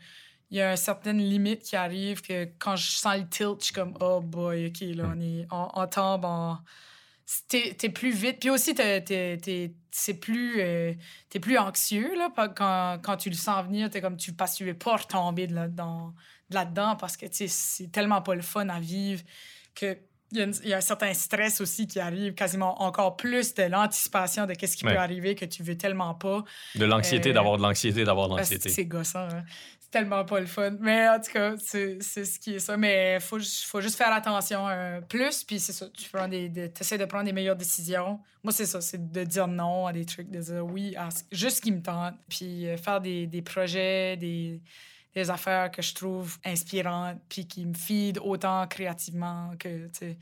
Il 0.51 0.58
y 0.58 0.62
a 0.62 0.72
une 0.72 0.78
certaine 0.78 1.18
limite 1.18 1.64
qui 1.64 1.76
arrive 1.76 2.22
que 2.22 2.45
quand 2.60 2.76
je 2.76 2.91
sens 2.91 3.18
le 3.18 3.28
tilt, 3.28 3.60
je 3.60 3.66
suis 3.66 3.74
comme, 3.74 3.97
oh 4.01 4.22
boy, 4.22 4.68
OK, 4.68 4.82
là, 4.95 5.06
on, 5.16 5.20
est, 5.20 5.47
on, 5.51 5.68
on 5.74 5.88
tombe 5.88 6.26
en. 6.26 6.60
T'es 7.47 7.89
plus 7.89 8.12
vite. 8.12 8.39
Puis 8.39 8.49
aussi, 8.49 8.76
t'es- 8.76 9.74
c'est 9.91 10.14
plus, 10.16 10.60
euh, 10.60 10.93
plus 11.41 11.58
anxieux 11.58 12.14
là, 12.18 12.30
quand, 12.56 12.97
quand 13.01 13.18
tu 13.18 13.30
le 13.30 13.36
sens 13.36 13.66
venir. 13.66 13.89
T'es 13.89 14.01
comme, 14.01 14.18
tu, 14.18 14.36
que 14.36 14.56
tu 14.56 14.66
veux 14.66 14.74
pas 14.74 14.97
retomber 14.97 15.47
de 15.47 15.56
là-dedans, 15.56 16.14
de 16.49 16.56
là-dedans 16.56 16.95
parce 16.97 17.16
que 17.18 17.26
c'est 17.32 17.91
tellement 17.91 18.22
pas 18.22 18.36
le 18.36 18.41
fun 18.41 18.68
à 18.70 18.80
vivre 18.80 19.24
que 19.74 19.97
il 20.34 20.39
y, 20.39 20.41
a 20.41 20.45
une- 20.45 20.53
il 20.63 20.69
y 20.69 20.73
a 20.73 20.77
un 20.77 20.81
certain 20.81 21.13
stress 21.13 21.61
aussi 21.61 21.88
qui 21.88 21.99
arrive, 21.99 22.34
quasiment 22.34 22.81
encore 22.81 23.15
plus 23.15 23.53
de 23.53 23.63
l'anticipation 23.63 24.45
de 24.45 24.53
qu'est-ce 24.53 24.75
qui 24.75 24.86
Ouais. 24.86 24.93
peut 24.93 24.99
arriver 24.99 25.36
que 25.36 25.45
tu 25.45 25.63
veux 25.63 25.77
tellement 25.77 26.13
pas. 26.15 26.43
De 26.75 26.86
l'anxiété, 26.86 27.29
Euh, 27.29 27.34
d'avoir 27.34 27.57
de 27.57 27.61
l'anxiété, 27.63 28.03
d'avoir 28.03 28.27
de 28.29 28.36
l'anxiété. 28.38 28.69
C'est 28.69 28.86
gossant, 28.86 29.27
hein. 29.31 29.43
C'est 29.79 29.91
tellement 29.99 30.25
pas 30.25 30.39
le 30.39 30.47
fun. 30.47 30.71
Mais 30.79 31.07
en 31.07 31.19
tout 31.19 31.31
cas, 31.31 31.53
c'est 31.59 32.01
ce 32.01 32.39
qui 32.39 32.55
est 32.55 32.59
ça. 32.59 32.75
Mais 32.77 33.19
faut, 33.19 33.38
ju- 33.38 33.63
faut 33.67 33.79
juste 33.79 33.95
faire 33.95 34.11
attention 34.11 34.67
euh, 34.67 35.01
plus. 35.01 35.43
Puis 35.43 35.59
c'est 35.59 35.71
ça, 35.71 35.86
tu 35.95 36.09
prends 36.09 36.27
des, 36.27 36.49
des- 36.49 36.71
essaies 36.81 36.97
de 36.97 37.05
prendre 37.05 37.25
des 37.25 37.31
meilleures 37.34 37.55
décisions. 37.55 38.19
Moi, 38.43 38.51
c'est 38.51 38.65
ça, 38.65 38.81
c'est 38.81 39.11
de 39.11 39.23
dire 39.23 39.47
non 39.47 39.86
à 39.86 39.93
des 39.93 40.03
trucs, 40.05 40.31
de 40.31 40.39
dire 40.39 40.65
oui 40.65 40.95
à 40.97 41.11
ce- 41.11 41.21
juste 41.31 41.57
ce 41.57 41.61
qui 41.61 41.71
me 41.71 41.81
tente. 41.84 42.15
Puis 42.27 42.67
euh, 42.67 42.75
faire 42.77 43.01
des, 43.01 43.27
des 43.27 43.43
projets, 43.43 44.17
des, 44.17 44.59
des 45.16 45.30
affaires 45.30 45.72
que 45.72 45.82
je 45.82 45.93
trouve 45.93 46.38
inspirantes, 46.45 47.20
puis 47.30 47.47
qui 47.47 47.66
me 47.66 47.74
feed 47.74 48.18
autant 48.20 48.66
créativement 48.68 49.51
que, 49.59 49.88
tu 49.88 49.91
sais, 49.93 50.18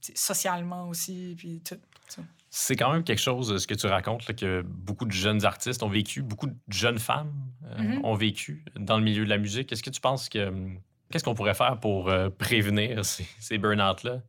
tu 0.00 0.12
sais, 0.12 0.12
socialement 0.16 0.88
aussi, 0.88 1.34
puis 1.36 1.60
tout. 1.64 1.76
C'est 2.54 2.76
quand 2.76 2.92
même 2.92 3.02
quelque 3.02 3.20
chose, 3.20 3.56
ce 3.56 3.66
que 3.66 3.72
tu 3.72 3.86
racontes, 3.86 4.26
là, 4.28 4.34
que 4.34 4.60
beaucoup 4.62 5.06
de 5.06 5.12
jeunes 5.12 5.44
artistes 5.46 5.82
ont 5.82 5.88
vécu, 5.88 6.20
beaucoup 6.22 6.48
de 6.48 6.56
jeunes 6.68 6.98
femmes 6.98 7.32
euh, 7.64 7.78
Mhm. 7.82 8.04
ont 8.04 8.14
vécu 8.14 8.62
dans 8.78 8.98
le 8.98 9.04
milieu 9.04 9.24
de 9.24 9.30
la 9.30 9.38
musique. 9.38 9.72
Est-ce 9.72 9.82
que 9.82 9.88
tu 9.90 10.00
penses 10.02 10.28
que. 10.28 10.52
Qu'est-ce 11.12 11.24
qu'on 11.24 11.34
pourrait 11.34 11.54
faire 11.54 11.78
pour 11.78 12.08
euh, 12.08 12.30
prévenir 12.30 13.04
ces, 13.04 13.26
ces 13.38 13.58
burn-out-là? 13.58 14.22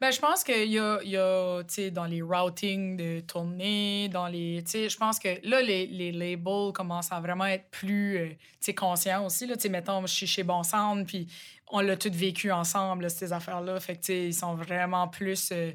Ben, 0.00 0.10
je 0.10 0.18
pense 0.18 0.42
qu'il 0.42 0.70
y 0.70 0.78
a, 0.78 0.98
y 1.02 1.16
a 1.16 1.62
dans 1.92 2.04
les 2.04 2.20
routings 2.20 2.96
de 2.96 3.20
tournées, 3.20 4.08
dans 4.08 4.26
les. 4.26 4.62
Je 4.66 4.96
pense 4.96 5.18
que 5.18 5.28
là, 5.48 5.62
les, 5.62 5.86
les 5.86 6.12
labels 6.12 6.72
commencent 6.74 7.12
à 7.12 7.20
vraiment 7.20 7.46
être 7.46 7.70
plus 7.70 8.18
euh, 8.18 8.72
conscients 8.72 9.24
aussi. 9.24 9.46
Là, 9.46 9.54
mettons, 9.70 10.02
je 10.02 10.12
suis 10.12 10.26
chez 10.26 10.42
Bon 10.42 10.62
Sound, 10.62 11.06
puis 11.06 11.28
on 11.70 11.80
l'a 11.80 11.96
tout 11.96 12.10
vécu 12.12 12.50
ensemble, 12.50 13.08
ces 13.08 13.32
affaires-là. 13.32 13.78
Fait 13.80 13.96
que, 13.96 14.12
ils 14.12 14.34
sont 14.34 14.56
vraiment 14.56 15.08
plus 15.08 15.50
euh, 15.52 15.72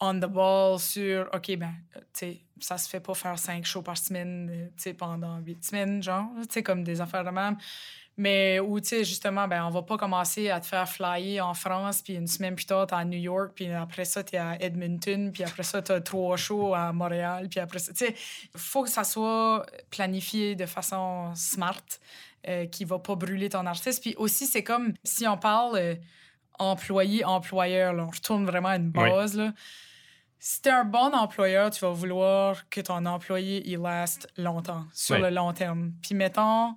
on 0.00 0.14
the 0.14 0.26
ball 0.26 0.78
sur, 0.78 1.28
OK, 1.34 1.56
ben, 1.56 1.72
euh, 1.96 2.00
tu 2.16 2.38
ça 2.60 2.76
se 2.76 2.88
fait 2.88 3.00
pas 3.00 3.14
faire 3.14 3.38
cinq 3.38 3.64
shows 3.64 3.82
par 3.82 3.96
semaine, 3.96 4.70
euh, 4.86 4.92
pendant 4.94 5.38
huit 5.38 5.64
semaines, 5.64 6.02
genre, 6.02 6.26
comme 6.64 6.82
des 6.82 7.00
affaires 7.00 7.24
de 7.24 7.30
même. 7.30 7.56
Mais 8.20 8.58
où, 8.58 8.80
tu 8.80 8.88
sais, 8.88 9.04
justement, 9.04 9.46
ben, 9.46 9.64
on 9.64 9.70
va 9.70 9.82
pas 9.82 9.96
commencer 9.96 10.50
à 10.50 10.58
te 10.58 10.66
faire 10.66 10.88
flyer 10.88 11.46
en 11.46 11.54
France, 11.54 12.02
puis 12.02 12.14
une 12.14 12.26
semaine 12.26 12.56
plus 12.56 12.66
tard, 12.66 12.86
t'es 12.88 12.96
à 12.96 13.04
New 13.04 13.16
York, 13.18 13.52
puis 13.54 13.70
après 13.72 14.04
ça, 14.04 14.24
t'es 14.24 14.36
à 14.36 14.60
Edmonton, 14.60 15.30
puis 15.32 15.44
après 15.44 15.62
ça, 15.62 15.80
t'as 15.82 16.00
trois 16.00 16.36
shows 16.36 16.74
à 16.74 16.92
Montréal, 16.92 17.46
puis 17.48 17.60
après 17.60 17.78
ça, 17.78 17.92
tu 17.92 18.06
sais, 18.06 18.14
faut 18.56 18.82
que 18.82 18.90
ça 18.90 19.04
soit 19.04 19.64
planifié 19.90 20.56
de 20.56 20.66
façon 20.66 21.32
smart, 21.36 21.80
euh, 22.48 22.66
qui 22.66 22.84
va 22.84 22.98
pas 22.98 23.14
brûler 23.14 23.48
ton 23.48 23.66
artiste. 23.66 24.02
Puis 24.02 24.14
aussi, 24.16 24.46
c'est 24.46 24.64
comme, 24.64 24.94
si 25.04 25.26
on 25.28 25.36
parle 25.36 25.76
euh, 25.76 25.94
employé-employeur, 26.58 27.92
là, 27.92 28.04
on 28.04 28.10
retourne 28.10 28.44
vraiment 28.46 28.68
à 28.70 28.76
une 28.76 28.92
Oui. 28.96 29.10
base, 29.10 29.36
là. 29.36 29.52
Si 30.40 30.62
t'es 30.62 30.70
un 30.70 30.84
bon 30.84 31.12
employeur, 31.14 31.70
tu 31.70 31.80
vas 31.84 31.90
vouloir 31.90 32.68
que 32.68 32.80
ton 32.80 33.04
employé, 33.06 33.62
il 33.68 33.76
reste 33.84 34.28
longtemps, 34.36 34.84
sur 34.92 35.16
Oui. 35.16 35.22
le 35.22 35.30
long 35.30 35.52
terme. 35.52 35.92
Puis 36.02 36.14
mettons, 36.14 36.74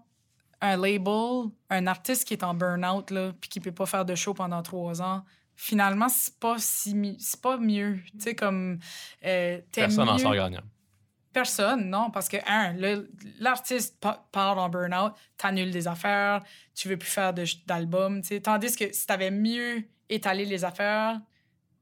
un 0.62 0.78
label, 0.78 1.50
un 1.70 1.88
artiste 1.88 2.26
qui 2.28 2.34
est 2.34 2.44
en 2.44 2.54
burn-out, 2.54 3.12
puis 3.40 3.50
qui 3.50 3.60
peut 3.60 3.72
pas 3.72 3.86
faire 3.86 4.06
de 4.06 4.16
show 4.16 4.34
pendant 4.34 4.62
trois 4.62 5.02
ans, 5.02 5.24
finalement, 5.56 6.08
c'est 6.10 6.40
pas 6.40 6.56
si 6.60 7.16
c'est 7.20 7.42
pas 7.42 7.58
mieux. 7.58 8.00
Tu 8.14 8.20
sais, 8.20 8.36
comme... 8.36 8.80
euh, 9.26 9.60
Personne 9.74 10.06
n'en 10.06 10.18
sort 10.18 10.36
gagnant. 10.36 10.62
Personne, 11.34 11.90
non, 11.90 12.12
parce 12.12 12.28
que, 12.28 12.38
un, 12.46 12.76
l'artiste 13.40 13.98
pa- 14.02 14.28
part 14.34 14.58
en 14.58 14.68
burn-out, 14.68 15.14
t'annules 15.38 15.72
des 15.72 15.88
affaires, 15.88 16.44
tu 16.76 16.90
veux 16.90 16.98
plus 16.98 17.10
faire 17.10 17.34
de- 17.34 17.46
d'albums, 17.66 18.22
tu 18.22 18.28
sais. 18.28 18.42
Tandis 18.42 18.76
que 18.76 18.92
si 18.94 19.08
t'avais 19.08 19.32
mieux 19.32 19.84
étalé 20.10 20.44
les 20.44 20.66
affaires, 20.66 21.22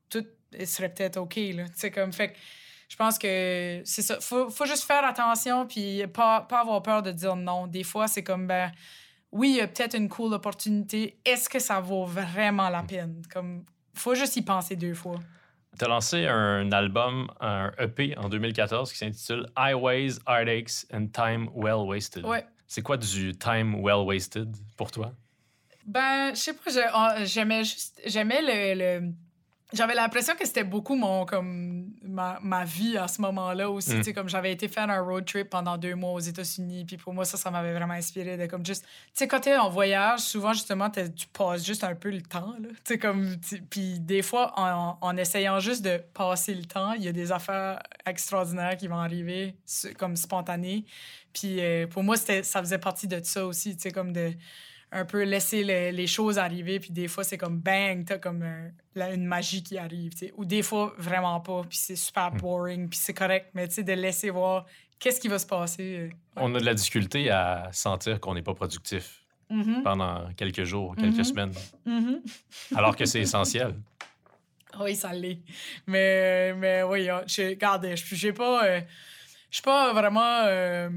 tout 0.09 0.23
serait 0.65 0.93
peut-être 0.93 1.17
OK, 1.17 1.35
là. 1.35 1.67
Tu 1.67 1.73
sais, 1.77 1.89
comme, 1.91 2.13
fait 2.13 2.35
je 2.89 2.95
pense 2.95 3.17
que 3.17 3.81
c'est 3.85 4.01
ça. 4.01 4.19
Faut, 4.19 4.49
faut 4.49 4.65
juste 4.65 4.83
faire 4.83 5.05
attention, 5.05 5.65
puis 5.65 6.05
pas, 6.07 6.41
pas 6.41 6.59
avoir 6.61 6.81
peur 6.83 7.01
de 7.01 7.11
dire 7.11 7.35
non. 7.35 7.67
Des 7.67 7.83
fois, 7.83 8.07
c'est 8.07 8.23
comme, 8.23 8.47
ben, 8.47 8.71
oui, 9.31 9.51
il 9.51 9.55
y 9.57 9.61
a 9.61 9.67
peut-être 9.67 9.95
une 9.95 10.09
cool 10.09 10.33
opportunité. 10.33 11.19
Est-ce 11.23 11.47
que 11.47 11.59
ça 11.59 11.79
vaut 11.79 12.05
vraiment 12.05 12.69
la 12.69 12.83
peine? 12.83 13.21
Comme, 13.31 13.63
faut 13.93 14.15
juste 14.15 14.35
y 14.35 14.41
penser 14.41 14.75
deux 14.75 14.95
fois. 14.95 15.19
Tu 15.77 15.85
as 15.85 15.87
lancé 15.87 16.25
un 16.25 16.71
album, 16.71 17.29
un 17.39 17.71
EP 17.77 18.17
en 18.17 18.27
2014 18.27 18.91
qui 18.91 18.97
s'intitule 18.97 19.45
Highways, 19.55 20.13
Heartaches 20.27 20.85
and 20.91 21.07
Time 21.13 21.47
Well 21.53 21.87
Wasted. 21.87 22.25
Ouais. 22.25 22.43
C'est 22.65 22.81
quoi 22.81 22.97
du 22.97 23.35
time 23.35 23.75
well 23.81 24.05
wasted 24.05 24.55
pour 24.77 24.91
toi? 24.91 25.11
Ben, 25.85 26.35
je 26.35 26.39
sais 26.39 26.53
pas, 26.53 27.23
j'aimais 27.25 27.63
juste, 27.63 27.99
j'aimais 28.05 28.41
le, 28.41 28.99
le- 28.99 29.13
j'avais 29.71 29.93
l'impression 29.93 30.35
que 30.35 30.45
c'était 30.47 30.63
beaucoup 30.63 30.95
mon, 30.95 31.25
comme, 31.25 31.91
ma, 32.01 32.39
ma 32.41 32.65
vie 32.65 32.97
à 32.97 33.07
ce 33.07 33.21
moment-là 33.21 33.69
aussi, 33.69 33.91
Mm. 33.91 33.97
tu 33.97 34.03
sais, 34.05 34.13
comme 34.13 34.27
j'avais 34.29 34.51
été 34.51 34.67
faire 34.67 34.89
un 34.89 34.99
road 35.01 35.25
trip 35.25 35.49
pendant 35.49 35.77
deux 35.77 35.93
mois 35.95 36.13
aux 36.13 36.19
États-Unis, 36.19 36.85
puis 36.85 36.97
pour 36.97 37.13
moi, 37.13 37.23
ça, 37.25 37.37
ça 37.37 37.51
m'avait 37.51 37.73
vraiment 37.73 37.93
inspiré 37.93 38.35
de 38.35 38.47
comme 38.47 38.65
juste, 38.65 38.83
tu 38.83 38.89
sais, 39.13 39.27
quand 39.27 39.41
t'es 39.41 39.55
en 39.57 39.69
voyage, 39.69 40.21
souvent, 40.21 40.53
justement, 40.53 40.89
tu 40.89 41.27
passes 41.31 41.65
juste 41.65 41.83
un 41.83 41.93
peu 41.95 42.09
le 42.09 42.21
temps, 42.21 42.55
là, 42.59 42.69
tu 42.69 42.75
sais, 42.83 42.97
comme, 42.97 43.35
puis 43.69 43.99
des 43.99 44.21
fois, 44.23 44.53
en, 44.57 44.97
en 45.01 45.17
essayant 45.17 45.59
juste 45.59 45.83
de 45.83 45.97
passer 46.13 46.55
le 46.55 46.65
temps, 46.65 46.93
il 46.93 47.03
y 47.03 47.07
a 47.07 47.11
des 47.11 47.31
affaires 47.31 47.79
extraordinaires 48.05 48.75
qui 48.77 48.87
vont 48.87 48.99
arriver, 48.99 49.55
comme 49.97 50.15
spontanées, 50.15 50.85
puis 51.31 51.59
euh, 51.59 51.85
pour 51.85 52.03
moi, 52.03 52.17
c'était, 52.17 52.41
ça 52.41 52.59
faisait 52.59 52.79
partie 52.79 53.07
de 53.07 53.21
ça 53.23 53.45
aussi, 53.45 53.75
tu 53.75 53.83
sais, 53.83 53.91
comme 53.91 54.13
de 54.13 54.33
un 54.91 55.05
peu 55.05 55.23
laisser 55.23 55.63
le- 55.63 55.91
les 55.95 56.07
choses 56.07 56.39
arriver, 56.39 56.79
puis 56.79 56.91
des 56.91 57.07
fois, 57.07 57.23
c'est 57.23 57.37
comme 57.37 57.59
bang, 57.59 58.03
t'as 58.05 58.17
comme 58.17 58.41
un- 58.41 58.71
la- 58.95 59.13
une 59.13 59.25
magie 59.25 59.61
qui 59.63 59.77
arrive, 59.77 60.11
tu 60.13 60.17
sais. 60.27 60.33
Ou 60.37 60.45
des 60.45 60.63
fois, 60.63 60.93
vraiment 60.97 61.39
pas, 61.41 61.61
puis 61.67 61.77
c'est 61.77 61.95
super 61.95 62.31
boring, 62.31 62.89
puis 62.89 62.97
c'est 62.99 63.13
correct, 63.13 63.51
mais 63.53 63.67
tu 63.67 63.75
sais, 63.75 63.83
de 63.83 63.93
laisser 63.93 64.29
voir 64.31 64.65
qu'est-ce 64.97 65.19
qui 65.19 65.27
va 65.27 65.37
se 65.39 65.45
passer. 65.45 65.97
euh, 65.99 66.09
On 66.37 66.53
a 66.55 66.59
de 66.59 66.65
la 66.65 66.73
difficulté 66.73 67.29
à 67.29 67.69
sentir 67.71 68.19
qu'on 68.19 68.33
n'est 68.33 68.41
pas 68.41 68.53
productif 68.55 69.21
Mhm, 69.51 69.81
pendant 69.83 70.31
quelques 70.37 70.63
jours, 70.63 70.95
quelques 70.95 71.17
Mhm. 71.17 71.23
semaines, 71.23 71.53
mhm. 71.85 72.21
alors 72.75 72.95
que 72.95 73.05
c'est 73.05 73.19
essentiel. 73.21 73.73
Oui, 74.79 74.95
ça 74.95 75.11
l'est. 75.13 75.39
Mais, 75.87 76.53
mais 76.53 76.83
oui, 76.83 77.09
hein, 77.09 77.23
j'ai- 77.25 77.49
regarde, 77.49 77.87
je 77.95 78.15
j'ai 78.15 78.31
pas. 78.31 78.63
euh, 78.65 78.81
je 79.49 79.55
suis 79.55 79.63
pas 79.63 79.93
vraiment. 79.93 80.43
euh, 80.45 80.87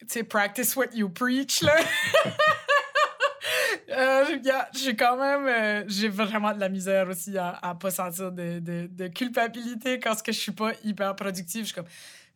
tu 0.00 0.06
sais, 0.08 0.24
practice 0.24 0.74
what 0.74 0.86
you 0.94 1.10
preach, 1.10 1.60
là. 1.60 1.74
Euh, 3.90 4.24
j'ai 4.74 4.96
quand 4.96 5.16
même. 5.16 5.46
euh, 5.46 5.84
j'ai 5.88 6.08
vraiment 6.08 6.52
de 6.52 6.60
la 6.60 6.68
misère 6.68 7.08
aussi 7.08 7.36
à, 7.36 7.50
à 7.62 7.74
pas 7.74 7.90
sentir 7.90 8.32
de, 8.32 8.58
de, 8.58 8.88
de 8.90 9.08
culpabilité 9.08 10.00
quand 10.00 10.14
je 10.26 10.32
suis 10.32 10.52
pas 10.52 10.72
hyper 10.82 11.14
productive. 11.16 11.66
Je 11.66 11.74
comme. 11.74 11.86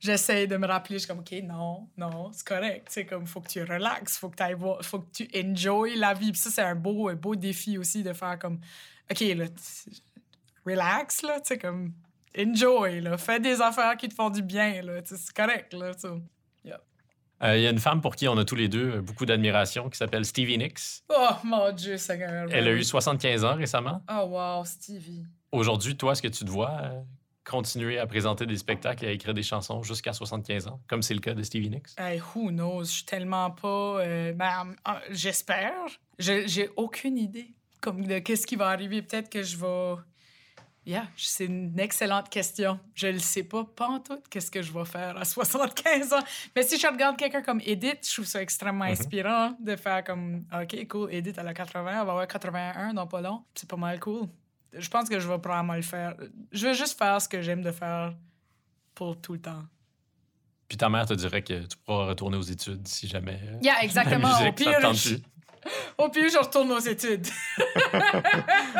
J'essaie 0.00 0.46
de 0.46 0.56
me 0.56 0.64
rappeler, 0.68 0.94
je 0.94 1.00
suis 1.00 1.08
comme, 1.08 1.18
OK, 1.18 1.32
non, 1.42 1.88
non, 1.96 2.30
c'est 2.32 2.46
correct. 2.46 2.86
C'est 2.88 3.04
comme, 3.04 3.26
faut 3.26 3.40
que 3.40 3.48
tu 3.48 3.60
relaxes, 3.64 4.16
faut 4.16 4.28
que, 4.28 4.36
t'ailles 4.36 4.54
voir, 4.54 4.80
faut 4.84 5.00
que 5.00 5.10
tu 5.10 5.28
enjoy 5.36 5.96
la 5.96 6.14
vie. 6.14 6.30
Puis 6.30 6.40
ça, 6.40 6.50
c'est 6.50 6.62
un 6.62 6.76
beau, 6.76 7.12
beau 7.16 7.34
défi 7.34 7.78
aussi 7.78 8.04
de 8.04 8.12
faire 8.12 8.38
comme, 8.38 8.60
OK, 9.10 9.18
là, 9.18 9.46
relax, 10.64 11.22
là, 11.22 11.40
tu 11.40 11.58
comme, 11.58 11.92
enjoy, 12.38 13.00
là, 13.00 13.18
fais 13.18 13.40
des 13.40 13.60
affaires 13.60 13.96
qui 13.96 14.08
te 14.08 14.14
font 14.14 14.30
du 14.30 14.42
bien, 14.42 14.82
là, 14.82 15.02
tu 15.02 15.16
c'est 15.16 15.34
correct, 15.34 15.72
là, 15.72 15.92
tu 15.94 16.06
Euh, 17.42 17.56
Il 17.56 17.62
y 17.62 17.66
a 17.66 17.70
une 17.70 17.78
femme 17.78 18.00
pour 18.00 18.16
qui 18.16 18.26
on 18.28 18.36
a 18.36 18.44
tous 18.44 18.54
les 18.56 18.68
deux 18.68 18.96
euh, 18.96 19.00
beaucoup 19.00 19.24
d'admiration 19.26 19.88
qui 19.88 19.96
s'appelle 19.98 20.24
Stevie 20.24 20.58
Nicks. 20.58 21.02
Oh, 21.08 21.28
mon 21.44 21.70
Dieu, 21.72 21.96
Seigneur. 21.96 22.48
Elle 22.50 22.66
a 22.68 22.72
eu 22.72 22.82
75 22.82 23.44
ans 23.44 23.54
récemment. 23.54 24.02
Oh, 24.10 24.24
wow, 24.28 24.64
Stevie. 24.64 25.24
Aujourd'hui, 25.52 25.96
toi, 25.96 26.12
est-ce 26.12 26.22
que 26.22 26.28
tu 26.28 26.44
te 26.44 26.50
vois 26.50 26.72
euh, 26.82 27.00
continuer 27.44 27.98
à 27.98 28.06
présenter 28.06 28.44
des 28.44 28.56
spectacles 28.56 29.04
et 29.04 29.08
à 29.08 29.12
écrire 29.12 29.34
des 29.34 29.42
chansons 29.42 29.82
jusqu'à 29.82 30.12
75 30.12 30.66
ans, 30.68 30.80
comme 30.88 31.00
c'est 31.02 31.14
le 31.14 31.20
cas 31.20 31.34
de 31.34 31.42
Stevie 31.42 31.70
Nicks? 31.70 31.88
Hey, 31.96 32.20
who 32.34 32.50
knows? 32.50 32.84
Je 32.84 32.90
suis 32.90 33.04
tellement 33.04 33.50
pas. 33.52 34.00
euh, 34.00 34.32
ben, 34.32 34.74
J'espère. 35.10 35.72
Je- 36.18 36.46
J'ai 36.46 36.68
aucune 36.76 37.16
idée 37.16 37.54
comme 37.80 38.04
de 38.04 38.18
qu'est-ce 38.18 38.46
qui 38.46 38.56
va 38.56 38.68
arriver. 38.68 39.00
Peut-être 39.02 39.30
que 39.30 39.42
je 39.42 39.56
vais. 39.56 39.94
Yeah, 40.90 41.06
c'est 41.18 41.44
une 41.44 41.78
excellente 41.78 42.30
question. 42.30 42.80
Je 42.94 43.08
ne 43.08 43.18
sais 43.18 43.42
pas, 43.42 43.62
pas 43.62 43.88
en 43.88 44.00
tout, 44.00 44.18
qu'est-ce 44.30 44.50
que 44.50 44.62
je 44.62 44.72
vais 44.72 44.86
faire 44.86 45.18
à 45.18 45.24
75 45.26 46.14
ans. 46.14 46.24
Mais 46.56 46.62
si 46.62 46.78
je 46.78 46.86
regarde 46.86 47.18
quelqu'un 47.18 47.42
comme 47.42 47.60
Edith, 47.62 47.98
je 48.08 48.12
trouve 48.14 48.24
ça 48.24 48.40
extrêmement 48.40 48.86
Mhm. 48.86 48.92
inspirant 48.92 49.54
de 49.60 49.76
faire 49.76 50.02
comme 50.02 50.46
OK, 50.50 50.88
cool, 50.88 51.12
Edith, 51.12 51.36
elle 51.38 51.46
a 51.48 51.52
80, 51.52 51.90
elle 51.90 51.94
va 52.06 52.12
avoir 52.12 52.26
81 52.26 52.94
dans 52.94 53.06
pas 53.06 53.20
long. 53.20 53.44
C'est 53.54 53.68
pas 53.68 53.76
mal 53.76 54.00
cool. 54.00 54.28
Je 54.72 54.88
pense 54.88 55.10
que 55.10 55.20
je 55.20 55.28
vais 55.28 55.38
probablement 55.38 55.74
le 55.74 55.82
faire. 55.82 56.14
Je 56.52 56.68
veux 56.68 56.72
juste 56.74 56.96
faire 56.98 57.20
ce 57.20 57.28
que 57.28 57.42
j'aime 57.42 57.60
de 57.62 57.70
faire 57.70 58.14
pour 58.94 59.20
tout 59.20 59.34
le 59.34 59.40
temps. 59.40 59.64
Puis 60.68 60.78
ta 60.78 60.88
mère 60.88 61.04
te 61.06 61.14
dirait 61.14 61.42
que 61.42 61.66
tu 61.66 61.76
pourras 61.84 62.06
retourner 62.06 62.36
aux 62.38 62.42
études 62.42 62.86
si 62.88 63.06
jamais. 63.08 63.40
euh, 63.44 63.58
Yeah, 63.62 63.82
exactement. 63.82 64.28
Au 64.46 64.52
pire, 64.52 64.94
je-. 64.94 65.16
Au 65.98 66.08
pire, 66.08 66.28
je 66.32 66.38
retourne 66.38 66.70
aux 66.72 66.78
études. 66.78 67.26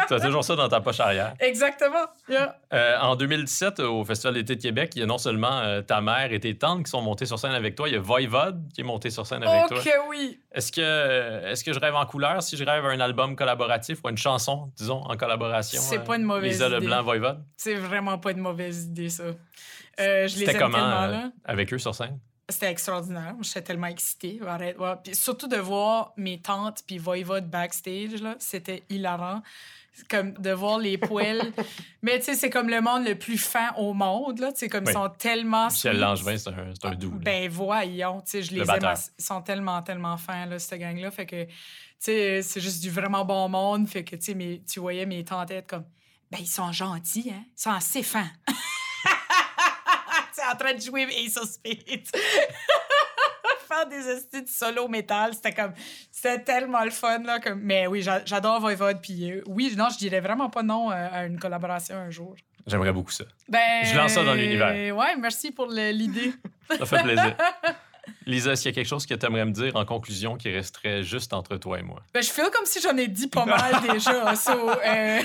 Tu 0.09 0.15
as 0.15 0.21
toujours 0.21 0.45
ça 0.45 0.57
dans 0.57 0.69
ta 0.69 0.81
poche 0.81 1.01
arrière. 1.01 1.35
Exactement. 1.41 2.07
Yeah. 2.29 2.57
Euh, 2.73 2.97
en 3.01 3.15
2017, 3.17 3.81
au 3.81 4.05
Festival 4.05 4.35
d'été 4.35 4.57
de 4.57 4.63
Québec, 4.63 4.93
il 4.97 5.01
y 5.01 5.03
a 5.03 5.07
non 5.07 5.19
seulement 5.19 5.59
euh, 5.61 5.83
ta 5.83 6.01
mère 6.01 6.33
et 6.33 6.41
tes 6.41 6.57
tantes 6.57 6.85
qui 6.85 6.91
sont 6.91 7.03
montées 7.03 7.27
sur 7.27 7.39
scène 7.39 7.53
avec 7.53 7.75
toi, 7.75 7.89
il 7.89 7.95
y 7.95 7.97
a 7.97 8.01
Voivode 8.01 8.63
qui 8.75 8.81
est 8.81 8.85
monté 8.85 9.11
sur 9.11 9.27
scène 9.27 9.43
avec 9.43 9.71
Ok, 9.71 9.83
toi. 9.83 9.93
oui. 10.09 10.41
Est-ce 10.53 10.73
que, 10.73 10.81
euh, 10.83 11.51
est-ce 11.51 11.63
que 11.65 11.73
je 11.73 11.79
rêve 11.81 11.95
en 11.95 12.07
couleur 12.07 12.43
si 12.43 12.57
je 12.57 12.65
rêve 12.65 12.85
un 12.87 13.01
album 13.01 13.37
collaboratif 13.37 13.99
ou 14.05 14.09
une 14.09 14.17
chanson, 14.17 14.73
disons, 14.77 15.03
en 15.03 15.17
collaboration? 15.17 15.81
C'est 15.83 15.99
euh, 15.99 16.03
pas 16.03 16.17
une 16.17 16.23
mauvaise 16.23 16.53
Lisa 16.53 16.67
idée. 16.69 16.77
Leblanc, 16.81 17.03
Voivode? 17.03 17.45
C'est 17.57 17.75
vraiment 17.75 18.19
pas 18.19 18.31
une 18.31 18.41
mauvaise 18.41 18.85
idée, 18.87 19.11
ça. 19.11 19.25
Euh, 19.25 19.35
je 19.99 20.39
les 20.39 20.47
C'était 20.47 20.53
aime 20.53 20.59
comment 20.59 20.79
tellement, 20.79 21.07
là. 21.07 21.31
avec 21.45 21.73
eux 21.73 21.79
sur 21.79 21.95
scène? 21.95 22.19
C'était 22.51 22.71
extraordinaire. 22.71 23.35
J'étais 23.43 23.63
tellement 23.63 23.89
excitée. 23.89 24.41
Arrête, 24.47 24.79
ouais. 24.79 24.95
Puis 25.05 25.15
surtout 25.15 25.49
de 25.49 25.57
voir 25.59 26.13
mes 26.17 26.41
tantes 26.41 26.83
puis 26.87 26.97
Voivode 26.99 27.49
backstage, 27.51 28.23
là, 28.23 28.37
c'était 28.39 28.85
hilarant. 28.89 29.43
C'est 29.93 30.09
Comme 30.09 30.33
de 30.33 30.51
voir 30.53 30.79
les 30.79 30.97
poils. 30.97 31.53
Mais 32.03 32.19
tu 32.21 32.27
sais, 32.27 32.35
c'est 32.37 32.51
comme 32.51 32.69
le 32.71 32.81
monde 32.81 33.05
le 33.05 33.17
plus 33.17 33.37
fin 33.37 33.73
au 33.77 33.93
monde, 33.93 34.39
là. 34.39 34.53
Comme 34.71 34.85
Oui. 34.85 34.91
ils 34.91 34.95
sont 34.95 35.09
tellement... 35.19 35.67
Michel. 35.67 35.99
Langevin, 35.99 36.39
c'est 36.39 36.49
un, 36.51 36.73
c'est 36.73 36.87
un 36.89 36.95
doux. 36.95 37.11
là. 37.11 37.19
Ben 37.21 37.51
voyons, 37.51 38.21
tu 38.23 38.31
sais, 38.31 38.43
je 38.43 38.55
Le 38.55 38.63
les 38.63 38.71
aime. 38.71 38.95
Ils 39.19 39.25
sont 39.25 39.43
tellement, 39.43 39.83
tellement 39.83 40.17
fins, 40.17 40.47
là, 40.47 40.59
cette 40.59 40.79
gang-là. 40.81 41.11
Fait 41.11 41.27
que, 41.27 41.45
tu 41.45 41.51
sais, 41.99 42.43
c'est 42.43 42.61
juste 42.61 42.81
du 42.81 42.91
vraiment 42.91 43.25
bon 43.25 43.49
monde. 43.49 43.89
Fait 43.89 44.05
que, 44.05 44.15
tu 44.17 44.33
sais, 44.33 44.63
tu 44.67 44.79
voyais 44.81 45.05
mes 45.05 45.25
tantes 45.25 45.51
être 45.51 45.67
comme, 45.67 45.85
ben 46.31 46.39
ils 46.41 46.47
sont 46.47 46.71
gentils, 46.73 47.31
hein? 47.35 47.43
Ils 47.59 47.61
sont 47.61 47.71
assez 47.73 48.03
fins. 48.03 48.31
en 50.53 50.57
train 50.57 50.75
de 50.75 50.81
jouer 50.81 51.07
Ace 51.25 51.37
of 51.37 51.49
Spades. 51.49 52.09
Faire 53.69 53.87
des 53.87 54.09
estis 54.09 54.43
de 54.43 54.49
solo 54.49 54.89
métal, 54.89 55.35
c'était 55.35 55.53
comme, 55.53 55.73
c'était 56.11 56.43
tellement 56.43 56.83
le 56.85 56.91
fun, 56.91 57.19
là. 57.19 57.39
Comme... 57.39 57.61
Mais 57.61 57.87
oui, 57.87 58.01
j'a- 58.01 58.25
j'adore 58.25 58.61
Voivode. 58.61 59.01
Puis 59.03 59.31
euh, 59.31 59.43
oui, 59.47 59.75
non, 59.77 59.89
je 59.93 59.99
dirais 59.99 60.21
vraiment 60.21 60.49
pas 60.49 60.63
non 60.63 60.91
euh, 60.91 60.95
à 61.13 61.25
une 61.27 61.39
collaboration 61.39 61.97
un 61.97 62.09
jour. 62.11 62.35
J'aimerais 62.67 62.93
beaucoup 62.93 63.11
ça. 63.11 63.25
Ben, 63.49 63.85
Je 63.85 63.95
lance 63.97 64.13
ça 64.13 64.25
dans 64.25 64.35
l'univers. 64.35 64.97
Ouais, 64.97 65.17
merci 65.17 65.51
pour 65.53 65.67
l'idée. 65.67 66.33
Ça 66.79 66.85
fait 66.87 67.03
plaisir. 67.03 67.35
Lisa, 68.27 68.53
est-ce 68.53 68.63
qu'il 68.63 68.71
y 68.71 68.75
a 68.75 68.77
quelque 68.77 68.89
chose 68.89 69.07
que 69.07 69.15
tu 69.15 69.27
aimerais 69.27 69.45
me 69.45 69.53
dire 69.53 69.77
en 69.77 69.85
conclusion 69.85 70.37
qui 70.37 70.51
resterait 70.51 71.03
juste 71.03 71.33
entre 71.35 71.57
toi 71.59 71.79
et 71.79 71.83
moi? 71.83 72.03
Ben, 72.13 72.23
je 72.23 72.31
feel 72.31 72.49
comme 72.51 72.65
si 72.67 72.81
j'en 72.81 72.97
ai 72.97 73.07
dit 73.09 73.29
pas 73.29 73.45
mal 73.45 73.81
déjà. 73.83 74.35
so, 74.35 74.71
euh, 74.71 75.21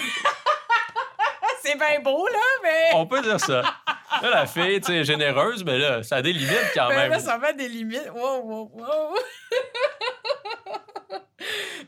c'est 1.63 1.77
bien 1.77 1.99
beau, 2.01 2.27
là, 2.27 2.39
mais. 2.63 2.89
On 2.95 3.05
peut 3.07 3.21
dire 3.21 3.39
ça. 3.39 3.61
Là, 4.21 4.29
la 4.29 4.45
fille, 4.45 4.79
tu 4.81 4.87
sais, 4.87 5.03
généreuse, 5.03 5.63
mais 5.63 5.77
là, 5.79 6.03
ça 6.03 6.17
a 6.17 6.21
des 6.21 6.33
limites 6.33 6.71
quand 6.75 6.87
Ben, 6.89 6.95
même. 6.97 7.11
là, 7.11 7.19
ça 7.19 7.37
met 7.37 7.53
des 7.53 7.67
limites. 7.67 8.09
Wow, 8.13 8.41
wow, 8.43 8.71
wow. 8.73 9.15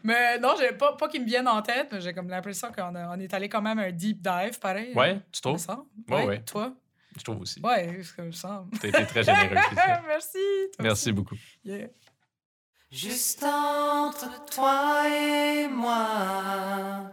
mais 0.03 0.37
non, 0.39 0.55
j'ai 0.59 0.71
pas, 0.73 0.93
pas 0.93 1.07
qu'ils 1.07 1.21
me 1.21 1.25
viennent 1.27 1.47
en 1.47 1.61
tête, 1.61 1.89
mais 1.91 2.01
j'ai 2.01 2.13
comme 2.13 2.29
l'impression 2.29 2.71
qu'on 2.71 2.95
a- 2.95 3.15
on 3.15 3.19
est 3.19 3.33
allé 3.33 3.47
quand 3.49 3.61
même 3.61 3.79
un 3.79 3.91
deep 3.91 4.21
dive, 4.21 4.59
pareil. 4.59 4.93
Ouais, 4.95 5.19
tu 5.31 5.41
trouves? 5.41 5.57
semble. 5.59 5.83
Ouais, 6.09 6.25
ouais. 6.25 6.41
Toi? 6.43 6.73
Je 7.17 7.23
trouve 7.23 7.41
aussi. 7.41 7.59
Ouais, 7.61 8.01
ça 8.03 8.21
me 8.23 8.31
semble. 8.31 8.77
Tu 8.79 8.87
as 8.87 8.89
été 8.89 9.05
très 9.05 9.23
généreuse. 9.23 9.57
Lisa. 9.71 10.01
Merci. 10.07 10.37
toi 10.73 10.83
Merci 10.83 10.91
aussi. 11.03 11.11
beaucoup. 11.13 11.35
Yeah. 11.63 11.87
Juste 12.91 13.43
entre 13.43 14.45
toi 14.45 15.03
et 15.09 15.67
moi. 15.67 17.11